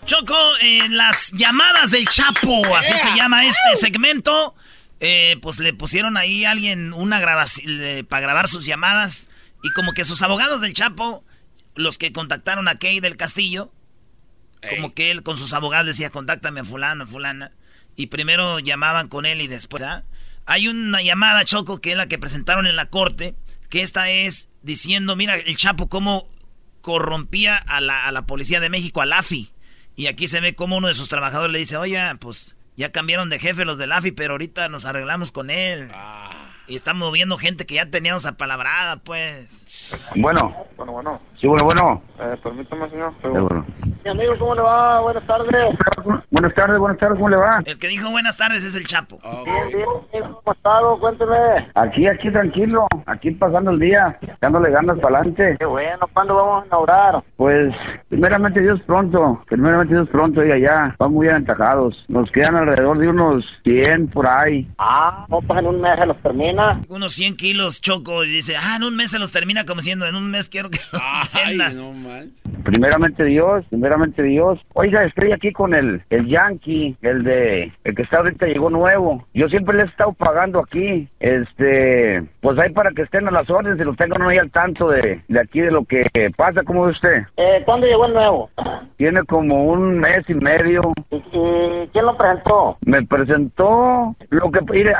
Choco, 0.03 0.35
en 0.61 0.97
las 0.97 1.31
llamadas 1.33 1.91
del 1.91 2.07
Chapo, 2.07 2.75
así 2.75 2.97
se 2.97 3.15
llama 3.15 3.45
este 3.45 3.75
segmento. 3.75 4.55
Eh, 4.99 5.37
pues 5.43 5.59
le 5.59 5.73
pusieron 5.73 6.17
ahí 6.17 6.43
a 6.43 6.51
alguien 6.51 6.93
una 6.93 7.19
grabación 7.19 8.03
para 8.09 8.21
grabar 8.21 8.47
sus 8.47 8.65
llamadas. 8.65 9.29
Y 9.61 9.71
como 9.73 9.91
que 9.91 10.05
sus 10.05 10.23
abogados 10.23 10.61
del 10.61 10.73
Chapo, 10.73 11.23
los 11.75 11.99
que 11.99 12.11
contactaron 12.11 12.67
a 12.67 12.79
Kay 12.79 12.99
del 12.99 13.15
Castillo, 13.15 13.71
como 14.67 14.93
que 14.93 15.11
él 15.11 15.23
con 15.23 15.37
sus 15.37 15.53
abogados 15.53 15.87
decía, 15.87 16.09
contáctame 16.09 16.61
a 16.61 16.65
fulano, 16.65 17.03
a 17.03 17.07
fulana. 17.07 17.51
Y 17.95 18.07
primero 18.07 18.59
llamaban 18.59 19.07
con 19.07 19.25
él 19.25 19.41
y 19.41 19.47
después... 19.47 19.83
¿ah? 19.83 20.03
Hay 20.45 20.67
una 20.67 21.03
llamada, 21.03 21.45
Choco, 21.45 21.79
que 21.79 21.91
es 21.91 21.97
la 21.97 22.07
que 22.07 22.17
presentaron 22.17 22.65
en 22.65 22.75
la 22.75 22.89
corte, 22.89 23.35
que 23.69 23.83
esta 23.83 24.09
es 24.09 24.49
diciendo, 24.63 25.15
mira, 25.15 25.35
el 25.35 25.57
Chapo 25.57 25.89
cómo 25.89 26.27
corrompía 26.81 27.55
a 27.55 27.81
la, 27.81 28.07
a 28.07 28.11
la 28.11 28.25
policía 28.25 28.59
de 28.59 28.69
México, 28.69 29.01
al 29.01 29.13
AFI. 29.13 29.51
Y 29.95 30.07
aquí 30.07 30.27
se 30.27 30.39
ve 30.39 30.55
como 30.55 30.77
uno 30.77 30.87
de 30.87 30.95
sus 30.95 31.07
trabajadores 31.07 31.53
le 31.53 31.59
dice, 31.59 31.77
oye, 31.77 32.01
pues 32.19 32.55
ya 32.75 32.91
cambiaron 32.91 33.29
de 33.29 33.37
jefe 33.37 33.63
los 33.65 33.77
del 33.77 33.91
AFI, 33.91 34.11
pero 34.11 34.33
ahorita 34.33 34.69
nos 34.69 34.85
arreglamos 34.85 35.31
con 35.31 35.49
él. 35.49 35.89
Ah. 35.93 36.38
Y 36.69 36.75
estamos 36.75 37.07
moviendo 37.07 37.35
gente 37.35 37.65
que 37.65 37.75
ya 37.75 37.87
teníamos 37.87 38.27
apalabrada, 38.27 38.97
pues. 38.97 40.11
Bueno. 40.15 40.55
Bueno, 40.77 40.91
bueno. 40.91 41.19
Sí, 41.35 41.47
bueno, 41.47 41.63
bueno. 41.65 42.03
Eh, 42.19 42.37
permítame, 42.43 42.87
señor. 42.91 43.11
Sí, 43.23 43.27
bueno. 43.27 43.65
Mi 44.05 44.11
amigo, 44.11 44.33
¿cómo 44.37 44.55
le 44.55 44.61
va? 44.61 44.99
Buenas 45.01 45.23
tardes. 45.25 45.75
Buenas 46.29 46.53
tardes, 46.53 46.79
buenas 46.79 46.97
tardes, 46.97 47.17
¿cómo 47.17 47.29
le 47.29 47.35
va? 47.37 47.61
El 47.65 47.77
que 47.77 47.87
dijo 47.87 48.09
buenas 48.11 48.37
tardes 48.37 48.63
es 48.63 48.75
el 48.75 48.85
Chapo. 48.85 49.19
bien, 49.43 49.69
bien, 50.11 50.23
¿cómo 50.23 50.41
ha 50.45 50.51
estado? 50.51 50.99
Cuénteme. 50.99 51.35
Aquí, 51.73 52.07
aquí, 52.07 52.31
tranquilo. 52.31 52.87
Aquí 53.05 53.31
pasando 53.31 53.71
el 53.71 53.79
día, 53.79 54.17
dándole 54.39 54.69
ganas 54.69 54.99
para 54.99 55.17
adelante. 55.17 55.57
Qué 55.59 55.65
bueno, 55.65 56.07
¿cuándo 56.13 56.35
vamos 56.35 56.63
a 56.63 56.67
inaugurar? 56.67 57.23
Pues, 57.35 57.75
primeramente 58.07 58.61
Dios 58.61 58.79
pronto. 58.81 59.43
Primeramente 59.47 59.95
Dios 59.95 60.07
pronto, 60.07 60.45
y 60.45 60.51
allá. 60.51 60.95
Vamos 60.99 61.15
muy 61.15 61.27
aventajados. 61.27 62.05
Nos 62.07 62.31
quedan 62.31 62.55
alrededor 62.55 62.99
de 62.99 63.09
unos 63.09 63.59
100 63.63 64.07
por 64.09 64.27
ahí. 64.27 64.69
Ah, 64.77 65.25
no, 65.29 65.41
pues 65.41 65.59
en 65.59 65.67
un 65.67 65.81
mes 65.81 65.97
se 65.97 66.05
los 66.05 66.17
Unos 66.89 67.13
100 67.13 67.37
kilos 67.37 67.79
choco 67.81 68.23
y 68.25 68.29
dice, 68.29 68.57
ah, 68.57 68.75
en 68.75 68.83
un 68.83 68.95
mes 68.95 69.11
se 69.11 69.19
los 69.19 69.31
termina 69.31 69.65
como 69.65 69.81
siendo, 69.81 70.05
en 70.05 70.15
un 70.15 70.29
mes 70.29 70.49
quiero 70.49 70.69
que 70.69 70.79
los 70.91 71.01
Ay, 71.33 71.57
no 71.57 71.93
Primeramente 72.63 73.23
Dios, 73.23 73.65
primeramente 73.69 74.21
Dios. 74.23 74.65
Oiga, 74.73 75.03
estoy 75.03 75.31
aquí 75.31 75.51
con 75.51 75.73
el, 75.73 76.03
el 76.09 76.27
Yankee, 76.27 76.97
el 77.01 77.23
de, 77.23 77.71
el 77.83 77.95
que 77.95 78.01
está 78.01 78.17
ahorita 78.17 78.47
llegó 78.47 78.69
nuevo. 78.69 79.27
Yo 79.33 79.47
siempre 79.47 79.77
le 79.77 79.83
he 79.83 79.85
estado 79.85 80.13
pagando 80.13 80.59
aquí. 80.59 81.07
Este, 81.19 82.23
pues 82.41 82.59
ahí 82.59 82.71
para 82.71 82.91
que 82.91 83.03
estén 83.03 83.27
a 83.27 83.31
las 83.31 83.49
órdenes 83.49 83.79
y 83.79 83.85
lo 83.85 83.93
tengan 83.93 84.21
ahí 84.23 84.37
al 84.37 84.51
tanto 84.51 84.89
de, 84.89 85.23
de 85.27 85.39
aquí 85.39 85.61
de 85.61 85.71
lo 85.71 85.85
que 85.85 86.05
pasa, 86.35 86.63
¿cómo 86.63 86.83
ve 86.83 86.91
usted? 86.91 87.23
Eh, 87.37 87.63
¿cuándo 87.65 87.87
llegó 87.87 88.05
el 88.05 88.13
nuevo? 88.13 88.49
Tiene 88.97 89.23
como 89.23 89.65
un 89.65 89.99
mes 89.99 90.23
y 90.27 90.35
medio. 90.35 90.81
¿Y, 91.09 91.87
quién 91.91 92.05
lo 92.05 92.17
presentó? 92.17 92.77
Me 92.85 93.01
presentó 93.03 94.15
lo 94.29 94.51
que, 94.51 94.61
mire, 94.71 94.93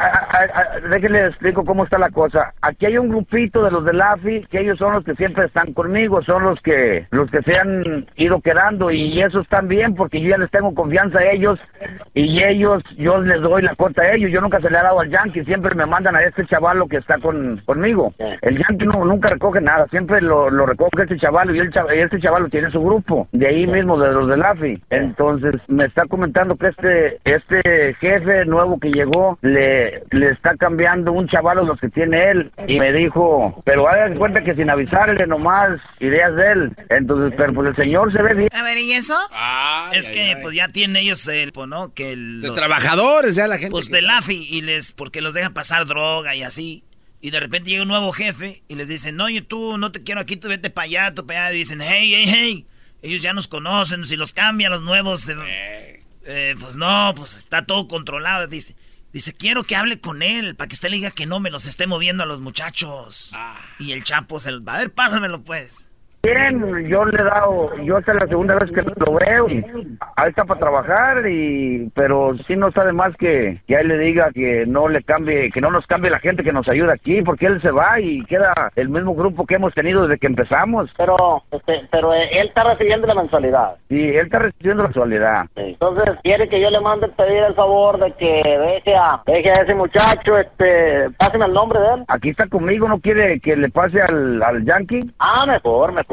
déjenle 0.89 1.31
explico 1.49 1.65
cómo 1.65 1.83
está 1.83 1.97
la 1.97 2.09
cosa. 2.11 2.53
Aquí 2.61 2.85
hay 2.85 2.97
un 2.97 3.09
grupito 3.09 3.63
de 3.63 3.71
los 3.71 3.83
del 3.83 4.01
AFI 4.01 4.45
que 4.49 4.59
ellos 4.59 4.77
son 4.77 4.93
los 4.93 5.03
que 5.03 5.15
siempre 5.15 5.45
están 5.45 5.73
conmigo, 5.73 6.21
son 6.21 6.43
los 6.43 6.61
que, 6.61 7.07
los 7.11 7.29
que 7.31 7.41
se 7.41 7.57
han 7.57 8.05
ido 8.15 8.39
quedando 8.39 8.91
y 8.91 9.21
eso 9.21 9.41
están 9.41 9.67
bien 9.67 9.95
porque 9.95 10.21
yo 10.21 10.29
ya 10.29 10.37
les 10.37 10.51
tengo 10.51 10.73
confianza 10.73 11.19
a 11.19 11.31
ellos 11.31 11.59
y 12.13 12.43
ellos, 12.43 12.83
yo 12.97 13.21
les 13.21 13.41
doy 13.41 13.63
la 13.63 13.73
cuota 13.75 14.03
a 14.03 14.13
ellos. 14.13 14.31
Yo 14.31 14.41
nunca 14.41 14.59
se 14.59 14.69
le 14.69 14.77
he 14.77 14.81
dado 14.81 14.99
al 14.99 15.09
Yankee, 15.09 15.43
siempre 15.43 15.73
me 15.75 15.85
mandan 15.85 16.15
a 16.15 16.21
este 16.21 16.45
chaval 16.45 16.79
que 16.87 16.97
está 16.97 17.17
con, 17.17 17.61
conmigo. 17.65 18.13
El 18.41 18.57
Yankee 18.57 18.85
no, 18.85 19.03
nunca 19.05 19.29
recoge 19.29 19.61
nada, 19.61 19.87
siempre 19.89 20.21
lo, 20.21 20.49
lo 20.49 20.65
recoge 20.65 21.03
este 21.03 21.17
chaval 21.17 21.55
y, 21.55 21.59
el 21.59 21.71
y 21.95 21.99
este 21.99 22.19
chaval 22.19 22.49
tiene 22.49 22.69
su 22.69 22.81
grupo, 22.81 23.27
de 23.31 23.47
ahí 23.47 23.67
mismo, 23.67 23.97
de 23.97 24.11
los 24.11 24.27
del 24.27 24.43
AFI. 24.43 24.83
Entonces 24.89 25.55
me 25.67 25.85
está 25.85 26.05
comentando 26.05 26.55
que 26.55 26.67
este, 26.67 27.19
este 27.23 27.95
jefe 27.95 28.45
nuevo 28.45 28.79
que 28.79 28.91
llegó 28.91 29.37
le, 29.41 30.03
le 30.11 30.29
está 30.29 30.55
cambiando 30.55 31.11
un 31.11 31.27
chaval 31.27 31.38
los 31.41 31.79
que 31.79 31.89
tiene 31.89 32.29
él 32.29 32.51
y 32.67 32.79
me 32.79 32.91
dijo, 32.91 33.61
pero 33.65 33.87
hagan 33.87 34.17
cuenta 34.17 34.43
que 34.43 34.55
sin 34.55 34.69
avisarle 34.69 35.25
nomás 35.27 35.79
ideas 35.99 36.35
de 36.35 36.51
él. 36.51 36.75
Entonces, 36.89 37.33
pero 37.37 37.53
pues 37.53 37.69
el 37.69 37.75
señor 37.75 38.11
se 38.11 38.21
ve 38.21 38.33
bien. 38.33 38.49
A 38.53 38.63
ver, 38.63 38.77
¿y 38.77 38.93
eso? 38.93 39.17
es 39.91 40.09
que 40.09 40.37
pues 40.41 40.55
ya 40.55 40.69
tienen 40.69 40.97
ellos 40.97 41.27
el, 41.27 41.51
pues, 41.51 41.67
¿no? 41.67 41.93
Que 41.93 42.15
los, 42.15 42.53
de 42.53 42.59
trabajadores, 42.59 43.35
ya 43.35 43.47
la 43.47 43.57
gente. 43.57 43.71
Pues 43.71 43.89
del 43.89 44.09
AFI 44.09 44.47
y 44.49 44.61
les, 44.61 44.91
porque 44.91 45.21
los 45.21 45.33
deja 45.33 45.51
pasar 45.51 45.85
droga 45.85 46.35
y 46.35 46.43
así. 46.43 46.83
Y 47.21 47.31
de 47.31 47.39
repente 47.39 47.69
llega 47.69 47.83
un 47.83 47.89
nuevo 47.89 48.11
jefe 48.11 48.63
y 48.67 48.75
les 48.75 48.87
dicen, 48.87 49.17
no, 49.17 49.25
oye, 49.25 49.41
tú 49.41 49.77
no 49.77 49.91
te 49.91 50.03
quiero 50.03 50.21
aquí, 50.21 50.37
tú 50.37 50.47
vete 50.47 50.69
para 50.69 50.85
allá, 50.85 51.11
tú 51.11 51.25
para 51.25 51.47
allá. 51.47 51.55
Y 51.55 51.59
dicen, 51.59 51.81
hey, 51.81 52.13
hey, 52.15 52.25
hey. 52.27 52.65
Ellos 53.01 53.21
ya 53.21 53.33
nos 53.33 53.47
conocen, 53.47 54.05
si 54.05 54.15
los 54.15 54.33
cambian 54.33 54.71
los 54.71 54.83
nuevos, 54.83 55.29
eh, 56.25 56.55
pues 56.59 56.75
no, 56.75 57.13
pues 57.15 57.35
está 57.35 57.65
todo 57.65 57.87
controlado. 57.87 58.47
Dice, 58.47 58.75
Dice, 59.11 59.33
quiero 59.33 59.63
que 59.63 59.75
hable 59.75 59.99
con 59.99 60.21
él 60.21 60.55
para 60.55 60.67
que 60.67 60.75
usted 60.75 60.89
le 60.89 60.97
diga 60.97 61.11
que 61.11 61.25
no 61.25 61.39
me 61.39 61.49
los 61.49 61.65
esté 61.65 61.87
moviendo 61.87 62.23
a 62.23 62.27
los 62.27 62.41
muchachos. 62.41 63.31
Ah. 63.33 63.59
Y 63.79 63.91
el 63.91 64.03
Chapo 64.03 64.39
se 64.39 64.57
va 64.59 64.75
a 64.75 64.79
ver, 64.79 64.93
pásamelo 64.93 65.43
pues. 65.43 65.88
Bien, 66.21 66.85
yo 66.85 67.05
le 67.05 67.21
he 67.21 67.23
dado, 67.23 67.73
yo 67.77 67.97
esta 67.97 68.11
es 68.11 68.19
la 68.19 68.27
segunda 68.27 68.55
vez 68.55 68.69
que 68.71 68.81
lo 68.81 69.13
veo, 69.13 69.47
ahí 70.17 70.29
está 70.29 70.43
para 70.43 70.59
trabajar, 70.59 71.25
y 71.29 71.89
pero 71.95 72.35
sí 72.45 72.57
no 72.57 72.73
sabe 72.73 72.91
más 72.91 73.15
que, 73.15 73.61
que 73.65 73.75
él 73.75 73.87
le 73.87 73.97
diga 73.97 74.29
que 74.31 74.65
no 74.67 74.89
le 74.89 75.01
cambie, 75.01 75.49
que 75.49 75.61
no 75.61 75.71
nos 75.71 75.87
cambie 75.87 76.11
la 76.11 76.19
gente 76.19 76.43
que 76.43 76.51
nos 76.51 76.67
ayuda 76.67 76.91
aquí, 76.91 77.21
porque 77.21 77.45
él 77.45 77.61
se 77.61 77.71
va 77.71 78.01
y 78.01 78.25
queda 78.25 78.53
el 78.75 78.89
mismo 78.89 79.15
grupo 79.15 79.45
que 79.45 79.55
hemos 79.55 79.73
tenido 79.73 80.03
desde 80.03 80.19
que 80.19 80.27
empezamos. 80.27 80.93
Pero, 80.97 81.45
este, 81.51 81.87
pero 81.89 82.13
él 82.13 82.27
está 82.31 82.65
recibiendo 82.65 83.07
la 83.07 83.15
mensualidad. 83.15 83.77
Sí, 83.87 84.09
él 84.09 84.25
está 84.25 84.39
recibiendo 84.39 84.83
la 84.83 84.89
mensualidad. 84.89 85.45
Entonces, 85.55 86.17
quiere 86.21 86.49
que 86.49 86.59
yo 86.59 86.69
le 86.69 86.81
mande 86.81 87.07
pedir 87.07 87.43
el 87.43 87.55
favor 87.55 87.97
de 87.97 88.11
que 88.11 88.43
deje 88.43 88.93
a, 88.93 89.23
deje 89.25 89.51
a 89.51 89.61
ese 89.61 89.73
muchacho, 89.73 90.37
este, 90.37 91.09
pásenme 91.11 91.45
el 91.45 91.53
nombre 91.53 91.79
de 91.79 91.93
él. 91.93 92.05
Aquí 92.09 92.29
está 92.29 92.47
conmigo, 92.47 92.89
¿no 92.89 92.99
quiere 92.99 93.39
que 93.39 93.55
le 93.55 93.69
pase 93.69 94.01
al, 94.01 94.43
al 94.43 94.65
Yankee? 94.65 95.09
Ah, 95.17 95.45
mejor, 95.47 95.93
mejor. 95.93 96.08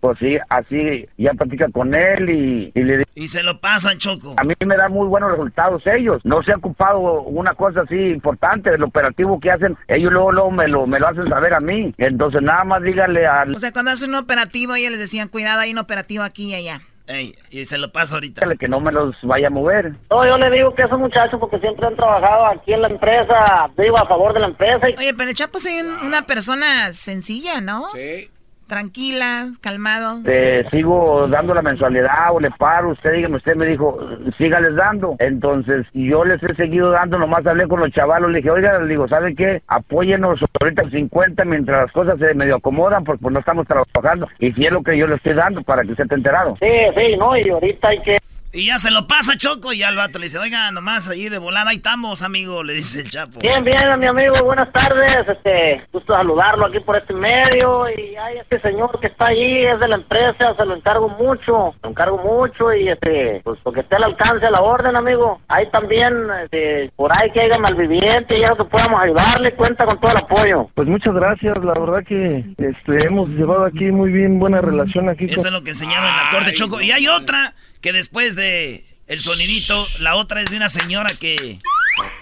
Pues 0.00 0.18
sí, 0.18 0.38
así 0.48 1.08
ya 1.16 1.32
platica 1.34 1.68
con 1.70 1.94
él 1.94 2.28
y, 2.28 2.72
le 2.74 3.04
Y 3.14 3.28
se 3.28 3.42
lo 3.42 3.60
pasan, 3.60 3.98
Choco. 3.98 4.34
A 4.36 4.44
mí 4.44 4.54
me 4.64 4.76
dan 4.76 4.92
muy 4.92 5.06
buenos 5.06 5.30
resultados 5.30 5.86
ellos. 5.86 6.20
No 6.24 6.42
se 6.42 6.52
ha 6.52 6.56
ocupado 6.56 7.22
una 7.22 7.54
cosa 7.54 7.82
así 7.82 8.10
importante 8.10 8.70
del 8.70 8.82
operativo 8.82 9.40
que 9.40 9.50
hacen. 9.50 9.76
Ellos 9.88 10.12
luego, 10.12 10.32
luego 10.32 10.50
me, 10.50 10.68
lo, 10.68 10.86
me 10.86 11.00
lo 11.00 11.08
hacen 11.08 11.28
saber 11.28 11.54
a 11.54 11.60
mí. 11.60 11.94
Entonces 11.98 12.42
nada 12.42 12.64
más 12.64 12.82
díganle 12.82 13.26
al... 13.26 13.54
O 13.54 13.58
sea, 13.58 13.72
cuando 13.72 13.90
hacen 13.90 14.10
un 14.10 14.16
operativo, 14.16 14.74
ellos 14.74 14.90
les 14.90 15.00
decían, 15.00 15.28
cuidado, 15.28 15.60
hay 15.60 15.72
un 15.72 15.78
operativo 15.78 16.22
aquí 16.22 16.50
y 16.50 16.54
allá. 16.54 16.82
Ey, 17.06 17.34
y 17.50 17.64
se 17.64 17.76
lo 17.76 17.90
paso 17.90 18.14
ahorita. 18.14 18.54
Que 18.56 18.68
no 18.68 18.78
me 18.78 18.92
los 18.92 19.16
vaya 19.22 19.48
a 19.48 19.50
mover. 19.50 19.94
No, 20.10 20.24
yo 20.24 20.38
le 20.38 20.48
digo 20.50 20.74
que 20.74 20.82
esos 20.82 20.98
muchachos, 20.98 21.40
porque 21.40 21.58
siempre 21.58 21.86
han 21.86 21.96
trabajado 21.96 22.46
aquí 22.46 22.72
en 22.72 22.82
la 22.82 22.88
empresa, 22.88 23.68
digo, 23.76 23.98
a 23.98 24.06
favor 24.06 24.32
de 24.32 24.40
la 24.40 24.46
empresa. 24.46 24.86
Oye, 24.96 25.12
pero 25.14 25.30
el 25.30 25.34
Chapo 25.34 25.58
es 25.58 25.66
una 26.02 26.22
persona 26.22 26.92
sencilla, 26.92 27.60
¿no? 27.60 27.90
Sí 27.90 28.30
tranquila, 28.70 29.52
calmado. 29.60 30.22
Te 30.22 30.64
sigo 30.70 31.26
dando 31.26 31.54
la 31.54 31.60
mensualidad 31.60 32.32
o 32.32 32.38
le 32.38 32.52
paro, 32.52 32.90
usted 32.90 33.12
dígame, 33.14 33.36
usted 33.36 33.56
me 33.56 33.66
dijo, 33.66 33.98
sígales 34.38 34.76
dando. 34.76 35.16
Entonces, 35.18 35.88
yo 35.92 36.24
les 36.24 36.40
he 36.44 36.54
seguido 36.54 36.92
dando, 36.92 37.18
nomás 37.18 37.44
hablé 37.44 37.66
con 37.66 37.80
los 37.80 37.90
chavalos, 37.90 38.30
le 38.30 38.38
dije, 38.38 38.50
oiga, 38.50 38.78
le 38.78 38.86
digo, 38.86 39.08
¿sabe 39.08 39.34
qué? 39.34 39.60
Apóyenos 39.66 40.40
ahorita 40.60 40.88
50 40.88 41.44
mientras 41.46 41.82
las 41.82 41.92
cosas 41.92 42.16
se 42.20 42.32
medio 42.34 42.56
acomodan, 42.56 43.02
porque 43.02 43.22
pues 43.22 43.32
no 43.32 43.40
estamos 43.40 43.66
trabajando. 43.66 44.28
Y 44.38 44.52
si 44.52 44.64
es 44.64 44.70
lo 44.70 44.84
que 44.84 44.96
yo 44.96 45.08
le 45.08 45.16
estoy 45.16 45.34
dando 45.34 45.62
para 45.62 45.82
que 45.82 45.90
usted 45.90 46.04
esté 46.04 46.14
enterado. 46.14 46.56
Sí, 46.62 46.70
sí, 46.96 47.16
no, 47.18 47.36
y 47.36 47.48
ahorita 47.48 47.88
hay 47.88 47.98
que 47.98 48.18
Y 48.52 48.66
ya 48.66 48.80
se 48.80 48.90
lo 48.90 49.06
pasa 49.06 49.36
Choco 49.36 49.72
y 49.72 49.78
ya 49.78 49.90
el 49.90 49.96
vato 49.96 50.18
le 50.18 50.26
dice, 50.26 50.38
oiga, 50.38 50.72
nomás 50.72 51.06
ahí 51.06 51.28
de 51.28 51.38
volada, 51.38 51.70
ahí 51.70 51.76
estamos, 51.76 52.20
amigo, 52.22 52.64
le 52.64 52.74
dice 52.74 53.02
el 53.02 53.10
Chapo. 53.10 53.38
Bien, 53.38 53.62
bien, 53.62 53.78
mi 54.00 54.06
amigo, 54.06 54.42
buenas 54.42 54.72
tardes. 54.72 55.28
Este, 55.28 55.86
gusto 55.92 56.14
saludarlo 56.14 56.66
aquí 56.66 56.80
por 56.80 56.96
este 56.96 57.14
medio. 57.14 57.88
Y 57.88 58.16
hay 58.16 58.38
este 58.38 58.58
señor 58.58 58.98
que 58.98 59.06
está 59.06 59.26
ahí, 59.26 59.58
es 59.58 59.78
de 59.78 59.86
la 59.86 59.94
empresa, 59.94 60.56
se 60.58 60.66
lo 60.66 60.74
encargo 60.74 61.08
mucho, 61.10 61.76
lo 61.80 61.90
encargo 61.90 62.18
mucho 62.18 62.74
y 62.74 62.88
este, 62.88 63.40
pues 63.44 63.60
porque 63.62 63.80
esté 63.80 63.96
al 63.96 64.04
alcance 64.04 64.44
a 64.46 64.50
la 64.50 64.60
orden, 64.62 64.96
amigo. 64.96 65.40
Hay 65.46 65.70
también, 65.70 66.12
este, 66.42 66.90
por 66.96 67.12
ahí 67.12 67.30
que 67.30 67.42
haya 67.42 67.58
malviviente 67.58 68.36
y 68.36 68.42
algo 68.42 68.64
que 68.64 68.70
podamos 68.70 69.00
ayudarle, 69.00 69.52
cuenta 69.52 69.86
con 69.86 70.00
todo 70.00 70.10
el 70.10 70.16
apoyo. 70.16 70.68
Pues 70.74 70.88
muchas 70.88 71.14
gracias, 71.14 71.56
la 71.58 71.74
verdad 71.74 72.02
que 72.02 72.44
este, 72.58 73.06
hemos 73.06 73.28
llevado 73.28 73.64
aquí 73.64 73.92
muy 73.92 74.10
bien 74.10 74.40
buena 74.40 74.60
relación 74.60 75.08
aquí. 75.08 75.26
Eso 75.30 75.46
es 75.46 75.52
lo 75.52 75.62
que 75.62 75.70
enseñaron 75.70 76.08
en 76.08 76.16
la 76.16 76.30
corte, 76.32 76.52
Choco. 76.52 76.80
Y 76.80 76.90
hay 76.90 77.06
otra 77.06 77.54
que 77.80 77.92
después 77.92 78.34
de 78.36 78.84
el 79.06 79.20
sonidito, 79.20 79.86
la 79.98 80.14
otra 80.16 80.42
es 80.42 80.50
de 80.50 80.56
una 80.56 80.68
señora 80.68 81.10
que... 81.14 81.58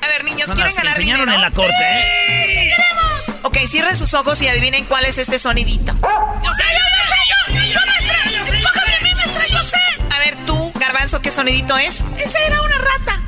A 0.00 0.06
ver, 0.08 0.24
niños, 0.24 0.46
Son 0.46 0.56
¿quieren 0.56 0.74
las 0.74 0.74
que 0.74 0.80
ganar 0.80 0.94
enseñaron 0.94 1.26
dinero? 1.26 1.36
en 1.36 1.42
la 1.42 1.50
corte, 1.50 1.74
¿eh? 1.80 2.44
¡Sí, 2.46 2.52
sí 2.52 2.70
queremos! 2.76 3.44
Ok, 3.44 3.56
cierren 3.66 3.96
sus 3.96 4.14
ojos 4.14 4.40
y 4.42 4.48
adivinen 4.48 4.84
cuál 4.86 5.04
es 5.04 5.18
este 5.18 5.38
sonidito. 5.38 5.92
Yo 5.92 6.52
sé, 6.54 6.64
yo 6.72 7.54
sé, 7.54 7.54
yo, 7.54 7.54
yo, 7.54 7.72
yo, 7.74 7.80
maestra. 7.86 8.56
Escójame 8.58 8.94
a 8.94 9.00
mí, 9.02 9.14
maestra, 9.14 9.46
yo 9.48 9.62
sé. 9.62 9.76
A 10.10 10.18
ver, 10.20 10.36
tú, 10.46 10.72
Garbanzo, 10.76 11.20
¿qué 11.20 11.30
sonidito 11.30 11.76
es? 11.76 12.02
Ese 12.18 12.38
era 12.46 12.60
una 12.62 12.78
rata. 12.78 13.22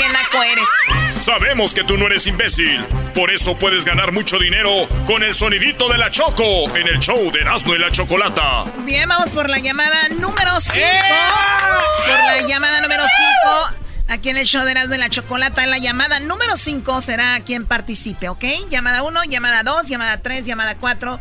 ¡Qué 0.00 0.08
naco 0.08 0.42
eres! 0.42 0.68
Sabemos 1.22 1.74
que 1.74 1.84
tú 1.84 1.98
no 1.98 2.06
eres 2.06 2.26
imbécil. 2.26 2.82
Por 3.14 3.30
eso 3.30 3.54
puedes 3.58 3.84
ganar 3.84 4.12
mucho 4.12 4.38
dinero 4.38 4.70
con 5.06 5.22
el 5.22 5.34
sonidito 5.34 5.90
de 5.90 5.98
la 5.98 6.10
Choco 6.10 6.74
en 6.74 6.88
el 6.88 6.98
show 7.00 7.30
de 7.30 7.40
Erasmo 7.40 7.74
y 7.74 7.78
la 7.78 7.90
Chocolata. 7.90 8.64
Bien, 8.78 9.06
vamos 9.06 9.28
por 9.28 9.50
la 9.50 9.58
llamada 9.58 10.08
número 10.08 10.58
5. 10.58 10.80
Por 12.06 12.18
la 12.18 12.40
llamada 12.48 12.80
número 12.80 13.02
5. 13.72 13.82
Aquí 14.08 14.30
en 14.30 14.38
el 14.38 14.46
show 14.46 14.64
de 14.64 14.70
Erasmo 14.70 14.94
y 14.94 14.98
la 14.98 15.10
Chocolata, 15.10 15.66
la 15.66 15.76
llamada 15.76 16.18
número 16.20 16.56
5 16.56 17.02
será 17.02 17.38
quien 17.40 17.66
participe, 17.66 18.30
¿ok? 18.30 18.44
Llamada 18.70 19.02
1, 19.02 19.24
llamada 19.24 19.62
2, 19.62 19.84
llamada 19.84 20.22
3, 20.22 20.46
llamada 20.46 20.78
4, 20.78 21.20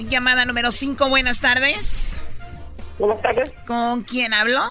llamada 0.00 0.44
número 0.44 0.70
5. 0.70 1.08
Buenas 1.08 1.40
tardes. 1.40 2.20
Buenas 2.98 3.22
tardes. 3.22 3.50
¿Con 3.66 4.02
quién 4.02 4.34
hablo? 4.34 4.70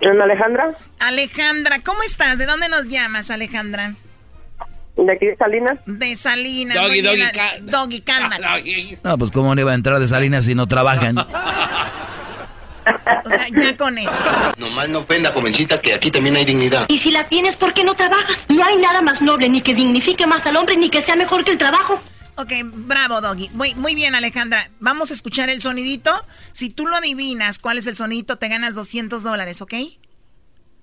¿En 0.00 0.20
Alejandra? 0.20 0.74
Alejandra, 1.00 1.76
¿cómo 1.84 2.02
estás? 2.02 2.38
¿De 2.38 2.46
dónde 2.46 2.68
nos 2.68 2.88
llamas, 2.88 3.30
Alejandra? 3.30 3.94
De 4.96 5.12
aquí 5.12 5.26
de 5.26 5.36
Salinas. 5.36 5.78
De 5.86 6.16
Salinas. 6.16 6.76
Doggy, 6.76 7.00
doggy, 7.00 7.22
Doggy, 7.62 8.00
cálmate. 8.06 8.98
No, 9.02 9.18
pues 9.18 9.30
cómo 9.30 9.54
no 9.54 9.60
iba 9.60 9.72
a 9.72 9.74
entrar 9.74 9.98
de 9.98 10.06
Salinas 10.06 10.44
si 10.46 10.54
no 10.54 10.66
trabajan. 10.66 11.18
O 11.18 11.24
sea, 13.28 13.46
ya 13.50 13.76
con 13.76 13.96
esto. 13.98 14.24
Nomás 14.56 14.88
no 14.88 15.00
ofenda, 15.00 15.32
jovencita, 15.32 15.80
que 15.80 15.94
aquí 15.94 16.10
también 16.10 16.36
hay 16.36 16.44
dignidad. 16.44 16.86
Y 16.88 16.98
si 16.98 17.10
la 17.10 17.26
tienes, 17.28 17.56
¿por 17.56 17.72
qué 17.72 17.84
no 17.84 17.94
trabajas? 17.94 18.36
No 18.48 18.64
hay 18.64 18.76
nada 18.76 19.00
más 19.02 19.20
noble, 19.20 19.48
ni 19.48 19.60
que 19.60 19.74
dignifique 19.74 20.26
más 20.26 20.44
al 20.46 20.56
hombre, 20.56 20.76
ni 20.76 20.90
que 20.90 21.02
sea 21.04 21.16
mejor 21.16 21.44
que 21.44 21.52
el 21.52 21.58
trabajo. 21.58 22.00
Ok, 22.36 22.52
bravo, 22.64 23.20
Doggy. 23.20 23.50
Muy, 23.50 23.74
muy 23.74 23.94
bien, 23.94 24.14
Alejandra. 24.14 24.70
Vamos 24.80 25.10
a 25.10 25.14
escuchar 25.14 25.50
el 25.50 25.60
sonidito. 25.60 26.10
Si 26.52 26.70
tú 26.70 26.86
lo 26.86 26.96
adivinas 26.96 27.58
cuál 27.58 27.78
es 27.78 27.86
el 27.86 27.96
sonidito, 27.96 28.36
te 28.36 28.48
ganas 28.48 28.74
200 28.74 29.22
dólares, 29.22 29.60
¿ok? 29.62 29.74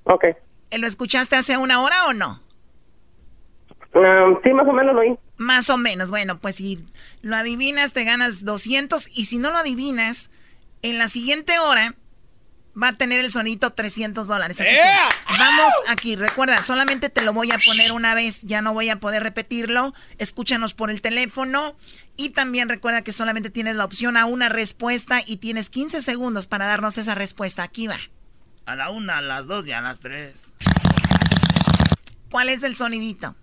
Ok. 0.04 0.26
¿Lo 0.78 0.88
escuchaste 0.88 1.36
hace 1.36 1.58
una 1.58 1.82
hora 1.82 2.06
o 2.08 2.14
no? 2.14 2.42
Um, 3.94 4.38
sí, 4.44 4.54
más 4.54 4.68
o 4.68 4.74
menos 4.74 4.94
lo 4.94 5.02
oí. 5.02 5.18
Más 5.38 5.70
o 5.70 5.78
menos. 5.78 6.10
Bueno, 6.10 6.40
pues 6.40 6.58
si 6.58 6.86
lo 7.22 7.36
adivinas, 7.36 7.94
te 7.94 8.04
ganas 8.04 8.46
200. 8.46 9.10
Y 9.18 9.26
si 9.26 9.38
no 9.38 9.52
lo 9.52 9.58
adivinas, 9.58 10.30
en 10.82 10.98
la 10.98 11.08
siguiente 11.08 11.60
hora 11.60 11.96
va 12.82 12.90
a 12.90 12.94
tener 12.94 13.20
el 13.24 13.32
sonito 13.32 13.72
300 13.72 14.28
dólares. 14.28 14.60
Así 14.62 14.70
que 14.70 15.38
vamos 15.40 15.74
aquí. 15.90 16.16
Recuerda, 16.16 16.62
solamente 16.64 17.10
te 17.10 17.22
lo 17.24 17.34
voy 17.34 17.52
a 17.52 17.58
poner 17.66 17.92
una 17.92 18.14
vez. 18.14 18.42
Ya 18.44 18.62
no 18.62 18.74
voy 18.74 18.90
a 18.90 19.00
poder 19.00 19.24
repetirlo. 19.24 19.94
Escúchanos 20.18 20.74
por 20.74 20.92
el 20.92 21.02
teléfono. 21.02 21.76
Y 22.16 22.30
también 22.30 22.70
recuerda 22.70 23.02
que 23.04 23.12
solamente 23.14 23.50
tienes 23.50 23.76
la 23.76 23.86
opción 23.86 24.18
a 24.18 24.26
una 24.26 24.50
respuesta 24.50 25.22
y 25.26 25.38
tienes 25.38 25.70
15 25.70 26.02
segundos 26.02 26.48
para 26.48 26.66
darnos 26.66 26.98
esa 26.98 27.16
respuesta. 27.16 27.64
Aquí 27.64 27.88
va. 27.88 27.96
A 28.66 28.76
la 28.76 28.90
una, 28.92 29.20
a 29.20 29.22
las 29.22 29.48
dos 29.48 29.66
y 29.68 29.72
a 29.72 29.82
las 29.82 30.00
tres. 30.00 30.48
¿Cuál 32.30 32.50
es 32.50 32.64
el 32.64 32.76
sonidito? 32.76 33.36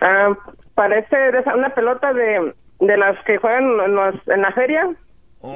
Ah, 0.00 0.28
parece 0.74 1.16
de 1.16 1.38
esa- 1.40 1.54
una 1.54 1.74
pelota 1.74 2.12
de, 2.12 2.54
de 2.80 2.96
las 2.96 3.16
que 3.24 3.38
juegan 3.38 3.64
en, 3.84 3.94
los- 3.94 4.28
en 4.28 4.42
la 4.42 4.52
feria, 4.52 4.86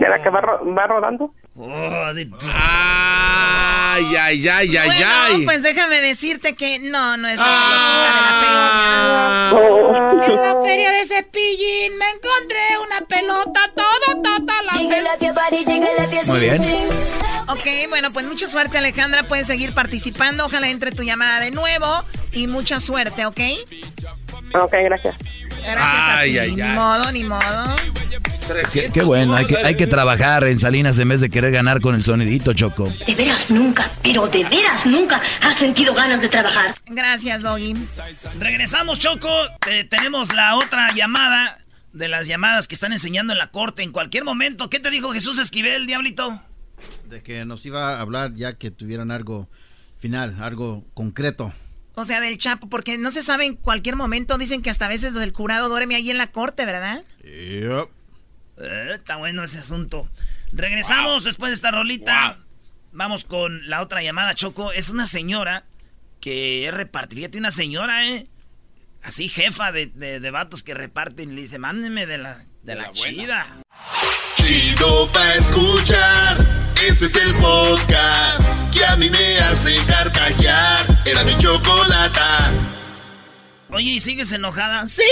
de 0.01 0.09
la 0.09 0.23
que 0.23 0.31
va, 0.31 0.41
ro- 0.41 0.75
va 0.75 0.87
rodando. 0.87 1.35
Oh, 1.61 2.05
así. 2.05 2.31
Ay, 2.55 4.15
ay, 4.17 4.49
ay, 4.49 4.77
ay, 4.77 4.87
bueno, 4.87 5.07
ay. 5.11 5.45
pues 5.45 5.63
déjame 5.65 6.01
decirte 6.01 6.55
que 6.55 6.79
no, 6.79 7.17
no 7.17 7.27
es 7.27 7.37
la 7.37 7.45
Ah. 7.49 9.51
pelota 9.51 10.13
de 10.13 10.17
la 10.17 10.21
feria. 10.21 10.27
En 10.27 10.37
la 10.43 10.63
feria 10.65 10.91
de 10.93 11.05
Cepillín 11.07 11.97
me 11.99 12.05
encontré 12.11 12.79
una 12.87 13.01
pelota 13.07 13.61
toda, 13.75 14.23
toda 14.23 14.63
la 14.63 14.73
Muy 16.27 16.41
bien. 16.41 16.63
Ok, 17.49 17.67
bueno, 17.89 18.11
pues 18.13 18.27
mucha 18.27 18.47
suerte 18.47 18.79
Alejandra, 18.79 19.23
puedes 19.25 19.47
seguir 19.47 19.73
participando, 19.73 20.47
ojalá 20.47 20.69
entre 20.69 20.93
tu 20.93 21.03
llamada 21.03 21.41
de 21.41 21.51
nuevo 21.51 22.05
y 22.33 22.47
mucha 22.47 22.79
suerte, 22.79 23.25
¿ok? 23.27 23.41
Ok, 24.55 24.73
gracias. 24.85 25.17
Gracias 25.63 25.83
a 25.83 26.19
Ay, 26.19 26.33
ti, 26.33 26.39
ay, 26.39 26.55
ni 26.55 26.61
ay. 26.63 26.75
modo, 26.75 27.13
ni 27.13 27.25
modo. 27.25 27.77
Qué, 28.73 28.91
qué 28.93 29.03
bueno, 29.03 29.35
hay 29.37 29.47
que, 29.47 29.59
hay 29.59 29.75
que 29.77 29.87
trabajar 29.87 30.45
en 30.45 30.59
Salinas 30.59 30.99
en 30.99 31.09
vez 31.09 31.21
de 31.21 31.29
querer 31.29 31.53
ganar 31.53 31.81
con 31.83 31.95
el 31.95 32.03
sonidito, 32.03 32.55
Choco. 32.55 32.91
De 33.07 33.15
veras 33.15 33.51
nunca, 33.51 33.91
pero 34.03 34.27
de 34.27 34.43
veras 34.45 34.87
nunca 34.87 35.21
has 35.43 35.59
sentido 35.59 35.93
ganas 35.93 36.21
de 36.23 36.29
trabajar. 36.29 36.73
Gracias, 36.87 37.43
Doggy. 37.43 37.75
Regresamos, 38.39 38.99
Choco. 38.99 39.29
Te- 39.61 39.85
tenemos 39.85 40.33
la 40.35 40.57
otra 40.57 40.93
llamada 40.95 41.59
de 41.93 42.09
las 42.09 42.27
llamadas 42.27 42.69
que 42.69 42.75
están 42.75 42.93
enseñando 42.93 43.33
en 43.35 43.39
la 43.39 43.49
corte 43.51 43.83
en 43.83 43.93
cualquier 43.93 44.25
momento. 44.25 44.71
¿Qué 44.71 44.81
te 44.81 44.91
dijo 44.91 45.13
Jesús 45.13 45.39
Esquivel, 45.39 45.87
diablito? 45.87 46.41
De 47.11 47.23
que 47.23 47.45
nos 47.45 47.65
iba 47.67 47.97
a 47.97 48.01
hablar 48.01 48.33
ya 48.35 48.55
que 48.57 48.71
tuvieran 48.71 49.11
algo 49.11 49.49
final, 49.99 50.37
algo 50.41 50.85
concreto. 50.95 51.53
O 51.99 52.05
sea, 52.05 52.21
del 52.21 52.39
Chapo, 52.39 52.69
porque 52.69 52.97
no 52.97 53.11
se 53.11 53.25
sabe 53.25 53.45
en 53.45 53.57
cualquier 53.57 53.97
momento, 53.97 54.39
dicen 54.39 54.63
que 54.63 54.71
hasta 54.71 54.87
a 54.87 54.89
veces 54.89 55.17
el 55.17 55.33
jurado 55.33 55.69
duerme 55.69 55.97
ahí 55.97 56.13
en 56.13 56.17
la 56.19 56.29
corte, 56.31 56.65
¿verdad? 56.65 57.03
Eh, 57.25 57.87
está 58.95 59.17
bueno 59.17 59.43
ese 59.43 59.59
asunto. 59.59 60.09
Regresamos 60.53 61.25
después 61.25 61.51
de 61.51 61.55
esta 61.57 61.73
rolita. 61.73 62.39
Vamos 62.93 63.25
con 63.25 63.69
la 63.69 63.83
otra 63.83 64.01
llamada, 64.01 64.37
Choco. 64.37 64.71
Es 64.71 64.91
una 64.91 65.09
señora 65.09 65.65
que 66.21 66.69
es 66.69 66.73
repartir. 66.73 67.19
Fíjate, 67.19 67.39
una 67.39 67.51
señora, 67.51 68.07
¿eh? 68.07 68.29
Así, 69.03 69.29
jefa 69.29 69.73
de, 69.73 69.87
de, 69.87 70.21
de 70.21 70.31
vatos 70.31 70.63
que 70.63 70.75
reparten. 70.75 71.35
Le 71.35 71.41
dice, 71.41 71.59
mándenme 71.59 72.07
de 72.07 72.19
la, 72.19 72.45
de, 72.63 72.77
la, 72.77 72.93
chida. 72.93 73.61
Chido 74.37 75.11
pa' 75.11 75.35
escuchar. 75.35 76.68
Este 76.87 77.07
es 77.07 77.17
el 77.17 77.35
podcast 77.35 78.73
que 78.73 78.85
a 78.85 78.97
mí 78.97 79.11
me 79.11 79.39
hace 79.39 79.77
carcajear. 79.87 80.87
Era 81.05 81.25
mi 81.25 81.37
chocolata. 81.39 82.53
Oye, 83.71 83.91
¿y 83.93 84.01
sigues 84.01 84.33
enojada? 84.33 84.87
¡Sí! 84.87 85.03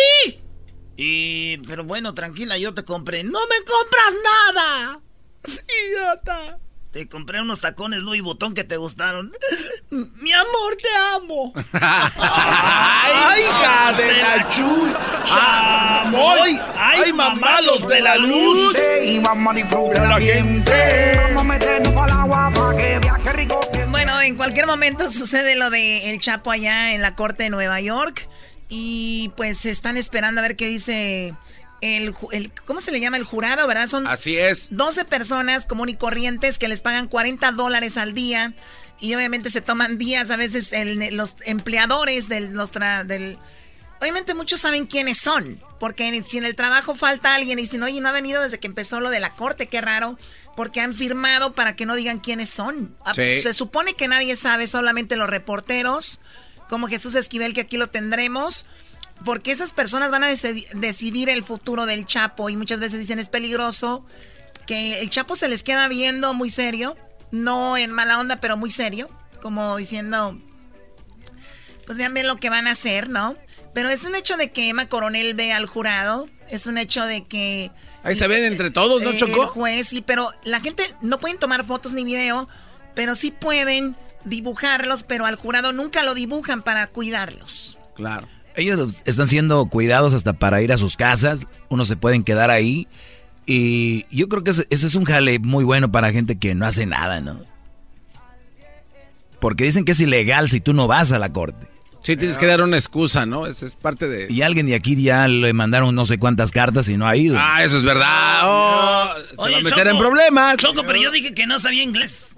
Y, 0.96 1.58
pero 1.66 1.84
bueno, 1.84 2.14
tranquila, 2.14 2.56
yo 2.56 2.72
te 2.72 2.84
compré. 2.84 3.24
¡No 3.24 3.40
me 3.48 3.56
compras 3.64 4.14
nada! 4.54 5.00
¡Idiota! 5.88 6.58
Te 6.92 7.08
compré 7.08 7.42
unos 7.42 7.60
tacones 7.60 8.00
Louis 8.00 8.22
Vuitton 8.22 8.54
que 8.54 8.64
te 8.64 8.78
gustaron. 8.78 9.30
Mi 9.90 10.32
amor, 10.32 10.76
te 10.80 10.88
amo. 11.14 11.52
¡Ay, 11.72 13.42
hija 13.42 13.92
de 13.92 14.12
la 14.22 14.48
chucha! 14.48 16.02
¡Ay, 16.04 16.58
ay, 16.74 17.12
mamá, 17.12 17.60
los 17.60 17.86
de 17.86 18.00
la 18.00 18.16
luz! 18.16 18.78
Y 19.04 19.18
vamos 19.18 19.52
a 19.52 19.56
disfrutar 19.56 20.06
el 20.06 20.12
ambiente. 20.12 21.20
Vamos 21.78 21.88
a 21.88 21.90
meternos 21.90 21.92
para 21.94 22.06
el 22.06 22.20
agua 22.20 22.50
para 22.54 22.76
que 22.76 22.98
vea 22.98 23.20
qué 23.22 23.32
rico 23.32 23.60
se 23.72 23.84
Bueno, 23.86 24.20
en 24.22 24.36
cualquier 24.36 24.66
momento 24.66 25.10
sucede 25.10 25.56
lo 25.56 25.70
de 25.70 26.10
El 26.10 26.20
Chapo 26.20 26.50
allá 26.50 26.94
en 26.94 27.02
la 27.02 27.14
corte 27.14 27.44
de 27.44 27.50
Nueva 27.50 27.80
York. 27.80 28.28
Y 28.68 29.30
pues 29.36 29.64
están 29.66 29.96
esperando 29.96 30.40
a 30.40 30.42
ver 30.42 30.56
qué 30.56 30.66
dice 30.66 31.34
el, 31.82 32.14
¿cómo 32.64 32.80
se 32.80 32.90
le 32.92 33.00
llama? 33.00 33.16
El 33.16 33.24
jurado, 33.24 33.66
¿verdad? 33.66 33.88
Son 33.88 34.06
Así 34.06 34.36
es. 34.38 34.68
12 34.70 35.04
personas 35.04 35.66
común 35.66 35.88
y 35.88 35.94
corrientes 35.96 36.58
que 36.58 36.66
les 36.68 36.80
pagan 36.82 37.08
40 37.08 37.52
dólares 37.52 37.96
al 37.96 38.14
día. 38.14 38.54
Y 38.98 39.14
obviamente 39.14 39.50
se 39.50 39.60
toman 39.60 39.98
días, 39.98 40.30
a 40.30 40.36
veces 40.36 40.72
el- 40.72 41.14
los 41.16 41.36
empleadores 41.44 42.28
del, 42.28 42.54
los 42.54 42.72
tra- 42.72 43.04
del... 43.04 43.38
Obviamente 44.00 44.34
muchos 44.34 44.60
saben 44.60 44.86
quiénes 44.86 45.18
son, 45.18 45.60
porque 45.80 46.22
si 46.22 46.36
en 46.38 46.44
el 46.44 46.54
trabajo 46.56 46.94
falta 46.94 47.34
alguien 47.34 47.58
y 47.58 47.62
dicen, 47.62 47.82
oye, 47.82 48.00
no 48.00 48.08
ha 48.08 48.12
venido 48.12 48.42
desde 48.42 48.58
que 48.58 48.66
empezó 48.66 49.00
lo 49.00 49.08
de 49.10 49.20
la 49.20 49.34
corte, 49.34 49.68
qué 49.68 49.80
raro, 49.80 50.18
porque 50.56 50.80
han 50.80 50.94
firmado 50.94 51.54
para 51.54 51.76
que 51.76 51.86
no 51.86 51.94
digan 51.94 52.18
quiénes 52.18 52.50
son. 52.50 52.96
Ah, 53.04 53.14
Sí. 53.14 53.40
Se 53.40 53.52
supone 53.54 53.94
que 53.94 54.08
nadie 54.08 54.34
sabe, 54.36 54.66
solamente 54.66 55.16
los 55.16 55.28
reporteros, 55.30 56.18
como 56.68 56.88
Jesús 56.88 57.14
Esquivel, 57.14 57.52
que 57.54 57.60
aquí 57.60 57.76
lo 57.76 57.88
tendremos, 57.88 58.66
porque 59.24 59.52
esas 59.52 59.72
personas 59.72 60.10
van 60.10 60.24
a 60.24 60.30
deci- 60.30 60.66
decidir 60.72 61.28
el 61.28 61.44
futuro 61.44 61.86
del 61.86 62.04
Chapo 62.06 62.50
y 62.50 62.56
muchas 62.56 62.80
veces 62.80 62.98
dicen 62.98 63.18
es 63.18 63.28
peligroso, 63.28 64.04
que 64.66 65.00
el 65.00 65.10
Chapo 65.10 65.36
se 65.36 65.48
les 65.48 65.62
queda 65.62 65.86
viendo 65.88 66.34
muy 66.34 66.50
serio. 66.50 66.96
no 67.32 67.76
en 67.76 67.90
mala 67.92 68.18
onda, 68.20 68.40
pero 68.40 68.56
muy 68.56 68.70
serio, 68.70 69.10
como 69.42 69.76
diciendo, 69.76 70.40
pues 71.84 71.98
vean 71.98 72.14
bien 72.14 72.26
lo 72.28 72.36
que 72.36 72.50
van 72.50 72.66
a 72.66 72.70
hacer, 72.72 73.08
¿no? 73.08 73.36
Pero 73.74 73.90
es 73.90 74.04
un 74.04 74.14
hecho 74.14 74.36
de 74.36 74.50
que 74.50 74.68
Emma 74.68 74.88
Coronel 74.88 75.34
ve 75.34 75.52
al 75.52 75.66
jurado, 75.66 76.28
es 76.48 76.66
un 76.66 76.78
hecho 76.78 77.04
de 77.04 77.24
que... 77.26 77.70
Ahí 78.06 78.14
se 78.14 78.28
ven 78.28 78.44
entre 78.44 78.70
todos, 78.70 79.02
¿no, 79.02 79.12
Chocó? 79.14 79.42
El 79.42 79.48
juez, 79.48 79.88
sí, 79.88 80.00
pero 80.00 80.30
la 80.44 80.60
gente 80.60 80.94
no 81.00 81.18
pueden 81.18 81.38
tomar 81.38 81.66
fotos 81.66 81.92
ni 81.92 82.04
video, 82.04 82.48
pero 82.94 83.16
sí 83.16 83.32
pueden 83.32 83.96
dibujarlos, 84.24 85.02
pero 85.02 85.26
al 85.26 85.34
jurado 85.34 85.72
nunca 85.72 86.04
lo 86.04 86.14
dibujan 86.14 86.62
para 86.62 86.86
cuidarlos. 86.86 87.78
Claro. 87.96 88.28
Ellos 88.54 89.02
están 89.06 89.26
siendo 89.26 89.66
cuidados 89.66 90.14
hasta 90.14 90.34
para 90.34 90.62
ir 90.62 90.72
a 90.72 90.78
sus 90.78 90.96
casas, 90.96 91.40
unos 91.68 91.88
se 91.88 91.96
pueden 91.96 92.22
quedar 92.22 92.48
ahí. 92.48 92.86
Y 93.44 94.06
yo 94.16 94.28
creo 94.28 94.44
que 94.44 94.52
ese, 94.52 94.68
ese 94.70 94.86
es 94.86 94.94
un 94.94 95.04
jale 95.04 95.40
muy 95.40 95.64
bueno 95.64 95.90
para 95.90 96.12
gente 96.12 96.38
que 96.38 96.54
no 96.54 96.64
hace 96.64 96.86
nada, 96.86 97.20
¿no? 97.20 97.40
Porque 99.40 99.64
dicen 99.64 99.84
que 99.84 99.92
es 99.92 100.00
ilegal 100.00 100.48
si 100.48 100.60
tú 100.60 100.74
no 100.74 100.86
vas 100.86 101.10
a 101.10 101.18
la 101.18 101.32
corte. 101.32 101.66
Sí, 102.06 102.16
tienes 102.16 102.38
que 102.38 102.46
dar 102.46 102.62
una 102.62 102.76
excusa, 102.76 103.26
¿no? 103.26 103.48
Eso 103.48 103.66
es 103.66 103.74
parte 103.74 104.06
de... 104.06 104.32
Y 104.32 104.42
alguien 104.42 104.66
de 104.68 104.76
aquí 104.76 104.94
ya 105.02 105.26
le 105.26 105.52
mandaron 105.52 105.92
no 105.92 106.04
sé 106.04 106.18
cuántas 106.18 106.52
cartas 106.52 106.88
y 106.88 106.96
no 106.96 107.08
ha 107.08 107.16
ido. 107.16 107.36
Ah, 107.36 107.64
eso 107.64 107.78
es 107.78 107.82
verdad. 107.82 108.42
Oh, 108.44 109.12
se 109.16 109.34
Oye, 109.38 109.52
va 109.54 109.58
a 109.58 109.62
meter 109.62 109.78
Choco, 109.78 109.90
en 109.90 109.98
problemas. 109.98 110.56
Choco, 110.58 110.82
pero 110.86 111.00
yo 111.02 111.10
dije 111.10 111.34
que 111.34 111.48
no 111.48 111.58
sabía 111.58 111.82
inglés. 111.82 112.36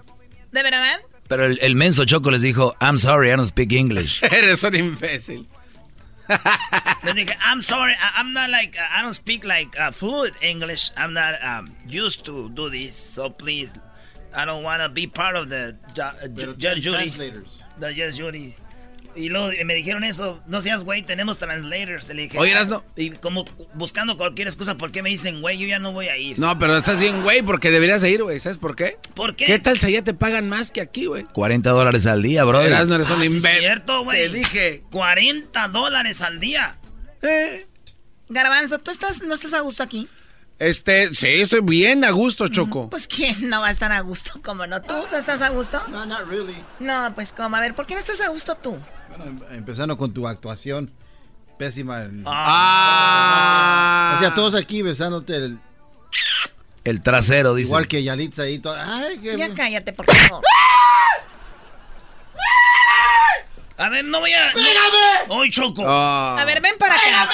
¿De 0.52 0.62
verdad? 0.62 0.96
Pero 1.28 1.44
el, 1.44 1.58
el 1.60 1.74
menso 1.74 2.06
Choco 2.06 2.30
les 2.30 2.40
dijo, 2.40 2.74
I'm 2.80 2.96
sorry, 2.96 3.28
I 3.28 3.32
don't 3.36 3.46
speak 3.46 3.72
English. 3.72 4.22
Eres 4.32 4.62
un 4.64 4.74
imbécil. 4.74 5.46
Le 7.04 7.12
dije, 7.12 7.36
I'm 7.44 7.60
sorry, 7.60 7.92
I- 7.92 8.20
I'm 8.22 8.32
not 8.32 8.48
like, 8.48 8.74
uh, 8.78 8.98
I 8.98 9.02
don't 9.02 9.12
speak 9.12 9.44
like 9.44 9.78
uh, 9.78 9.92
fluent 9.92 10.34
English. 10.42 10.90
I'm 10.96 11.12
not 11.12 11.34
um, 11.44 11.74
used 11.86 12.24
to 12.24 12.48
do 12.54 12.70
this, 12.70 12.96
so 12.96 13.28
please, 13.28 13.74
I 14.34 14.46
don't 14.46 14.62
want 14.62 14.80
to 14.82 14.88
be 14.88 15.06
part 15.06 15.36
of 15.36 15.50
the 15.50 15.76
ju- 15.94 16.00
uh, 16.02 16.26
Judge 16.56 16.80
Judy. 16.80 17.10
translators. 17.10 17.62
The 17.78 17.92
Judge 17.92 18.16
Judy. 18.16 18.54
Y 19.18 19.28
luego 19.30 19.50
me 19.64 19.74
dijeron 19.74 20.04
eso, 20.04 20.40
no 20.46 20.60
seas 20.60 20.84
güey, 20.84 21.02
tenemos 21.02 21.38
translators. 21.38 22.08
Le 22.08 22.22
dije, 22.22 22.38
Oye, 22.38 22.52
Erasno. 22.52 22.84
Y 22.96 23.10
como 23.10 23.44
buscando 23.74 24.16
cualquier 24.16 24.48
excusa, 24.48 24.76
¿por 24.76 24.92
qué 24.92 25.02
me 25.02 25.10
dicen 25.10 25.40
güey? 25.40 25.58
Yo 25.58 25.66
ya 25.66 25.78
no 25.78 25.92
voy 25.92 26.08
a 26.08 26.16
ir. 26.16 26.38
No, 26.38 26.58
pero 26.58 26.76
estás 26.76 27.00
bien, 27.00 27.22
güey, 27.22 27.42
porque 27.42 27.70
deberías 27.70 28.00
de 28.00 28.10
ir, 28.10 28.22
güey. 28.22 28.38
¿Sabes 28.38 28.58
por 28.58 28.76
qué? 28.76 28.96
¿Por 29.14 29.34
qué? 29.34 29.46
¿Qué 29.46 29.58
tal 29.58 29.78
si 29.78 29.86
allá 29.86 30.02
te 30.04 30.14
pagan 30.14 30.48
más 30.48 30.70
que 30.70 30.80
aquí, 30.80 31.06
güey? 31.06 31.24
40 31.24 31.68
dólares 31.70 32.06
al 32.06 32.22
día, 32.22 32.42
eres 32.42 32.88
un 32.88 32.92
Ah, 32.92 33.04
sí, 33.04 33.26
imbécil. 33.26 33.58
cierto, 33.60 34.04
güey. 34.04 34.30
Te 34.30 34.36
dije. 34.38 34.82
40 34.92 35.68
dólares 35.68 36.22
al 36.22 36.38
día. 36.40 36.78
Eh. 37.22 37.66
Garbanzo, 38.28 38.78
¿tú 38.78 38.90
estás, 38.90 39.22
no 39.22 39.34
estás 39.34 39.54
a 39.54 39.60
gusto 39.60 39.82
aquí? 39.82 40.08
Este, 40.58 41.14
sí, 41.14 41.26
estoy 41.28 41.60
bien 41.60 42.04
a 42.04 42.10
gusto, 42.10 42.48
Choco. 42.48 42.90
Pues 42.90 43.06
quién 43.06 43.48
no 43.48 43.60
va 43.60 43.68
a 43.68 43.70
estar 43.70 43.92
a 43.92 44.00
gusto, 44.00 44.40
como 44.42 44.66
no 44.66 44.82
tú, 44.82 44.92
¿tú 45.08 45.16
estás 45.16 45.40
a 45.40 45.50
gusto? 45.50 45.80
No, 45.88 46.04
not 46.04 46.28
really. 46.28 46.56
No, 46.80 47.12
pues 47.14 47.32
como, 47.32 47.56
a 47.56 47.60
ver, 47.60 47.74
¿por 47.74 47.86
qué 47.86 47.94
no 47.94 48.00
estás 48.00 48.20
a 48.20 48.28
gusto 48.28 48.56
tú? 48.56 48.76
Bueno, 49.18 49.32
em- 49.50 49.56
empezando 49.58 49.96
con 49.98 50.12
tu 50.14 50.26
actuación 50.26 50.90
pésima. 51.58 52.02
en- 52.02 52.22
Ah. 52.26 54.14
O 54.16 54.20
sea, 54.20 54.32
todos 54.34 54.54
aquí 54.54 54.80
besándote 54.82 55.36
el, 55.36 55.58
El 56.84 57.02
trasero, 57.02 57.54
dice. 57.54 57.68
igual 57.68 57.86
que 57.88 58.02
Yalitza 58.02 58.42
ahí. 58.44 58.58
to- 58.60 58.72
Ay, 58.74 59.18
qué... 59.18 59.36
Ya 59.36 59.52
cállate, 59.54 59.92
por 59.92 60.06
favor. 60.06 60.42
A 63.76 63.88
ver, 63.90 64.04
no 64.04 64.18
voy 64.18 64.32
a. 64.32 64.50
¡Pégame! 64.52 65.28
Hoy 65.28 65.50
choco. 65.50 65.84
A 65.86 66.42
ver, 66.44 66.60
ven 66.60 66.74
para 66.78 66.94
acá. 66.96 67.28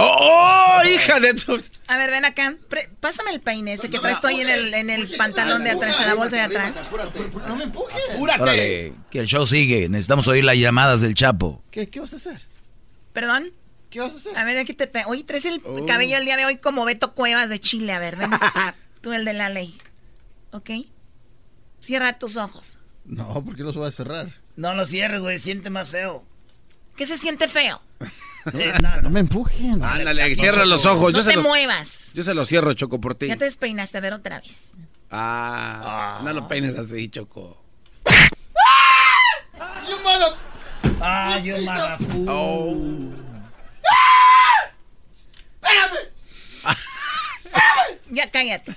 ¡Oh, 0.00 0.78
oh, 0.80 0.88
hija 0.88 1.18
de 1.18 1.34
tu... 1.34 1.60
A 1.88 1.96
ver, 1.98 2.10
ven 2.10 2.24
acá. 2.24 2.54
Pre- 2.68 2.88
pásame 3.00 3.32
el 3.32 3.40
peine 3.40 3.72
ese 3.72 3.90
que 3.90 3.98
traes 3.98 4.20
tú 4.20 4.28
ahí 4.28 4.40
en 4.40 4.48
el, 4.48 4.72
en 4.74 4.90
el 4.90 5.08
pantalón 5.16 5.64
de 5.64 5.70
atrás, 5.70 5.98
en 6.00 6.06
la 6.06 6.14
bolsa 6.14 6.36
de 6.36 6.42
atrás. 6.42 6.74
No 7.48 7.56
me 7.56 7.64
empujes. 7.64 7.96
Órale, 8.18 8.94
que 9.10 9.18
el 9.18 9.26
show 9.26 9.44
sigue. 9.46 9.88
Necesitamos 9.88 10.28
oír 10.28 10.44
las 10.44 10.56
llamadas 10.56 11.00
del 11.00 11.14
Chapo. 11.14 11.62
¿Qué, 11.72 11.88
¿Qué 11.88 11.98
vas 12.00 12.12
a 12.12 12.16
hacer? 12.16 12.40
¿Perdón? 13.12 13.50
¿Qué 13.90 14.00
vas 14.00 14.14
a 14.14 14.16
hacer? 14.18 14.38
A 14.38 14.44
ver, 14.44 14.58
aquí 14.58 14.72
te 14.74 14.86
pe- 14.86 15.04
Oye, 15.06 15.24
traes 15.24 15.44
el 15.46 15.60
Oh. 15.64 15.84
cabello 15.86 16.16
el 16.18 16.24
día 16.24 16.36
de 16.36 16.44
hoy 16.46 16.58
como 16.58 16.84
Beto 16.84 17.14
Cuevas 17.14 17.48
de 17.48 17.58
Chile. 17.58 17.92
A 17.92 17.98
ver, 17.98 18.14
ven. 18.16 18.30
tú 19.00 19.12
el 19.12 19.24
de 19.24 19.32
la 19.32 19.48
ley. 19.48 19.76
¿Ok? 20.52 20.70
Cierra 21.80 22.18
tus 22.18 22.36
ojos. 22.36 22.78
No, 23.04 23.42
¿por 23.44 23.56
qué 23.56 23.62
los 23.62 23.74
voy 23.74 23.88
a 23.88 23.92
cerrar? 23.92 24.28
No 24.56 24.74
lo 24.74 24.84
cierres, 24.84 25.20
güey, 25.20 25.38
siente 25.38 25.70
más 25.70 25.90
feo. 25.90 26.24
¿Qué 26.98 27.06
se 27.06 27.16
siente 27.16 27.48
feo? 27.48 27.80
Eh. 28.54 28.72
No 29.02 29.10
me 29.10 29.20
empujen. 29.20 29.82
Ándale, 29.84 30.34
cierra 30.36 30.64
los 30.64 30.86
ojos. 30.86 31.12
no 31.12 31.18
Yo 31.18 31.22
se 31.22 31.30
te 31.30 31.36
los, 31.36 31.44
muevas. 31.44 32.10
yo 32.14 32.22
se 32.22 32.32
los 32.32 32.48
cierro, 32.48 32.72
Choco, 32.72 32.98
por 32.98 33.14
ti. 33.14 33.26
Ya 33.26 33.36
te 33.36 33.44
despeinaste, 33.44 33.98
a 33.98 34.00
ver 34.00 34.14
otra 34.14 34.40
vez. 34.40 34.70
Ah, 35.10 36.20
no 36.24 36.32
lo 36.32 36.48
peines 36.48 36.78
así, 36.78 37.10
Choco. 37.10 37.62
You 39.86 39.98
mother... 40.02 40.32
Ah, 41.02 41.38
yo 41.40 41.60
marafu. 41.60 42.24
Oh. 42.26 42.74
¡Pégame! 45.60 45.98
Ya 48.10 48.30
cállate. 48.30 48.74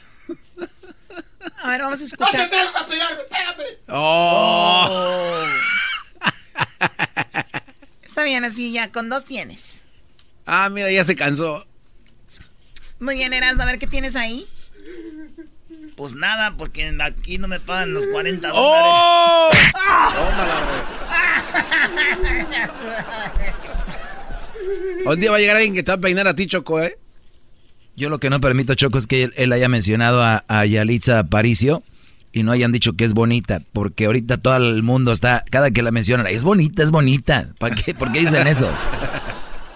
A 1.63 1.69
ver, 1.69 1.81
vamos 1.81 1.99
a 2.01 2.03
¡No 2.03 2.09
te 2.09 2.15
escuchar. 2.15 2.41
atreves 2.41 2.75
a 2.75 2.85
pegarme! 2.85 3.23
¡Pégame! 3.29 3.63
Oh. 3.87 5.40
Bien, 8.31 8.45
así 8.45 8.71
ya, 8.71 8.93
con 8.93 9.09
dos 9.09 9.25
tienes. 9.25 9.81
Ah, 10.45 10.69
mira, 10.69 10.89
ya 10.89 11.03
se 11.03 11.17
cansó. 11.17 11.67
Muy 12.97 13.15
bien, 13.15 13.33
Eras, 13.33 13.59
a 13.59 13.65
ver 13.65 13.77
qué 13.77 13.87
tienes 13.87 14.15
ahí. 14.15 14.47
Pues 15.97 16.15
nada, 16.15 16.55
porque 16.55 16.95
aquí 17.01 17.37
no 17.39 17.49
me 17.49 17.59
pagan 17.59 17.93
los 17.93 18.07
40 18.07 18.47
dólares. 18.47 18.63
¡Oh! 18.65 19.51
Un 25.07 25.19
día 25.19 25.31
va 25.31 25.35
a 25.35 25.39
llegar 25.41 25.57
alguien 25.57 25.73
que 25.73 25.83
te 25.83 25.91
va 25.91 25.97
a 25.97 25.99
peinar 25.99 26.25
a 26.29 26.33
ti, 26.33 26.47
Choco, 26.47 26.81
¿eh? 26.81 26.97
Yo 27.97 28.09
lo 28.09 28.21
que 28.21 28.29
no 28.29 28.39
permito, 28.39 28.75
Choco, 28.75 28.97
es 28.97 29.07
que 29.07 29.23
él, 29.23 29.33
él 29.35 29.51
haya 29.51 29.67
mencionado 29.67 30.23
a, 30.23 30.45
a 30.47 30.65
Yalitza 30.65 31.19
Aparicio 31.19 31.83
y 32.33 32.43
no 32.43 32.51
hayan 32.51 32.71
dicho 32.71 32.93
que 32.93 33.03
es 33.05 33.13
bonita, 33.13 33.61
porque 33.73 34.05
ahorita 34.05 34.37
todo 34.37 34.57
el 34.57 34.83
mundo 34.83 35.11
está, 35.11 35.43
cada 35.49 35.71
que 35.71 35.81
la 35.81 35.91
mencionan, 35.91 36.27
es 36.27 36.43
bonita, 36.43 36.83
es 36.83 36.91
bonita. 36.91 37.49
¿Para 37.59 37.75
qué? 37.75 37.93
¿Por 37.93 38.11
qué 38.11 38.19
dicen 38.21 38.47
eso? 38.47 38.71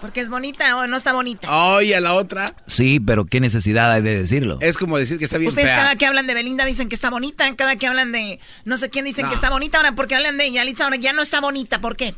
Porque 0.01 0.19
es 0.21 0.29
bonita 0.29 0.77
o 0.77 0.85
no 0.85 0.97
está 0.97 1.13
bonita. 1.13 1.51
Oye, 1.51 1.95
a 1.95 1.99
la 1.99 2.13
otra. 2.13 2.45
Sí, 2.67 2.99
pero 2.99 3.25
qué 3.25 3.39
necesidad 3.39 3.91
hay 3.91 4.03
de 4.03 4.15
decirlo. 4.19 4.59
Es 4.61 4.77
como 4.77 4.99
decir 4.99 5.17
que 5.17 5.25
está 5.25 5.39
bien 5.39 5.49
Ustedes 5.49 5.69
fea. 5.69 5.77
cada 5.77 5.95
que 5.95 6.05
hablan 6.05 6.27
de 6.27 6.35
Belinda 6.35 6.63
dicen 6.63 6.89
que 6.89 6.95
está 6.95 7.09
bonita, 7.09 7.51
cada 7.55 7.75
que 7.77 7.87
hablan 7.87 8.11
de 8.11 8.39
no 8.65 8.77
sé 8.77 8.91
quién 8.91 9.03
dicen 9.05 9.23
No. 9.25 9.29
que 9.29 9.35
está 9.35 9.49
bonita, 9.49 9.77
ahora 9.79 9.93
porque 9.93 10.13
hablan 10.13 10.37
de 10.37 10.51
Yalitza 10.51 10.83
ahora 10.83 10.97
ya 10.97 11.11
no 11.13 11.23
está 11.23 11.41
bonita, 11.41 11.81
¿por 11.81 11.97
qué? 11.97 12.13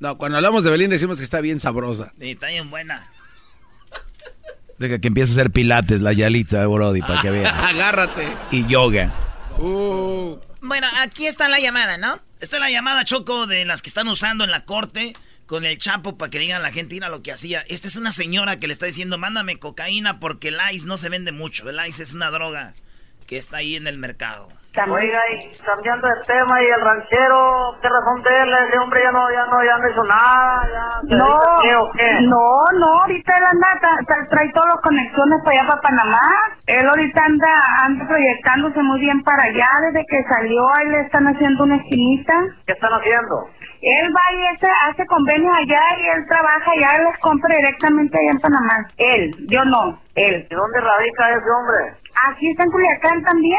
No, 0.00 0.18
cuando 0.18 0.38
hablamos 0.38 0.64
de 0.64 0.70
Belinda 0.72 0.94
decimos 0.94 1.18
que 1.18 1.24
está 1.24 1.40
bien 1.40 1.60
sabrosa. 1.60 2.12
Sí, 2.20 2.32
está 2.32 2.48
bien 2.48 2.68
buena. 2.68 3.06
Deja 4.82 4.98
que 4.98 5.06
empiece 5.06 5.30
a 5.30 5.34
hacer 5.34 5.52
pilates 5.52 6.00
la 6.00 6.12
Yalitza, 6.12 6.66
Brody, 6.66 7.02
para 7.02 7.22
que 7.22 7.30
vea. 7.30 7.68
Agárrate. 7.68 8.26
Y 8.50 8.66
yoga. 8.66 9.14
Uh. 9.56 10.38
Bueno, 10.60 10.88
aquí 11.00 11.28
está 11.28 11.48
la 11.48 11.60
llamada, 11.60 11.98
¿no? 11.98 12.18
Esta 12.40 12.56
es 12.56 12.60
la 12.60 12.68
llamada 12.68 13.04
Choco 13.04 13.46
de 13.46 13.64
las 13.64 13.80
que 13.80 13.88
están 13.88 14.08
usando 14.08 14.42
en 14.42 14.50
la 14.50 14.64
corte 14.64 15.12
con 15.46 15.64
el 15.64 15.78
Chapo 15.78 16.18
para 16.18 16.30
que 16.30 16.40
digan 16.40 16.56
a 16.56 16.64
la 16.64 16.72
gente 16.72 16.98
lo 16.98 17.22
que 17.22 17.30
hacía. 17.30 17.62
Esta 17.68 17.86
es 17.86 17.94
una 17.94 18.10
señora 18.10 18.58
que 18.58 18.66
le 18.66 18.72
está 18.72 18.86
diciendo, 18.86 19.18
mándame 19.18 19.60
cocaína 19.60 20.18
porque 20.18 20.48
el 20.48 20.58
ice 20.72 20.84
no 20.84 20.96
se 20.96 21.08
vende 21.08 21.30
mucho. 21.30 21.70
El 21.70 21.78
ice 21.86 22.02
es 22.02 22.12
una 22.14 22.32
droga 22.32 22.74
que 23.28 23.36
está 23.36 23.58
ahí 23.58 23.76
en 23.76 23.86
el 23.86 23.98
mercado. 23.98 24.48
Oiga, 24.74 25.20
y 25.32 25.52
cambiando 25.66 26.08
de 26.08 26.14
tema, 26.26 26.62
y 26.62 26.66
el 26.66 26.80
ranchero, 26.80 27.76
¿qué 27.82 27.88
razón 27.90 28.22
de 28.22 28.42
él? 28.42 28.54
Ese 28.68 28.78
hombre 28.78 29.00
ya 29.02 29.12
no, 29.12 29.30
ya 29.30 29.44
no, 29.46 29.62
ya 29.62 29.76
no 29.78 29.90
hizo 29.90 30.04
nada, 30.04 30.62
ya 30.72 31.16
No, 31.18 31.40
qué 31.62 31.76
o 31.76 31.90
qué. 31.92 32.20
no, 32.22 32.78
no, 32.78 33.00
ahorita 33.02 33.36
él 33.36 33.44
anda, 33.52 33.68
tra- 33.82 34.06
tra- 34.06 34.28
trae 34.30 34.50
todas 34.52 34.68
las 34.74 34.80
conexiones 34.82 35.38
para 35.44 35.60
allá, 35.60 35.68
para 35.68 35.80
Panamá. 35.82 36.30
Él 36.66 36.88
ahorita 36.88 37.22
anda, 37.22 37.48
anda 37.84 38.08
proyectándose 38.08 38.82
muy 38.82 38.98
bien 39.00 39.22
para 39.22 39.42
allá, 39.42 39.68
desde 39.92 40.06
que 40.06 40.22
salió, 40.26 40.66
ahí 40.74 40.88
le 40.88 41.00
están 41.00 41.26
haciendo 41.26 41.64
una 41.64 41.76
esquinita. 41.76 42.32
¿Qué 42.66 42.72
están 42.72 42.92
haciendo? 42.94 43.48
Él 43.82 44.14
va 44.14 44.32
y 44.34 44.46
hace, 44.56 44.68
hace 44.88 45.06
convenios 45.06 45.52
allá 45.54 45.80
y 45.98 46.06
él 46.16 46.24
trabaja 46.28 46.70
allá, 46.72 46.96
él 46.96 47.04
les 47.10 47.18
compra 47.18 47.54
directamente 47.56 48.18
allá 48.18 48.30
en 48.30 48.38
Panamá. 48.38 48.88
Él, 48.96 49.36
yo 49.48 49.64
no, 49.66 50.00
él. 50.14 50.46
¿Y 50.50 50.54
dónde 50.54 50.80
radica 50.80 51.28
ese 51.30 51.50
hombre? 51.50 51.98
Aquí 52.28 52.50
está 52.50 52.62
en 52.64 52.70
Culiacán 52.70 53.22
también. 53.22 53.58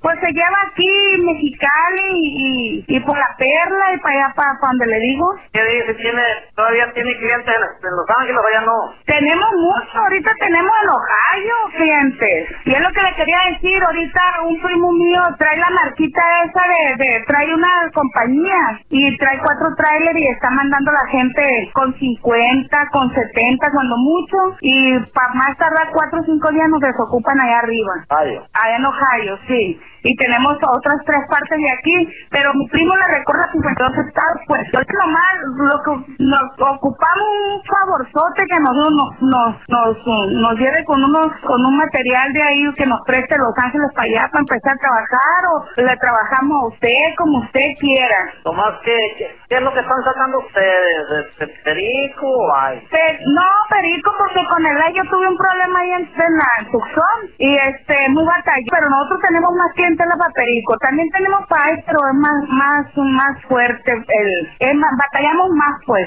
Pues 0.00 0.18
se 0.20 0.32
lleva 0.32 0.58
aquí 0.66 0.88
Mexicali 1.22 2.10
y, 2.12 2.84
y 2.88 3.00
por 3.00 3.16
la 3.16 3.30
perla 3.38 3.94
y 3.94 3.98
para 4.00 4.26
allá, 4.26 4.34
para, 4.34 4.58
donde 4.60 4.86
le 4.86 4.98
digo. 4.98 5.26
¿Qué 5.52 5.62
dice? 5.62 5.94
¿Tiene, 5.94 6.22
todavía 6.54 6.92
tiene 6.92 7.16
clientes 7.16 7.54
en, 7.54 7.62
en 7.62 7.94
Los 7.96 8.06
Ángeles 8.18 8.40
o 8.42 8.48
allá 8.48 8.66
no? 8.66 8.78
Tenemos 9.06 9.50
mucho, 9.54 9.98
ahorita 9.98 10.30
tenemos 10.40 10.72
en 10.82 10.88
Ohio 10.90 11.54
clientes. 11.76 12.50
Y 12.64 12.74
es 12.74 12.80
lo 12.80 12.90
que 12.90 13.02
le 13.02 13.14
quería 13.14 13.38
decir, 13.50 13.82
ahorita 13.82 14.20
un 14.48 14.60
primo 14.60 14.92
mío 14.92 15.22
trae 15.38 15.56
la 15.58 15.70
marquita 15.70 16.22
esa 16.44 16.62
de, 16.66 17.04
de 17.04 17.24
trae 17.26 17.54
una 17.54 17.70
compañía 17.94 18.80
y 18.88 19.16
trae 19.18 19.38
cuatro 19.38 19.74
trailers 19.76 20.18
y 20.18 20.26
está 20.26 20.50
mandando 20.50 20.90
a 20.90 21.04
la 21.04 21.10
gente 21.10 21.70
con 21.72 21.94
50, 21.94 22.88
con 22.90 23.12
70, 23.14 23.70
cuando 23.72 23.96
mucho. 23.96 24.36
Y 24.60 24.98
para 25.14 25.34
más 25.34 25.56
tardar 25.56 25.90
cuatro 25.92 26.20
o 26.20 26.24
cinco 26.24 26.50
días 26.50 26.68
nos 26.68 26.80
desocupan 26.80 27.38
allá 27.38 27.58
arriba. 27.60 27.92
Ohio. 28.10 28.48
Allá 28.52 28.76
en 28.76 28.84
Ohio, 28.84 29.38
sí. 29.46 29.51
see 29.52 29.78
Y 30.02 30.16
tenemos 30.16 30.54
otras 30.62 30.96
tres 31.06 31.20
partes 31.28 31.58
de 31.58 31.70
aquí, 31.70 32.08
pero 32.30 32.52
mi 32.54 32.66
primo 32.68 32.94
le 32.96 33.06
recorre 33.18 33.42
a 33.44 33.52
52 33.52 33.98
estados, 34.06 34.38
pues. 34.46 34.62
Entonces 34.66 34.94
nomás 34.98 35.32
lo 35.56 35.76
que 35.82 36.14
nos 36.18 36.42
ocupamos 36.58 37.28
un 37.54 37.62
favorzote 37.64 38.46
que 38.46 38.60
nos, 38.60 38.74
nos, 38.74 38.92
nos, 39.20 39.56
nos, 39.68 40.30
nos 40.32 40.54
lleve 40.58 40.84
con 40.84 41.02
unos, 41.02 41.32
con 41.42 41.64
un 41.64 41.76
material 41.76 42.32
de 42.32 42.42
ahí 42.42 42.74
que 42.76 42.86
nos 42.86 43.00
preste 43.06 43.36
Los 43.38 43.54
Ángeles 43.56 43.88
para 43.94 44.06
allá 44.08 44.28
para 44.32 44.40
empezar 44.40 44.72
a 44.74 44.80
trabajar 44.80 45.40
o 45.52 45.82
le 45.82 45.96
trabajamos 45.96 46.62
a 46.62 46.66
usted 46.68 47.04
como 47.16 47.38
usted 47.40 47.68
quiera. 47.80 48.16
Tomás, 48.44 48.72
¿qué, 48.84 48.96
qué, 49.18 49.26
qué 49.48 49.54
es 49.56 49.62
lo 49.62 49.72
que 49.72 49.80
están 49.80 50.02
sacando 50.04 50.38
ustedes? 50.38 50.96
¿De, 51.38 51.46
de 51.46 51.52
perico 51.64 52.26
o 52.26 52.54
hay? 52.56 52.80
Pe- 52.90 53.18
no, 53.34 53.46
perico, 53.70 54.10
porque 54.18 54.44
con 54.48 54.64
el 54.66 54.76
yo 54.94 55.02
tuve 55.10 55.28
un 55.28 55.36
problema 55.36 55.78
ahí 55.80 55.90
en, 55.92 56.02
en 56.02 56.34
la 56.36 56.48
en 56.58 56.70
Tucson 56.70 57.18
y 57.38 57.54
este, 57.56 58.08
muy 58.10 58.24
batallé, 58.24 58.66
pero 58.70 58.88
nosotros 58.90 59.20
tenemos 59.22 59.50
más 59.56 59.72
clientela 59.92 60.16
para 60.16 60.32
perico. 60.34 60.76
También 60.78 61.08
tenemos 61.10 61.46
para 61.48 61.82
pero 61.86 61.98
es 62.08 62.14
más, 62.14 62.48
más, 62.48 62.86
más 62.96 63.44
fuerte, 63.48 63.92
el, 63.92 64.48
es 64.58 64.74
más, 64.74 64.90
batallamos 64.98 65.48
más 65.50 65.80
pues. 65.86 66.06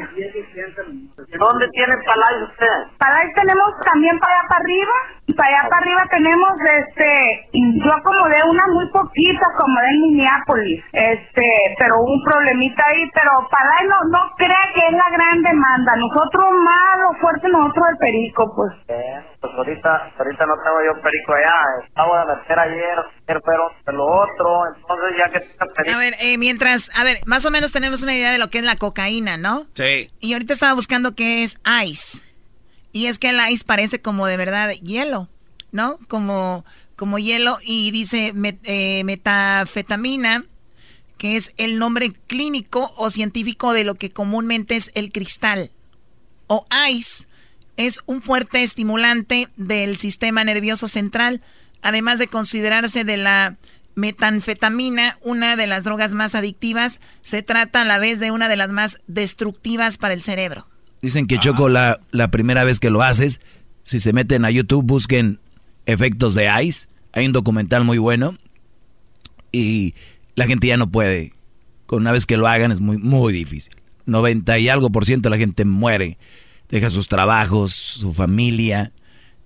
¿Dónde 1.40 1.68
tiene 1.70 1.95
palay 2.06 2.44
usted? 2.44 2.98
Para 2.98 3.18
ahí 3.18 3.34
tenemos 3.34 3.70
también 3.86 4.18
para 4.20 4.34
allá 4.34 4.48
para 4.49 4.62
arriba, 4.62 4.94
y 5.27 5.34
para 5.34 5.49
allá 5.49 5.69
para 5.69 5.81
arriba 5.81 6.03
tenemos 6.10 6.52
este, 6.80 7.49
y 7.52 7.84
yo 7.84 7.93
acomodé 7.93 8.43
una 8.43 8.68
muy 8.68 8.89
poquita, 8.91 9.45
acomodé 9.53 9.89
en 9.89 10.02
Minneapolis, 10.02 10.84
este, 10.91 11.76
pero 11.77 11.99
hubo 11.99 12.14
un 12.14 12.23
problemita 12.23 12.84
ahí, 12.88 13.10
pero 13.14 13.31
para 13.49 13.76
no, 13.88 13.95
no 14.11 14.31
crea 14.38 14.72
que 14.73 14.81
es 14.85 14.91
la 14.91 15.10
gran 15.18 15.41
demanda, 15.41 15.95
nosotros 15.95 16.45
más 16.64 16.99
lo 16.99 17.19
fuerte 17.19 17.49
nosotros 17.49 17.85
el 17.91 17.97
perico, 17.97 18.53
pues. 18.56 18.73
Eh, 18.88 19.23
pues 19.39 19.53
ahorita, 19.53 20.14
ahorita 20.18 20.45
no 20.45 20.53
tengo 20.64 20.77
yo 20.85 21.02
perico 21.02 21.34
allá. 21.34 21.53
Acabo 21.91 22.18
de 22.18 22.35
meter 22.35 22.60
ayer, 22.60 22.99
ayer 23.27 23.41
pero 23.45 23.72
de 23.85 23.93
lo 23.93 24.06
otro. 24.06 24.76
Entonces 24.76 25.18
ya 25.18 25.30
que 25.30 25.39
perico. 25.76 25.95
A 25.95 25.99
ver, 25.99 26.15
eh, 26.19 26.38
mientras, 26.38 26.91
a 26.97 27.03
ver, 27.03 27.18
más 27.26 27.45
o 27.45 27.52
menos 27.52 27.72
tenemos 27.72 28.03
una 28.03 28.15
idea 28.15 28.31
de 28.31 28.38
lo 28.38 28.49
que 28.49 28.60
es 28.60 28.64
la 28.64 28.76
cocaína, 28.76 29.38
¿no? 29.38 29.68
Sí. 29.76 30.11
Y 30.19 30.34
ahorita 30.34 30.53
estaba 30.53 30.73
buscando 30.73 31.15
qué 31.15 31.43
es 31.43 31.60
ice. 31.84 32.22
Y 32.96 33.08
es 33.08 33.20
que 33.20 33.32
el 33.32 33.40
ice 33.52 33.66
parece 33.66 34.00
como 34.00 34.26
de 34.26 34.38
verdad 34.38 34.72
hielo, 34.72 35.28
¿no? 35.74 36.00
Como, 36.08 36.64
como 36.96 37.20
hielo 37.20 37.58
y 37.62 37.92
dice 37.92 38.32
eh, 38.64 39.04
metafetamina, 39.04 40.46
que 41.18 41.36
es 41.36 41.54
el 41.58 41.78
nombre 41.78 42.14
clínico 42.14 42.90
o 42.96 43.10
científico 43.10 43.74
de 43.74 43.84
lo 43.84 43.96
que 43.96 44.12
comúnmente 44.12 44.78
es 44.78 44.92
el 44.96 45.12
cristal. 45.12 45.72
O 46.48 46.66
ice 46.90 47.28
es 47.76 48.00
un 48.06 48.22
fuerte 48.22 48.64
estimulante 48.64 49.50
del 49.58 49.98
sistema 49.98 50.46
nervioso 50.46 50.88
central, 50.88 51.42
además 51.82 52.18
de 52.18 52.30
considerarse 52.30 53.04
de 53.04 53.18
la 53.18 53.58
metanfetamina, 53.96 55.18
una 55.22 55.58
de 55.58 55.68
las 55.68 55.84
drogas 55.84 56.14
más 56.14 56.34
adictivas, 56.34 57.02
se 57.24 57.44
trata 57.44 57.82
a 57.82 57.86
la 57.86 58.00
vez 58.00 58.22
de 58.22 58.32
una 58.32 58.48
de 58.48 58.56
las 58.56 58.72
más 58.72 59.00
destructivas 59.08 59.98
para 59.98 60.14
el 60.14 60.22
cerebro. 60.22 60.66
Dicen 61.06 61.27
que 61.27 61.38
Choco, 61.38 61.69
la, 61.69 62.02
la 62.10 62.32
primera 62.32 62.64
vez 62.64 62.80
que 62.80 62.90
lo 62.90 63.03
haces, 63.03 63.40
si 63.84 63.99
se 63.99 64.11
meten 64.11 64.44
a 64.44 64.49
YouTube, 64.49 64.84
busquen 64.84 65.40
efectos 65.86 66.34
de 66.34 66.49
Ice. 66.64 66.88
Hay 67.14 67.27
un 67.27 67.32
documental 67.32 67.84
muy 67.84 67.99
bueno. 67.99 68.40
Y 69.52 69.94
la 70.34 70.48
gente 70.48 70.65
ya 70.65 70.77
no 70.77 70.90
puede. 70.90 71.34
Con 71.86 72.02
una 72.02 72.11
vez 72.11 72.26
que 72.26 72.38
lo 72.38 72.48
hagan 72.48 72.72
es 72.72 72.80
muy, 72.80 72.98
muy 72.98 73.34
difícil. 73.34 73.76
90 74.07 74.57
y 74.57 74.68
algo 74.68 74.90
por 74.90 75.06
ciento 75.06 75.30
de 75.30 75.36
la 75.36 75.38
gente 75.38 75.64
muere. 75.64 76.18
Deja 76.69 76.90
sus 76.90 77.07
trabajos, 77.07 77.72
su 77.76 78.11
familia, 78.11 78.91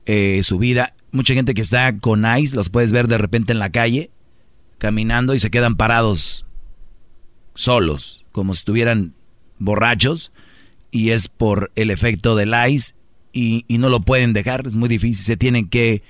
eh, 0.06 0.40
su 0.46 0.60
vida. 0.60 0.94
Mucha 1.12 1.34
gente 1.34 1.54
que 1.54 1.62
está 1.62 1.98
con 1.98 2.24
Ice, 2.38 2.56
los 2.56 2.70
puedes 2.70 2.94
ver 2.94 3.10
de 3.10 3.18
repente 3.18 3.52
en 3.52 3.60
la 3.60 3.70
calle, 3.70 4.12
caminando 4.78 5.34
y 5.34 5.40
se 5.40 5.52
quedan 5.52 5.76
parados 5.76 6.46
solos, 7.54 8.24
como 8.32 8.54
si 8.54 8.60
estuvieran 8.60 9.14
borrachos 9.58 10.32
y 10.92 11.12
es 11.12 11.28
por 11.28 11.72
el 11.76 11.92
efecto 11.92 12.36
del 12.36 12.54
ice 12.70 12.94
y, 13.32 13.66
y 13.68 13.78
no 13.78 13.90
lo 13.90 14.02
pueden 14.02 14.34
dejar, 14.34 14.66
es 14.68 14.74
muy 14.74 14.90
difícil, 14.90 15.24
se 15.24 15.38
tienen 15.38 15.70
que, 15.70 16.02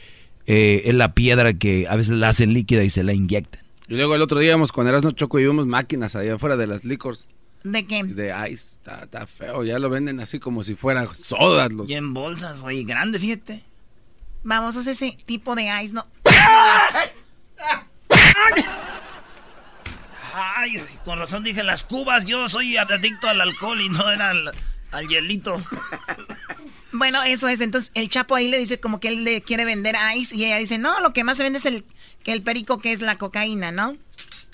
eh, 0.45 0.84
es 0.85 0.93
la 0.95 1.14
piedra 1.14 1.53
que 1.53 1.88
a 1.88 1.95
veces 1.95 2.18
la 2.18 2.30
hacen 2.30 2.53
líquida 2.53 2.84
y 2.84 2.89
se 2.89 3.03
la 3.03 3.14
inyectan. 3.14 3.61
Y 3.88 3.95
luego 3.95 4.15
el 4.15 4.22
otro 4.22 4.39
día 4.39 4.49
íbamos 4.49 4.72
con 4.72 4.88
Erasmo 4.88 5.11
Choco 5.11 5.39
y 5.39 5.45
vimos 5.45 5.65
máquinas 5.65 6.15
allá 6.15 6.35
afuera 6.35 6.57
de 6.57 6.68
las 6.68 6.85
licors 6.85 7.27
¿De 7.64 7.85
qué? 7.85 8.03
de 8.03 8.34
ice. 8.49 8.76
Está, 8.76 9.03
está 9.03 9.27
feo, 9.27 9.64
ya 9.64 9.80
lo 9.80 9.89
venden 9.89 10.19
así 10.19 10.39
como 10.39 10.64
si 10.64 10.76
fueran 10.76 11.07
sodas 11.15 11.73
los. 11.73 11.89
Y 11.89 11.95
en 11.95 12.14
bolsas, 12.14 12.61
oye, 12.61 12.84
grande, 12.84 13.19
fíjate. 13.19 13.64
Vamos 14.43 14.77
a 14.77 14.80
hacer 14.80 14.93
ese 14.93 15.18
tipo 15.26 15.56
de 15.56 15.68
ice, 15.84 15.93
¿no? 15.93 16.06
Ay, 20.40 20.84
con 21.06 21.20
razón 21.20 21.44
dije 21.44 21.64
las 21.64 21.84
cubas. 21.84 22.26
Yo 22.26 22.48
soy 22.49 22.78
adicto 22.78 23.28
al 23.28 23.41
alcohol 23.41 23.82
y 23.82 23.90
no 23.90 24.10
era 24.10 24.30
al, 24.30 25.07
hielito. 25.07 25.61
Bueno, 26.91 27.22
eso 27.22 27.48
es. 27.48 27.61
Entonces, 27.61 27.91
el 27.94 28.10
Chapo 28.10 28.34
ahí 28.34 28.48
le 28.48 28.57
dice 28.57 28.80
como 28.80 28.99
que 28.99 29.10
él 29.10 29.24
le 29.24 29.44
quiere 29.44 29.64
vender 29.64 29.95
ice 30.18 30.36
y 30.36 30.45
ella 30.45 30.57
dice, 30.57 30.80
no, 30.80 30.99
lo 31.02 31.14
que 31.14 31.24
más 31.24 31.38
se 31.38 31.44
vende 31.44 31.60
es 31.60 31.68
el, 31.68 31.86
que 32.24 32.32
el 32.32 32.41
perico, 32.41 32.80
que 32.80 32.91
es 32.91 32.99
la 32.99 33.16
cocaína, 33.16 33.72
¿no? 33.72 33.95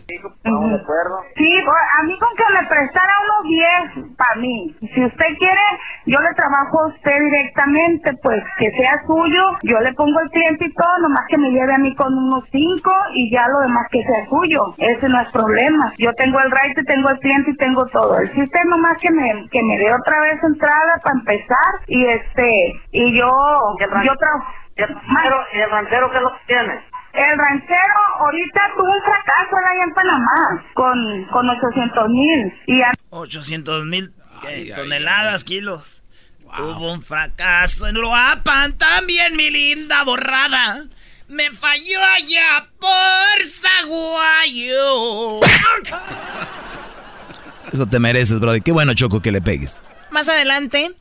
Estamos 0.07 0.69
de 0.69 0.76
acuerdo. 0.76 1.18
Sí, 1.36 1.61
pues, 1.65 1.77
a 1.99 2.03
mí 2.03 2.19
con 2.19 2.30
que 2.38 2.44
me 2.53 2.68
prestara 2.68 3.14
unos 3.26 3.49
10 3.49 4.15
para 4.15 4.36
mí. 4.40 4.76
Si 4.94 5.03
usted 5.03 5.26
quiere, 5.40 5.65
yo 6.06 6.19
le 6.22 6.34
trabajo 6.36 6.84
a 6.84 6.88
usted 6.90 7.19
directamente, 7.22 8.14
pues 8.22 8.44
que 8.60 8.69
sea 8.72 9.02
suyo, 9.07 9.44
yo 9.64 9.80
le 9.80 9.94
pongo 9.94 10.19
el 10.22 10.30
cliente 10.30 10.65
y 10.65 10.73
todo, 10.73 10.99
nomás 11.02 11.26
que 11.27 11.40
me 11.40 11.49
lleve 11.49 11.73
a 11.73 11.80
mí 11.80 11.95
con 11.95 12.14
unos 12.14 12.44
5 12.52 12.91
y 13.14 13.32
ya 13.32 13.48
lo 13.48 13.60
demás 13.61 13.88
que 13.91 14.03
sea 14.03 14.26
suyo. 14.30 14.76
Ese 14.77 15.10
no 15.10 15.19
es 15.22 15.30
problema. 15.30 15.91
Yo 15.98 16.14
tengo 16.14 16.40
el 16.40 16.52
right, 16.52 16.86
tengo 16.86 17.10
el 17.10 17.19
cliente 17.19 17.52
y 17.52 17.57
tengo 17.57 17.86
todo. 17.88 18.19
El 18.19 18.32
sistema 18.34 18.76
nomás 18.76 18.98
que 18.99 19.10
me, 19.11 19.49
que 19.49 19.64
me 19.64 19.77
dé 19.77 19.91
otra 19.91 20.22
vez 20.22 20.38
entrada 20.44 21.02
para 21.03 21.18
empezar 21.19 21.73
y 21.88 22.06
este, 22.06 22.73
y 22.91 23.18
yo, 23.18 23.32
yo 23.80 24.15
trabajo. 24.18 24.52
¿Y 24.77 24.82
el 24.84 24.90
ranchero, 24.90 25.38
y 25.53 25.60
el 25.61 25.72
ranchero 25.72 26.11
qué 26.11 26.18
es 26.18 26.23
lo 26.23 26.30
que 26.32 26.40
tiene? 26.48 26.94
El 27.15 27.37
ranchero 27.37 27.99
ahorita 28.19 28.61
tuvo 28.75 28.91
un 28.91 29.01
fracaso 29.01 29.55
allá 29.55 29.83
en 29.83 29.93
Panamá 29.93 30.65
con, 30.73 31.25
con 31.31 31.49
800 31.49 32.09
mil 32.09 32.53
y 32.67 32.81
a 32.81 32.91
800 33.09 33.85
mil 33.85 34.13
eh, 34.49 34.73
toneladas, 34.75 35.45
kilos. 35.45 36.03
Hubo 36.43 36.93
un 36.93 37.01
fracaso 37.01 37.87
en 37.87 37.97
Uruapan 37.97 38.77
también, 38.77 39.35
mi 39.35 39.49
linda 39.49 40.03
borrada. 40.03 40.85
Me 41.27 41.49
falló 41.51 42.03
allá 42.03 42.69
por 42.79 43.49
Zaguayo. 43.49 45.39
Eso 47.71 47.87
te 47.87 47.99
mereces, 47.99 48.39
brother. 48.39 48.61
Qué 48.61 48.71
bueno, 48.71 48.93
Choco, 48.93 49.21
que 49.21 49.31
le 49.31 49.41
pegues. 49.41 49.81
Más 50.11 50.29
adelante, 50.29 50.91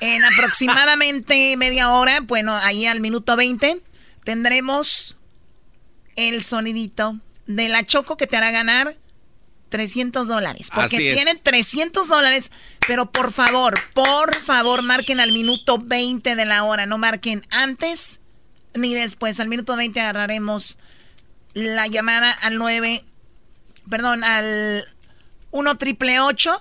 en 0.00 0.24
aproximadamente 0.24 1.56
media 1.56 1.90
hora, 1.90 2.18
bueno, 2.20 2.56
ahí 2.56 2.86
al 2.86 3.00
minuto 3.00 3.36
20, 3.36 3.80
tendremos 4.24 5.16
el 6.28 6.42
sonidito 6.44 7.18
de 7.46 7.68
la 7.68 7.84
Choco 7.84 8.16
que 8.16 8.26
te 8.26 8.36
hará 8.36 8.50
ganar 8.50 8.96
300 9.70 10.26
dólares. 10.28 10.70
Porque 10.74 10.96
Así 10.96 11.08
es. 11.08 11.14
tienen 11.14 11.40
300 11.42 12.08
dólares, 12.08 12.50
pero 12.86 13.10
por 13.10 13.32
favor, 13.32 13.74
por 13.94 14.34
favor, 14.42 14.82
marquen 14.82 15.20
al 15.20 15.32
minuto 15.32 15.78
20 15.78 16.36
de 16.36 16.44
la 16.44 16.64
hora, 16.64 16.86
no 16.86 16.98
marquen 16.98 17.42
antes 17.50 18.20
ni 18.74 18.94
después. 18.94 19.40
Al 19.40 19.48
minuto 19.48 19.76
20 19.76 20.00
agarraremos 20.00 20.76
la 21.54 21.86
llamada 21.86 22.30
al 22.30 22.58
9, 22.58 23.04
perdón, 23.88 24.24
al 24.24 24.84
1 25.52 25.78
triple 25.78 26.20
8 26.20 26.60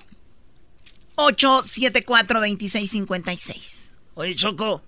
874 1.15 2.39
2656. 2.39 3.91
Oye, 4.15 4.35
Choco. 4.35 4.81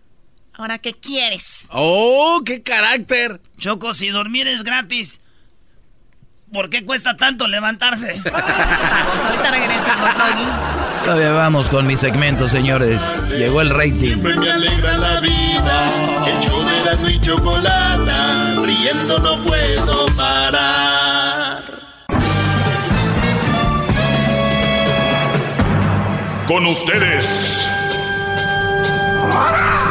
Ahora, 0.53 0.77
¿qué 0.79 0.93
quieres? 0.93 1.67
¡Oh, 1.71 2.41
qué 2.45 2.61
carácter! 2.61 3.41
Choco, 3.57 3.93
si 3.93 4.09
dormir 4.09 4.47
es 4.47 4.63
gratis, 4.63 5.21
¿por 6.51 6.69
qué 6.69 6.83
cuesta 6.83 7.15
tanto 7.15 7.47
levantarse? 7.47 8.21
Vamos, 8.31 9.23
ahorita 9.23 9.51
regresamos, 9.51 10.09
Doggy. 10.17 11.03
Todavía 11.05 11.31
vamos 11.31 11.69
con 11.69 11.87
mi 11.87 11.97
segmento, 11.97 12.47
señores. 12.47 13.01
Llegó 13.29 13.61
el 13.61 13.69
rating. 13.71 13.91
Siempre 13.91 14.35
me 14.35 14.51
alegra 14.51 14.97
la 14.97 15.19
vida. 15.21 16.27
El 16.27 16.39
show 16.41 16.63
de 16.63 16.79
Erasmo 16.81 17.09
y 17.09 17.21
Chocolata. 17.21 18.55
Riendo 18.61 19.19
no 19.19 19.43
puedo 19.43 20.05
parar. 20.15 21.63
Con 26.45 26.65
ustedes. 26.67 27.67
El 29.23 29.90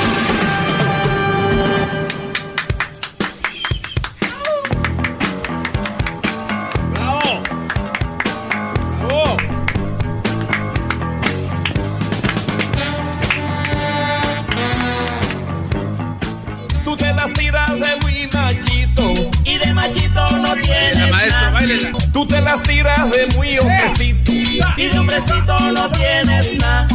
Las 22.51 22.63
tiras 22.63 23.09
de 23.11 23.27
muy 23.37 23.57
hombrecito. 23.59 24.33
Y 24.75 24.87
de 24.87 24.99
hombrecito 24.99 25.57
no 25.71 25.89
tienes 25.91 26.53
nada. 26.55 26.85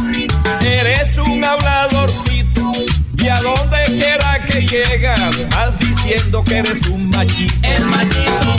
Eres 0.61 1.17
un 1.17 1.43
habladorcito. 1.43 2.71
Y 3.17 3.27
a 3.27 3.41
donde 3.41 3.83
quiera 3.87 4.45
que 4.45 4.67
llegas, 4.67 5.49
vas 5.49 5.79
diciendo 5.79 6.43
que 6.43 6.57
eres 6.59 6.85
un 6.89 7.09
machito. 7.09 7.55
El 7.63 7.85
machito, 7.85 8.55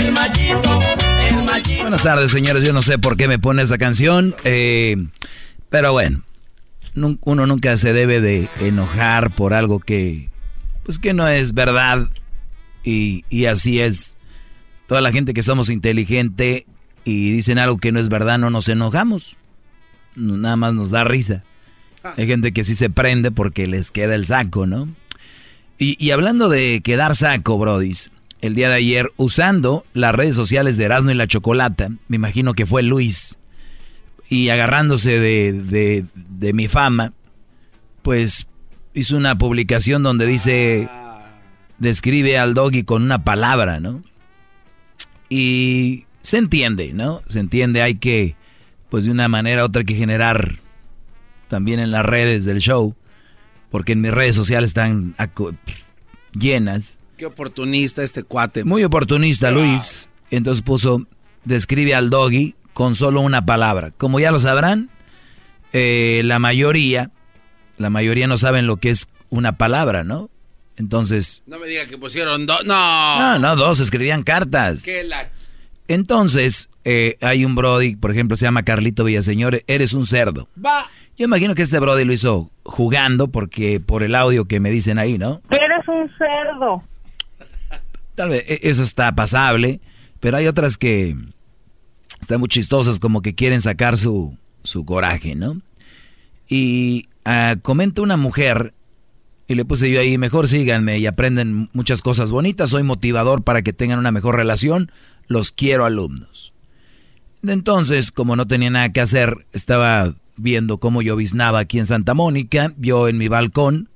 el 0.00 0.10
machito, 0.10 0.80
el 1.28 1.44
machito. 1.44 1.82
Buenas 1.82 2.02
tardes, 2.02 2.32
señores. 2.32 2.64
Yo 2.64 2.72
no 2.72 2.82
sé 2.82 2.98
por 2.98 3.16
qué 3.16 3.28
me 3.28 3.38
pone 3.38 3.62
esa 3.62 3.78
canción. 3.78 4.34
eh, 4.42 4.96
pero 5.68 5.92
bueno, 5.92 6.24
uno 6.96 7.46
nunca 7.46 7.76
se 7.76 7.92
debe 7.92 8.20
de 8.20 8.48
enojar 8.60 9.30
por 9.30 9.54
algo 9.54 9.78
que, 9.78 10.30
pues 10.82 10.98
que 10.98 11.14
no 11.14 11.28
es 11.28 11.54
verdad. 11.54 12.08
Y, 12.82 13.24
y 13.30 13.44
así 13.46 13.80
es. 13.80 14.16
Toda 14.90 15.00
la 15.02 15.12
gente 15.12 15.34
que 15.34 15.44
somos 15.44 15.70
inteligente 15.70 16.66
y 17.04 17.30
dicen 17.30 17.58
algo 17.58 17.78
que 17.78 17.92
no 17.92 18.00
es 18.00 18.08
verdad, 18.08 18.40
no 18.40 18.50
nos 18.50 18.68
enojamos. 18.68 19.36
No- 20.16 20.36
Nada 20.36 20.56
más 20.56 20.74
nos 20.74 20.90
da 20.90 21.04
risa. 21.04 21.44
Hay 22.16 22.26
gente 22.26 22.50
que 22.52 22.64
sí 22.64 22.74
se 22.74 22.90
prende 22.90 23.30
porque 23.30 23.68
les 23.68 23.92
queda 23.92 24.16
el 24.16 24.26
saco, 24.26 24.66
¿no? 24.66 24.88
Y, 25.78 25.96
y 26.04 26.10
hablando 26.10 26.48
de 26.48 26.80
quedar 26.82 27.14
saco, 27.14 27.56
brodis, 27.56 28.10
el 28.40 28.56
día 28.56 28.68
de 28.68 28.74
ayer, 28.74 29.12
usando 29.16 29.84
las 29.94 30.12
redes 30.12 30.34
sociales 30.34 30.76
de 30.76 30.86
Erasmo 30.86 31.12
y 31.12 31.14
la 31.14 31.28
Chocolata, 31.28 31.90
me 32.08 32.16
imagino 32.16 32.54
que 32.54 32.66
fue 32.66 32.82
Luis, 32.82 33.38
y 34.28 34.48
agarrándose 34.48 35.20
de, 35.20 35.52
de- 35.52 36.04
de 36.14 36.52
mi 36.52 36.66
fama, 36.66 37.12
pues 38.02 38.48
hizo 38.92 39.16
una 39.16 39.38
publicación 39.38 40.02
donde 40.02 40.26
dice, 40.26 40.88
describe 41.78 42.38
al 42.38 42.54
doggy 42.54 42.82
con 42.82 43.04
una 43.04 43.22
palabra, 43.22 43.78
¿no? 43.78 44.02
Y 45.30 46.04
se 46.22 46.36
entiende, 46.36 46.92
¿no? 46.92 47.22
Se 47.28 47.40
entiende, 47.40 47.80
hay 47.80 47.94
que, 47.94 48.34
pues 48.90 49.04
de 49.04 49.10
una 49.10 49.28
manera 49.28 49.62
u 49.62 49.66
otra, 49.66 49.84
que 49.84 49.94
generar 49.94 50.58
también 51.48 51.80
en 51.80 51.90
las 51.90 52.04
redes 52.04 52.44
del 52.44 52.58
show, 52.58 52.94
porque 53.70 53.92
en 53.92 54.02
mis 54.02 54.12
redes 54.12 54.34
sociales 54.34 54.70
están 54.70 55.14
llenas. 56.32 56.98
Qué 57.16 57.26
oportunista 57.26 58.02
este 58.02 58.22
cuate. 58.22 58.64
Muy 58.64 58.84
oportunista, 58.84 59.50
Luis. 59.50 60.10
Entonces 60.30 60.62
puso, 60.62 61.06
describe 61.44 61.94
al 61.94 62.10
doggy 62.10 62.54
con 62.74 62.94
solo 62.94 63.20
una 63.20 63.46
palabra. 63.46 63.92
Como 63.92 64.20
ya 64.20 64.30
lo 64.30 64.40
sabrán, 64.40 64.90
eh, 65.72 66.22
la 66.24 66.38
mayoría, 66.38 67.10
la 67.78 67.90
mayoría 67.90 68.26
no 68.26 68.38
saben 68.38 68.66
lo 68.66 68.76
que 68.76 68.90
es 68.90 69.08
una 69.28 69.56
palabra, 69.56 70.04
¿no? 70.04 70.30
Entonces, 70.80 71.42
No 71.46 71.58
me 71.58 71.66
diga 71.66 71.86
que 71.86 71.98
pusieron 71.98 72.46
dos. 72.46 72.64
No. 72.64 73.18
no, 73.20 73.38
no, 73.38 73.54
dos 73.56 73.78
escribían 73.80 74.22
cartas. 74.22 74.82
Que 74.82 75.04
la- 75.04 75.30
Entonces, 75.88 76.70
eh, 76.84 77.16
hay 77.20 77.44
un 77.44 77.54
Brody, 77.54 77.96
por 77.96 78.10
ejemplo, 78.10 78.36
se 78.36 78.46
llama 78.46 78.62
Carlito 78.64 79.04
Villaseñor, 79.04 79.62
eres 79.66 79.92
un 79.92 80.06
cerdo. 80.06 80.48
Va. 80.64 80.86
Yo 81.18 81.26
imagino 81.26 81.54
que 81.54 81.62
este 81.62 81.78
Brody 81.78 82.04
lo 82.04 82.14
hizo 82.14 82.50
jugando 82.62 83.28
porque 83.28 83.78
por 83.78 84.02
el 84.02 84.14
audio 84.14 84.46
que 84.46 84.58
me 84.58 84.70
dicen 84.70 84.98
ahí, 84.98 85.18
¿no? 85.18 85.42
Eres 85.50 85.86
un 85.86 86.10
cerdo. 86.16 86.82
Tal 88.14 88.30
vez 88.30 88.44
e- 88.48 88.60
eso 88.62 88.82
está 88.82 89.14
pasable, 89.14 89.80
pero 90.18 90.38
hay 90.38 90.46
otras 90.46 90.78
que 90.78 91.14
están 92.20 92.40
muy 92.40 92.48
chistosas, 92.48 92.98
como 92.98 93.20
que 93.20 93.34
quieren 93.34 93.60
sacar 93.60 93.98
su, 93.98 94.36
su 94.64 94.84
coraje, 94.86 95.34
¿no? 95.34 95.60
Y 96.48 97.06
ah, 97.26 97.56
comenta 97.60 98.00
una 98.02 98.16
mujer, 98.16 98.72
y 99.50 99.56
le 99.56 99.64
puse 99.64 99.90
yo 99.90 99.98
ahí, 99.98 100.16
mejor 100.16 100.46
síganme 100.46 101.00
y 101.00 101.06
aprenden 101.06 101.68
muchas 101.72 102.02
cosas 102.02 102.30
bonitas, 102.30 102.70
soy 102.70 102.84
motivador 102.84 103.42
para 103.42 103.62
que 103.62 103.72
tengan 103.72 103.98
una 103.98 104.12
mejor 104.12 104.36
relación, 104.36 104.92
los 105.26 105.50
quiero 105.50 105.84
alumnos. 105.84 106.52
Entonces, 107.44 108.12
como 108.12 108.36
no 108.36 108.46
tenía 108.46 108.70
nada 108.70 108.92
que 108.92 109.00
hacer, 109.00 109.48
estaba 109.52 110.14
viendo 110.36 110.78
cómo 110.78 111.02
lloviznaba 111.02 111.58
aquí 111.58 111.80
en 111.80 111.86
Santa 111.86 112.14
Mónica, 112.14 112.72
yo 112.78 113.08
en 113.08 113.18
mi 113.18 113.26
balcón, 113.26 113.88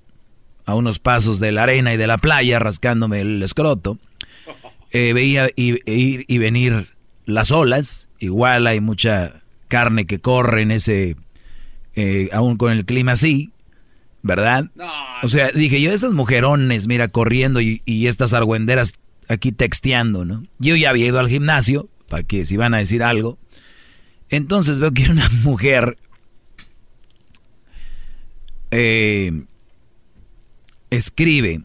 a 0.67 0.75
unos 0.75 0.99
pasos 0.99 1.39
de 1.39 1.53
la 1.53 1.63
arena 1.63 1.95
y 1.95 1.99
de 1.99 2.09
la 2.09 2.19
playa, 2.19 2.59
rascándome 2.59 3.21
el 3.21 3.41
escroto. 3.41 4.01
Eh, 4.91 5.13
veía 5.13 5.51
ir 5.55 5.85
y 5.87 6.39
venir 6.39 6.89
las 7.27 7.53
olas, 7.53 8.09
igual 8.19 8.67
hay 8.67 8.81
mucha 8.81 9.35
carne 9.69 10.05
que 10.05 10.19
corre 10.19 10.63
en 10.63 10.73
ese, 10.73 11.15
eh, 11.95 12.29
aún 12.33 12.57
con 12.57 12.73
el 12.73 12.85
clima 12.85 13.13
así, 13.13 13.53
¿verdad? 14.25 14.71
o 15.23 15.29
sea, 15.29 15.51
dije 15.53 15.81
yo, 15.83 15.93
esas 15.93 16.15
mujerones, 16.15 16.89
mira, 16.89 17.09
corriendo 17.09 17.61
y, 17.61 17.83
y 17.85 18.07
estas 18.07 18.33
argüenderas 18.33 18.95
aquí 19.29 19.53
texteando, 19.53 20.25
¿no? 20.25 20.45
Yo 20.59 20.75
ya 20.77 20.91
había 20.91 21.07
ido 21.07 21.21
al 21.21 21.29
gimnasio, 21.29 21.91
para 22.09 22.23
que 22.23 22.47
si 22.47 22.57
van 22.57 22.73
a 22.73 22.79
decir 22.79 23.03
algo. 23.03 23.39
Entonces 24.31 24.81
veo 24.81 24.93
que 24.93 25.11
una 25.11 25.29
mujer 25.43 25.99
eh, 28.71 29.45
escribe 30.89 31.61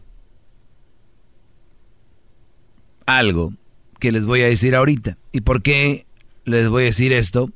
algo 3.06 3.54
que 3.98 4.12
les 4.12 4.26
voy 4.26 4.42
a 4.42 4.48
decir 4.48 4.74
ahorita. 4.74 5.16
¿Y 5.32 5.40
por 5.40 5.62
qué 5.62 6.04
les 6.44 6.68
voy 6.68 6.82
a 6.82 6.86
decir 6.86 7.14
esto? 7.14 7.50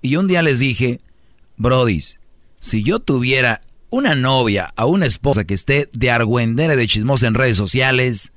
Y 0.00 0.16
un 0.16 0.26
día 0.26 0.40
les 0.40 0.58
dije, 0.58 1.00
Brodis, 1.58 2.18
si 2.60 2.82
yo 2.82 2.98
tuviera 2.98 3.60
una 3.90 4.14
novia 4.14 4.72
o 4.76 4.86
una 4.86 5.06
esposa 5.06 5.44
que 5.44 5.54
esté 5.54 5.88
de 5.92 6.10
argüendera 6.10 6.74
y 6.74 6.76
de 6.76 6.86
chismosa 6.86 7.26
en 7.26 7.34
redes 7.34 7.56
sociales, 7.56 8.32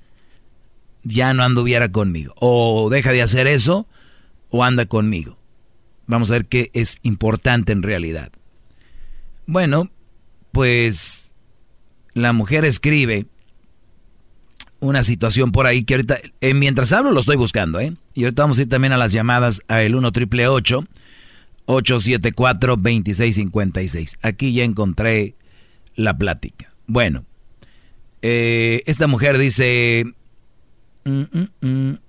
ya 1.03 1.33
no 1.33 1.43
anduviera 1.43 1.91
conmigo. 1.91 2.33
O 2.39 2.89
deja 2.89 3.11
de 3.11 3.21
hacer 3.21 3.47
eso 3.47 3.87
o 4.49 4.63
anda 4.63 4.85
conmigo. 4.85 5.37
Vamos 6.07 6.29
a 6.29 6.33
ver 6.33 6.45
qué 6.45 6.69
es 6.73 6.99
importante 7.03 7.71
en 7.71 7.83
realidad. 7.83 8.31
Bueno, 9.45 9.89
pues 10.51 11.31
la 12.13 12.33
mujer 12.33 12.65
escribe 12.65 13.27
una 14.79 15.03
situación 15.03 15.51
por 15.51 15.67
ahí 15.67 15.83
que 15.83 15.95
ahorita, 15.95 16.17
eh, 16.41 16.53
mientras 16.53 16.91
hablo 16.91 17.11
lo 17.11 17.19
estoy 17.19 17.37
buscando, 17.37 17.79
¿eh? 17.79 17.95
Y 18.13 18.23
ahorita 18.23 18.43
vamos 18.43 18.57
a 18.57 18.63
ir 18.63 18.69
también 18.69 18.93
a 18.93 18.97
las 18.97 19.11
llamadas 19.11 19.61
a 19.67 19.83
el 19.83 19.95
1 19.95 20.11
triple 20.11 20.47
874 20.47 22.75
2656. 22.75 24.17
Aquí 24.21 24.53
ya 24.53 24.63
encontré 24.63 25.35
la 25.95 26.17
plática. 26.17 26.73
Bueno, 26.87 27.25
eh, 28.21 28.83
esta 28.85 29.07
mujer 29.07 29.37
dice, 29.37 30.05
"Mm, 31.05 31.21
mm, 31.21 31.47
mm, 31.61 31.99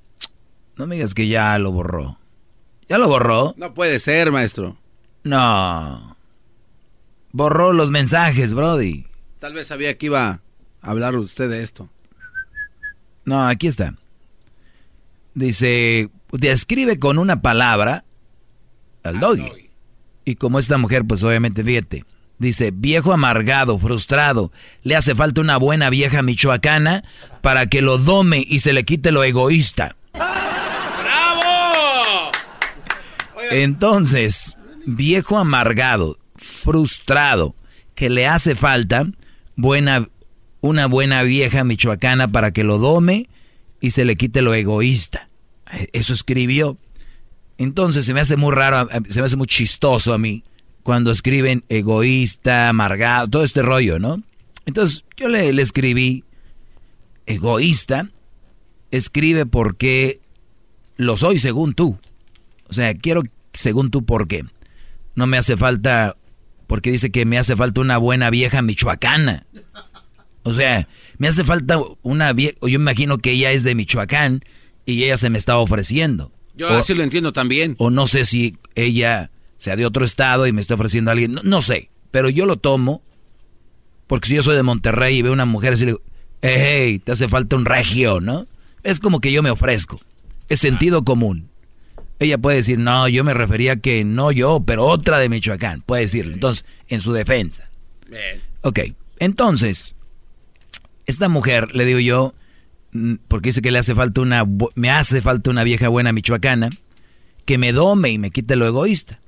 no 0.76 0.86
me 0.86 0.96
digas 0.96 1.14
que 1.14 1.28
ya 1.28 1.58
lo 1.58 1.72
borró. 1.72 2.18
¿Ya 2.88 2.98
lo 2.98 3.08
borró? 3.08 3.54
No 3.56 3.74
puede 3.74 4.00
ser, 4.00 4.32
maestro. 4.32 4.76
No. 5.24 6.16
Borró 7.30 7.72
los 7.72 7.90
mensajes, 7.90 8.54
Brody. 8.54 9.06
Tal 9.38 9.54
vez 9.54 9.68
sabía 9.68 9.96
que 9.96 10.06
iba 10.06 10.28
a 10.28 10.40
hablar 10.90 11.16
usted 11.16 11.48
de 11.48 11.62
esto. 11.62 11.88
No, 13.24 13.46
aquí 13.46 13.66
está. 13.66 13.94
Dice, 15.34 16.10
describe 16.32 16.98
con 16.98 17.18
una 17.18 17.40
palabra 17.40 18.04
al 19.02 19.20
doggy. 19.20 19.70
Y 20.24 20.36
como 20.36 20.58
esta 20.58 20.78
mujer, 20.78 21.04
pues 21.06 21.22
obviamente, 21.22 21.64
fíjate. 21.64 22.04
Dice, 22.42 22.72
viejo 22.74 23.12
amargado, 23.12 23.78
frustrado, 23.78 24.50
le 24.82 24.96
hace 24.96 25.14
falta 25.14 25.40
una 25.40 25.58
buena 25.58 25.90
vieja 25.90 26.22
michoacana 26.22 27.04
para 27.40 27.66
que 27.66 27.82
lo 27.82 27.98
dome 27.98 28.44
y 28.44 28.58
se 28.58 28.72
le 28.72 28.84
quite 28.84 29.12
lo 29.12 29.22
egoísta. 29.22 29.94
¡Bravo! 30.12 30.32
Entonces, 33.52 34.58
viejo 34.84 35.38
amargado, 35.38 36.18
frustrado, 36.34 37.54
que 37.94 38.10
le 38.10 38.26
hace 38.26 38.56
falta 38.56 39.06
buena, 39.54 40.08
una 40.60 40.86
buena 40.86 41.22
vieja 41.22 41.62
michoacana 41.62 42.26
para 42.26 42.50
que 42.50 42.64
lo 42.64 42.78
dome 42.78 43.28
y 43.80 43.92
se 43.92 44.04
le 44.04 44.16
quite 44.16 44.42
lo 44.42 44.52
egoísta. 44.52 45.28
Eso 45.92 46.12
escribió. 46.12 46.76
Entonces 47.56 48.04
se 48.04 48.14
me 48.14 48.20
hace 48.20 48.36
muy 48.36 48.52
raro, 48.52 48.88
se 49.08 49.20
me 49.20 49.26
hace 49.26 49.36
muy 49.36 49.46
chistoso 49.46 50.12
a 50.12 50.18
mí 50.18 50.42
cuando 50.82 51.10
escriben 51.12 51.64
egoísta, 51.68 52.68
amargado, 52.68 53.28
todo 53.28 53.44
este 53.44 53.62
rollo, 53.62 53.98
¿no? 53.98 54.22
Entonces 54.66 55.04
yo 55.16 55.28
le, 55.28 55.52
le 55.52 55.62
escribí 55.62 56.24
egoísta, 57.26 58.10
escribe 58.90 59.46
porque 59.46 60.20
lo 60.96 61.16
soy 61.16 61.38
según 61.38 61.74
tú. 61.74 61.98
O 62.68 62.72
sea, 62.72 62.94
quiero 62.94 63.22
según 63.52 63.90
tú 63.90 64.04
por 64.04 64.28
qué. 64.28 64.44
No 65.14 65.26
me 65.26 65.36
hace 65.36 65.56
falta, 65.56 66.16
porque 66.66 66.90
dice 66.90 67.10
que 67.10 67.26
me 67.26 67.38
hace 67.38 67.54
falta 67.56 67.80
una 67.80 67.98
buena 67.98 68.30
vieja 68.30 68.62
michoacana. 68.62 69.46
O 70.42 70.52
sea, 70.54 70.88
me 71.18 71.28
hace 71.28 71.44
falta 71.44 71.78
una 72.02 72.32
vieja, 72.32 72.56
yo 72.62 72.68
imagino 72.68 73.18
que 73.18 73.32
ella 73.32 73.52
es 73.52 73.62
de 73.62 73.76
Michoacán 73.76 74.40
y 74.84 75.04
ella 75.04 75.16
se 75.16 75.30
me 75.30 75.38
está 75.38 75.56
ofreciendo. 75.58 76.32
Yo 76.56 76.68
O- 76.68 76.78
así 76.78 76.94
lo 76.94 77.04
entiendo 77.04 77.32
también. 77.32 77.76
o 77.78 77.90
no 77.90 78.06
sé 78.08 78.24
si 78.24 78.56
ella 78.74 79.30
sea 79.62 79.76
de 79.76 79.86
otro 79.86 80.04
estado 80.04 80.46
y 80.46 80.52
me 80.52 80.60
está 80.60 80.74
ofreciendo 80.74 81.10
a 81.10 81.12
alguien, 81.12 81.32
no, 81.32 81.42
no 81.44 81.62
sé, 81.62 81.90
pero 82.10 82.28
yo 82.28 82.46
lo 82.46 82.56
tomo 82.56 83.02
porque 84.12 84.28
si 84.28 84.34
yo 84.34 84.42
soy 84.42 84.56
de 84.56 84.62
Monterrey 84.62 85.16
y 85.16 85.22
veo 85.22 85.32
una 85.32 85.46
mujer 85.46 85.72
así, 85.72 85.86
le 85.86 85.92
digo, 85.92 86.02
hey, 86.42 86.98
te 86.98 87.12
hace 87.12 87.28
falta 87.28 87.56
un 87.56 87.64
regio, 87.64 88.20
¿no? 88.20 88.46
Es 88.82 89.00
como 89.00 89.20
que 89.20 89.32
yo 89.32 89.42
me 89.42 89.48
ofrezco. 89.48 90.02
Es 90.50 90.60
sentido 90.60 91.02
común. 91.02 91.48
Ella 92.18 92.36
puede 92.36 92.58
decir, 92.58 92.78
no, 92.78 93.08
yo 93.08 93.24
me 93.24 93.32
refería 93.32 93.76
que 93.76 94.04
no 94.04 94.30
yo, 94.30 94.64
pero 94.66 94.84
otra 94.84 95.18
de 95.18 95.30
Michoacán. 95.30 95.80
Puede 95.80 96.02
decirlo. 96.02 96.34
Entonces, 96.34 96.66
en 96.88 97.00
su 97.00 97.14
defensa. 97.14 97.70
Ok, 98.60 98.80
entonces, 99.18 99.94
esta 101.06 101.30
mujer, 101.30 101.74
le 101.74 101.86
digo 101.86 101.98
yo, 101.98 102.34
mm, 102.92 103.14
porque 103.28 103.48
dice 103.48 103.62
que 103.62 103.70
le 103.70 103.78
hace 103.78 103.94
falta 103.94 104.20
una, 104.20 104.44
me 104.74 104.90
hace 104.90 105.22
falta 105.22 105.50
una 105.50 105.64
vieja 105.64 105.88
buena 105.88 106.12
michoacana, 106.12 106.68
que 107.46 107.56
me 107.56 107.72
dome 107.72 108.10
y 108.10 108.18
me 108.18 108.30
quite 108.30 108.56
lo 108.56 108.66
egoísta. 108.66 109.21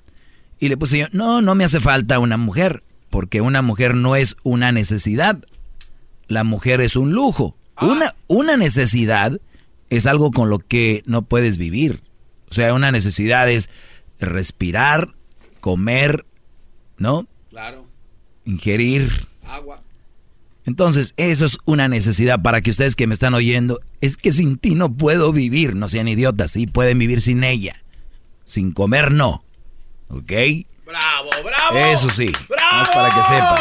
Y 0.58 0.68
le 0.68 0.76
puse 0.76 0.98
yo, 0.98 1.06
no, 1.12 1.42
no 1.42 1.54
me 1.54 1.64
hace 1.64 1.80
falta 1.80 2.18
una 2.18 2.36
mujer, 2.36 2.82
porque 3.10 3.40
una 3.40 3.62
mujer 3.62 3.94
no 3.94 4.16
es 4.16 4.36
una 4.42 4.72
necesidad. 4.72 5.44
La 6.26 6.44
mujer 6.44 6.80
es 6.80 6.96
un 6.96 7.12
lujo. 7.12 7.56
Ah. 7.76 7.86
Una, 7.86 8.14
una 8.28 8.56
necesidad 8.56 9.40
es 9.90 10.06
algo 10.06 10.30
con 10.30 10.50
lo 10.50 10.58
que 10.58 11.02
no 11.06 11.22
puedes 11.22 11.58
vivir. 11.58 12.02
O 12.50 12.54
sea, 12.54 12.72
una 12.74 12.92
necesidad 12.92 13.50
es 13.50 13.68
respirar, 14.20 15.14
comer, 15.60 16.24
¿no? 16.98 17.26
Claro. 17.50 17.86
Ingerir. 18.44 19.28
Agua. 19.46 19.82
Entonces, 20.66 21.12
eso 21.16 21.44
es 21.44 21.58
una 21.66 21.88
necesidad 21.88 22.40
para 22.40 22.62
que 22.62 22.70
ustedes 22.70 22.96
que 22.96 23.06
me 23.06 23.14
están 23.14 23.34
oyendo, 23.34 23.80
es 24.00 24.16
que 24.16 24.32
sin 24.32 24.56
ti 24.56 24.74
no 24.74 24.94
puedo 24.94 25.32
vivir. 25.32 25.76
No 25.76 25.88
sean 25.88 26.08
idiotas, 26.08 26.52
sí 26.52 26.66
pueden 26.66 26.98
vivir 26.98 27.20
sin 27.20 27.44
ella. 27.44 27.82
Sin 28.44 28.72
comer, 28.72 29.12
no. 29.12 29.44
¿Ok? 30.08 30.32
Bravo, 30.84 31.30
bravo. 31.44 31.76
Eso 31.76 32.10
sí. 32.10 32.30
Bravo. 32.48 32.92
para 32.92 33.14
que 33.14 33.22
sepan. 33.22 33.58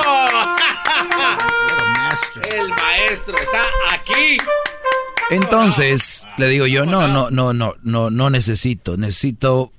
El 2.60 2.70
maestro 2.70 3.36
está 3.38 3.62
aquí. 3.94 4.38
Entonces, 5.32 6.28
le 6.38 6.48
digo 6.48 6.68
yo, 6.68 6.86
no, 6.86 7.08
no, 7.08 7.32
no, 7.32 7.54
no, 7.54 7.76
no, 7.82 8.10
no 8.10 8.30
necesito, 8.30 8.98
necesito, 8.98 9.72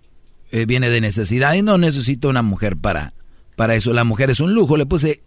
eh, 0.51 0.67
viene 0.67 0.89
de 0.89 1.01
necesidad 1.01 1.55
y 1.55 1.63
no 1.63 1.79
necesito 1.79 2.29
una 2.29 2.43
mujer 2.43 2.77
para, 2.77 3.13
para 3.55 3.75
eso. 3.75 3.93
La 3.93 4.05
mujer 4.05 4.31
es 4.31 4.41
un 4.41 4.55
lujo, 4.55 4.77
le 4.77 4.87
puse, 4.87 5.23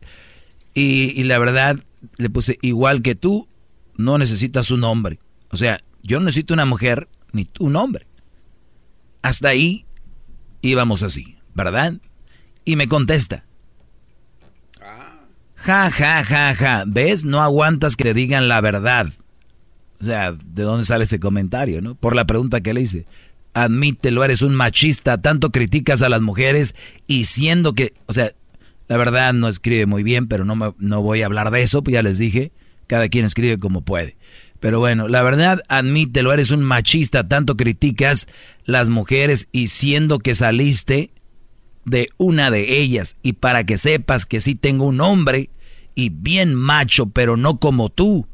y, 0.74 1.20
y 1.20 1.24
la 1.24 1.40
verdad, 1.40 1.78
le 2.18 2.30
puse, 2.30 2.58
igual 2.62 3.02
que 3.02 3.16
tú, 3.16 3.48
no 3.96 4.18
necesitas 4.18 4.70
un 4.72 4.84
hombre. 4.84 5.20
O 5.50 5.58
sea, 5.58 5.80
yo 6.04 6.20
no 6.20 6.26
necesito 6.26 6.54
una 6.54 6.66
mujer, 6.66 7.08
ni 7.32 7.48
un 7.60 7.76
hombre. 7.76 8.08
Hasta 9.22 9.50
ahí 9.50 9.86
íbamos 10.62 11.04
así, 11.04 11.38
¿verdad? 11.54 11.94
Y 12.66 12.76
me 12.76 12.88
contesta. 12.88 13.46
Ja, 15.58 15.90
ja, 15.92 16.24
ja, 16.24 16.56
ja. 16.56 16.84
¿Ves? 16.88 17.26
No 17.26 17.42
aguantas 17.42 17.96
que 17.96 18.04
te 18.04 18.14
digan 18.14 18.48
la 18.48 18.62
verdad. 18.62 19.08
O 20.00 20.06
sea, 20.06 20.32
¿de 20.32 20.64
dónde 20.64 20.86
sale 20.86 21.06
ese 21.06 21.20
comentario, 21.20 21.82
no? 21.82 21.96
Por 21.96 22.16
la 22.16 22.26
pregunta 22.26 22.62
que 22.62 22.74
le 22.74 22.82
hice. 22.82 23.06
Admítelo, 23.54 24.24
eres 24.24 24.44
un 24.44 24.54
machista, 24.54 25.20
tanto 25.20 25.50
criticas 25.50 26.04
a 26.04 26.10
las 26.10 26.22
mujeres 26.22 26.76
y 27.08 27.24
siendo 27.24 27.74
que, 27.74 27.94
o 28.06 28.14
sea, 28.14 28.32
la 28.88 28.98
verdad 28.98 29.34
no 29.34 29.48
escribe 29.48 29.88
muy 29.88 30.04
bien, 30.04 30.28
pero 30.28 30.46
no, 30.46 30.56
me, 30.56 30.74
no 30.78 31.02
voy 31.02 31.24
a 31.24 31.26
hablar 31.26 31.50
de 31.50 31.64
eso, 31.64 31.84
pues 31.84 31.94
ya 31.94 32.04
les 32.04 32.20
dije, 32.20 32.52
cada 32.86 33.10
quien 33.10 33.26
escribe 33.26 33.58
como 33.58 33.82
puede. 33.82 34.16
Pero 34.60 34.80
bueno, 34.80 35.08
la 35.08 35.22
verdad, 35.22 35.62
admítelo, 35.68 36.34
eres 36.34 36.52
un 36.52 36.64
machista, 36.64 37.28
tanto 37.28 37.56
criticas 37.56 38.28
las 38.66 38.90
mujeres 38.90 39.48
y 39.52 39.68
siendo 39.68 40.20
que 40.20 40.36
saliste 40.36 41.12
de 41.86 42.10
una 42.18 42.52
de 42.52 42.80
ellas 42.80 43.16
y 43.22 43.34
para 43.34 43.66
que 43.66 43.78
sepas 43.78 44.26
que 44.26 44.42
sí 44.42 44.56
tengo 44.56 44.86
un 44.86 45.00
hombre 45.00 45.50
y 45.96 46.10
bien 46.10 46.54
macho, 46.54 47.08
pero 47.08 47.38
no 47.38 47.60
como 47.60 47.90
tú 47.90 48.28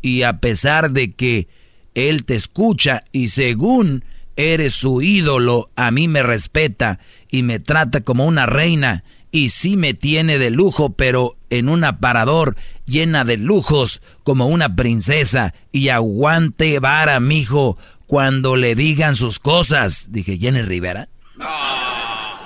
y 0.00 0.22
a 0.22 0.38
pesar 0.38 0.90
de 0.90 1.12
que 1.12 1.48
él 1.94 2.24
te 2.24 2.34
escucha 2.34 3.04
y 3.12 3.28
según 3.28 4.04
eres 4.36 4.74
su 4.74 5.00
ídolo, 5.00 5.70
a 5.76 5.90
mí 5.90 6.08
me 6.08 6.22
respeta 6.22 6.98
y 7.30 7.42
me 7.42 7.60
trata 7.60 8.02
como 8.02 8.26
una 8.26 8.46
reina 8.46 9.04
y 9.34 9.48
sí 9.48 9.76
me 9.76 9.94
tiene 9.94 10.38
de 10.38 10.50
lujo, 10.50 10.90
pero 10.90 11.36
en 11.50 11.68
un 11.68 11.82
aparador 11.82 12.54
llena 12.86 13.24
de 13.24 13.36
lujos 13.36 14.00
como 14.22 14.46
una 14.46 14.76
princesa 14.76 15.54
y 15.72 15.88
aguante 15.88 16.78
vara, 16.78 17.18
mijo, 17.18 17.76
cuando 18.06 18.54
le 18.54 18.76
digan 18.76 19.16
sus 19.16 19.40
cosas. 19.40 20.12
Dije, 20.12 20.38
Jenny 20.38 20.62
Rivera. 20.62 21.08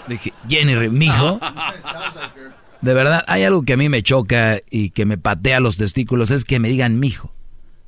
Dije, 0.08 0.32
Jenny 0.48 0.88
mijo. 0.88 1.38
De 2.80 2.94
verdad, 2.94 3.22
hay 3.28 3.42
algo 3.42 3.64
que 3.64 3.74
a 3.74 3.76
mí 3.76 3.90
me 3.90 4.02
choca 4.02 4.58
y 4.70 4.88
que 4.88 5.04
me 5.04 5.18
patea 5.18 5.60
los 5.60 5.76
testículos, 5.76 6.30
es 6.30 6.46
que 6.46 6.58
me 6.58 6.70
digan 6.70 6.98
mijo. 6.98 7.34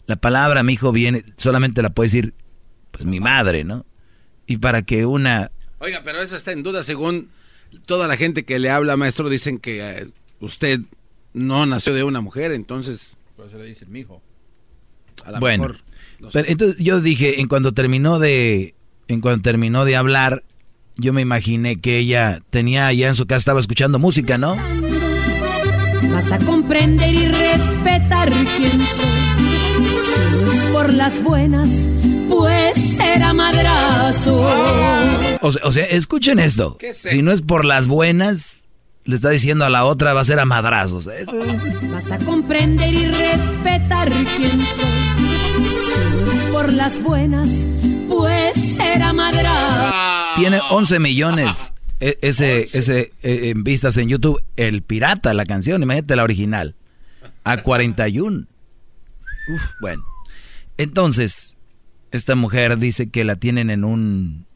La 0.05 0.17
palabra 0.17 0.63
mi 0.63 0.75
hijo 0.75 0.93
viene, 0.93 1.25
solamente 1.39 1.81
la 1.81 1.89
puede 1.89 2.09
decir, 2.09 2.35
pues 2.91 3.07
mi 3.07 3.19
madre, 3.19 3.65
¿no? 3.65 3.87
Y 4.47 4.59
para 4.59 4.83
que 4.83 5.07
una... 5.07 5.53
Oiga, 5.79 6.03
pero 6.05 6.21
eso 6.21 6.37
está 6.37 6.53
en 6.53 6.63
duda 6.63 6.85
según 6.85 7.31
toda 7.87 8.09
la 8.09 8.17
gente 8.17 8.45
que 8.45 8.59
le 8.59 8.71
habla, 8.71 8.97
maestro, 8.97 9.29
dicen 9.29 9.59
que 9.59 9.81
eh, 9.81 10.07
usted 10.41 10.81
no 11.33 11.67
nació 11.67 11.95
de 11.95 12.05
una 12.05 12.21
mujer, 12.21 12.53
entonces... 12.53 13.09
Por 13.37 13.47
eso 13.47 13.59
le 13.59 13.65
dicen 13.65 13.91
mi 13.91 14.01
hijo. 14.01 14.23
bueno, 15.39 15.75
pero 16.33 16.49
entonces 16.49 16.77
yo 16.83 17.01
dije, 17.01 17.41
en 17.41 17.49
cuanto 17.49 17.73
terminó 17.73 18.19
de, 18.19 18.75
en 19.09 19.21
cuanto 19.21 19.43
terminó 19.43 19.85
de 19.85 19.97
hablar, 19.97 20.45
yo 20.97 21.13
me 21.13 21.23
imaginé 21.23 21.81
que 21.81 21.99
ella 21.99 22.43
tenía 22.51 22.93
ya 22.93 23.09
en 23.09 23.15
su 23.15 23.27
casa, 23.27 23.39
estaba 23.39 23.61
escuchando 23.61 23.99
música, 23.99 24.37
¿no? 24.37 24.57
Vas 26.13 26.33
a 26.33 26.39
comprender 26.39 27.15
y 27.15 27.29
respetar 27.29 28.31
quién 28.31 28.81
soy 28.81 30.73
por 30.73 30.93
las 30.93 31.23
buenas, 31.23 31.69
pues 32.29 32.50
será 32.81 33.33
madrazo. 33.33 34.49
O 35.43 35.73
sea, 35.73 35.85
escuchen 35.87 36.39
esto. 36.39 36.79
Si 36.93 37.23
no 37.23 37.33
es 37.33 37.43
por 37.43 37.65
las 37.65 37.87
buenas, 37.87 38.67
le 39.05 39.17
está 39.17 39.31
diciendo 39.31 39.65
a 39.65 39.71
la 39.71 39.85
otra 39.85 40.15
va 40.15 40.21
a 40.21 40.25
ser 40.25 40.39
a 40.41 40.45
madrazos. 40.45 41.07
Vas 41.07 42.13
a 42.13 42.19
comprender 42.19 42.95
y 42.95 43.07
respetar 43.07 44.11
quién 44.11 44.61
soy. 44.61 45.01
Si 45.61 46.21
no 46.21 46.33
es 46.33 46.43
por 46.53 46.73
las 46.73 47.03
buenas, 47.03 47.49
pues 48.09 48.57
será 48.77 49.13
madrazo. 49.13 49.95
Tiene 50.37 50.61
11 50.71 51.01
millones 51.01 51.73
e, 52.01 52.19
ese, 52.23 52.63
ese 52.63 53.13
eh, 53.23 53.51
en 53.51 53.65
vistas 53.65 53.97
en 53.97 54.09
YouTube. 54.09 54.43
El 54.57 54.83
pirata, 54.83 55.35
la 55.35 55.45
canción, 55.45 55.83
imagínate 55.83 56.17
la 56.17 56.25
original. 56.25 56.75
A 57.45 57.63
41. 57.63 58.47
Uf, 59.49 59.63
bueno. 59.81 60.05
Entonces, 60.77 61.57
esta 62.11 62.35
mujer 62.35 62.79
dice 62.79 63.11
que 63.11 63.25
la 63.25 63.37
tienen 63.37 63.71
en 63.71 63.85
un... 63.85 64.47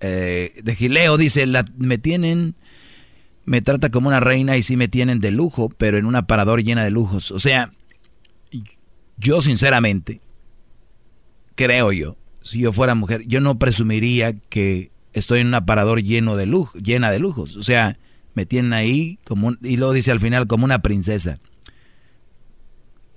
Eh, 0.00 0.60
de 0.62 0.74
gileo, 0.74 1.16
dice, 1.16 1.46
la, 1.46 1.64
me 1.76 1.98
tienen... 1.98 2.54
Me 3.44 3.62
trata 3.62 3.90
como 3.90 4.08
una 4.08 4.20
reina 4.20 4.56
y 4.56 4.62
sí 4.62 4.76
me 4.76 4.88
tienen 4.88 5.20
de 5.20 5.30
lujo, 5.30 5.70
pero 5.70 5.98
en 5.98 6.06
un 6.06 6.14
aparador 6.14 6.62
llena 6.62 6.84
de 6.84 6.90
lujos. 6.90 7.30
O 7.30 7.38
sea, 7.38 7.72
yo 9.16 9.42
sinceramente, 9.42 10.20
creo 11.54 11.90
yo, 11.92 12.16
si 12.42 12.60
yo 12.60 12.72
fuera 12.72 12.94
mujer, 12.94 13.24
yo 13.26 13.40
no 13.40 13.58
presumiría 13.58 14.38
que 14.38 14.90
estoy 15.12 15.40
en 15.40 15.48
un 15.48 15.54
aparador 15.54 16.02
lleno 16.02 16.36
de 16.36 16.46
lujo, 16.46 16.78
llena 16.78 17.10
de 17.10 17.18
lujos. 17.18 17.56
O 17.56 17.62
sea, 17.62 17.98
me 18.34 18.46
tienen 18.46 18.72
ahí 18.72 19.18
como 19.24 19.52
y 19.62 19.76
luego 19.76 19.92
dice 19.92 20.10
al 20.10 20.20
final 20.20 20.46
como 20.46 20.64
una 20.64 20.82
princesa. 20.82 21.38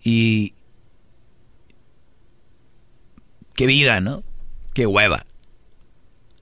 Y 0.04 0.54
Qué 3.56 3.66
vida, 3.68 4.02
¿no? 4.02 4.24
Qué 4.74 4.86
hueva. 4.88 5.26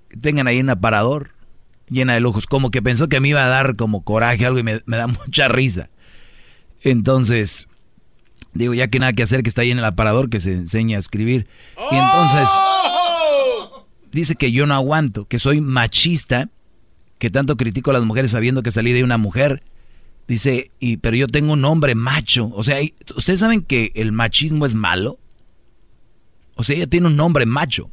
Que 0.10 0.18
tengan 0.18 0.48
ahí 0.48 0.60
un 0.60 0.70
aparador 0.70 1.32
llena 1.90 2.14
de 2.14 2.22
lujos. 2.22 2.48
Como 2.48 2.72
que 2.72 2.82
pensó 2.82 3.10
que 3.10 3.20
me 3.20 3.30
iba 3.30 3.44
a 3.44 3.50
dar 3.50 3.76
como 3.76 4.04
coraje 4.04 4.46
algo 4.46 4.60
y 4.60 4.64
me, 4.64 4.80
da 4.86 5.08
mucha 5.26 5.48
risa. 5.48 5.90
Entonces, 6.82 7.68
digo, 8.54 8.74
ya 8.74 8.88
que 8.88 9.00
nada 9.00 9.14
que 9.14 9.24
hacer, 9.24 9.44
que 9.44 9.50
está 9.50 9.62
ahí 9.62 9.72
en 9.72 9.80
el 9.80 9.86
aparador, 9.86 10.30
que 10.30 10.40
se 10.40 10.54
enseña 10.54 10.98
a 10.98 11.00
escribir. 11.00 11.48
Y 11.92 11.96
entonces, 11.96 12.50
dice 14.12 14.36
que 14.36 14.52
yo 14.52 14.66
no 14.66 14.74
aguanto, 14.74 15.26
que 15.26 15.38
soy 15.38 15.62
machista, 15.62 16.50
que 17.20 17.30
tanto 17.30 17.56
critico 17.56 17.92
a 17.92 17.94
las 17.94 18.04
mujeres 18.04 18.32
sabiendo 18.32 18.64
que 18.64 18.72
salí 18.72 18.94
de 18.94 19.04
una 19.04 19.18
mujer. 19.18 19.64
Dice, 20.28 20.72
y, 20.80 20.98
pero 20.98 21.16
yo 21.18 21.28
tengo 21.28 21.54
un 21.54 21.66
hombre 21.66 21.94
macho. 21.94 22.50
O 22.54 22.64
sea, 22.64 22.78
¿ustedes 23.16 23.42
saben 23.42 23.62
que 23.62 23.92
el 23.96 24.12
machismo 24.12 24.66
es 24.66 24.76
malo? 24.76 25.20
O 26.56 26.64
sea, 26.64 26.76
ella 26.76 26.88
tiene 26.88 27.08
un 27.08 27.16
nombre 27.16 27.46
macho. 27.46 27.90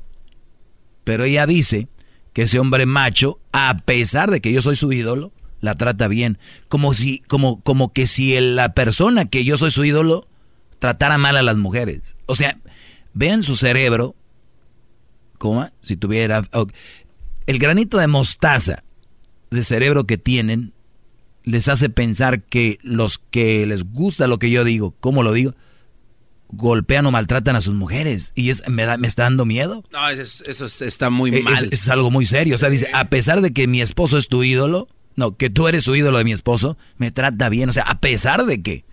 Pero 1.05 1.25
ella 1.25 1.47
dice 1.47 1.89
que 2.33 2.43
ese 2.43 2.59
hombre 2.59 2.87
macho, 2.87 3.41
a 3.53 3.79
pesar 3.85 4.31
de 4.31 4.41
que 4.41 4.53
yo 4.53 4.63
soy 4.63 4.77
su 4.77 4.93
ídolo, 4.93 5.33
la 5.61 5.77
trata 5.77 6.09
bien. 6.09 6.39
Como 6.69 6.95
si, 6.95 7.21
como, 7.21 7.61
como 7.63 7.93
que 7.93 8.07
si 8.07 8.39
la 8.41 8.75
persona 8.75 9.25
que 9.25 9.45
yo 9.45 9.57
soy 9.57 9.71
su 9.71 9.85
ídolo 9.85 10.29
tratara 10.79 11.19
mal 11.19 11.37
a 11.37 11.43
las 11.43 11.57
mujeres. 11.57 12.17
O 12.27 12.35
sea, 12.35 12.59
vean 13.15 13.43
su 13.43 13.57
cerebro, 13.57 14.15
como 15.39 15.69
si 15.81 15.97
tuviera 15.97 16.43
el 17.47 17.59
granito 17.59 17.99
de 17.99 18.07
mostaza 18.07 18.85
de 19.51 19.63
cerebro 19.63 20.05
que 20.05 20.19
tienen, 20.19 20.73
les 21.45 21.69
hace 21.69 21.89
pensar 21.89 22.43
que 22.43 22.79
los 22.83 23.19
que 23.19 23.65
les 23.67 23.85
gusta 23.85 24.27
lo 24.27 24.39
que 24.39 24.51
yo 24.51 24.65
digo, 24.65 24.95
¿cómo 25.01 25.23
lo 25.23 25.33
digo? 25.33 25.55
Golpean 26.51 27.07
o 27.07 27.11
maltratan 27.11 27.57
a 27.57 27.61
sus 27.61 27.75
mujeres. 27.75 28.33
Y 28.35 28.51
es, 28.51 28.69
me, 28.69 28.85
da, 28.87 28.97
me 28.97 29.07
está 29.09 29.25
dando 29.25 29.45
miedo. 29.45 29.85
No, 29.93 30.09
eso, 30.09 30.45
eso 30.45 30.85
está 30.85 31.11
muy 31.11 31.31
Eh, 31.31 31.43
mal. 31.43 31.55
Es, 31.55 31.69
es 31.71 31.89
algo 31.89 32.11
muy 32.11 32.25
serio. 32.25 32.55
O 32.55 32.59
sea, 32.59 32.71
dice, 32.71 32.89
a 32.93 33.09
pesar 33.11 33.41
de 33.41 33.53
que 33.53 33.67
mi 33.67 33.81
esposo 33.83 34.19
es 34.19 34.29
tu 34.29 34.43
ídolo, 34.45 34.89
no, 35.17 35.37
que 35.37 35.51
tú 35.51 35.69
eres 35.69 35.85
su 35.85 35.95
ídolo 35.97 36.19
de 36.19 36.25
mi 36.25 36.33
esposo, 36.33 36.79
me 36.97 37.11
trata 37.11 37.49
bien. 37.49 37.69
O 37.69 37.73
sea, 37.73 37.85
a 37.85 38.01
pesar 38.01 38.47
de 38.47 38.63
que. 38.63 38.85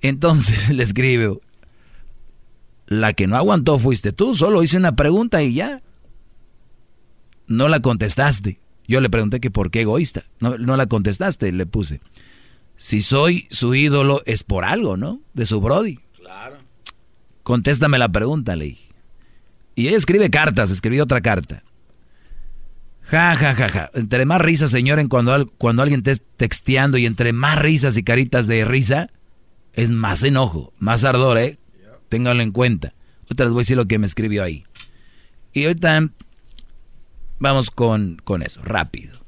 Entonces 0.00 0.68
le 0.74 0.82
escribe, 0.82 1.38
la 2.86 3.12
que 3.12 3.26
no 3.26 3.36
aguantó 3.36 3.78
fuiste 3.78 4.12
tú, 4.12 4.34
solo 4.34 4.62
hice 4.62 4.76
una 4.76 4.96
pregunta 4.96 5.42
y 5.42 5.54
ya. 5.54 5.82
No 7.46 7.68
la 7.68 7.80
contestaste. 7.80 8.60
Yo 8.86 9.00
le 9.00 9.10
pregunté 9.10 9.40
que 9.40 9.50
por 9.50 9.70
qué 9.70 9.82
egoísta. 9.82 10.24
No, 10.40 10.56
no 10.58 10.76
la 10.76 10.86
contestaste, 10.86 11.50
le 11.52 11.66
puse. 11.66 12.00
Si 12.76 13.02
soy 13.02 13.46
su 13.50 13.74
ídolo 13.74 14.22
es 14.24 14.44
por 14.44 14.64
algo, 14.64 14.96
¿no? 14.96 15.20
De 15.34 15.44
su 15.46 15.60
Brody. 15.60 15.98
Claro. 16.16 16.57
Contéstame 17.48 17.96
la 17.96 18.10
pregunta, 18.10 18.56
le. 18.56 18.76
Y 19.74 19.88
ella 19.88 19.96
escribe 19.96 20.28
cartas, 20.28 20.70
escribió 20.70 21.04
otra 21.04 21.22
carta. 21.22 21.62
Ja, 23.00 23.34
ja, 23.36 23.54
ja, 23.54 23.70
ja. 23.70 23.90
Entre 23.94 24.26
más 24.26 24.42
risas, 24.42 24.70
señor, 24.70 24.98
en 24.98 25.08
cuando, 25.08 25.50
cuando 25.56 25.80
alguien 25.80 26.02
te 26.02 26.10
esté 26.10 26.26
texteando 26.36 26.98
y 26.98 27.06
entre 27.06 27.32
más 27.32 27.58
risas 27.58 27.96
y 27.96 28.02
caritas 28.02 28.48
de 28.48 28.66
risa, 28.66 29.08
es 29.72 29.92
más 29.92 30.22
enojo, 30.24 30.74
más 30.78 31.04
ardor, 31.04 31.38
¿eh? 31.38 31.58
Ténganlo 32.10 32.42
en 32.42 32.52
cuenta. 32.52 32.92
Ahorita 33.22 33.44
les 33.44 33.52
voy 33.54 33.60
a 33.60 33.62
decir 33.62 33.78
lo 33.78 33.86
que 33.86 33.98
me 33.98 34.06
escribió 34.06 34.44
ahí. 34.44 34.64
Y 35.54 35.64
ahorita 35.64 36.10
vamos 37.38 37.70
con, 37.70 38.20
con 38.24 38.42
eso, 38.42 38.60
rápido. 38.60 39.18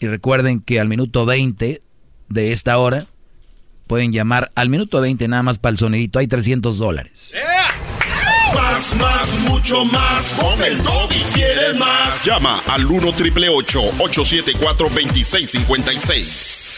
Y 0.00 0.06
recuerden 0.06 0.60
que 0.60 0.80
al 0.80 0.88
minuto 0.88 1.26
20 1.26 1.82
de 2.30 2.52
esta 2.52 2.78
hora 2.78 3.08
pueden 3.86 4.12
llamar 4.12 4.50
al 4.54 4.68
minuto 4.68 5.00
20 5.00 5.28
nada 5.28 5.42
más 5.42 5.58
para 5.58 5.72
el 5.72 5.78
sonidito. 5.78 6.18
Hay 6.18 6.26
300 6.26 6.78
dólares. 6.78 7.34
Más, 8.54 8.94
más, 8.96 9.38
mucho 9.48 9.84
más. 9.86 10.34
Con 10.34 10.62
el 10.62 10.78
y 10.78 11.22
quieres 11.34 11.78
más. 11.78 12.24
Llama 12.24 12.62
al 12.66 12.84
1 12.86 13.12
triple 13.12 13.48
874 13.48 14.88
2656. 14.88 16.70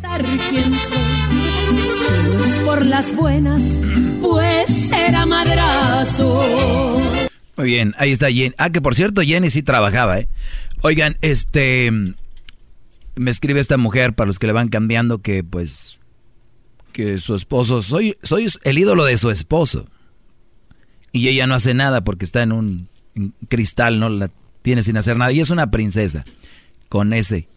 Dar 0.00 0.22
quién 0.22 0.74
soy. 0.74 1.02
Si 1.72 2.34
no 2.34 2.44
es 2.44 2.56
por 2.64 2.86
las 2.86 3.14
buenas, 3.14 3.62
pues 4.20 4.88
será 4.88 5.26
madrazo. 5.26 6.42
Muy 7.56 7.66
bien, 7.66 7.94
ahí 7.98 8.12
está 8.12 8.28
Jenny. 8.28 8.54
Ah, 8.58 8.70
que 8.70 8.80
por 8.80 8.94
cierto, 8.94 9.20
Jenny 9.22 9.50
sí 9.50 9.62
trabajaba, 9.62 10.18
¿eh? 10.18 10.28
Oigan, 10.80 11.16
este. 11.20 11.92
Me 13.14 13.30
escribe 13.30 13.60
esta 13.60 13.76
mujer, 13.76 14.14
para 14.14 14.26
los 14.26 14.38
que 14.38 14.46
le 14.46 14.52
van 14.52 14.68
cambiando, 14.68 15.18
que 15.18 15.44
pues. 15.44 15.98
Que 16.92 17.18
su 17.18 17.34
esposo. 17.34 17.82
Soy, 17.82 18.16
soy 18.22 18.46
el 18.64 18.78
ídolo 18.78 19.04
de 19.04 19.16
su 19.16 19.30
esposo. 19.30 19.86
Y 21.12 21.28
ella 21.28 21.46
no 21.46 21.54
hace 21.54 21.74
nada 21.74 22.04
porque 22.04 22.24
está 22.24 22.42
en 22.42 22.52
un 22.52 22.88
en 23.14 23.34
cristal, 23.48 24.00
no 24.00 24.08
la 24.08 24.30
tiene 24.62 24.82
sin 24.82 24.96
hacer 24.96 25.16
nada. 25.16 25.32
Y 25.32 25.40
es 25.40 25.50
una 25.50 25.70
princesa. 25.70 26.24
Con 26.88 27.12
ese. 27.12 27.48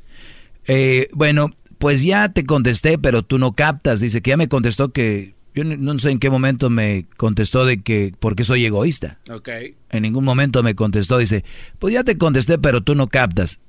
Eh, 0.67 1.09
bueno, 1.13 1.53
pues 1.77 2.03
ya 2.03 2.29
te 2.29 2.45
contesté, 2.45 2.97
pero 2.97 3.23
tú 3.23 3.37
no 3.37 3.53
captas. 3.53 3.99
Dice 3.99 4.21
que 4.21 4.29
ya 4.31 4.37
me 4.37 4.49
contestó 4.49 4.89
que. 4.91 5.35
Yo 5.53 5.63
no- 5.63 5.77
no 5.77 5.97
sé 5.99 6.11
en 6.11 6.19
qué 6.19 6.29
momento 6.29 6.69
me 6.69 7.05
contestó 7.17 7.65
de 7.65 7.81
que. 7.81 8.13
porque 8.19 8.43
soy 8.43 8.65
egoísta. 8.65 9.19
Ok. 9.29 9.49
En 9.89 10.01
ningún 10.03 10.25
momento 10.25 10.63
me 10.63 10.75
contestó, 10.75 11.17
dice, 11.17 11.45
pues 11.79 11.93
ya 11.93 12.03
te 12.03 12.17
contesté, 12.17 12.57
pero 12.57 12.81
tú 12.81 12.95
no 12.95 13.07
captas. 13.07 13.59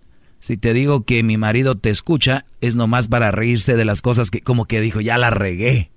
Si 0.47 0.56
te 0.56 0.73
digo 0.74 1.05
que 1.05 1.24
mi 1.24 1.36
marido 1.39 1.74
te 1.74 1.90
escucha, 1.90 2.47
es 2.60 2.77
nomás 2.77 3.09
para 3.09 3.32
reírse 3.32 3.74
de 3.74 3.85
las 3.85 4.01
cosas 4.01 4.31
que, 4.31 4.43
como 4.43 4.66
que 4.66 4.81
dijo, 4.81 5.01
ya 5.01 5.18
la 5.18 5.31
regué. 5.31 5.90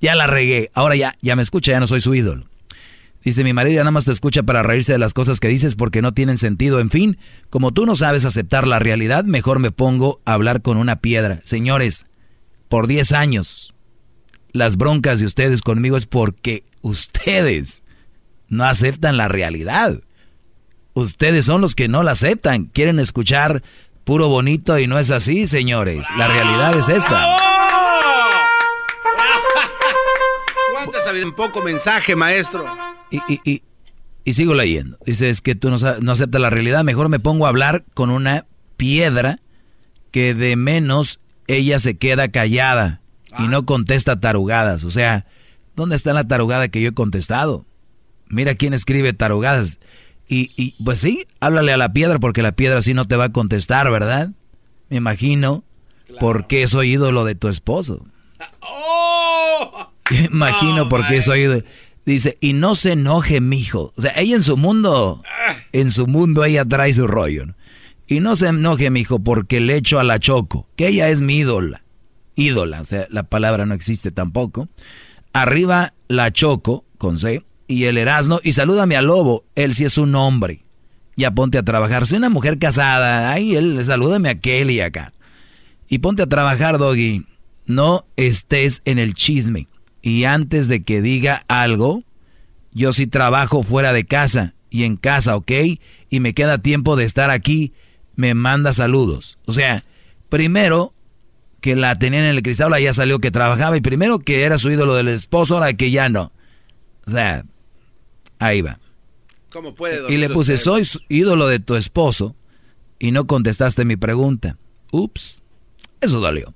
Ya 0.00 0.16
la 0.16 0.26
regué. 0.26 0.72
Ahora 0.74 0.96
ya, 0.96 1.14
ya 1.22 1.36
me 1.36 1.42
escucha, 1.42 1.70
ya 1.70 1.78
no 1.78 1.86
soy 1.86 2.00
su 2.00 2.12
ídolo. 2.12 2.48
Dice, 3.22 3.44
mi 3.44 3.52
marido 3.52 3.76
ya 3.76 3.82
nada 3.82 3.92
más 3.92 4.04
te 4.04 4.10
escucha 4.10 4.42
para 4.42 4.64
reírse 4.64 4.90
de 4.90 4.98
las 4.98 5.14
cosas 5.14 5.38
que 5.38 5.46
dices 5.46 5.76
porque 5.76 6.02
no 6.02 6.12
tienen 6.12 6.38
sentido. 6.38 6.80
En 6.80 6.90
fin, 6.90 7.18
como 7.50 7.70
tú 7.70 7.86
no 7.86 7.94
sabes 7.94 8.24
aceptar 8.24 8.66
la 8.66 8.80
realidad, 8.80 9.22
mejor 9.22 9.60
me 9.60 9.70
pongo 9.70 10.20
a 10.24 10.32
hablar 10.32 10.60
con 10.60 10.76
una 10.76 10.96
piedra. 10.96 11.40
Señores, 11.44 12.06
por 12.68 12.88
10 12.88 13.12
años, 13.12 13.76
las 14.50 14.76
broncas 14.76 15.20
de 15.20 15.26
ustedes 15.26 15.62
conmigo 15.62 15.96
es 15.96 16.06
porque 16.06 16.64
ustedes 16.80 17.84
no 18.48 18.64
aceptan 18.64 19.16
la 19.16 19.28
realidad. 19.28 20.00
Ustedes 20.98 21.44
son 21.44 21.60
los 21.60 21.76
que 21.76 21.86
no 21.86 22.02
la 22.02 22.10
aceptan. 22.10 22.64
Quieren 22.64 22.98
escuchar 22.98 23.62
puro 24.02 24.26
bonito 24.26 24.80
y 24.80 24.88
no 24.88 24.98
es 24.98 25.12
así, 25.12 25.46
señores. 25.46 26.04
La 26.16 26.26
realidad 26.26 26.76
es 26.76 26.88
esta. 26.88 27.36
¿Cuánta 30.74 30.98
sabiduría 30.98 31.28
en 31.28 31.36
poco 31.36 31.62
mensaje, 31.62 32.16
maestro? 32.16 32.66
Y, 33.12 33.18
y, 33.32 33.40
y, 33.44 33.62
y 34.24 34.32
sigo 34.32 34.54
leyendo. 34.54 34.98
Dice, 35.06 35.30
es 35.30 35.40
que 35.40 35.54
tú 35.54 35.70
no, 35.70 35.76
no 36.00 36.12
aceptas 36.12 36.40
la 36.40 36.50
realidad. 36.50 36.82
Mejor 36.82 37.08
me 37.08 37.20
pongo 37.20 37.46
a 37.46 37.50
hablar 37.50 37.84
con 37.94 38.10
una 38.10 38.46
piedra 38.76 39.38
que 40.10 40.34
de 40.34 40.56
menos 40.56 41.20
ella 41.46 41.78
se 41.78 41.96
queda 41.96 42.26
callada 42.26 43.02
y 43.38 43.46
no 43.46 43.64
contesta 43.66 44.18
tarugadas. 44.18 44.82
O 44.82 44.90
sea, 44.90 45.26
¿dónde 45.76 45.94
está 45.94 46.12
la 46.12 46.26
tarugada 46.26 46.66
que 46.66 46.80
yo 46.80 46.88
he 46.88 46.94
contestado? 46.94 47.66
Mira 48.26 48.56
quién 48.56 48.74
escribe 48.74 49.12
tarugadas. 49.12 49.78
Y, 50.28 50.50
y 50.56 50.82
pues 50.82 50.98
sí, 50.98 51.26
háblale 51.40 51.72
a 51.72 51.76
la 51.76 51.92
piedra 51.92 52.18
porque 52.18 52.42
la 52.42 52.52
piedra 52.52 52.82
sí 52.82 52.94
no 52.94 53.06
te 53.06 53.16
va 53.16 53.24
a 53.24 53.32
contestar, 53.32 53.90
¿verdad? 53.90 54.30
Me 54.90 54.98
imagino 54.98 55.64
por 56.20 56.46
qué 56.46 56.68
soy 56.68 56.92
ídolo 56.92 57.24
de 57.24 57.34
tu 57.34 57.48
esposo. 57.48 58.04
Me 60.10 60.24
imagino 60.26 60.88
por 60.88 61.06
qué 61.06 61.22
soy 61.22 61.40
ídolo. 61.40 61.62
Dice, 62.04 62.38
y 62.40 62.54
no 62.54 62.74
se 62.74 62.92
enoje, 62.92 63.40
mijo. 63.40 63.92
O 63.96 64.00
sea, 64.00 64.12
ella 64.16 64.36
en 64.36 64.42
su 64.42 64.56
mundo, 64.56 65.22
en 65.72 65.90
su 65.90 66.06
mundo 66.06 66.44
ella 66.44 66.64
trae 66.64 66.92
su 66.94 67.06
rollo. 67.06 67.46
¿no? 67.46 67.54
Y 68.06 68.20
no 68.20 68.34
se 68.34 68.48
enoje, 68.48 68.88
mijo, 68.88 69.18
porque 69.18 69.60
le 69.60 69.76
echo 69.76 69.98
a 69.98 70.04
la 70.04 70.18
Choco, 70.18 70.66
que 70.76 70.88
ella 70.88 71.10
es 71.10 71.20
mi 71.20 71.38
ídola. 71.38 71.84
Ídola, 72.34 72.80
o 72.80 72.84
sea, 72.84 73.06
la 73.10 73.24
palabra 73.24 73.66
no 73.66 73.74
existe 73.74 74.10
tampoco. 74.10 74.68
Arriba 75.34 75.92
la 76.08 76.32
Choco, 76.32 76.86
con 76.96 77.18
C, 77.18 77.42
y 77.68 77.84
el 77.84 77.98
Erasno, 77.98 78.40
y 78.42 78.54
salúdame 78.54 78.96
al 78.96 79.06
lobo, 79.06 79.44
él 79.54 79.74
sí 79.74 79.84
es 79.84 79.98
un 79.98 80.14
hombre. 80.14 80.64
Ya 81.16 81.30
ponte 81.32 81.58
a 81.58 81.62
trabajar. 81.62 82.06
Soy 82.06 82.18
una 82.18 82.30
mujer 82.30 82.58
casada, 82.58 83.30
ay, 83.30 83.54
él, 83.54 83.84
salúdame 83.84 84.30
a 84.30 84.32
aquel 84.32 84.70
y 84.70 84.80
acá. 84.80 85.12
Y 85.86 85.98
ponte 85.98 86.22
a 86.22 86.28
trabajar, 86.28 86.78
Doggy. 86.78 87.26
No 87.66 88.06
estés 88.16 88.80
en 88.86 88.98
el 88.98 89.14
chisme. 89.14 89.66
Y 90.00 90.24
antes 90.24 90.68
de 90.68 90.82
que 90.82 91.02
diga 91.02 91.42
algo, 91.48 92.02
yo 92.72 92.92
sí 92.92 93.06
trabajo 93.06 93.62
fuera 93.62 93.92
de 93.92 94.06
casa 94.06 94.54
y 94.70 94.84
en 94.84 94.96
casa, 94.96 95.36
¿ok? 95.36 95.52
Y 96.08 96.20
me 96.20 96.34
queda 96.34 96.58
tiempo 96.58 96.96
de 96.96 97.04
estar 97.04 97.30
aquí, 97.30 97.72
me 98.16 98.32
manda 98.34 98.72
saludos. 98.72 99.38
O 99.44 99.52
sea, 99.52 99.84
primero 100.28 100.94
que 101.60 101.76
la 101.76 101.98
tenían 101.98 102.24
en 102.24 102.36
el 102.36 102.42
cristal, 102.42 102.72
ya 102.80 102.92
salió 102.92 103.18
que 103.18 103.30
trabajaba 103.30 103.76
y 103.76 103.80
primero 103.80 104.20
que 104.20 104.44
era 104.44 104.56
su 104.56 104.70
ídolo 104.70 104.94
del 104.94 105.08
esposo, 105.08 105.54
ahora 105.54 105.74
que 105.74 105.90
ya 105.90 106.08
no. 106.08 106.32
O 107.06 107.10
sea, 107.10 107.44
ahí 108.38 108.60
va. 108.62 108.78
¿Cómo 109.50 109.74
puede 109.74 110.12
Y 110.12 110.18
le 110.18 110.28
puse, 110.28 110.56
soy 110.58 110.82
ídolo 111.08 111.46
de 111.46 111.58
tu 111.58 111.74
esposo 111.74 112.36
y 112.98 113.12
no 113.12 113.26
contestaste 113.26 113.84
mi 113.84 113.96
pregunta. 113.96 114.56
Ups, 114.92 115.42
eso 116.00 116.20
dolió. 116.20 116.52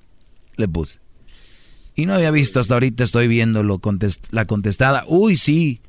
Le 0.56 0.68
puse. 0.68 1.00
Y 1.94 2.06
no 2.06 2.14
había 2.14 2.30
visto 2.30 2.60
hasta 2.60 2.74
ahorita, 2.74 3.04
estoy 3.04 3.28
viendo 3.28 3.62
lo 3.62 3.78
contest- 3.78 4.28
la 4.30 4.44
contestada. 4.46 5.04
Uy, 5.06 5.36
sí, 5.36 5.80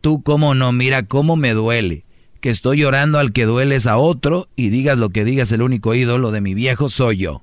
tú 0.00 0.22
cómo 0.22 0.54
no, 0.54 0.72
mira 0.72 1.04
cómo 1.04 1.36
me 1.36 1.52
duele. 1.54 2.04
Que 2.40 2.50
estoy 2.50 2.78
llorando 2.78 3.18
al 3.18 3.32
que 3.32 3.46
dueles 3.46 3.86
a 3.88 3.96
otro 3.96 4.48
y 4.54 4.68
digas 4.68 4.98
lo 4.98 5.10
que 5.10 5.24
digas, 5.24 5.50
el 5.50 5.62
único 5.62 5.94
ídolo 5.94 6.30
de 6.30 6.40
mi 6.40 6.54
viejo 6.54 6.88
soy 6.88 7.16
yo. 7.18 7.42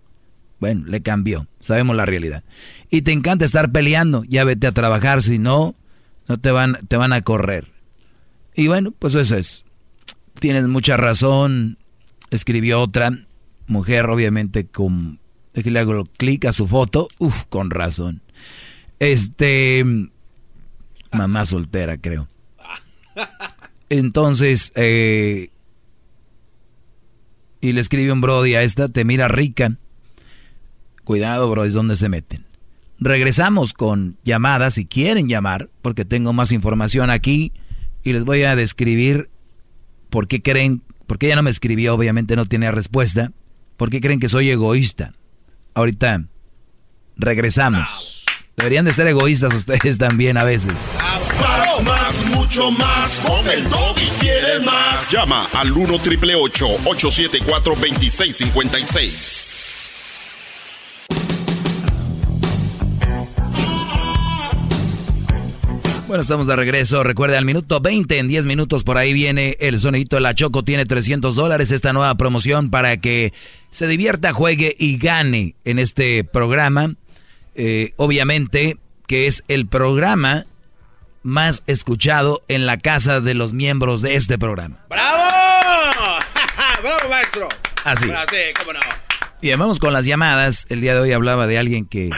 Bueno, 0.62 0.86
le 0.88 1.02
cambió, 1.02 1.48
sabemos 1.60 1.98
la 1.98 2.06
realidad. 2.06 2.44
Y 2.90 3.02
te 3.02 3.12
encanta 3.12 3.44
estar 3.44 3.72
peleando, 3.74 4.24
ya 4.24 4.46
vete 4.46 4.68
a 4.68 4.72
trabajar, 4.72 5.22
si 5.22 5.38
no, 5.38 5.76
no 6.30 6.38
te 6.40 6.52
van, 6.52 6.78
te 6.88 6.96
van 6.96 7.12
a 7.12 7.22
correr. 7.22 7.74
Y 8.56 8.68
bueno, 8.68 8.92
pues 8.92 9.16
eso 9.16 9.36
es. 9.36 9.66
Tienes 10.40 10.68
mucha 10.68 10.98
razón. 10.98 11.78
Escribió 12.32 12.82
otra 12.82 13.12
mujer, 13.68 14.10
obviamente, 14.10 14.66
con. 14.66 15.20
Déjale 15.54 15.80
hago 15.80 16.06
clic 16.18 16.46
a 16.46 16.54
su 16.54 16.68
foto. 16.68 17.08
Uf, 17.18 17.44
con 17.50 17.70
razón. 17.70 18.22
Este. 19.00 19.84
Mamá 21.12 21.46
soltera, 21.46 21.98
creo. 21.98 22.28
Entonces, 23.90 24.72
eh, 24.76 25.50
y 27.62 27.74
le 27.74 27.82
escribe 27.82 28.12
un 28.12 28.22
Brody 28.22 28.56
a 28.56 28.64
esta, 28.64 28.90
te 28.90 29.06
mira 29.06 29.28
rica. 29.28 29.78
Cuidado, 31.04 31.50
bro, 31.50 31.64
es 31.64 31.74
donde 31.74 31.96
se 31.96 32.10
meten. 32.10 32.46
Regresamos 33.00 33.74
con 33.74 34.18
llamadas, 34.24 34.76
si 34.76 34.86
quieren 34.86 35.28
llamar, 35.28 35.70
porque 35.82 36.06
tengo 36.06 36.34
más 36.34 36.52
información 36.52 37.10
aquí 37.10 37.54
y 38.06 38.14
les 38.14 38.24
voy 38.24 38.44
a 38.44 38.56
describir 38.56 39.30
por 40.10 40.30
qué 40.30 40.42
creen, 40.42 40.82
porque 41.08 41.26
ella 41.26 41.36
no 41.36 41.44
me 41.44 41.50
escribió, 41.50 41.96
obviamente 41.96 42.38
no 42.38 42.46
tenía 42.46 42.72
respuesta, 42.72 43.32
por 43.76 43.90
qué 43.90 44.00
creen 44.00 44.22
que 44.22 44.30
soy 44.30 44.50
egoísta. 44.52 45.14
Ahorita 45.74 46.24
regresamos. 47.18 48.24
Deberían 48.56 48.86
de 48.86 48.94
ser 48.94 49.08
egoístas 49.08 49.54
ustedes 49.54 49.98
también 50.00 50.38
a 50.38 50.46
veces. 50.46 50.72
Más, 50.98 51.84
más, 51.84 52.26
mucho 52.28 52.72
más. 52.72 53.20
Con 53.20 53.50
el 53.50 53.64
y 53.64 54.08
quieres 54.20 54.64
más. 54.64 55.12
Llama 55.12 55.50
al 55.52 55.72
1 55.72 56.00
triple 56.00 56.36
874 56.36 57.74
2656. 57.74 59.65
Bueno, 66.08 66.22
estamos 66.22 66.46
de 66.46 66.56
regreso. 66.56 67.04
Recuerde, 67.04 67.36
al 67.36 67.46
minuto 67.46 67.80
20, 67.80 68.20
en 68.20 68.28
10 68.28 68.46
minutos 68.46 68.84
por 68.84 68.98
ahí 68.98 69.12
viene 69.12 69.58
el 69.60 69.80
sonidito 69.80 70.18
de 70.18 70.22
la 70.22 70.36
Choco. 70.36 70.64
Tiene 70.64 70.86
300 70.86 71.34
dólares 71.36 71.72
esta 71.72 71.94
nueva 71.94 72.14
promoción 72.14 72.70
para 72.70 72.98
que 72.98 73.34
se 73.72 73.88
divierta, 73.88 74.32
juegue 74.32 74.76
y 74.78 74.98
gane 74.98 75.56
en 75.66 75.80
este 75.80 76.24
programa. 76.24 76.94
Eh, 77.56 77.94
obviamente 77.96 78.78
que 79.08 79.26
es 79.26 79.44
el 79.48 79.68
programa 79.68 80.46
más 81.24 81.64
escuchado 81.66 82.42
en 82.50 82.68
la 82.68 82.78
casa 82.78 83.20
de 83.20 83.34
los 83.34 83.54
miembros 83.54 84.04
de 84.04 84.16
este 84.16 84.38
programa. 84.38 84.86
¡Bravo! 84.88 85.24
¡Bravo, 86.84 87.10
maestro! 87.10 87.50
Así. 87.84 88.06
sí, 88.06 88.38
cómo 88.60 88.74
no. 88.74 88.80
Bien, 89.42 89.58
vamos 89.58 89.80
con 89.80 89.92
las 89.92 90.06
llamadas. 90.06 90.68
El 90.70 90.82
día 90.82 90.94
de 90.94 91.00
hoy 91.00 91.14
hablaba 91.14 91.48
de 91.48 91.58
alguien 91.58 91.86
que 91.86 92.12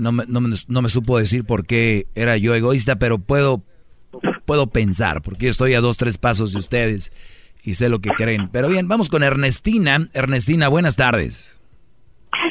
no 0.00 0.12
me, 0.12 0.24
no, 0.26 0.40
me, 0.82 0.88
supo 0.88 1.18
decir 1.18 1.44
por 1.44 1.66
qué 1.66 2.06
era 2.14 2.36
yo 2.36 2.54
egoísta, 2.54 2.96
pero 2.96 3.18
puedo, 3.18 3.62
puedo 4.44 4.68
pensar, 4.68 5.22
porque 5.22 5.46
yo 5.46 5.50
estoy 5.50 5.74
a 5.74 5.80
dos, 5.80 5.96
tres 5.96 6.18
pasos 6.18 6.52
de 6.52 6.58
ustedes 6.58 7.12
y 7.62 7.74
sé 7.74 7.88
lo 7.88 8.00
que 8.00 8.10
creen. 8.10 8.48
Pero 8.50 8.68
bien, 8.68 8.88
vamos 8.88 9.08
con 9.08 9.22
Ernestina. 9.22 10.08
Ernestina, 10.14 10.68
buenas 10.68 10.96
tardes. 10.96 11.60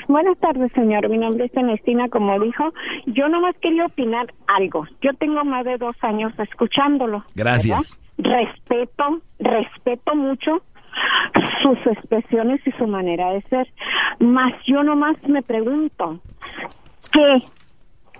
Buenas 0.08 0.38
tardes, 0.40 0.72
señor. 0.74 1.10
Mi 1.10 1.18
nombre 1.18 1.46
es 1.46 1.56
Ernestina, 1.56 2.10
como 2.10 2.40
dijo. 2.40 2.74
Yo 3.08 3.28
nomás 3.28 3.56
quería 3.62 3.86
opinar 3.86 4.34
algo. 4.48 4.86
Yo 5.02 5.14
tengo 5.14 5.44
más 5.44 5.66
de 5.66 5.78
dos 5.78 5.96
años 6.02 6.34
escuchándolo. 6.38 7.24
Gracias. 7.36 8.00
Respeto, 8.18 9.22
respeto 9.40 10.16
mucho 10.16 10.62
sus 11.62 11.78
expresiones 11.88 12.60
y 12.66 12.72
su 12.72 12.88
manera 12.88 13.32
de 13.32 13.42
ser. 13.44 13.68
Más 14.20 14.54
yo 14.66 14.84
nomás 14.84 15.16
me 15.28 15.42
pregunto, 15.42 16.20
¿qué? 17.12 17.44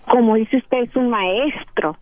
Como 0.10 0.36
dice 0.36 0.58
usted, 0.58 0.84
es 0.84 0.96
un 0.96 1.10
maestro 1.10 1.98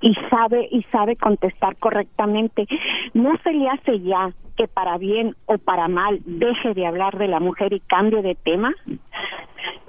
y 0.00 0.14
sabe 0.28 0.68
y 0.70 0.82
sabe 0.92 1.16
contestar 1.16 1.76
correctamente. 1.76 2.66
¿No 3.14 3.36
se 3.42 3.52
le 3.52 3.68
hace 3.68 4.00
ya 4.00 4.30
que 4.56 4.68
para 4.68 4.98
bien 4.98 5.34
o 5.46 5.58
para 5.58 5.88
mal 5.88 6.20
deje 6.26 6.74
de 6.74 6.86
hablar 6.86 7.16
de 7.18 7.28
la 7.28 7.40
mujer 7.40 7.72
y 7.72 7.80
cambie 7.80 8.22
de 8.22 8.34
tema? 8.34 8.74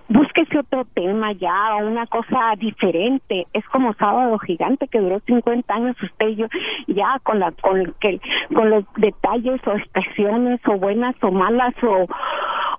Búsquese 0.08 0.60
otro 0.60 0.86
tema 0.94 1.32
ya, 1.34 1.76
una 1.84 2.06
cosa 2.06 2.54
diferente. 2.58 3.48
Es 3.54 3.66
como 3.70 3.94
Sábado 3.96 4.38
Gigante 4.40 4.88
que 4.88 5.00
duró 5.00 5.20
50 5.20 5.74
años 5.74 5.96
usted 6.02 6.28
y 6.28 6.36
yo 6.36 6.48
ya 6.88 7.20
con 7.24 7.40
la 7.40 7.52
con 7.52 7.94
que 8.00 8.20
con 8.54 8.70
los 8.70 8.84
detalles 8.98 9.60
o 9.66 9.72
expresiones 9.72 10.60
o 10.68 10.78
buenas 10.78 11.16
o 11.22 11.32
malas 11.32 11.74
o 11.84 12.06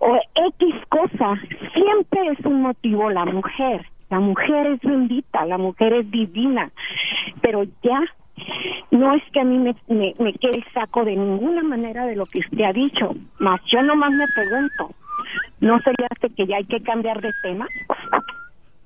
o 0.00 0.16
X 0.34 0.74
cosa, 0.88 1.34
siempre 1.74 2.28
es 2.28 2.44
un 2.44 2.62
motivo 2.62 3.10
la 3.10 3.24
mujer. 3.24 3.86
La 4.08 4.20
mujer 4.20 4.66
es 4.68 4.80
bendita, 4.82 5.44
la 5.46 5.58
mujer 5.58 5.92
es 5.94 6.10
divina, 6.10 6.70
pero 7.40 7.64
ya 7.82 8.00
no 8.90 9.14
es 9.14 9.22
que 9.32 9.40
a 9.40 9.44
mí 9.44 9.58
me, 9.58 9.74
me, 9.88 10.32
quede 10.34 10.58
el 10.58 10.64
saco 10.72 11.04
de 11.04 11.16
ninguna 11.16 11.62
manera 11.62 12.06
de 12.06 12.14
lo 12.14 12.26
que 12.26 12.38
usted 12.40 12.64
ha 12.64 12.72
dicho, 12.72 13.14
más 13.40 13.60
yo 13.66 13.82
nomás 13.82 14.12
me 14.12 14.26
pregunto, 14.34 14.94
¿no 15.60 15.78
sería 15.80 16.08
hace 16.10 16.32
que 16.34 16.46
ya 16.46 16.56
hay 16.56 16.64
que 16.64 16.82
cambiar 16.82 17.20
de 17.20 17.32
tema? 17.42 17.66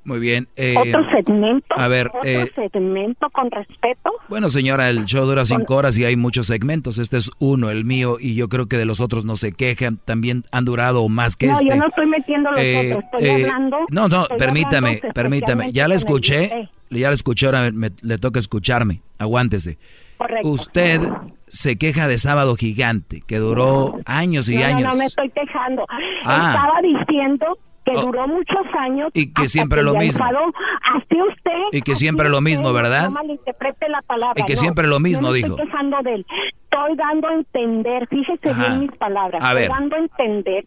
Muy 0.04 0.18
bien. 0.18 0.48
Eh, 0.56 0.74
¿Otro 0.78 1.04
segmento? 1.10 1.66
A 1.76 1.86
ver, 1.86 2.08
¿Otro 2.08 2.20
eh, 2.24 2.50
segmento 2.54 3.28
con 3.30 3.50
respeto? 3.50 4.10
Bueno, 4.28 4.48
señora, 4.48 4.88
el 4.88 5.04
show 5.04 5.26
dura 5.26 5.44
cinco 5.44 5.76
horas 5.76 5.98
y 5.98 6.04
hay 6.04 6.16
muchos 6.16 6.46
segmentos. 6.46 6.98
Este 6.98 7.18
es 7.18 7.30
uno, 7.38 7.70
el 7.70 7.84
mío, 7.84 8.16
y 8.18 8.34
yo 8.34 8.48
creo 8.48 8.66
que 8.66 8.78
de 8.78 8.86
los 8.86 9.00
otros 9.00 9.26
no 9.26 9.36
se 9.36 9.52
quejan. 9.52 9.98
También 9.98 10.44
han 10.52 10.64
durado 10.64 11.06
más 11.08 11.36
que 11.36 11.46
este. 11.46 11.64
No, 11.64 11.70
yo 11.70 11.76
no 11.76 11.86
estoy 11.88 12.06
metiendo 12.06 12.50
los 12.50 12.60
eh, 12.60 12.94
otros. 12.94 13.04
Estoy 13.12 13.42
hablando. 13.42 13.78
No, 13.90 14.08
no, 14.08 14.26
permítame, 14.38 15.02
permítame. 15.14 15.72
Ya 15.72 15.86
la 15.86 15.94
escuché. 15.94 16.70
Ya 16.88 17.08
la 17.08 17.14
escuché, 17.14 17.46
ahora 17.46 17.70
le 17.70 18.18
toca 18.18 18.40
escucharme. 18.40 19.02
Aguántese. 19.18 19.78
Correcto. 20.20 20.48
Usted 20.48 21.00
se 21.48 21.78
queja 21.78 22.06
de 22.06 22.18
Sábado 22.18 22.54
Gigante, 22.54 23.22
que 23.26 23.38
duró 23.38 24.00
años 24.04 24.50
y 24.50 24.62
años. 24.62 24.82
No, 24.82 24.90
no 24.90 24.96
me 24.96 25.06
estoy 25.06 25.30
quejando. 25.30 25.86
Ah. 26.26 26.52
Estaba 26.54 26.82
diciendo 26.82 27.58
que 27.86 27.92
oh. 27.96 28.02
duró 28.02 28.28
muchos 28.28 28.66
años. 28.78 29.10
Y 29.14 29.32
que 29.32 29.48
siempre 29.48 29.82
lo 29.82 29.94
mismo. 29.94 30.22
usted, 30.22 31.50
y 31.72 31.80
que 31.80 31.96
siempre 31.96 32.28
lo 32.28 32.42
mismo, 32.42 32.74
¿verdad? 32.74 33.04
No 33.04 33.12
malinterprete 33.12 33.88
la 33.88 34.02
palabra. 34.02 34.34
Y 34.36 34.44
que 34.44 34.58
siempre 34.58 34.86
lo 34.86 35.00
mismo, 35.00 35.28
no 35.28 35.32
dijo. 35.32 35.54
Estoy 35.54 35.66
quejando 35.66 35.96
de 36.02 36.14
él. 36.16 36.26
Estoy 36.64 36.96
dando 36.96 37.28
a 37.28 37.34
entender, 37.34 38.06
fíjese 38.08 38.52
bien 38.52 38.80
mis 38.80 38.92
palabras. 38.92 39.42
A 39.42 39.54
estoy 39.54 39.68
dando 39.68 39.96
a 39.96 39.98
entender 40.00 40.64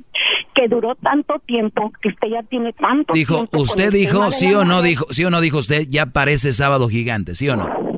que 0.55 0.67
duró 0.67 0.95
tanto 0.95 1.37
tiempo, 1.45 1.93
que 2.01 2.09
usted 2.09 2.27
ya 2.29 2.41
tiene 2.41 2.73
tanto 2.73 3.13
dijo, 3.13 3.35
tiempo. 3.35 3.59
¿Usted 3.59 3.91
dijo, 3.91 4.31
sí 4.31 4.51
o 4.55 4.65
no 4.65 4.81
dijo, 4.81 5.05
sí 5.11 5.23
o 5.23 5.29
no 5.29 5.41
dijo 5.41 5.59
usted, 5.59 5.85
ya 5.89 6.07
parece 6.07 6.53
sábado 6.53 6.89
gigante, 6.89 7.35
sí 7.35 7.47
o 7.49 7.55
no? 7.55 7.92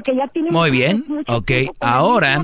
Porque 0.00 0.16
ya 0.16 0.28
tiene 0.28 0.50
Muy 0.50 0.70
bien, 0.70 1.04
ok. 1.26 1.50
Ahora, 1.80 2.42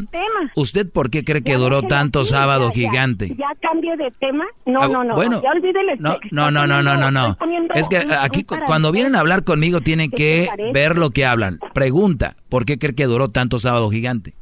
¿usted 0.54 0.90
por 0.90 1.10
qué 1.10 1.24
cree 1.24 1.42
que 1.42 1.56
duró 1.56 1.82
tanto 1.82 2.24
sábado 2.24 2.70
gigante? 2.70 3.34
Ya, 3.36 3.48
cambio 3.60 3.96
de 3.96 4.10
tema. 4.12 4.44
No, 4.64 4.82
ah, 4.82 4.88
no, 4.88 5.04
no. 5.04 5.14
Bueno, 5.14 5.42
ya 5.42 5.50
olvide 5.50 5.80
el 5.80 6.00
no, 6.00 6.16
no, 6.30 6.50
no, 6.50 6.66
no, 6.66 6.82
no, 6.82 6.96
no, 6.96 7.10
no. 7.10 7.36
Es 7.74 7.88
que 7.88 7.98
aquí 8.20 8.44
cuando 8.44 8.92
vienen 8.92 9.16
a 9.16 9.20
hablar 9.20 9.44
conmigo 9.44 9.80
tienen 9.80 10.10
que 10.10 10.48
ver 10.72 10.98
lo 10.98 11.10
que 11.10 11.24
hablan. 11.24 11.58
Pregunta, 11.74 12.36
¿por 12.48 12.64
qué 12.64 12.78
cree 12.78 12.94
que 12.94 13.06
duró 13.06 13.28
tanto 13.28 13.58
sábado 13.58 13.90
gigante? 13.90 14.34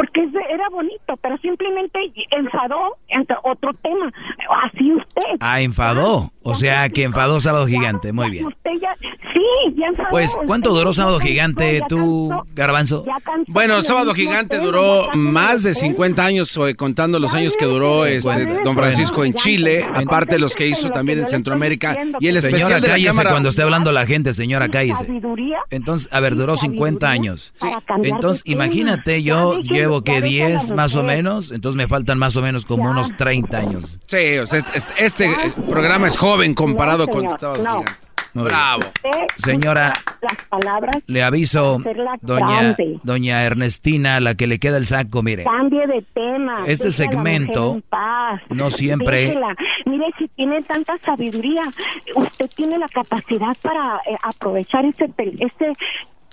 porque 0.00 0.22
era 0.48 0.68
bonito, 0.70 1.14
pero 1.20 1.36
simplemente 1.38 1.98
enfadó 2.30 2.96
entre 3.08 3.36
otro 3.44 3.70
tema. 3.82 4.10
Así 4.64 4.94
usted. 4.94 5.36
Ah, 5.40 5.60
enfadó. 5.60 6.32
O 6.42 6.54
sea, 6.54 6.88
que 6.88 7.02
enfadó 7.02 7.38
Sábado 7.38 7.66
Gigante. 7.66 8.10
Muy 8.12 8.30
bien. 8.30 8.46
Usted 8.46 8.70
ya, 8.80 8.96
ya 9.74 9.86
enfadó. 9.86 10.08
Pues, 10.10 10.36
¿cuánto 10.46 10.72
duró 10.72 10.92
Sábado 10.92 11.20
Gigante 11.20 11.82
tú, 11.88 12.30
Garbanzo? 12.54 13.04
Bueno, 13.48 13.80
Sábado 13.82 14.14
Gigante 14.14 14.58
duró 14.58 15.06
más 15.14 15.62
de 15.62 15.74
50 15.74 16.24
años, 16.24 16.58
contando 16.76 17.18
los 17.18 17.34
años 17.34 17.54
que 17.56 17.64
duró 17.64 18.06
este, 18.06 18.62
Don 18.64 18.76
Francisco 18.76 19.24
en 19.24 19.34
Chile, 19.34 19.84
aparte 19.94 20.34
de 20.34 20.40
los 20.40 20.54
que 20.54 20.66
hizo 20.66 20.90
también 20.90 21.20
en 21.20 21.26
Centroamérica. 21.26 21.96
Y 22.20 22.28
el 22.28 22.36
especial 22.36 22.62
señora, 22.62 22.80
de 22.80 22.98
la 22.98 23.10
cámara... 23.10 23.30
cuando 23.30 23.48
esté 23.48 23.62
hablando 23.62 23.92
la 23.92 24.06
gente, 24.06 24.34
señora, 24.34 24.68
cállese. 24.68 25.06
Entonces, 25.70 26.08
a 26.12 26.20
ver, 26.20 26.36
duró 26.36 26.56
50 26.56 27.08
años. 27.08 27.52
Entonces, 28.02 28.42
imagínate, 28.46 29.22
yo 29.22 29.58
llevo 29.58 30.02
que 30.02 30.20
10 30.20 30.72
más 30.72 30.96
o 30.96 31.02
menos, 31.02 31.50
entonces 31.50 31.76
me 31.76 31.88
faltan 31.88 32.18
más 32.18 32.36
o 32.36 32.42
menos 32.42 32.66
como 32.66 32.90
unos 32.90 33.16
30 33.16 33.56
años. 33.56 34.00
Sí, 34.06 34.38
o 34.38 34.46
sea, 34.46 34.60
este, 34.74 34.92
este 34.98 35.30
programa 35.68 36.08
es 36.08 36.16
joven 36.16 36.54
comparado 36.54 37.06
con 37.08 37.26
Bravo. 38.34 38.82
Señora, 39.36 39.92
le 41.06 41.22
aviso, 41.22 41.82
doña, 42.20 42.76
doña 43.02 43.44
Ernestina, 43.44 44.20
la 44.20 44.34
que 44.34 44.46
le 44.46 44.58
queda 44.58 44.76
el 44.76 44.86
saco, 44.86 45.22
mire. 45.22 45.44
Cambie 45.44 45.86
de 45.86 46.04
tema. 46.14 46.64
Este 46.66 46.90
segmento 46.90 47.80
no 48.50 48.70
siempre... 48.70 49.38
Mire, 49.86 50.06
si 50.18 50.28
tiene 50.28 50.62
tanta 50.62 50.96
sabiduría, 50.98 51.62
usted 52.14 52.50
tiene 52.54 52.78
la 52.78 52.88
capacidad 52.88 53.56
para 53.62 53.96
eh, 54.06 54.16
aprovechar 54.22 54.84
ese, 54.84 55.10
ese 55.16 55.72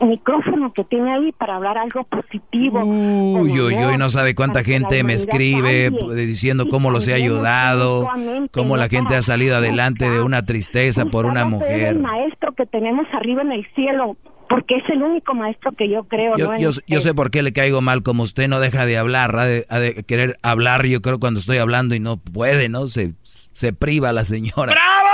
micrófono 0.06 0.72
que 0.74 0.84
tiene 0.84 1.14
ahí 1.14 1.32
para 1.32 1.56
hablar 1.56 1.78
algo 1.78 2.04
positivo. 2.04 2.84
Uy, 2.84 3.60
uy, 3.60 3.76
uy, 3.76 3.98
no 3.98 4.10
sabe 4.10 4.36
cuánta 4.36 4.64
gente 4.64 5.04
me 5.04 5.14
escribe 5.14 5.92
diciendo 6.16 6.68
cómo 6.70 6.92
los 6.92 7.08
he 7.08 7.14
ayudado, 7.14 8.08
cómo 8.52 8.78
la 8.78 8.90
gente 8.90 9.16
ha 9.16 9.22
salido 9.22 9.58
adelante 9.58 10.10
de 10.10 10.22
una 10.22 10.46
tristeza 10.46 11.06
por 11.06 11.26
una 11.26 11.46
mujer. 11.46 11.96
el 11.96 12.00
maestro 12.00 12.54
que 12.54 12.66
tenemos 12.66 13.08
arriba 13.14 13.42
en 13.42 13.52
el 13.52 13.68
cielo, 13.74 14.18
porque 14.50 14.76
es 14.78 14.84
el 14.90 15.02
único 15.02 15.34
maestro 15.34 15.72
que 15.72 15.90
yo 15.90 16.04
creo. 16.04 16.36
Yo, 16.38 16.72
yo, 16.88 17.00
sé 17.02 17.14
por 17.14 17.32
qué 17.32 17.42
le 17.42 17.54
caigo 17.54 17.82
mal, 17.82 18.04
como 18.04 18.24
usted 18.24 18.48
no 18.48 18.60
deja 18.60 18.86
de 18.86 18.98
hablar, 18.98 19.38
ha 19.38 19.46
de, 19.80 20.04
querer 20.08 20.38
hablar, 20.44 20.86
yo 20.86 21.02
creo 21.02 21.20
cuando 21.20 21.40
estoy 21.40 21.58
hablando 21.58 21.96
y 21.96 22.00
no 22.00 22.18
puede, 22.18 22.70
¿no? 22.70 22.88
Se, 22.88 23.14
se 23.24 23.74
priva 23.74 24.14
la 24.14 24.26
señora. 24.26 24.74
¡Bravo! 24.74 25.08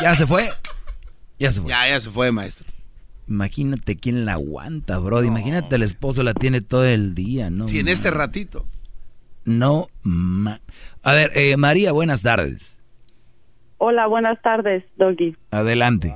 ¿Ya 0.00 0.14
se 0.14 0.26
fue? 0.26 0.48
Ya 1.38 1.52
se 1.52 1.60
fue. 1.60 1.70
Ya, 1.70 1.88
ya 1.88 2.00
se 2.00 2.10
fue, 2.10 2.32
maestro. 2.32 2.66
Imagínate 3.28 3.96
quién 3.96 4.24
la 4.24 4.32
aguanta, 4.34 4.98
bro. 4.98 5.22
Imagínate 5.22 5.76
el 5.76 5.82
esposo 5.82 6.22
la 6.22 6.34
tiene 6.34 6.60
todo 6.60 6.84
el 6.84 7.14
día, 7.14 7.50
¿no? 7.50 7.68
Sí, 7.68 7.80
en 7.80 7.88
este 7.88 8.10
ratito. 8.10 8.66
No, 9.44 9.88
a 11.02 11.12
ver, 11.12 11.30
eh, 11.34 11.56
María, 11.56 11.92
buenas 11.92 12.22
tardes. 12.22 12.78
Hola, 13.78 14.06
buenas 14.06 14.40
tardes, 14.42 14.84
Doggy. 14.96 15.36
Adelante. 15.50 16.14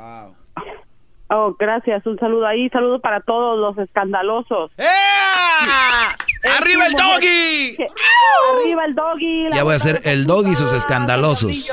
Oh, 1.29 1.57
gracias. 1.59 2.05
Un 2.07 2.19
saludo 2.19 2.47
ahí, 2.47 2.69
saludo 2.69 3.01
para 3.01 3.21
todos 3.21 3.59
los 3.59 3.79
escandalosos. 3.79 4.71
¡Arriba 6.45 6.87
el 6.87 6.93
doggy! 6.93 7.77
¡Arriba 8.61 8.85
el 8.85 8.95
doggy! 8.95 9.49
Ya 9.55 9.63
voy 9.63 9.73
a 9.73 9.77
hacer 9.77 10.01
el 10.05 10.27
doggy 10.27 10.51
y 10.51 10.55
sus 10.55 10.73
escandalosos. 10.73 11.71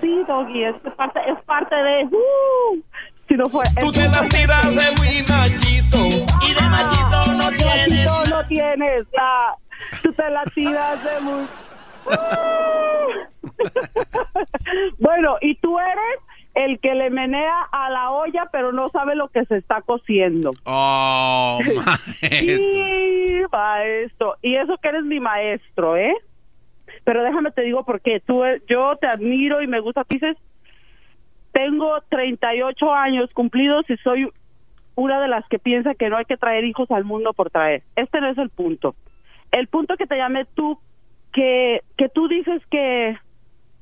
Sí, 0.00 0.24
doggy, 0.26 0.64
es 0.64 0.74
parte, 0.96 1.20
es 1.28 1.38
parte 1.44 1.74
de... 1.74 2.04
Uh, 2.04 2.80
si 3.28 3.34
no 3.34 3.46
fue, 3.46 3.64
Tú 3.80 3.90
te 3.92 4.08
las 4.08 4.28
tiras 4.28 4.64
de 4.64 4.90
muy 4.96 5.22
machito 5.28 5.98
y 6.46 6.54
de 6.54 6.68
machito 6.68 7.32
no 7.32 7.50
de 7.50 7.56
tienes. 7.56 8.06
machito 8.06 8.36
no 8.36 8.46
tienes 8.46 9.02
la... 9.12 9.56
Tú 10.02 10.12
te 10.12 10.30
las 10.30 10.44
tiras 10.54 11.02
de 11.04 11.20
muy... 11.20 11.46
bueno, 14.98 15.36
y 15.40 15.54
tú 15.56 15.78
eres 15.78 16.18
el 16.54 16.78
que 16.80 16.94
le 16.94 17.10
menea 17.10 17.62
a 17.72 17.90
la 17.90 18.10
olla, 18.10 18.48
pero 18.52 18.72
no 18.72 18.88
sabe 18.90 19.16
lo 19.16 19.28
que 19.28 19.44
se 19.46 19.56
está 19.56 19.80
cociendo. 19.82 20.52
Oh, 20.64 21.58
Sí, 22.20 23.42
maestro. 23.50 24.36
Y 24.42 24.56
eso 24.56 24.76
que 24.80 24.88
eres 24.88 25.04
mi 25.04 25.20
maestro, 25.20 25.96
¿eh? 25.96 26.14
Pero 27.04 27.22
déjame 27.22 27.50
te 27.52 27.62
digo 27.62 27.84
porque 27.84 28.20
tú, 28.20 28.42
yo 28.68 28.96
te 28.96 29.06
admiro 29.06 29.62
y 29.62 29.66
me 29.66 29.80
gusta. 29.80 30.04
Dices, 30.08 30.36
tengo 31.52 32.00
38 32.08 32.92
años 32.92 33.30
cumplidos 33.32 33.88
y 33.88 33.96
soy 33.98 34.28
una 34.96 35.20
de 35.20 35.28
las 35.28 35.46
que 35.48 35.58
piensa 35.58 35.94
que 35.94 36.08
no 36.08 36.16
hay 36.16 36.24
que 36.24 36.36
traer 36.36 36.64
hijos 36.64 36.90
al 36.90 37.04
mundo 37.04 37.32
por 37.32 37.50
traer. 37.50 37.82
Este 37.96 38.20
no 38.20 38.28
es 38.28 38.38
el 38.38 38.50
punto. 38.50 38.94
El 39.52 39.68
punto 39.68 39.96
que 39.96 40.06
te 40.06 40.16
llamé 40.16 40.46
tú, 40.54 40.78
que, 41.32 41.80
que 41.96 42.08
tú 42.08 42.28
dices 42.28 42.62
que 42.70 43.16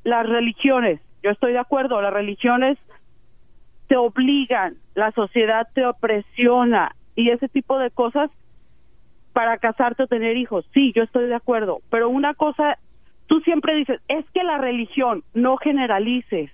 las 0.04 0.26
religiones, 0.28 1.00
yo 1.22 1.30
estoy 1.30 1.52
de 1.52 1.58
acuerdo, 1.58 2.00
las 2.02 2.12
religiones 2.12 2.78
te 3.86 3.96
obligan, 3.96 4.76
la 4.94 5.12
sociedad 5.12 5.68
te 5.74 5.86
opresiona 5.86 6.94
y 7.14 7.30
ese 7.30 7.48
tipo 7.48 7.78
de 7.78 7.90
cosas 7.90 8.30
para 9.32 9.58
casarte 9.58 10.04
o 10.04 10.06
tener 10.06 10.36
hijos. 10.36 10.64
Sí, 10.72 10.92
yo 10.94 11.02
estoy 11.02 11.26
de 11.26 11.34
acuerdo, 11.34 11.80
pero 11.90 12.08
una 12.08 12.34
cosa, 12.34 12.78
tú 13.32 13.40
siempre 13.40 13.74
dices, 13.74 13.98
es 14.09 14.26
que 14.34 14.44
la 14.44 14.59
religión, 14.59 15.24
no 15.32 15.56
generalices. 15.56 16.50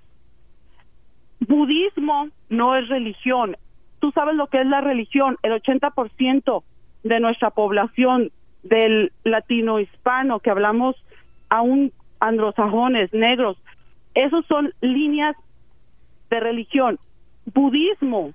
Budismo 1.40 2.28
no 2.50 2.76
es 2.76 2.88
religión. 2.88 3.56
Tú 3.98 4.12
sabes 4.12 4.36
lo 4.36 4.46
que 4.46 4.60
es 4.60 4.66
la 4.68 4.80
religión. 4.80 5.38
El 5.42 5.60
80% 5.60 6.62
de 7.02 7.18
nuestra 7.18 7.50
población 7.50 8.30
del 8.62 9.10
latino 9.24 9.80
hispano 9.80 10.38
que 10.38 10.50
hablamos 10.50 10.94
aún 11.48 11.90
anglosajones, 12.20 13.12
negros, 13.12 13.56
esos 14.14 14.46
son 14.46 14.72
líneas 14.80 15.34
de 16.30 16.38
religión. 16.38 17.00
Budismo, 17.52 18.34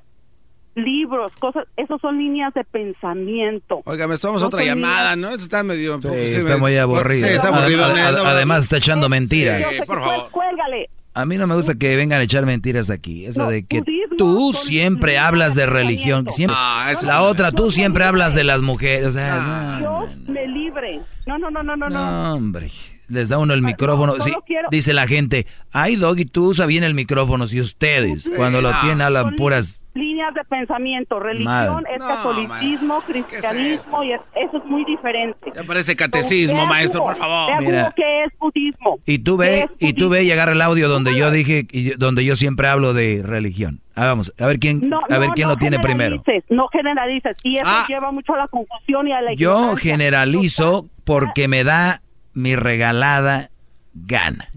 libros, 0.76 1.32
cosas, 1.40 1.66
esos 1.78 2.02
son 2.02 2.18
líneas 2.18 2.54
de 2.54 2.64
pensamiento. 2.64 3.82
Oiga, 3.86 4.08
me 4.08 4.18
tomamos 4.18 4.42
No 4.42 4.48
otra 4.48 4.64
llamada, 4.64 5.16
líneas- 5.16 5.18
¿no? 5.32 5.36
Eso 5.36 5.44
está 5.46 5.64
medio... 5.64 6.02
Sí, 6.02 6.10
sí, 6.10 6.36
está 6.38 6.54
me- 6.56 6.58
muy 6.58 6.78
aburrido. 6.78 7.28
Sí, 7.28 7.34
está 7.34 7.50
aburrido. 7.50 7.86
Ad- 7.86 7.94
neta, 7.96 8.08
ad- 8.10 8.28
además 8.28 8.64
está 8.64 8.78
echando 8.78 9.08
mentiras. 9.10 9.70
sé 9.70 9.80
que 9.82 9.86
tú- 9.86 10.30
Cuélgale. 10.32 10.90
A 11.16 11.26
mí 11.26 11.38
no 11.38 11.46
me 11.46 11.54
gusta 11.54 11.76
que 11.76 11.96
vengan 11.96 12.22
a 12.22 12.24
echar 12.24 12.44
mentiras 12.48 12.90
aquí. 12.90 13.28
Esa 13.28 13.48
de 13.48 13.66
que 13.68 13.84
tú 14.18 14.52
siempre 14.52 15.20
hablas 15.20 15.54
de 15.54 15.68
religión. 15.68 16.26
Siempre, 16.32 16.58
Ah, 16.60 16.88
la 16.92 16.98
sí. 16.98 17.08
otra, 17.20 17.52
tú 17.52 17.70
siempre 17.70 18.04
hablas 18.04 18.34
de 18.34 18.44
las 18.44 18.64
mujeres. 18.64 19.06
O 19.08 19.12
sea, 19.12 19.78
no, 19.80 20.08
Dios 20.08 20.18
me 20.28 20.48
libre. 20.48 21.02
No, 21.28 21.38
no, 21.38 21.52
no, 21.52 21.62
no, 21.62 21.76
no, 21.78 21.88
no. 21.88 22.24
no, 22.24 22.34
hombre. 22.34 22.72
Les 23.14 23.30
da 23.30 23.38
uno 23.38 23.54
el 23.54 23.62
micrófono. 23.62 24.14
Sí, 24.20 24.34
quiero- 24.46 24.68
dice 24.72 24.92
la 24.94 25.08
gente, 25.08 25.46
ay, 25.72 25.96
Doggy, 25.96 26.26
tú 26.26 26.48
usa 26.50 26.66
bien 26.66 26.84
el 26.84 26.94
micrófono. 26.96 27.48
Si 27.48 27.62
ustedes, 27.62 28.32
cuando 28.36 28.62
lo 28.62 28.72
tienen, 28.82 29.02
hablan 29.02 29.36
puras... 29.36 29.86
líneas 29.94 30.34
de 30.34 30.44
pensamiento. 30.46 31.20
Religión 31.20 31.46
Madre. 31.46 31.96
es 31.96 32.04
catolicismo, 32.04 33.02
cristianismo, 33.02 34.04
y 34.04 34.14
es- 34.14 34.22
eso 34.36 34.58
es 34.58 34.66
muy 34.66 34.84
diferente. 34.86 35.52
Ya 35.56 35.64
parece 35.64 35.96
catecismo, 35.96 36.66
maestro, 36.66 37.04
por 37.04 37.16
favor. 37.16 37.62
Mira. 37.62 37.94
Qué 37.96 38.24
es 38.26 38.32
budismo. 38.40 39.00
Y 39.06 39.20
tú 39.20 39.38
¿Qué 39.38 39.44
ve, 39.46 39.70
y 39.80 39.94
tú 39.94 40.10
ve 40.10 40.24
y 40.24 40.32
agarra 40.32 40.54
el 40.54 40.62
audio 40.62 40.90
donde 40.90 41.16
yo 41.16 41.30
dije, 41.32 41.68
y 41.72 41.84
yo- 41.92 41.94
donde 41.98 42.26
yo 42.26 42.36
siempre 42.36 42.68
hablo 42.68 42.94
de 42.94 43.22
religión. 43.24 43.82
Ah, 43.96 44.06
vamos, 44.08 44.34
a 44.40 44.48
ver 44.48 44.58
quién, 44.58 44.90
No, 44.90 45.02
a 45.08 45.18
ver 45.20 45.28
no, 45.30 45.34
quién 45.36 45.48
no 45.48 45.54
lo 45.54 45.60
tiene 45.60 45.78
primero. 45.80 46.18
generalices, 46.26 46.50
No 46.50 46.68
generalices. 46.70 47.38
Y 47.44 47.58
eso 47.60 47.70
Ah. 47.70 47.86
lleva 47.88 48.12
mucho 48.12 48.34
a 48.34 48.38
la 48.40 48.48
confusión 48.48 49.08
y 49.08 49.12
a 49.12 49.22
la 49.22 49.36
Yo 49.36 49.76
generalizo 49.76 50.88
porque 51.04 51.48
me 51.48 51.64
da 51.64 52.02
mi 52.34 52.56
regalada 52.56 53.52
gana. 53.94 54.50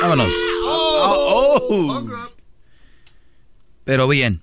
Vámonos. 0.00 0.34
Pero 3.84 4.08
bien, 4.08 4.42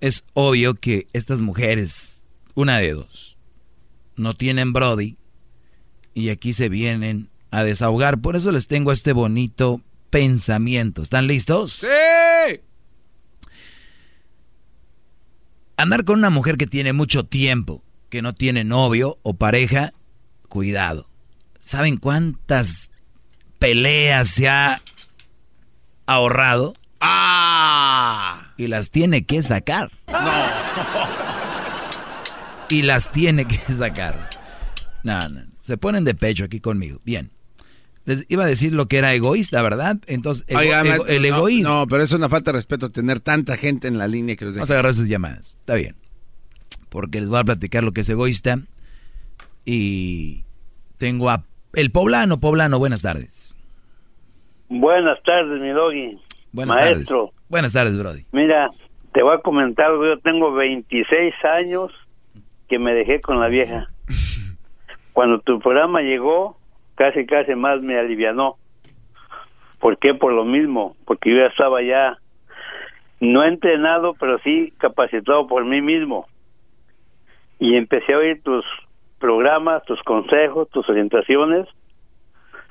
es 0.00 0.24
obvio 0.34 0.74
que 0.74 1.06
estas 1.12 1.40
mujeres, 1.40 2.22
una 2.54 2.78
de 2.78 2.94
dos, 2.94 3.36
no 4.16 4.34
tienen 4.34 4.72
Brody 4.72 5.16
y 6.14 6.30
aquí 6.30 6.52
se 6.52 6.68
vienen 6.68 7.30
a 7.50 7.64
desahogar. 7.64 8.18
Por 8.18 8.36
eso 8.36 8.52
les 8.52 8.66
tengo 8.66 8.92
este 8.92 9.12
bonito 9.12 9.80
pensamiento. 10.10 11.02
¿Están 11.02 11.26
listos? 11.26 11.72
¡Sí! 11.72 12.60
Andar 15.76 16.04
con 16.04 16.18
una 16.18 16.30
mujer 16.30 16.56
que 16.56 16.66
tiene 16.66 16.92
mucho 16.92 17.24
tiempo, 17.24 17.84
que 18.08 18.22
no 18.22 18.32
tiene 18.34 18.64
novio 18.64 19.18
o 19.22 19.34
pareja, 19.34 19.92
cuidado. 20.48 21.08
¿Saben 21.60 21.96
cuántas 21.98 22.90
peleas 23.58 24.28
se 24.28 24.48
ha 24.48 24.80
ahorrado? 26.06 26.74
¡Ah! 27.00 28.52
Y 28.56 28.66
las 28.66 28.90
tiene 28.90 29.24
que 29.24 29.42
sacar. 29.42 29.90
Y 32.70 32.82
las 32.82 33.10
tiene 33.12 33.46
que 33.46 33.58
sacar. 33.72 34.28
No, 35.02 35.18
no, 35.20 35.28
no. 35.40 35.46
Se 35.62 35.78
ponen 35.78 36.04
de 36.04 36.14
pecho 36.14 36.44
aquí 36.44 36.60
conmigo. 36.60 37.00
Bien. 37.04 37.30
Les 38.04 38.26
iba 38.28 38.44
a 38.44 38.46
decir 38.46 38.74
lo 38.74 38.88
que 38.88 38.98
era 38.98 39.14
egoísta, 39.14 39.62
¿verdad? 39.62 39.96
Entonces, 40.06 40.44
ego- 40.48 40.60
Oiga, 40.60 40.80
ego- 40.80 40.88
maestro, 40.88 41.08
el 41.08 41.22
no, 41.22 41.28
egoísmo. 41.28 41.72
No, 41.74 41.86
pero 41.86 42.02
es 42.02 42.12
una 42.12 42.28
falta 42.28 42.52
de 42.52 42.58
respeto 42.58 42.90
tener 42.90 43.20
tanta 43.20 43.56
gente 43.56 43.88
en 43.88 43.96
la 43.96 44.06
línea 44.06 44.36
que 44.36 44.44
los 44.44 44.54
Vamos 44.54 44.70
a 44.70 44.74
agarrar 44.74 44.90
esas 44.92 45.08
llamadas. 45.08 45.56
Está 45.60 45.74
bien. 45.76 45.96
Porque 46.88 47.20
les 47.20 47.28
voy 47.28 47.40
a 47.40 47.44
platicar 47.44 47.84
lo 47.84 47.92
que 47.92 48.00
es 48.02 48.08
egoísta. 48.08 48.58
Y 49.64 50.44
tengo 50.98 51.30
a 51.30 51.44
el 51.74 51.90
poblano. 51.90 52.40
Poblano, 52.40 52.78
buenas 52.78 53.02
tardes. 53.02 53.54
Buenas 54.68 55.22
tardes, 55.22 55.60
mi 55.60 55.70
doggy. 55.70 56.18
Buenas 56.52 56.76
Maestro, 56.76 57.26
tardes. 57.26 57.40
Buenas 57.48 57.72
tardes, 57.72 57.98
Brody. 57.98 58.24
mira, 58.32 58.70
te 59.12 59.22
voy 59.22 59.34
a 59.36 59.40
comentar, 59.40 59.90
yo 59.90 60.18
tengo 60.20 60.52
26 60.52 61.34
años 61.56 61.92
que 62.68 62.78
me 62.78 62.92
dejé 62.94 63.20
con 63.20 63.40
la 63.40 63.48
vieja. 63.48 63.88
Cuando 65.12 65.40
tu 65.40 65.58
programa 65.58 66.00
llegó, 66.02 66.58
casi 66.94 67.26
casi 67.26 67.54
más 67.54 67.80
me 67.80 67.98
alivianó. 67.98 68.56
¿Por 69.80 69.98
qué? 69.98 70.14
Por 70.14 70.32
lo 70.32 70.44
mismo, 70.44 70.96
porque 71.04 71.30
yo 71.30 71.36
ya 71.36 71.46
estaba 71.46 71.82
ya 71.82 72.18
no 73.20 73.44
entrenado, 73.44 74.14
pero 74.18 74.38
sí 74.40 74.72
capacitado 74.78 75.46
por 75.46 75.64
mí 75.64 75.80
mismo. 75.80 76.26
Y 77.58 77.76
empecé 77.76 78.14
a 78.14 78.18
oír 78.18 78.42
tus 78.42 78.64
programas, 79.18 79.84
tus 79.84 80.00
consejos, 80.02 80.68
tus 80.70 80.88
orientaciones, 80.88 81.66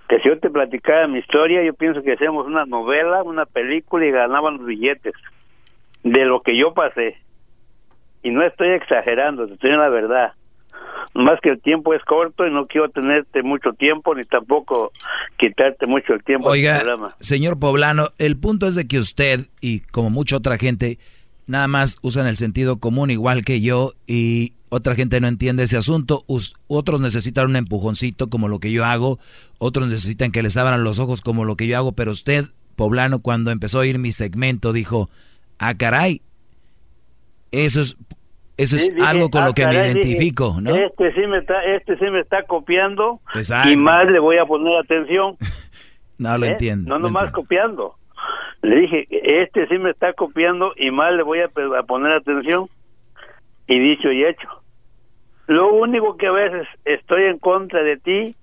que 0.07 0.19
si 0.19 0.30
yo 0.30 0.39
te 0.39 0.49
platicara 0.49 1.07
mi 1.07 1.19
historia, 1.19 1.64
yo 1.64 1.73
pienso 1.73 2.01
que 2.01 2.14
hacemos 2.14 2.45
una 2.45 2.65
novela, 2.65 3.23
una 3.23 3.45
película 3.45 4.05
y 4.05 4.11
ganaban 4.11 4.57
los 4.57 4.65
billetes 4.65 5.14
de 6.03 6.26
lo 6.26 6.41
que 6.41 6.57
yo 6.57 6.73
pasé. 6.73 7.18
Y 8.23 8.30
no 8.31 8.43
estoy 8.43 8.69
exagerando, 8.69 9.47
te 9.47 9.53
estoy 9.53 9.72
en 9.72 9.80
la 9.80 9.89
verdad. 9.89 10.34
Más 11.14 11.39
que 11.41 11.49
el 11.49 11.61
tiempo 11.61 11.93
es 11.93 12.03
corto 12.03 12.45
y 12.45 12.51
no 12.51 12.68
quiero 12.68 12.89
tenerte 12.89 13.41
mucho 13.41 13.73
tiempo 13.73 14.14
ni 14.15 14.23
tampoco 14.26 14.91
quitarte 15.38 15.88
mucho 15.88 16.14
el 16.14 16.23
tiempo 16.23 16.53
del 16.53 16.80
programa. 16.80 17.11
señor 17.19 17.59
Poblano, 17.59 18.07
el 18.18 18.39
punto 18.39 18.68
es 18.68 18.76
de 18.76 18.88
que 18.88 18.99
usted 18.99 19.47
y 19.59 19.81
como 19.81 20.09
mucha 20.09 20.38
otra 20.38 20.57
gente 20.57 20.99
nada 21.48 21.68
más 21.68 21.98
usan 22.02 22.28
el 22.28 22.38
sentido 22.38 22.78
común 22.80 23.10
igual 23.11 23.44
que 23.44 23.61
yo 23.61 23.94
y 24.06 24.53
otra 24.69 24.95
gente 24.95 25.19
no 25.22 25.28
entiende 25.28 25.64
ese 25.64 25.78
asunto. 25.78 26.24
Us- 26.28 26.53
otros 26.68 26.99
necesitan 27.02 27.48
un 27.48 27.56
empujoncito 27.56 28.30
como 28.30 28.48
lo 28.49 28.60
que 28.60 28.72
yo 28.72 28.86
hago, 28.86 29.18
otros 29.57 29.88
necesitan 29.88 30.32
que 30.32 30.44
les 30.44 30.57
abran 30.57 30.84
los 30.84 30.99
ojos 30.99 31.22
como 31.22 31.45
lo 31.45 31.56
que 31.56 31.68
yo 31.68 31.78
hago, 31.78 31.94
pero 31.94 32.11
usted, 32.11 32.45
Poblano, 32.76 33.19
cuando 33.19 33.52
empezó 33.52 33.78
a 33.78 33.82
oír 33.82 33.98
mi 33.98 34.11
segmento 34.11 34.74
dijo, 34.74 35.10
ah, 35.57 35.74
caray, 35.76 36.22
eso 37.52 37.82
es, 37.82 37.95
eso 38.57 38.78
Sí, 38.78 38.88
es 38.90 38.95
dije, 38.95 39.07
algo 39.07 39.30
con 39.30 39.44
"Ah, 39.44 39.48
lo 39.48 39.53
que 39.53 39.65
me 39.65 39.74
caray", 39.74 39.94
dije, 39.94 40.07
identifico, 40.07 40.60
¿no? 40.61 40.76
Este 40.76 41.14
sí 41.14 41.22
me 41.28 41.38
está, 41.40 41.64
este 41.76 41.98
sí 41.98 42.06
me 42.11 42.19
está 42.19 42.44
copiando 42.44 43.22
Exacto. 43.36 43.69
y 43.72 43.78
más 43.78 44.06
le 44.07 44.19
voy 44.19 44.38
a 44.38 44.45
poner 44.45 44.76
atención. 44.78 45.38
No 46.19 46.36
lo 46.40 46.48
¿eh? 46.48 46.53
entiendo. 46.53 46.90
No 46.90 46.98
nomás 46.98 47.32
copiando. 47.32 47.94
Le 48.61 48.75
dije, 48.75 49.07
este 49.09 49.67
sí 49.67 49.77
me 49.77 49.91
está 49.91 50.13
copiando 50.13 50.73
y 50.75 50.91
más 50.91 51.13
le 51.13 51.23
voy 51.23 51.39
a, 51.39 51.49
poner 51.83 52.11
atención. 52.11 52.67
Y 53.67 53.79
dicho 53.79 54.11
y 54.11 54.25
hecho. 54.25 54.47
Lo 55.47 55.73
único 55.73 56.17
que 56.17 56.27
a 56.27 56.31
veces 56.31 56.67
estoy 56.85 57.23
en 57.23 57.37
contra 57.37 57.83
de 57.83 57.97
ti, 57.97 58.35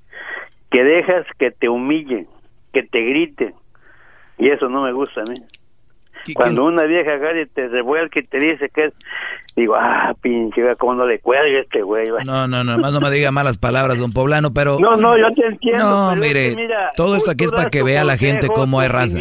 que 0.71 0.85
dejas 0.85 1.27
que 1.39 1.51
te 1.51 1.69
humillen, 1.69 2.27
que 2.73 2.83
te 2.83 3.01
griten. 3.01 3.55
Y 4.39 4.51
eso 4.51 4.69
no 4.69 4.83
me 4.83 4.93
gusta 4.93 5.21
a 5.21 5.31
mí. 5.31 5.37
Cuando 6.33 6.65
una 6.65 6.85
vieja 6.85 7.13
agarra 7.13 7.43
y 7.43 7.47
te 7.47 7.69
revuelca 7.69 8.21
y 8.21 8.27
te 8.27 8.39
dice 8.39 8.71
que 8.71 8.87
es, 8.87 8.95
digo, 9.57 9.75
ah, 9.77 10.15
pinche, 10.23 10.63
cómo 10.79 10.95
no 10.95 11.07
le 11.07 11.19
cuelga 11.19 11.61
este 11.61 11.83
güey. 11.83 12.05
No, 12.27 12.49
no, 12.49 12.65
no, 12.65 12.79
más 12.79 12.93
no 12.93 13.01
me 13.01 13.11
diga 13.11 13.31
malas 13.31 13.59
palabras, 13.59 13.99
don 13.99 14.13
Poblano, 14.13 14.53
pero... 14.53 14.79
No, 14.79 14.97
no, 14.97 15.19
yo 15.19 15.33
te 15.35 15.47
entiendo. 15.47 15.85
No, 15.85 16.17
mire, 16.17 16.57
todo 16.97 17.17
esto 17.17 17.31
aquí 17.31 17.45
es 17.45 17.53
para 17.53 17.71
que 17.71 17.83
vea 17.83 18.05
la 18.05 18.17
gente 18.17 18.49
cómo 18.49 18.81
hay 18.81 18.89
raza. 18.89 19.19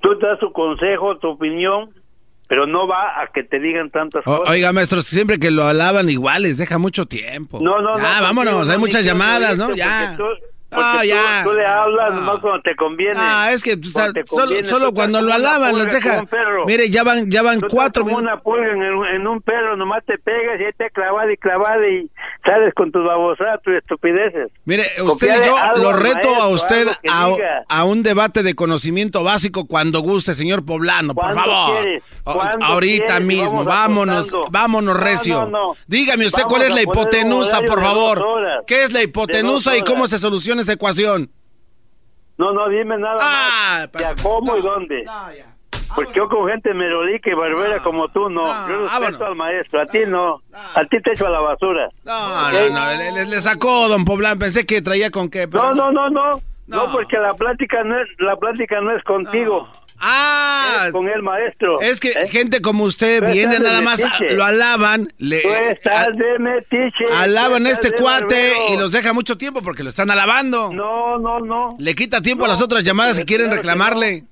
tú 0.00 0.18
das 0.18 0.38
tu 0.38 0.52
consejo, 0.52 1.16
tu 1.18 1.28
opinión, 1.28 1.90
pero 2.48 2.66
no 2.66 2.86
va 2.86 3.22
a 3.22 3.28
que 3.28 3.42
te 3.42 3.58
digan 3.58 3.90
tantas 3.90 4.22
cosas. 4.22 4.48
Oiga, 4.50 4.72
maestros, 4.72 5.06
siempre 5.06 5.38
que 5.38 5.50
lo 5.50 5.64
alaban 5.64 6.10
iguales, 6.10 6.58
deja 6.58 6.78
mucho 6.78 7.06
tiempo. 7.06 7.58
No, 7.60 7.80
no, 7.80 7.96
ya, 7.96 8.20
vámonos, 8.20 8.68
hay 8.68 8.78
muchas 8.78 9.04
llamadas, 9.04 9.56
¿no? 9.56 9.74
Ya. 9.74 10.16
Ah, 10.74 11.04
ya. 11.04 11.42
Tú, 11.44 11.52
le 11.52 11.64
hablas 11.64 12.14
nomás 12.14 12.38
cuando 12.38 12.62
te 12.62 12.74
conviene. 12.76 13.14
Ah, 13.16 13.50
es 13.52 13.62
que 13.62 13.78
solo, 13.82 14.54
solo 14.64 14.92
cuando 14.92 15.20
lo 15.20 15.32
alaban 15.32 15.78
les 15.78 15.92
deja. 15.92 16.24
Mire, 16.66 16.90
ya 16.90 17.04
van, 17.04 17.30
ya 17.30 17.42
van 17.42 17.60
cuatro 17.60 18.04
minutos. 18.04 18.22
una 18.22 18.40
pulga 18.40 18.72
en, 18.72 19.26
un 19.26 19.40
perro, 19.40 19.76
nomás 19.76 20.04
te 20.04 20.18
pegas 20.18 20.60
y 20.60 20.64
ahí 20.64 20.72
te 20.76 20.90
clavas 20.90 21.26
y 21.32 21.36
clavas 21.36 21.78
y 21.90 22.10
sales 22.44 22.74
con 22.74 22.90
tus 22.92 23.04
babosadas, 23.04 23.62
tus 23.62 23.74
estupideces. 23.74 24.50
Mire, 24.64 24.84
usted 25.02 25.44
yo 25.44 25.56
lo 25.82 25.92
reto 25.92 26.28
a 26.34 26.48
usted 26.48 26.88
a, 27.08 27.28
a, 27.68 27.84
un 27.84 28.02
debate 28.02 28.42
de 28.42 28.54
conocimiento 28.54 29.22
básico 29.22 29.66
cuando 29.66 30.00
guste, 30.00 30.34
señor 30.34 30.64
Poblano, 30.64 31.14
por 31.14 31.34
favor. 31.34 31.86
Ahorita 32.60 33.20
mismo, 33.20 33.64
vámonos, 33.64 34.30
vámonos, 34.50 34.98
recio. 34.98 35.74
Dígame 35.86 36.26
usted 36.26 36.42
cuál 36.44 36.62
es 36.62 36.74
la 36.74 36.82
hipotenusa, 36.82 37.60
por 37.60 37.80
favor. 37.80 38.24
¿Qué 38.66 38.84
es 38.84 38.92
la 38.92 39.02
hipotenusa 39.02 39.76
y 39.76 39.82
cómo 39.82 40.06
se 40.06 40.18
soluciona 40.18 40.63
esa 40.64 40.72
ecuación? 40.72 41.30
No, 42.36 42.52
no, 42.52 42.68
dime 42.68 42.98
nada 42.98 43.18
ah, 43.20 43.86
más. 43.92 44.02
Ya, 44.02 44.14
¿Cómo 44.22 44.56
y 44.56 44.62
dónde? 44.62 45.04
Porque 45.94 46.12
yo 46.14 46.28
con 46.28 46.48
gente 46.48 46.74
merolica 46.74 47.30
y 47.30 47.34
barbera 47.34 47.80
como 47.80 48.08
tú, 48.08 48.28
no. 48.28 48.44
yo 48.68 48.88
respeto 48.88 49.26
al 49.26 49.36
maestro, 49.36 49.80
a 49.80 49.86
ti 49.86 50.00
no. 50.06 50.42
A 50.74 50.84
ti 50.86 51.00
te 51.00 51.12
echo 51.12 51.26
a 51.26 51.30
la 51.30 51.40
basura. 51.40 51.88
No, 52.04 52.50
no, 52.50 52.70
no, 52.70 53.24
le, 53.24 53.40
sacó, 53.40 53.88
don 53.88 54.04
Poblán. 54.04 54.38
Pensé 54.38 54.66
que 54.66 54.82
traía 54.82 55.10
con 55.10 55.30
qué. 55.30 55.46
No, 55.46 55.74
no, 55.74 55.92
no, 55.92 56.10
no. 56.10 56.40
No, 56.66 56.90
porque 56.90 57.18
la 57.18 57.34
plática 57.34 57.84
no 57.84 58.00
es, 58.00 58.08
la 58.18 58.36
plática 58.36 58.80
no 58.80 58.96
es 58.96 59.04
contigo. 59.04 59.68
Ah, 60.06 60.88
con 60.92 61.08
el 61.08 61.22
maestro. 61.22 61.80
Es 61.80 61.98
que 61.98 62.10
¿eh? 62.10 62.28
gente 62.28 62.60
como 62.60 62.84
usted 62.84 63.24
viene 63.32 63.58
nada 63.58 63.80
más, 63.80 64.04
lo 64.30 64.44
alaban, 64.44 65.08
le 65.16 65.40
Tú 65.40 65.48
estás 65.48 66.08
de 66.14 66.38
metiche, 66.38 67.06
alaban 67.10 67.66
a 67.66 67.70
este 67.70 67.90
cuate 67.92 68.52
y 68.70 68.76
los 68.76 68.92
deja 68.92 69.14
mucho 69.14 69.38
tiempo 69.38 69.62
porque 69.62 69.82
lo 69.82 69.88
están 69.88 70.10
alabando. 70.10 70.70
No, 70.74 71.18
no, 71.18 71.40
no. 71.40 71.76
Le 71.78 71.94
quita 71.94 72.20
tiempo 72.20 72.44
a 72.44 72.48
las 72.48 72.60
otras 72.60 72.84
llamadas 72.84 73.16
si 73.16 73.24
quieren 73.24 73.50
reclamarle. 73.50 74.24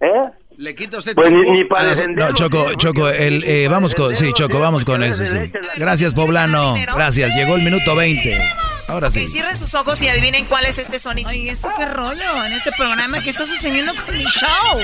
¿Eh? 0.00 0.30
Le 0.56 0.74
quita 0.74 0.98
usted 0.98 1.14
pues. 1.14 1.32
Ni, 1.32 1.64
para 1.64 1.92
ah, 1.92 2.06
no, 2.08 2.32
Choco, 2.32 2.74
Choco, 2.74 3.08
el, 3.08 3.42
eh, 3.44 3.66
vamos 3.68 3.94
con, 3.94 4.14
sí, 4.14 4.32
Choco, 4.32 4.60
vamos 4.60 4.84
con 4.84 5.02
eso, 5.02 5.26
sí. 5.26 5.50
Gracias, 5.76 6.14
Poblano. 6.14 6.74
Gracias, 6.94 7.34
llegó 7.34 7.56
el 7.56 7.62
minuto 7.62 7.96
20. 7.96 8.40
Ahora 8.88 9.10
sí. 9.10 9.26
Cierren 9.26 9.56
sus 9.56 9.74
ojos 9.74 10.00
y 10.02 10.08
adivinen 10.08 10.44
cuál 10.44 10.66
es 10.66 10.78
este 10.78 10.98
sonido. 10.98 11.28
Ay, 11.28 11.48
¿esto 11.48 11.68
qué 11.76 11.86
rollo? 11.86 12.44
En 12.44 12.52
este 12.52 12.70
programa, 12.72 13.22
¿qué 13.22 13.30
está 13.30 13.46
sucediendo 13.46 13.92
con 13.94 14.16
mi 14.16 14.24
show? 14.24 14.78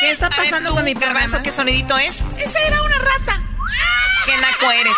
¿Qué 0.00 0.10
está 0.10 0.30
pasando 0.30 0.72
con 0.74 0.84
mi 0.84 0.94
programa? 0.94 1.42
¿Qué 1.42 1.52
sonidito 1.52 1.96
es? 1.96 2.24
Esa 2.38 2.58
era 2.66 2.82
una 2.82 2.98
rata. 2.98 3.42
¡Qué 4.24 4.32
naco 4.38 4.72
eres! 4.72 4.96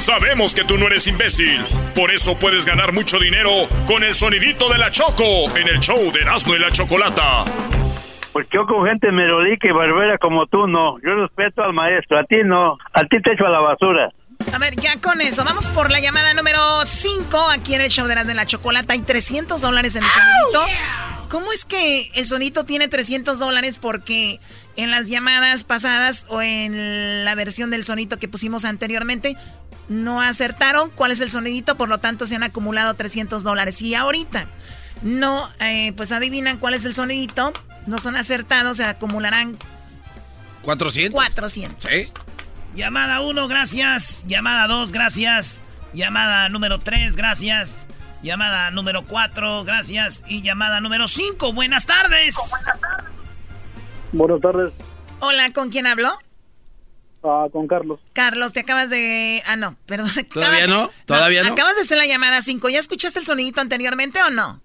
Sabemos 0.00 0.54
que 0.54 0.62
tú 0.64 0.76
no 0.76 0.86
eres 0.86 1.06
imbécil. 1.06 1.64
Por 1.94 2.10
eso 2.12 2.38
puedes 2.38 2.66
ganar 2.66 2.92
mucho 2.92 3.18
dinero 3.18 3.50
con 3.86 4.04
el 4.04 4.14
sonidito 4.14 4.68
de 4.68 4.78
la 4.78 4.90
Choco 4.90 5.56
en 5.56 5.66
el 5.66 5.80
show 5.80 6.12
de 6.12 6.20
Erasmo 6.20 6.54
y 6.54 6.58
la 6.58 6.70
Chocolata. 6.70 7.44
Pues 8.36 8.48
yo 8.52 8.66
con 8.66 8.86
gente 8.86 9.10
merolica 9.10 9.66
y 9.66 9.72
barbera 9.72 10.18
como 10.18 10.46
tú 10.46 10.66
no. 10.66 10.98
Yo 11.00 11.14
respeto 11.14 11.62
al 11.62 11.72
maestro, 11.72 12.18
a 12.18 12.24
ti 12.24 12.36
no. 12.44 12.76
A 12.92 13.00
ti 13.04 13.16
te 13.22 13.32
echo 13.32 13.46
a 13.46 13.48
la 13.48 13.60
basura. 13.60 14.10
A 14.52 14.58
ver, 14.58 14.76
ya 14.76 15.00
con 15.00 15.22
eso, 15.22 15.42
vamos 15.42 15.70
por 15.70 15.90
la 15.90 16.00
llamada 16.00 16.34
número 16.34 16.60
5 16.84 17.34
aquí 17.50 17.74
en 17.74 17.80
el 17.80 17.88
show 17.88 18.06
de 18.06 18.14
la, 18.14 18.24
de 18.24 18.34
la 18.34 18.44
chocolata. 18.44 18.92
Hay 18.92 19.00
300 19.00 19.58
dólares 19.58 19.96
en 19.96 20.04
el 20.04 20.10
sonidito. 20.10 20.66
¿Cómo 21.30 21.50
es 21.50 21.64
que 21.64 22.10
el 22.14 22.26
sonito 22.26 22.66
tiene 22.66 22.88
300 22.88 23.38
dólares? 23.38 23.78
Porque 23.78 24.38
en 24.76 24.90
las 24.90 25.08
llamadas 25.08 25.64
pasadas 25.64 26.26
o 26.28 26.42
en 26.42 27.24
la 27.24 27.34
versión 27.36 27.70
del 27.70 27.84
sonito 27.84 28.18
que 28.18 28.28
pusimos 28.28 28.66
anteriormente 28.66 29.38
no 29.88 30.20
acertaron 30.20 30.90
cuál 30.90 31.10
es 31.10 31.22
el 31.22 31.30
sonidito, 31.30 31.76
por 31.76 31.88
lo 31.88 32.00
tanto 32.00 32.26
se 32.26 32.36
han 32.36 32.42
acumulado 32.42 32.92
300 32.92 33.42
dólares. 33.42 33.80
Y 33.80 33.94
ahorita 33.94 34.46
no, 35.00 35.48
eh, 35.60 35.94
pues 35.96 36.12
adivinan 36.12 36.58
cuál 36.58 36.74
es 36.74 36.84
el 36.84 36.94
sonidito, 36.94 37.54
no 37.86 37.98
son 37.98 38.16
acertados, 38.16 38.78
se 38.78 38.84
acumularán 38.84 39.56
400. 40.62 41.14
400. 41.14 41.90
Sí. 41.90 42.12
Llamada 42.74 43.20
1, 43.20 43.48
gracias. 43.48 44.24
Llamada 44.26 44.66
2, 44.66 44.92
gracias. 44.92 45.62
Llamada 45.92 46.48
número 46.48 46.80
3, 46.80 47.16
gracias. 47.16 47.86
Llamada 48.22 48.70
número 48.70 49.06
4, 49.06 49.64
gracias. 49.64 50.22
Y 50.26 50.42
llamada 50.42 50.80
número 50.80 51.08
5, 51.08 51.52
buenas 51.52 51.86
tardes. 51.86 52.36
Buenas 54.12 54.40
tardes. 54.40 54.72
Hola, 55.20 55.52
¿con 55.52 55.70
quién 55.70 55.86
hablo? 55.86 56.18
Ah, 57.22 57.46
con 57.50 57.66
Carlos. 57.66 58.00
Carlos, 58.12 58.52
te 58.52 58.60
acabas 58.60 58.90
de... 58.90 59.42
Ah, 59.46 59.56
no, 59.56 59.76
perdón. 59.86 60.10
¿Todavía 60.32 60.66
no? 60.66 60.90
¿Todavía 61.06 61.42
no? 61.44 61.52
Acabas 61.52 61.76
de 61.76 61.82
hacer 61.82 61.98
la 61.98 62.06
llamada 62.06 62.42
5. 62.42 62.68
¿Ya 62.68 62.78
escuchaste 62.78 63.18
el 63.18 63.26
sonidito 63.26 63.60
anteriormente 63.60 64.22
o 64.22 64.30
no? 64.30 64.60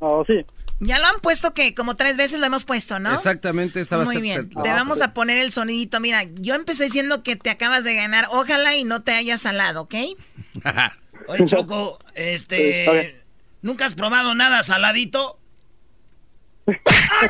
Ah, 0.00 0.22
sí. 0.26 0.44
Ya 0.80 0.98
lo 0.98 1.06
han 1.06 1.20
puesto 1.20 1.54
que 1.54 1.74
como 1.74 1.96
tres 1.96 2.16
veces 2.16 2.40
lo 2.40 2.46
hemos 2.46 2.64
puesto, 2.64 2.98
¿no? 2.98 3.12
Exactamente, 3.12 3.80
estaba 3.80 4.04
Muy 4.04 4.20
bien. 4.20 4.50
Te 4.50 4.70
vamos 4.70 5.02
a 5.02 5.14
poner 5.14 5.38
el 5.38 5.52
sonidito. 5.52 6.00
Mira, 6.00 6.24
yo 6.34 6.54
empecé 6.54 6.84
diciendo 6.84 7.22
que 7.22 7.36
te 7.36 7.50
acabas 7.50 7.84
de 7.84 7.94
ganar. 7.94 8.26
Ojalá 8.30 8.76
y 8.76 8.84
no 8.84 9.02
te 9.02 9.12
hayas 9.12 9.42
salado, 9.42 9.82
¿ok? 9.82 9.94
Oye, 11.28 11.46
Choco, 11.46 11.98
este. 12.14 13.22
¿Nunca 13.62 13.86
has 13.86 13.94
probado 13.94 14.34
nada 14.34 14.62
saladito? 14.62 15.38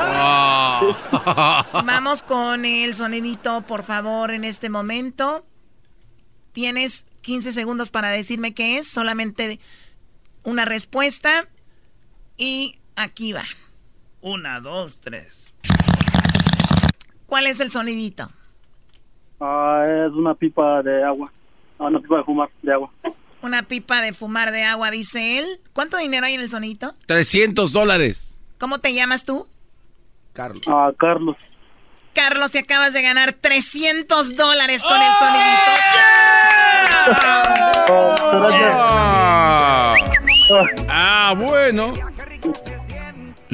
Vamos 1.85 2.23
con 2.23 2.65
el 2.65 2.95
sonidito, 2.95 3.63
por 3.63 3.85
favor, 3.85 4.31
en 4.31 4.45
este 4.45 4.71
momento. 4.71 5.47
Tienes 6.53 7.07
15 7.21 7.53
segundos 7.53 7.91
para 7.91 8.09
decirme 8.09 8.55
qué 8.55 8.79
es. 8.79 8.89
Solamente 8.89 9.61
una 10.43 10.65
respuesta. 10.65 11.49
Y 12.37 12.77
Aquí 12.97 13.33
va. 13.33 13.45
Una, 14.21 14.61
dos, 14.61 14.99
tres. 15.01 15.53
¿Cuál 17.27 17.47
es 17.47 17.61
el 17.61 17.71
sonidito? 17.71 18.31
Ah, 19.41 19.85
es 19.87 20.13
una 20.13 20.35
pipa 20.35 20.83
de 20.83 21.03
agua. 21.03 21.33
Ah, 21.79 21.87
una 21.87 22.01
pipa 22.01 22.19
de 22.19 22.25
fumar 22.25 22.49
de 22.63 22.73
agua. 22.73 22.91
Una 23.43 23.63
pipa 23.65 24.01
de 24.01 24.13
fumar 24.13 24.53
de 24.53 24.63
agua, 24.63 24.91
dice 24.91 25.39
él. 25.39 25.61
¿Cuánto 25.73 25.99
dinero 25.99 26.25
hay 26.25 26.35
en 26.35 26.41
el 26.41 26.49
sonidito? 26.49 26.95
300 27.07 27.73
dólares. 27.73 28.41
¿Cómo 28.59 28.79
te 28.79 28.95
llamas 28.95 29.25
tú? 29.25 29.47
Carlos. 30.33 30.63
Ah, 30.67 30.93
Carlos. 30.97 31.37
Carlos, 32.15 32.53
te 32.53 32.61
acabas 32.61 32.93
de 32.93 33.03
ganar 33.03 33.33
300 33.33 34.37
dólares 34.37 34.83
con 34.85 35.01
el 35.03 35.15
sonidito. 35.15 35.73
¡Oh! 37.91 38.25
ah, 40.89 41.35
bueno. 41.37 41.93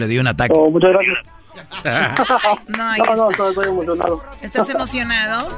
Le 0.00 0.06
dio 0.06 0.22
un 0.22 0.28
ataque. 0.28 0.54
Oh, 0.56 0.70
muchas 0.70 0.92
gracias. 0.92 1.18
no, 2.68 2.96
no, 2.96 3.16
no, 3.16 3.30
estoy 3.50 3.68
emocionado. 3.68 4.22
¿Estás 4.40 4.70
emocionado? 4.70 5.48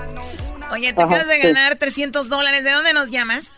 Oye, 0.73 0.93
te 0.93 1.01
acabas 1.01 1.29
de 1.29 1.39
ganar 1.39 1.77
300 1.77 2.29
dólares. 2.29 2.65
¿De 2.65 2.73
dónde 2.73 2.93
nos 2.93 3.13
llamas? 3.13 3.53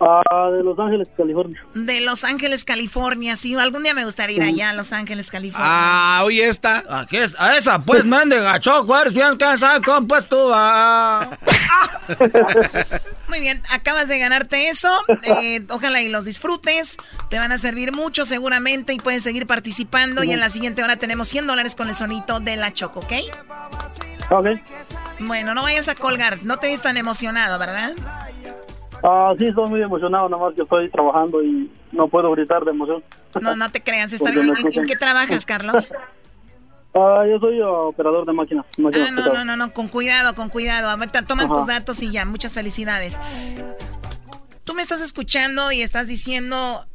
Ah, 0.00 0.50
de 0.52 0.62
Los 0.62 0.78
Ángeles, 0.78 1.08
California. 1.16 1.64
De 1.74 2.00
Los 2.00 2.22
Ángeles, 2.22 2.64
California. 2.64 3.34
Sí, 3.34 3.56
algún 3.56 3.82
día 3.82 3.94
me 3.94 4.04
gustaría 4.04 4.36
ir 4.36 4.42
allá 4.42 4.70
a 4.70 4.72
Los 4.72 4.92
Ángeles, 4.92 5.30
California. 5.30 5.68
Ah, 5.68 6.22
oye, 6.24 6.46
esta. 6.48 6.84
Aquí 6.88 7.16
es, 7.16 7.34
a 7.38 7.56
esa, 7.56 7.82
pues, 7.82 8.04
mande 8.04 8.40
gacho, 8.40 8.86
eres 9.00 9.12
bien 9.12 9.36
cansado, 9.36 9.82
¿cómo 9.82 10.06
pues 10.06 10.28
tú? 10.28 10.38
Ah. 10.52 11.36
Muy 13.28 13.40
bien, 13.40 13.60
acabas 13.72 14.08
de 14.08 14.18
ganarte 14.18 14.68
eso. 14.68 14.88
Eh, 15.22 15.66
ojalá 15.68 16.00
y 16.00 16.08
los 16.08 16.24
disfrutes. 16.24 16.96
Te 17.28 17.38
van 17.38 17.50
a 17.50 17.58
servir 17.58 17.92
mucho 17.92 18.24
seguramente 18.24 18.92
y 18.92 18.98
puedes 18.98 19.24
seguir 19.24 19.46
participando. 19.46 20.22
Y 20.22 20.32
en 20.32 20.40
la 20.40 20.50
siguiente 20.50 20.82
hora 20.82 20.96
tenemos 20.96 21.28
100 21.28 21.46
dólares 21.46 21.74
con 21.74 21.88
el 21.88 21.96
sonito 21.96 22.40
de 22.40 22.56
la 22.56 22.72
Choco, 22.72 23.00
¿ok? 23.00 23.12
Ok. 24.30 24.46
Bueno, 25.20 25.54
no 25.54 25.62
vayas 25.62 25.88
a 25.88 25.94
colgar. 25.94 26.42
No 26.42 26.58
te 26.58 26.68
ves 26.68 26.82
tan 26.82 26.96
emocionado, 26.96 27.58
¿verdad? 27.58 27.94
Ah, 29.02 29.32
sí, 29.38 29.46
estoy 29.46 29.68
muy 29.68 29.82
emocionado, 29.82 30.28
nada 30.28 30.42
más 30.44 30.54
que 30.54 30.62
estoy 30.62 30.90
trabajando 30.90 31.42
y 31.42 31.70
no 31.92 32.08
puedo 32.08 32.32
gritar 32.32 32.64
de 32.64 32.70
emoción. 32.70 33.02
No, 33.40 33.54
no 33.54 33.70
te 33.70 33.82
creas, 33.82 34.12
está 34.12 34.30
bien. 34.30 34.52
¿En, 34.72 34.86
qué 34.86 34.96
trabajas, 34.96 35.46
Carlos? 35.46 35.92
Ah, 36.94 37.24
yo 37.28 37.38
soy 37.38 37.60
operador 37.60 38.26
de 38.26 38.32
máquinas. 38.32 38.64
ah, 38.76 39.10
no, 39.12 39.34
no, 39.34 39.44
no, 39.44 39.56
no, 39.56 39.72
con 39.72 39.88
cuidado, 39.88 40.34
con 40.34 40.48
cuidado. 40.48 40.88
A 40.88 40.96
ver, 40.96 41.10
toman 41.10 41.48
tus 41.48 41.66
datos 41.66 42.02
y 42.02 42.10
ya, 42.10 42.24
muchas 42.24 42.54
felicidades. 42.54 43.20
Tú 44.64 44.74
me 44.74 44.82
estás 44.82 45.00
escuchando 45.00 45.70
y 45.70 45.82
estás 45.82 46.08
diciendo, 46.08 46.86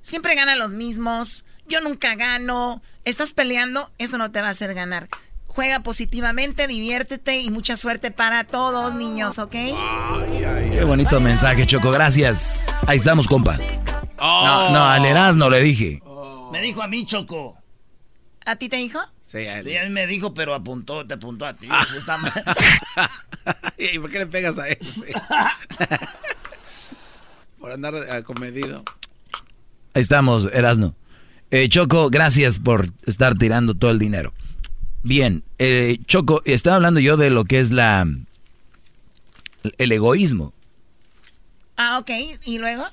siempre 0.00 0.34
ganan 0.34 0.58
los 0.58 0.72
mismos, 0.72 1.44
yo 1.66 1.80
nunca 1.80 2.16
gano. 2.16 2.82
Estás 3.04 3.32
peleando, 3.32 3.90
eso 3.98 4.18
no 4.18 4.30
te 4.30 4.40
va 4.40 4.48
a 4.48 4.50
hacer 4.50 4.74
ganar. 4.74 5.08
Juega 5.54 5.80
positivamente, 5.80 6.66
diviértete 6.66 7.40
y 7.40 7.50
mucha 7.50 7.76
suerte 7.76 8.10
para 8.10 8.44
todos, 8.44 8.94
niños, 8.94 9.38
¿ok? 9.38 9.52
Qué 9.52 10.84
bonito 10.86 11.20
mensaje, 11.20 11.66
Choco. 11.66 11.90
Gracias. 11.90 12.64
Ahí 12.86 12.96
estamos, 12.96 13.28
compa. 13.28 13.58
No, 14.18 14.70
no, 14.70 14.86
al 14.86 15.04
Erasmo 15.04 15.50
le 15.50 15.60
dije. 15.60 16.02
Me 16.50 16.62
dijo 16.62 16.82
a 16.82 16.88
mí, 16.88 17.04
Choco. 17.04 17.58
¿A 18.46 18.56
ti 18.56 18.70
te 18.70 18.76
dijo? 18.76 18.98
Sí, 19.26 19.38
a 19.38 19.58
él. 19.58 19.90
me 19.90 20.06
dijo, 20.06 20.32
pero 20.32 20.54
apuntó, 20.54 21.06
te 21.06 21.14
apuntó 21.14 21.44
a 21.44 21.54
ti. 21.54 21.68
Está 21.98 22.16
mal. 22.16 22.32
¿Y 23.78 23.98
por 23.98 24.10
qué 24.10 24.20
le 24.20 24.26
pegas 24.26 24.58
a 24.58 24.68
él? 24.68 24.78
por 27.60 27.72
andar 27.72 27.94
acomedido. 28.10 28.84
Ahí 29.92 30.00
estamos, 30.00 30.48
Erasno. 30.50 30.94
Eh, 31.50 31.68
Choco, 31.68 32.08
gracias 32.08 32.58
por 32.58 32.88
estar 33.04 33.36
tirando 33.36 33.74
todo 33.74 33.90
el 33.90 33.98
dinero. 33.98 34.32
Bien, 35.02 35.42
eh, 35.58 35.98
Choco, 36.06 36.42
estaba 36.44 36.76
hablando 36.76 37.00
yo 37.00 37.16
de 37.16 37.30
lo 37.30 37.44
que 37.44 37.60
es 37.60 37.70
la 37.72 38.06
el 39.78 39.92
egoísmo. 39.92 40.52
Ah, 41.76 41.98
ok. 41.98 42.10
¿Y 42.44 42.58
luego? 42.58 42.84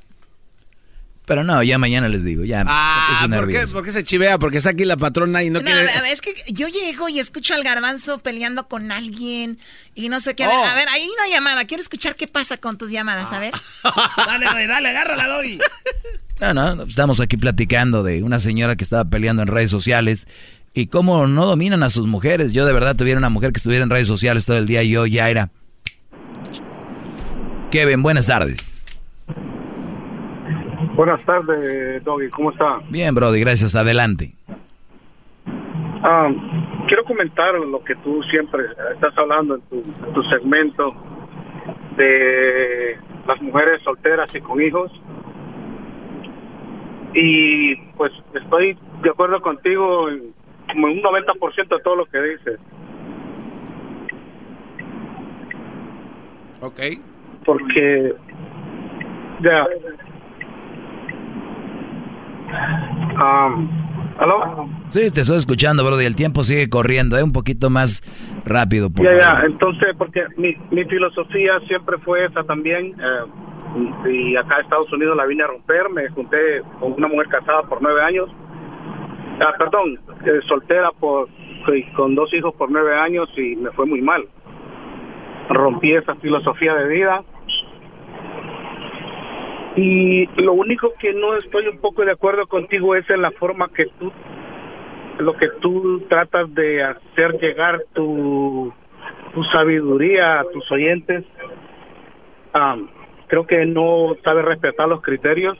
Pero 1.26 1.44
no, 1.44 1.62
ya 1.62 1.78
mañana 1.78 2.08
les 2.08 2.24
digo, 2.24 2.44
ya. 2.44 2.64
Ah, 2.66 3.28
¿por 3.30 3.48
qué, 3.50 3.68
¿por 3.68 3.84
qué, 3.84 3.92
se 3.92 4.04
chivea? 4.04 4.40
Porque 4.40 4.58
está 4.58 4.72
aquí 4.72 4.84
la 4.84 4.98
patrona 4.98 5.44
y 5.44 5.52
no, 5.52 5.60
no 5.60 5.66
quiere... 5.66 5.86
Es 6.12 6.22
que 6.22 6.34
yo 6.48 6.68
llego 6.68 7.08
y 7.08 7.20
escucho 7.20 7.54
al 7.54 7.64
garbanzo 7.64 8.18
peleando 8.18 8.68
con 8.68 8.92
alguien 8.92 9.60
y 9.94 10.10
no 10.10 10.22
sé 10.22 10.34
qué. 10.34 10.46
A, 10.46 10.48
ver, 10.48 10.58
Oh. 10.58 10.66
a 10.66 10.74
ver, 10.74 10.88
hay 10.90 11.08
una 11.08 11.28
llamada. 11.32 11.66
Quiero 11.66 11.84
escuchar 11.84 12.16
qué 12.16 12.28
pasa 12.28 12.58
con 12.58 12.80
tus 12.80 12.90
llamadas, 12.90 13.32
a 13.32 13.38
ver. 13.38 13.54
dale, 14.18 14.46
Doggy, 14.48 14.66
dale, 14.66 14.90
agárrala, 14.90 15.28
Doggy. 15.28 15.60
No, 16.40 16.54
no, 16.76 16.84
estamos 16.84 17.20
aquí 17.20 17.38
platicando 17.38 18.02
de 18.02 18.24
una 18.24 18.40
señora 18.40 18.76
que 18.76 18.84
estaba 18.84 19.06
peleando 19.06 19.44
en 19.44 19.50
redes 19.50 19.70
sociales 19.70 20.26
y 20.74 20.88
cómo 20.88 21.28
no 21.28 21.46
dominan 21.46 21.84
a 21.84 21.90
sus 21.90 22.08
mujeres. 22.08 22.54
Yo 22.54 22.66
de 22.66 22.74
verdad 22.74 22.96
tuviera 22.96 23.18
una 23.18 23.30
mujer 23.30 23.52
que 23.52 23.58
estuviera 23.58 23.84
en 23.84 23.90
redes 23.90 24.08
sociales 24.08 24.46
todo 24.46 24.58
el 24.58 24.66
día 24.66 24.84
y 24.84 24.92
yo 24.92 25.06
ya 25.06 25.30
era... 25.30 25.50
Kevin, 27.72 28.02
buenas 28.02 28.26
tardes. 28.26 28.84
Buenas 30.96 31.24
tardes, 31.24 32.04
Doggy, 32.04 32.30
¿cómo 32.30 32.52
está? 32.52 32.80
Bien, 32.90 33.14
Brody, 33.14 33.40
gracias. 33.40 33.76
Adelante. 33.76 34.34
Ah, 36.02 36.30
quiero 36.88 37.04
comentar 37.06 37.54
lo 37.54 37.84
que 37.84 37.96
tú 37.98 38.22
siempre 38.24 38.64
estás 38.94 39.18
hablando 39.18 39.56
en 39.56 39.62
tu, 39.62 39.76
en 39.78 40.14
tu 40.14 40.24
segmento 40.24 40.94
de 41.96 42.98
las 43.28 43.42
mujeres 43.42 43.82
solteras 43.84 44.34
y 44.34 44.42
con 44.42 44.62
hijos. 44.62 44.92
Y 47.14 47.76
pues 47.98 48.12
estoy 48.34 48.78
de 49.04 49.10
acuerdo 49.10 49.42
contigo 49.42 50.10
en, 50.10 50.34
como 50.72 50.88
un 50.88 51.02
90% 51.02 51.68
de 51.78 51.80
todo 51.84 51.96
lo 51.96 52.06
que 52.06 52.22
dices. 52.22 52.60
Ok. 56.62 56.80
Porque, 57.46 58.14
ya. 59.42 59.66
Um, 63.16 63.70
¿Aló? 64.20 64.68
Sí, 64.90 65.12
te 65.12 65.22
estoy 65.22 65.38
escuchando, 65.38 65.86
Brody. 65.86 66.06
El 66.06 66.16
tiempo 66.16 66.44
sigue 66.44 66.70
corriendo. 66.70 67.16
Es 67.18 67.24
un 67.24 67.32
poquito 67.32 67.70
más 67.70 68.02
rápido, 68.46 68.90
Ya, 68.96 69.14
ya, 69.16 69.24
favor. 69.36 69.46
entonces, 69.46 69.90
porque 69.98 70.26
mi, 70.36 70.56
mi 70.72 70.84
filosofía 70.86 71.60
siempre 71.68 71.98
fue 72.00 72.26
esa 72.26 72.44
también. 72.44 72.96
eh, 73.00 74.10
y 74.12 74.36
acá 74.36 74.56
en 74.56 74.62
Estados 74.64 74.92
Unidos 74.92 75.16
la 75.16 75.26
vine 75.26 75.44
a 75.44 75.48
romper. 75.48 75.90
Me 75.90 76.10
junté 76.10 76.38
con 76.80 76.94
una 76.94 77.08
mujer 77.08 77.28
casada 77.30 77.62
por 77.64 77.82
nueve 77.82 78.02
años. 78.04 78.30
Ah, 79.40 79.54
perdón, 79.58 79.98
eh, 80.26 80.40
soltera 80.48 80.92
por 80.92 81.28
con 81.96 82.16
dos 82.16 82.34
hijos 82.34 82.56
por 82.56 82.72
nueve 82.72 82.96
años 82.96 83.30
y 83.38 83.56
me 83.56 83.72
fue 83.72 83.86
muy 83.86 84.02
mal. 84.02 84.28
Rompí 85.50 85.94
esa 85.94 86.16
filosofía 86.16 86.74
de 86.76 86.88
vida. 86.88 87.24
Y 89.76 90.26
lo 90.42 90.54
único 90.54 90.94
que 91.00 91.14
no 91.14 91.36
estoy 91.36 91.68
un 91.68 91.80
poco 91.80 92.04
de 92.04 92.12
acuerdo 92.12 92.48
contigo 92.48 92.96
es 92.96 93.08
en 93.10 93.22
la 93.22 93.32
forma 93.32 93.70
que 93.70 93.86
tú 94.00 94.12
lo 95.20 95.36
que 95.36 95.50
tú 95.60 96.02
tratas 96.08 96.54
de 96.56 96.82
hacer 96.82 97.40
llegar 97.40 97.84
tu, 97.94 98.74
tu 99.34 99.44
sabiduría 99.46 100.40
a 100.40 100.46
tus 100.46 100.72
oyentes, 100.72 101.26
am, 102.54 102.90
creo 103.28 103.46
que 103.46 103.66
no 103.66 104.16
sabes 104.24 104.46
respetar 104.46 104.88
los 104.88 105.02
criterios 105.02 105.58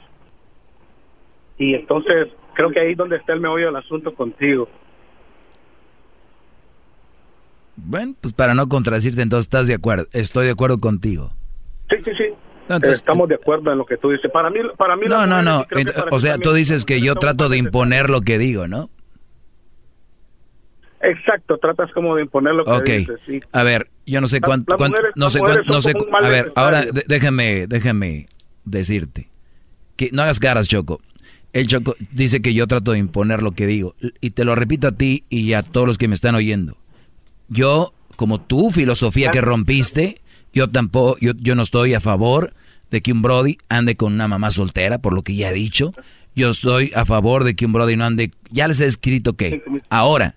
y 1.58 1.74
entonces 1.74 2.28
creo 2.54 2.70
que 2.70 2.80
ahí 2.80 2.92
es 2.92 2.96
donde 2.96 3.16
está 3.16 3.32
el 3.32 3.40
meollo 3.40 3.66
del 3.66 3.76
asunto 3.76 4.14
contigo. 4.14 4.68
Bueno, 7.76 8.14
pues 8.20 8.32
para 8.32 8.54
no 8.54 8.68
contradecirte, 8.68 9.22
entonces 9.22 9.46
estás 9.46 9.66
de 9.66 9.74
acuerdo. 9.74 10.06
Estoy 10.12 10.46
de 10.46 10.52
acuerdo 10.52 10.78
contigo. 10.78 11.32
Sí, 11.88 11.96
sí, 12.04 12.10
sí. 12.16 12.24
entonces- 12.68 12.98
Estamos 12.98 13.28
de 13.28 13.34
acuerdo 13.36 13.72
en 13.72 13.78
lo 13.78 13.86
que 13.86 13.96
tú 13.96 14.10
dices. 14.10 14.30
Para 14.30 14.50
mí, 14.50 14.60
para 14.76 14.96
mí 14.96 15.06
No, 15.08 15.26
no, 15.26 15.42
no. 15.42 15.64
O 16.10 16.18
sea, 16.20 16.38
tú 16.38 16.52
dices 16.52 16.84
que 16.84 17.00
yo 17.00 17.14
trato 17.16 17.48
de 17.48 17.56
imponer 17.56 18.10
lo 18.10 18.20
que 18.20 18.38
digo, 18.38 18.68
¿no? 18.68 18.90
Exacto, 21.02 21.56
tratas 21.56 21.90
como 21.92 22.14
de 22.14 22.22
imponer 22.22 22.54
lo 22.54 22.64
que 22.64 22.70
Ok. 22.72 22.84
dices. 22.84 23.20
sí. 23.26 23.40
A 23.52 23.62
ver, 23.62 23.88
yo 24.06 24.20
no 24.20 24.26
sé 24.26 24.40
cuánto, 24.42 24.76
cuánto- 24.76 24.96
mujeres- 24.98 25.12
no 25.16 25.30
sé 25.30 25.38
cuánto, 25.40 25.62
no 25.72 25.80
sé. 25.80 25.94
A 26.22 26.28
ver, 26.28 26.52
ahora 26.56 26.80
necesario. 26.80 27.04
déjame, 27.08 27.66
déjame 27.66 28.26
decirte 28.66 29.30
que 29.96 30.10
no 30.12 30.20
hagas 30.22 30.38
caras, 30.38 30.68
Choco. 30.68 31.00
El 31.52 31.66
Choco 31.66 31.94
dice 32.12 32.40
que 32.42 32.54
yo 32.54 32.66
trato 32.66 32.92
de 32.92 32.98
imponer 32.98 33.42
lo 33.42 33.52
que 33.52 33.66
digo 33.66 33.94
y 34.20 34.30
te 34.30 34.44
lo 34.44 34.54
repito 34.54 34.88
a 34.88 34.92
ti 34.92 35.24
y 35.28 35.52
a 35.54 35.62
todos 35.62 35.86
los 35.86 35.98
que 35.98 36.08
me 36.08 36.14
están 36.14 36.34
oyendo. 36.34 36.76
Yo, 37.48 37.92
como 38.16 38.40
tu 38.40 38.70
filosofía 38.70 39.30
que 39.30 39.40
rompiste, 39.40 40.20
yo 40.52 40.68
tampoco, 40.68 41.16
yo, 41.20 41.32
yo 41.36 41.54
no 41.54 41.62
estoy 41.62 41.94
a 41.94 42.00
favor 42.00 42.54
de 42.90 43.00
que 43.02 43.12
un 43.12 43.22
Brody 43.22 43.58
ande 43.68 43.96
con 43.96 44.12
una 44.12 44.28
mamá 44.28 44.50
soltera, 44.50 44.98
por 44.98 45.12
lo 45.12 45.22
que 45.22 45.34
ya 45.34 45.50
he 45.50 45.54
dicho. 45.54 45.92
Yo 46.36 46.50
estoy 46.50 46.92
a 46.94 47.04
favor 47.04 47.44
de 47.44 47.56
que 47.56 47.66
un 47.66 47.72
Brody 47.72 47.96
no 47.96 48.04
ande. 48.04 48.30
Ya 48.50 48.68
les 48.68 48.80
he 48.80 48.86
escrito 48.86 49.34
que 49.34 49.62
ahora 49.88 50.36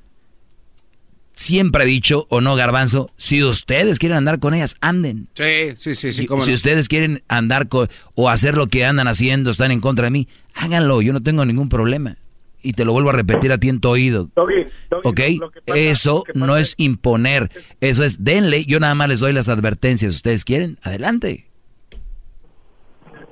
siempre 1.43 1.83
he 1.83 1.87
dicho, 1.87 2.25
o 2.29 2.41
no, 2.41 2.55
Garbanzo, 2.55 3.09
si 3.17 3.43
ustedes 3.43 3.99
quieren 3.99 4.17
andar 4.17 4.39
con 4.39 4.53
ellas, 4.53 4.75
anden. 4.81 5.27
Sí, 5.33 5.73
sí, 5.77 5.95
sí, 5.95 6.13
sí, 6.13 6.25
cómo 6.25 6.41
si 6.43 6.51
no. 6.51 6.55
ustedes 6.55 6.87
quieren 6.87 7.21
andar 7.27 7.67
con, 7.67 7.87
o 8.15 8.29
hacer 8.29 8.55
lo 8.55 8.67
que 8.67 8.85
andan 8.85 9.07
haciendo, 9.07 9.51
están 9.51 9.71
en 9.71 9.81
contra 9.81 10.05
de 10.05 10.11
mí, 10.11 10.27
háganlo, 10.55 11.01
yo 11.01 11.13
no 11.13 11.21
tengo 11.21 11.45
ningún 11.45 11.69
problema. 11.69 12.17
Y 12.65 12.71
te 12.73 12.85
lo 12.85 12.93
vuelvo 12.93 13.09
a 13.09 13.13
repetir 13.13 13.51
a 13.51 13.57
ti 13.57 13.67
en 13.67 13.81
tu 13.81 13.89
oído. 13.89 14.29
Doggy, 14.35 14.65
Doggy, 14.89 15.39
¿Ok? 15.43 15.53
pasa- 15.65 15.79
Eso 15.79 16.23
no 16.33 16.55
es 16.55 16.75
imponer, 16.77 17.51
eso 17.81 18.05
es 18.05 18.23
denle, 18.23 18.63
yo 18.65 18.79
nada 18.79 18.95
más 18.95 19.09
les 19.09 19.19
doy 19.19 19.33
las 19.33 19.49
advertencias. 19.49 20.13
¿Ustedes 20.15 20.45
quieren? 20.45 20.77
Adelante. 20.81 21.47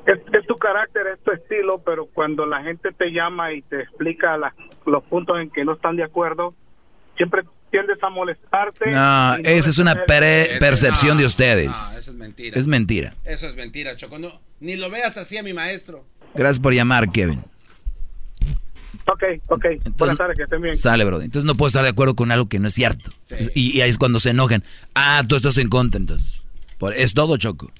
Es, 0.05 0.19
es 0.33 0.47
tu 0.47 0.57
carácter, 0.57 1.03
es 1.13 1.23
tu 1.23 1.31
estilo, 1.31 1.81
pero 1.85 2.07
cuando 2.07 2.45
la 2.45 2.61
gente 2.63 2.89
te 2.91 3.11
llama 3.11 3.53
y 3.53 3.61
te 3.61 3.81
explica 3.83 4.35
la- 4.37 4.53
los 4.85 5.03
puntos 5.03 5.39
en 5.39 5.49
que 5.49 5.63
no 5.63 5.73
están 5.73 5.95
de 5.95 6.03
acuerdo, 6.03 6.53
siempre 7.15 7.43
tiendes 7.71 7.97
a 8.03 8.09
molestarte. 8.09 8.91
No, 8.91 9.35
esa 9.35 9.69
es 9.69 9.77
una 9.79 10.05
pere- 10.05 10.59
percepción 10.59 11.17
de 11.17 11.25
ustedes. 11.25 11.67
no, 11.67 11.73
eso 11.99 12.11
es 12.11 12.13
mentira. 12.13 12.57
Es 12.59 12.67
mentira. 12.67 13.15
Eso 13.25 13.47
es 13.47 13.55
mentira, 13.55 13.95
Choco. 13.95 14.19
No, 14.19 14.39
ni 14.59 14.75
lo 14.75 14.89
veas 14.89 15.17
así 15.17 15.37
a 15.37 15.43
mi 15.43 15.53
maestro. 15.53 16.05
Gracias 16.35 16.59
por 16.59 16.73
llamar, 16.73 17.11
Kevin. 17.11 17.43
Ok, 19.07 19.23
ok. 19.47 19.65
Buenas 19.97 20.17
tardes, 20.17 20.37
que 20.37 20.43
estén 20.43 20.61
bien. 20.61 20.75
Sale, 20.75 21.03
bro. 21.05 21.21
Entonces 21.21 21.45
no 21.45 21.55
puedo 21.55 21.67
estar 21.67 21.83
de 21.83 21.89
acuerdo 21.89 22.15
con 22.15 22.31
algo 22.31 22.47
que 22.47 22.59
no 22.59 22.67
es 22.67 22.73
cierto. 22.73 23.11
Y, 23.55 23.77
y 23.77 23.81
ahí 23.81 23.89
es 23.89 23.97
cuando 23.97 24.19
se 24.19 24.29
enojan. 24.29 24.63
Ah, 24.93 25.23
tú 25.27 25.35
estás 25.35 25.57
en 25.57 25.69
contra, 25.69 25.99
entonces. 25.99 26.41
Por- 26.77 26.93
es 26.93 27.13
todo, 27.13 27.37
Choco. 27.37 27.71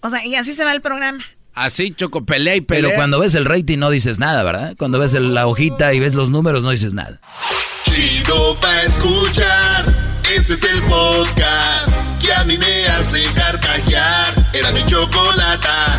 O 0.00 0.10
sea, 0.10 0.24
y 0.24 0.34
así 0.36 0.52
se 0.54 0.64
va 0.64 0.72
el 0.72 0.80
programa. 0.80 1.22
Así, 1.54 1.92
Choco, 1.94 2.24
pelea 2.24 2.56
y 2.56 2.60
pelea. 2.60 2.82
Pero 2.90 2.96
cuando 2.96 3.20
ves 3.20 3.34
el 3.34 3.44
rating 3.44 3.78
no 3.78 3.90
dices 3.90 4.18
nada, 4.18 4.42
¿verdad? 4.42 4.74
Cuando 4.76 4.98
ves 4.98 5.14
el- 5.14 5.34
la 5.34 5.46
hojita 5.46 5.94
y 5.94 6.00
ves 6.00 6.14
los 6.14 6.30
números 6.30 6.62
no 6.62 6.70
dices 6.70 6.94
nada. 6.94 7.20
Chido 7.84 8.58
pa' 8.60 8.82
escuchar. 8.82 9.94
Este 10.34 10.54
es 10.54 10.64
el 10.64 10.82
podcast 10.82 11.90
que 12.20 12.32
a 12.32 12.44
mí 12.44 12.58
me 12.58 12.86
hace 12.88 13.22
carcajear. 13.34 14.50
Era 14.52 14.72
mi 14.72 14.84
chocolata. 14.86 15.98